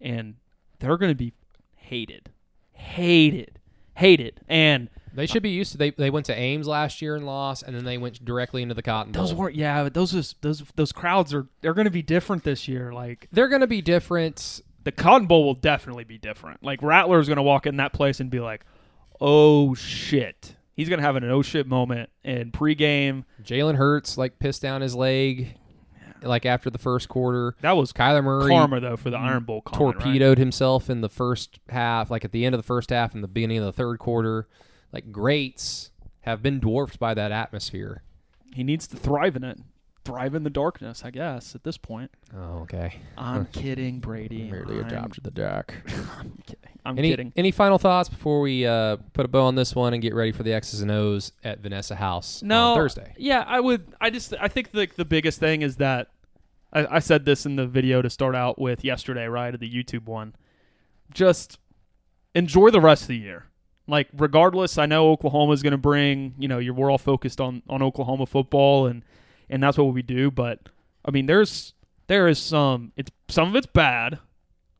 and 0.00 0.36
they're 0.78 0.96
going 0.96 1.10
to 1.10 1.16
be 1.16 1.32
hated, 1.74 2.30
hated, 2.72 3.58
hated, 3.94 4.40
and 4.48 4.88
They 5.12 5.26
should 5.26 5.42
be 5.42 5.50
used 5.50 5.72
to. 5.72 5.78
They 5.78 5.90
they 5.90 6.10
went 6.10 6.26
to 6.26 6.34
Ames 6.38 6.68
last 6.68 7.02
year 7.02 7.16
and 7.16 7.26
lost, 7.26 7.62
and 7.64 7.74
then 7.74 7.84
they 7.84 7.98
went 7.98 8.24
directly 8.24 8.62
into 8.62 8.74
the 8.74 8.82
Cotton 8.82 9.12
Bowl. 9.12 9.22
those 9.22 9.34
weren't. 9.34 9.56
Yeah, 9.56 9.82
but 9.82 9.94
those 9.94 10.14
is, 10.14 10.34
those 10.42 10.62
those 10.76 10.92
crowds 10.92 11.34
are 11.34 11.46
they're 11.62 11.74
going 11.74 11.86
to 11.86 11.90
be 11.90 12.02
different 12.02 12.44
this 12.44 12.68
year. 12.68 12.92
Like 12.92 13.28
They're 13.32 13.48
going 13.48 13.62
to 13.62 13.66
be 13.66 13.82
different. 13.82 14.60
the 14.84 14.92
Cotton 14.92 15.26
Bowl 15.26 15.44
will 15.44 15.54
definitely 15.54 16.04
be 16.04 16.18
different. 16.18 16.62
Like 16.62 16.82
Rattler's 16.82 17.26
going 17.26 17.36
to 17.38 17.42
walk 17.42 17.66
in 17.66 17.78
that 17.78 17.92
place 17.92 18.20
and 18.20 18.30
be 18.30 18.40
like, 18.40 18.64
"Oh 19.20 19.74
shit." 19.74 20.54
He's 20.74 20.90
going 20.90 20.98
to 21.00 21.06
have 21.06 21.16
an 21.16 21.24
oh 21.24 21.40
shit 21.40 21.66
moment 21.66 22.10
in 22.22 22.52
pregame. 22.52 23.24
Jalen 23.42 23.76
Hurts 23.76 24.18
like 24.18 24.38
pissed 24.38 24.60
down 24.60 24.82
his 24.82 24.94
leg, 24.94 25.56
like 26.28 26.46
after 26.46 26.70
the 26.70 26.78
first 26.78 27.08
quarter. 27.08 27.54
That 27.60 27.76
was 27.76 27.92
Kyler 27.92 28.22
Murray 28.22 28.50
karma 28.50 28.80
though 28.80 28.96
for 28.96 29.10
the 29.10 29.18
Iron 29.18 29.44
Bowl 29.44 29.60
comment, 29.62 29.96
right? 29.96 30.04
torpedoed 30.04 30.38
himself 30.38 30.90
in 30.90 31.00
the 31.00 31.08
first 31.08 31.58
half, 31.68 32.10
like 32.10 32.24
at 32.24 32.32
the 32.32 32.44
end 32.44 32.54
of 32.54 32.58
the 32.58 32.66
first 32.66 32.90
half 32.90 33.14
and 33.14 33.22
the 33.22 33.28
beginning 33.28 33.58
of 33.58 33.64
the 33.64 33.72
third 33.72 33.98
quarter. 33.98 34.48
Like 34.92 35.12
greats 35.12 35.90
have 36.22 36.42
been 36.42 36.60
dwarfed 36.60 36.98
by 36.98 37.14
that 37.14 37.32
atmosphere. 37.32 38.02
He 38.54 38.64
needs 38.64 38.86
to 38.88 38.96
thrive 38.96 39.36
in 39.36 39.44
it. 39.44 39.58
Thrive 40.04 40.36
in 40.36 40.44
the 40.44 40.50
darkness, 40.50 41.02
I 41.04 41.10
guess, 41.10 41.56
at 41.56 41.64
this 41.64 41.76
point. 41.76 42.12
Oh, 42.32 42.60
okay. 42.60 43.00
I'm 43.18 43.46
kidding, 43.46 43.98
Brady. 43.98 44.48
Merely 44.48 44.78
I'm, 44.78 44.86
adopted 44.86 45.24
the 45.24 45.32
deck. 45.32 45.74
I'm 46.18 46.32
kidding. 46.46 46.70
I'm 46.84 46.98
Any 46.98 47.10
kidding. 47.10 47.32
any 47.34 47.50
final 47.50 47.78
thoughts 47.78 48.08
before 48.08 48.40
we 48.40 48.64
uh, 48.64 48.98
put 49.12 49.24
a 49.24 49.28
bow 49.28 49.42
on 49.42 49.56
this 49.56 49.74
one 49.74 49.92
and 49.92 50.00
get 50.00 50.14
ready 50.14 50.30
for 50.30 50.44
the 50.44 50.52
X's 50.52 50.80
and 50.80 50.90
O's 50.92 51.32
at 51.42 51.58
Vanessa 51.58 51.96
House 51.96 52.42
no, 52.42 52.70
on 52.70 52.76
Thursday? 52.76 53.12
Yeah, 53.18 53.44
I 53.44 53.58
would. 53.58 53.92
I 54.00 54.10
just. 54.10 54.32
I 54.40 54.46
think 54.46 54.70
the 54.70 54.88
the 54.96 55.04
biggest 55.04 55.40
thing 55.40 55.62
is 55.62 55.76
that 55.76 56.10
I, 56.72 56.96
I 56.96 56.98
said 56.98 57.24
this 57.24 57.46
in 57.46 57.56
the 57.56 57.66
video 57.66 58.02
to 58.02 58.10
start 58.10 58.34
out 58.34 58.58
with 58.58 58.84
yesterday, 58.84 59.26
right? 59.26 59.58
The 59.58 59.70
YouTube 59.70 60.06
one. 60.06 60.34
Just 61.12 61.58
enjoy 62.34 62.70
the 62.70 62.80
rest 62.80 63.02
of 63.02 63.08
the 63.08 63.16
year. 63.16 63.46
Like 63.88 64.08
regardless, 64.16 64.78
I 64.78 64.86
know 64.86 65.10
Oklahoma 65.10 65.52
is 65.52 65.62
going 65.62 65.72
to 65.72 65.78
bring. 65.78 66.34
You 66.38 66.48
know, 66.48 66.58
we're 66.72 66.90
all 66.90 66.98
focused 66.98 67.40
on 67.40 67.62
on 67.68 67.82
Oklahoma 67.82 68.26
football, 68.26 68.86
and 68.86 69.04
and 69.48 69.62
that's 69.62 69.78
what 69.78 69.94
we 69.94 70.02
do. 70.02 70.30
But 70.30 70.68
I 71.04 71.10
mean, 71.12 71.26
there's 71.26 71.74
there 72.08 72.26
is 72.26 72.38
some. 72.38 72.92
It's 72.96 73.10
some 73.28 73.48
of 73.48 73.56
it's 73.56 73.66
bad, 73.66 74.18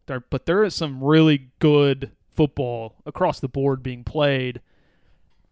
but 0.06 0.46
there 0.46 0.64
is 0.64 0.74
some 0.74 1.02
really 1.02 1.50
good 1.60 2.10
football 2.32 2.96
across 3.06 3.40
the 3.40 3.48
board 3.48 3.82
being 3.82 4.04
played 4.04 4.60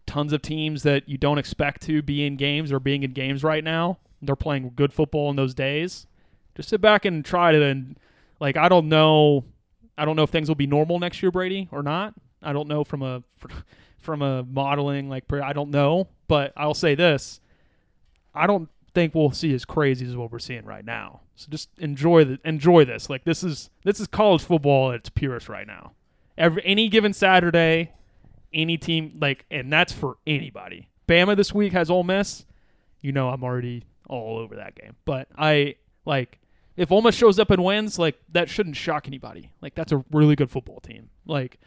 tons 0.05 0.33
of 0.33 0.41
teams 0.41 0.83
that 0.83 1.09
you 1.09 1.17
don't 1.17 1.37
expect 1.37 1.81
to 1.81 2.01
be 2.01 2.25
in 2.25 2.35
games 2.35 2.71
or 2.71 2.79
being 2.79 3.03
in 3.03 3.11
games 3.11 3.43
right 3.43 3.63
now. 3.63 3.97
They're 4.21 4.35
playing 4.35 4.73
good 4.75 4.93
football 4.93 5.29
in 5.29 5.35
those 5.35 5.53
days. 5.53 6.07
Just 6.55 6.69
sit 6.69 6.81
back 6.81 7.05
and 7.05 7.23
try 7.23 7.51
to 7.51 7.61
and 7.63 7.97
like 8.39 8.57
I 8.57 8.69
don't 8.69 8.89
know 8.89 9.45
I 9.97 10.05
don't 10.05 10.15
know 10.15 10.23
if 10.23 10.29
things 10.29 10.47
will 10.47 10.55
be 10.55 10.67
normal 10.67 10.99
next 10.99 11.21
year 11.21 11.31
Brady 11.31 11.67
or 11.71 11.83
not. 11.83 12.13
I 12.41 12.53
don't 12.53 12.67
know 12.67 12.83
from 12.83 13.01
a 13.01 13.23
from 13.99 14.21
a 14.21 14.43
modeling 14.43 15.09
like 15.09 15.31
I 15.31 15.53
don't 15.53 15.71
know, 15.71 16.07
but 16.27 16.53
I'll 16.55 16.73
say 16.73 16.95
this. 16.95 17.39
I 18.33 18.47
don't 18.47 18.69
think 18.93 19.13
we'll 19.13 19.31
see 19.31 19.53
as 19.53 19.65
crazy 19.65 20.05
as 20.05 20.15
what 20.15 20.31
we're 20.31 20.39
seeing 20.39 20.65
right 20.65 20.85
now. 20.85 21.21
So 21.35 21.47
just 21.49 21.69
enjoy 21.77 22.23
the 22.23 22.39
enjoy 22.45 22.85
this. 22.85 23.09
Like 23.09 23.25
this 23.25 23.43
is 23.43 23.69
this 23.83 23.99
is 23.99 24.07
college 24.07 24.41
football 24.41 24.91
at 24.91 24.95
its 24.95 25.09
purest 25.09 25.49
right 25.49 25.67
now. 25.67 25.91
Every 26.37 26.61
any 26.65 26.89
given 26.89 27.13
Saturday, 27.13 27.91
any 28.53 28.77
team 28.77 29.17
like, 29.21 29.45
and 29.51 29.71
that's 29.71 29.93
for 29.93 30.17
anybody. 30.25 30.89
Bama 31.07 31.35
this 31.35 31.53
week 31.53 31.73
has 31.73 31.89
Ole 31.89 32.03
Miss. 32.03 32.45
You 33.01 33.11
know, 33.11 33.29
I'm 33.29 33.43
already 33.43 33.83
all 34.07 34.39
over 34.39 34.55
that 34.55 34.75
game. 34.75 34.95
But 35.05 35.27
I 35.37 35.75
like 36.05 36.39
if 36.77 36.91
Ole 36.91 37.01
Miss 37.01 37.15
shows 37.15 37.39
up 37.39 37.51
and 37.51 37.63
wins, 37.63 37.97
like 37.99 38.19
that 38.31 38.49
shouldn't 38.49 38.75
shock 38.75 39.07
anybody. 39.07 39.51
Like 39.61 39.75
that's 39.75 39.91
a 39.91 40.03
really 40.11 40.35
good 40.35 40.51
football 40.51 40.79
team. 40.79 41.09
Like 41.25 41.59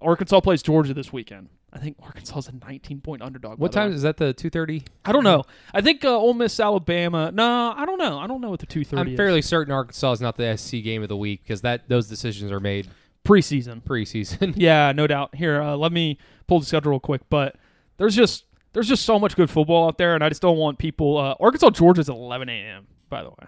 Arkansas 0.00 0.40
plays 0.40 0.62
Georgia 0.62 0.94
this 0.94 1.12
weekend. 1.12 1.48
I 1.70 1.78
think 1.78 1.96
Arkansas 2.02 2.38
is 2.38 2.48
a 2.48 2.52
19 2.52 3.02
point 3.02 3.20
underdog. 3.20 3.58
What 3.58 3.72
time 3.72 3.92
is 3.92 4.02
that? 4.02 4.16
The 4.16 4.32
two 4.32 4.48
thirty. 4.48 4.84
I 5.04 5.12
don't 5.12 5.22
know. 5.24 5.44
I 5.74 5.82
think 5.82 6.02
uh, 6.04 6.16
Ole 6.16 6.32
Miss, 6.32 6.58
Alabama. 6.58 7.30
No, 7.30 7.74
I 7.76 7.84
don't 7.84 7.98
know. 7.98 8.18
I 8.18 8.26
don't 8.26 8.40
know 8.40 8.48
what 8.48 8.60
the 8.60 8.66
230 8.66 9.00
I'm 9.00 9.12
is. 9.12 9.16
fairly 9.18 9.42
certain 9.42 9.72
Arkansas 9.72 10.12
is 10.12 10.20
not 10.22 10.36
the 10.36 10.56
SEC 10.56 10.82
game 10.82 11.02
of 11.02 11.10
the 11.10 11.16
week 11.16 11.42
because 11.42 11.60
that 11.60 11.86
those 11.88 12.08
decisions 12.08 12.50
are 12.52 12.60
made 12.60 12.88
preseason. 13.24 13.82
preseason. 13.82 14.54
Yeah, 14.56 14.92
no 14.92 15.06
doubt. 15.06 15.34
Here, 15.34 15.60
uh, 15.60 15.76
let 15.76 15.92
me 15.92 16.16
pull 16.46 16.60
the 16.60 16.66
schedule 16.66 16.92
real 16.92 17.00
quick. 17.00 17.20
But 17.28 17.56
there's 17.98 18.16
just 18.16 18.46
there's 18.72 18.88
just 18.88 19.04
so 19.04 19.18
much 19.18 19.36
good 19.36 19.50
football 19.50 19.88
out 19.88 19.98
there, 19.98 20.14
and 20.14 20.24
I 20.24 20.30
just 20.30 20.40
don't 20.40 20.56
want 20.56 20.78
people. 20.78 21.18
Uh, 21.18 21.34
Arkansas, 21.38 21.70
Georgia 21.70 22.00
is 22.00 22.08
11 22.08 22.48
a.m. 22.48 22.86
By 23.10 23.22
the 23.22 23.28
way. 23.28 23.46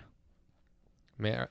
Man, 1.21 1.47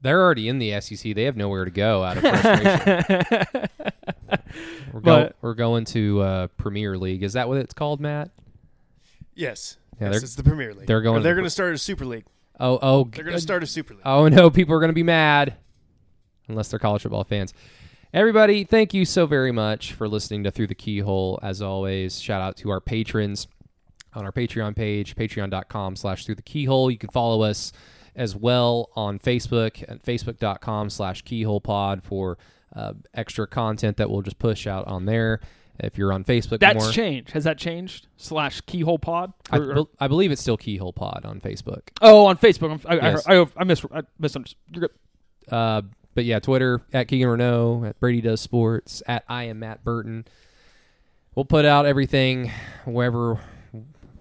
they're 0.00 0.20
already 0.22 0.48
in 0.48 0.58
the 0.58 0.80
SEC. 0.80 1.14
They 1.14 1.24
have 1.24 1.36
nowhere 1.36 1.64
to 1.64 1.70
go 1.70 2.02
out 2.02 2.16
of 2.16 2.22
frustration. 2.22 3.68
we're, 4.92 5.00
go, 5.00 5.32
we're 5.40 5.54
going 5.54 5.84
to 5.86 6.20
uh, 6.20 6.46
Premier 6.56 6.96
League. 6.98 7.22
Is 7.22 7.34
that 7.34 7.48
what 7.48 7.58
it's 7.58 7.74
called, 7.74 8.00
Matt? 8.00 8.30
Yes. 9.34 9.76
Yeah, 10.00 10.12
yes, 10.12 10.22
it's 10.22 10.34
the 10.34 10.42
Premier 10.42 10.72
League. 10.74 10.86
they're 10.86 11.02
going 11.02 11.16
Or 11.16 11.18
to 11.20 11.22
They're 11.22 11.34
the- 11.34 11.40
going 11.40 11.46
to 11.46 11.50
start 11.50 11.74
a 11.74 11.78
Super 11.78 12.06
League. 12.06 12.24
Oh, 12.58 12.78
oh, 12.82 13.04
They're 13.04 13.24
going 13.24 13.36
to 13.36 13.40
start 13.40 13.62
a 13.62 13.66
Super 13.66 13.94
League. 13.94 14.02
Oh 14.04 14.28
no, 14.28 14.50
people 14.50 14.74
are 14.74 14.80
going 14.80 14.90
to 14.90 14.94
be 14.94 15.02
mad 15.02 15.54
unless 16.48 16.68
they're 16.68 16.78
college 16.78 17.02
football 17.02 17.24
fans. 17.24 17.54
Everybody, 18.12 18.64
thank 18.64 18.92
you 18.92 19.04
so 19.04 19.26
very 19.26 19.52
much 19.52 19.92
for 19.92 20.08
listening 20.08 20.44
to 20.44 20.50
Through 20.50 20.66
the 20.66 20.74
Keyhole. 20.74 21.38
As 21.42 21.62
always, 21.62 22.20
shout 22.20 22.42
out 22.42 22.56
to 22.58 22.70
our 22.70 22.80
patrons 22.80 23.46
on 24.14 24.24
our 24.24 24.32
Patreon 24.32 24.74
page, 24.74 25.14
patreon.com 25.14 25.94
slash 25.96 26.26
through 26.26 26.34
the 26.34 26.42
keyhole. 26.42 26.90
You 26.90 26.98
can 26.98 27.10
follow 27.10 27.42
us 27.42 27.72
as 28.16 28.34
well 28.36 28.90
on 28.94 29.18
Facebook 29.18 29.82
at 29.88 30.02
facebook.com 30.04 30.90
slash 30.90 31.22
keyhole 31.22 31.60
pod 31.60 32.02
for 32.02 32.38
uh, 32.74 32.94
extra 33.14 33.46
content 33.46 33.96
that 33.96 34.10
we'll 34.10 34.22
just 34.22 34.38
push 34.38 34.66
out 34.66 34.86
on 34.86 35.04
there. 35.06 35.40
If 35.82 35.96
you're 35.96 36.12
on 36.12 36.24
Facebook 36.24 36.60
That's 36.60 36.84
more, 36.84 36.92
changed. 36.92 37.30
Has 37.30 37.44
that 37.44 37.56
changed? 37.56 38.06
Slash 38.18 38.60
Keyhole 38.60 38.98
Pod. 38.98 39.32
I, 39.50 39.56
Or- 39.56 39.62
or- 39.70 39.74
bel- 39.74 39.90
I 39.98 40.08
believe 40.08 40.30
it's 40.30 40.42
still 40.42 40.58
Keyhole 40.58 40.92
Pod 40.92 41.22
on 41.24 41.40
Facebook. 41.40 41.80
oh, 42.02 42.26
on 42.26 42.36
Facebook. 42.36 42.84
I, 42.84 42.96
Yes. 42.96 43.26
I, 43.26 43.36
I, 43.36 43.46
I, 43.56 43.64
mis- 43.64 43.86
I 43.90 44.02
misunderstood. 44.18 44.58
You're 44.74 44.80
good. 44.88 45.52
Uh, 45.54 45.80
but 46.14 46.26
yeah, 46.26 46.38
Twitter 46.38 46.82
at 46.92 47.08
Keegan 47.08 47.28
Renault, 47.28 47.84
at 47.86 47.98
Brady 47.98 48.20
Does 48.20 48.42
Sports, 48.42 49.02
at 49.06 49.24
I 49.26 49.44
am 49.44 49.60
Matt 49.60 49.82
Burton. 49.82 50.26
We'll 51.34 51.46
put 51.46 51.64
out 51.64 51.86
everything 51.86 52.50
wherever 52.84 53.40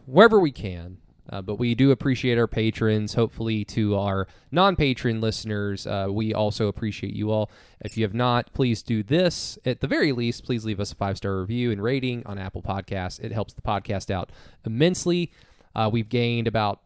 wherever 0.06 0.40
we 0.40 0.52
can. 0.54 0.98
Uh, 1.32 1.42
but 1.42 1.56
we 1.56 1.76
do 1.76 1.92
appreciate 1.92 2.38
our 2.38 2.48
patrons. 2.48 3.14
Hopefully, 3.14 3.64
to 3.66 3.96
our 3.96 4.28
non-patron 4.52 5.22
listeners, 5.22 5.86
uh, 5.86 6.08
we 6.10 6.34
also 6.34 6.68
appreciate 6.68 7.14
you 7.14 7.30
all. 7.32 7.52
If 7.82 7.98
you 7.98 8.04
have 8.04 8.16
not, 8.16 8.52
please 8.54 8.82
do 8.82 9.04
this. 9.04 9.58
At 9.64 9.80
the 9.80 9.88
very 9.88 10.12
least, 10.12 10.44
please 10.44 10.66
leave 10.66 10.80
us 10.80 10.92
a 10.92 10.96
five-star 10.96 11.40
review 11.40 11.72
and 11.72 11.82
rating 11.84 12.26
on 12.26 12.38
Apple 12.40 12.62
Podcasts. 12.64 13.20
It 13.20 13.32
helps 13.32 13.54
the 13.54 13.62
podcast 13.62 14.10
out 14.10 14.32
immensely. 14.66 15.32
Uh, 15.76 15.90
we've 15.92 16.10
gained 16.10 16.48
about 16.48 16.82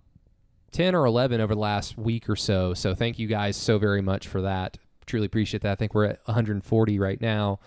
10 0.71 0.93
or 0.95 1.05
11 1.05 1.39
over 1.39 1.53
the 1.55 1.59
last 1.61 1.97
week 1.97 2.29
or 2.29 2.35
so. 2.35 2.73
So 2.73 2.93
thank 2.95 3.17
you 3.19 3.27
guys 3.27 3.55
so 3.55 3.77
very 3.77 4.01
much 4.01 4.27
for 4.27 4.41
that. 4.41 4.77
Truly 5.05 5.25
appreciate 5.27 5.63
that. 5.63 5.71
I 5.71 5.75
think 5.75 5.93
we're 5.93 6.05
at 6.05 6.19
140 6.25 6.99
right 6.99 7.21
now. 7.21 7.59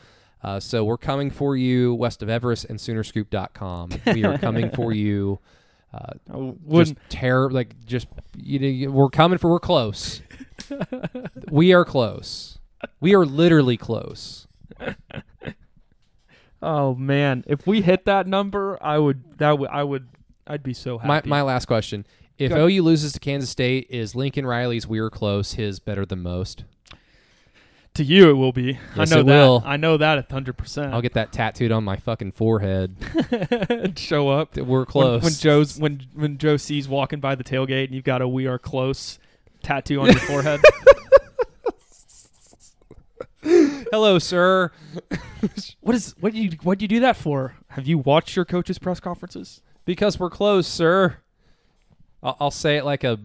Uh, 0.43 0.61
so 0.61 0.85
we're 0.85 0.99
coming 0.99 1.31
for 1.31 1.57
you 1.57 1.95
west 1.95 2.23
of 2.23 2.29
Everest 2.29 2.67
and 2.67 2.79
Soonerscoop.com. 2.79 3.91
We 4.07 4.25
are 4.25 4.39
coming 4.39 4.71
for 4.71 4.93
you. 4.93 5.39
Uh, 5.97 6.53
wouldn't. 6.65 6.99
terror, 7.09 7.51
like 7.51 7.85
just 7.85 8.07
you 8.37 8.59
know, 8.59 8.67
you- 8.67 8.91
we're 8.93 9.09
coming 9.09 9.39
for. 9.39 9.51
We're 9.51 9.59
close. 9.61 10.21
we 11.51 11.73
are 11.73 11.85
close. 11.85 12.59
We 13.01 13.15
are 13.15 13.25
literally 13.25 13.77
close. 13.77 14.47
Oh 16.63 16.95
man, 16.95 17.45
if 17.47 17.67
we 17.67 17.83
hit 17.83 18.07
that 18.07 18.27
number, 18.27 18.79
I 18.83 18.99
would. 18.99 19.39
That 19.39 19.59
would. 19.59 19.71
I 19.71 19.83
would. 19.85 20.09
I'd 20.47 20.63
be 20.63 20.75
so 20.75 20.99
My 21.05 21.17
happy. 21.17 21.29
my 21.29 21.43
last 21.43 21.67
question: 21.67 22.07
If 22.39 22.51
Go. 22.51 22.67
OU 22.67 22.83
loses 22.83 23.13
to 23.13 23.21
Kansas 23.21 23.51
State, 23.51 23.87
is 23.91 24.15
Lincoln 24.15 24.47
Riley's 24.47 24.87
"We're 24.87 25.11
close" 25.11 25.53
his 25.55 25.79
better 25.81 26.07
than 26.07 26.23
most? 26.23 26.65
To 27.97 28.05
you, 28.05 28.31
it 28.31 28.35
will 28.35 28.53
be. 28.53 28.79
Yes, 28.97 29.13
I 29.13 29.15
know 29.15 29.21
it 29.21 29.25
that. 29.27 29.33
will. 29.33 29.63
I 29.67 29.77
know 29.77 29.97
that 29.97 30.19
a 30.19 30.27
hundred 30.33 30.55
percent. 30.57 30.95
I'll 30.95 31.03
get 31.03 31.15
that 31.15 31.33
tattooed 31.33 31.73
on 31.73 31.85
my 31.85 31.97
fucking 31.97 32.33
forehead. 32.33 32.97
show 33.99 34.29
up. 34.29 34.57
We're 34.57 34.79
When, 34.81 34.87
close. 34.87 35.23
when 35.23 35.33
Joe's 35.33 35.79
when 35.79 36.07
when 36.15 36.39
Joe 36.39 36.57
sees 36.57 36.89
walking 36.89 37.21
by 37.21 37.35
the 37.35 37.45
tailgate 37.45 37.87
and 37.87 37.95
you've 37.95 38.05
got 38.05 38.23
a 38.23 38.29
"We 38.29 38.47
are 38.47 38.59
close" 38.59 39.19
tattoo 39.63 40.01
on 40.01 40.07
your 40.07 40.21
forehead. 40.21 40.61
Hello, 43.43 44.19
sir. 44.19 44.73
what 45.81 45.95
is 45.95 46.15
what 46.19 46.33
do 46.33 46.43
you 46.43 46.51
what 46.63 46.79
do 46.79 46.85
you 46.85 46.89
do 46.89 47.01
that 47.01 47.17
for? 47.17 47.55
Have 47.69 47.87
you 47.87 47.99
watched 47.99 48.35
your 48.35 48.45
coach's 48.45 48.79
press 48.79 48.99
conferences? 49.01 49.63
Because 49.85 50.19
we're 50.19 50.31
close, 50.31 50.67
sir. 50.67 51.19
I'll, 52.23 52.37
I'll 52.41 52.51
say 52.51 52.77
it 52.77 52.85
like 52.85 53.05
a 53.05 53.19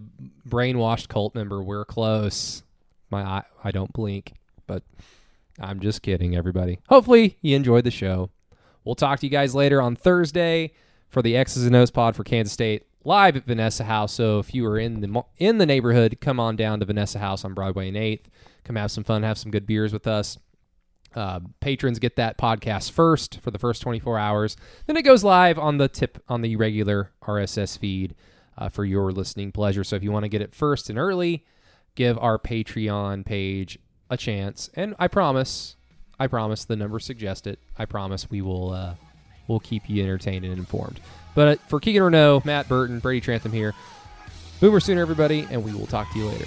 brainwashed 0.48 1.08
cult 1.08 1.34
member. 1.34 1.62
We're 1.62 1.84
close. 1.84 2.62
My 3.10 3.22
eye, 3.22 3.42
I 3.64 3.72
don't 3.72 3.92
blink, 3.92 4.32
but 4.72 4.82
I'm 5.60 5.80
just 5.80 6.00
kidding, 6.02 6.34
everybody. 6.34 6.78
Hopefully, 6.88 7.36
you 7.42 7.54
enjoyed 7.56 7.84
the 7.84 7.90
show. 7.90 8.30
We'll 8.84 8.94
talk 8.94 9.20
to 9.20 9.26
you 9.26 9.30
guys 9.30 9.54
later 9.54 9.82
on 9.82 9.96
Thursday 9.96 10.72
for 11.08 11.20
the 11.20 11.36
X's 11.36 11.66
and 11.66 11.76
O's 11.76 11.90
pod 11.90 12.16
for 12.16 12.24
Kansas 12.24 12.52
State 12.52 12.86
live 13.04 13.36
at 13.36 13.44
Vanessa 13.44 13.84
House. 13.84 14.12
So 14.12 14.38
if 14.38 14.54
you 14.54 14.66
are 14.66 14.78
in 14.78 15.00
the 15.00 15.24
in 15.36 15.58
the 15.58 15.66
neighborhood, 15.66 16.18
come 16.20 16.40
on 16.40 16.56
down 16.56 16.80
to 16.80 16.86
Vanessa 16.86 17.18
House 17.18 17.44
on 17.44 17.52
Broadway 17.52 17.88
and 17.88 17.96
Eighth. 17.96 18.30
Come 18.64 18.76
have 18.76 18.90
some 18.90 19.04
fun, 19.04 19.22
have 19.22 19.38
some 19.38 19.50
good 19.50 19.66
beers 19.66 19.92
with 19.92 20.06
us. 20.06 20.38
Uh, 21.14 21.40
patrons 21.60 21.98
get 21.98 22.16
that 22.16 22.38
podcast 22.38 22.92
first 22.92 23.40
for 23.40 23.50
the 23.50 23.58
first 23.58 23.82
24 23.82 24.18
hours. 24.18 24.56
Then 24.86 24.96
it 24.96 25.02
goes 25.02 25.22
live 25.22 25.58
on 25.58 25.76
the 25.76 25.88
tip 25.88 26.22
on 26.28 26.40
the 26.40 26.56
regular 26.56 27.10
RSS 27.22 27.76
feed 27.76 28.14
uh, 28.56 28.70
for 28.70 28.86
your 28.86 29.12
listening 29.12 29.52
pleasure. 29.52 29.84
So 29.84 29.96
if 29.96 30.02
you 30.02 30.10
want 30.10 30.24
to 30.24 30.30
get 30.30 30.40
it 30.40 30.54
first 30.54 30.88
and 30.88 30.98
early, 30.98 31.44
give 31.94 32.16
our 32.18 32.38
Patreon 32.38 33.26
page 33.26 33.78
a 34.12 34.16
chance. 34.16 34.70
And 34.74 34.94
I 34.98 35.08
promise, 35.08 35.76
I 36.20 36.26
promise 36.26 36.64
the 36.64 36.76
numbers 36.76 37.04
suggest 37.04 37.46
it. 37.46 37.58
I 37.76 37.86
promise 37.86 38.30
we 38.30 38.42
will 38.42 38.70
uh, 38.70 38.94
we'll 39.48 39.60
keep 39.60 39.88
you 39.88 40.02
entertained 40.02 40.44
and 40.44 40.54
informed. 40.54 41.00
But 41.34 41.48
uh, 41.48 41.62
for 41.68 41.80
Keegan 41.80 42.02
Renault, 42.02 42.42
Matt 42.44 42.68
Burton, 42.68 43.00
Brady 43.00 43.20
Trantham 43.20 43.52
here. 43.52 43.74
Boomer 44.60 44.78
Sooner, 44.78 45.00
everybody, 45.00 45.46
and 45.50 45.64
we 45.64 45.74
will 45.74 45.86
talk 45.86 46.12
to 46.12 46.18
you 46.18 46.26
later. 46.26 46.46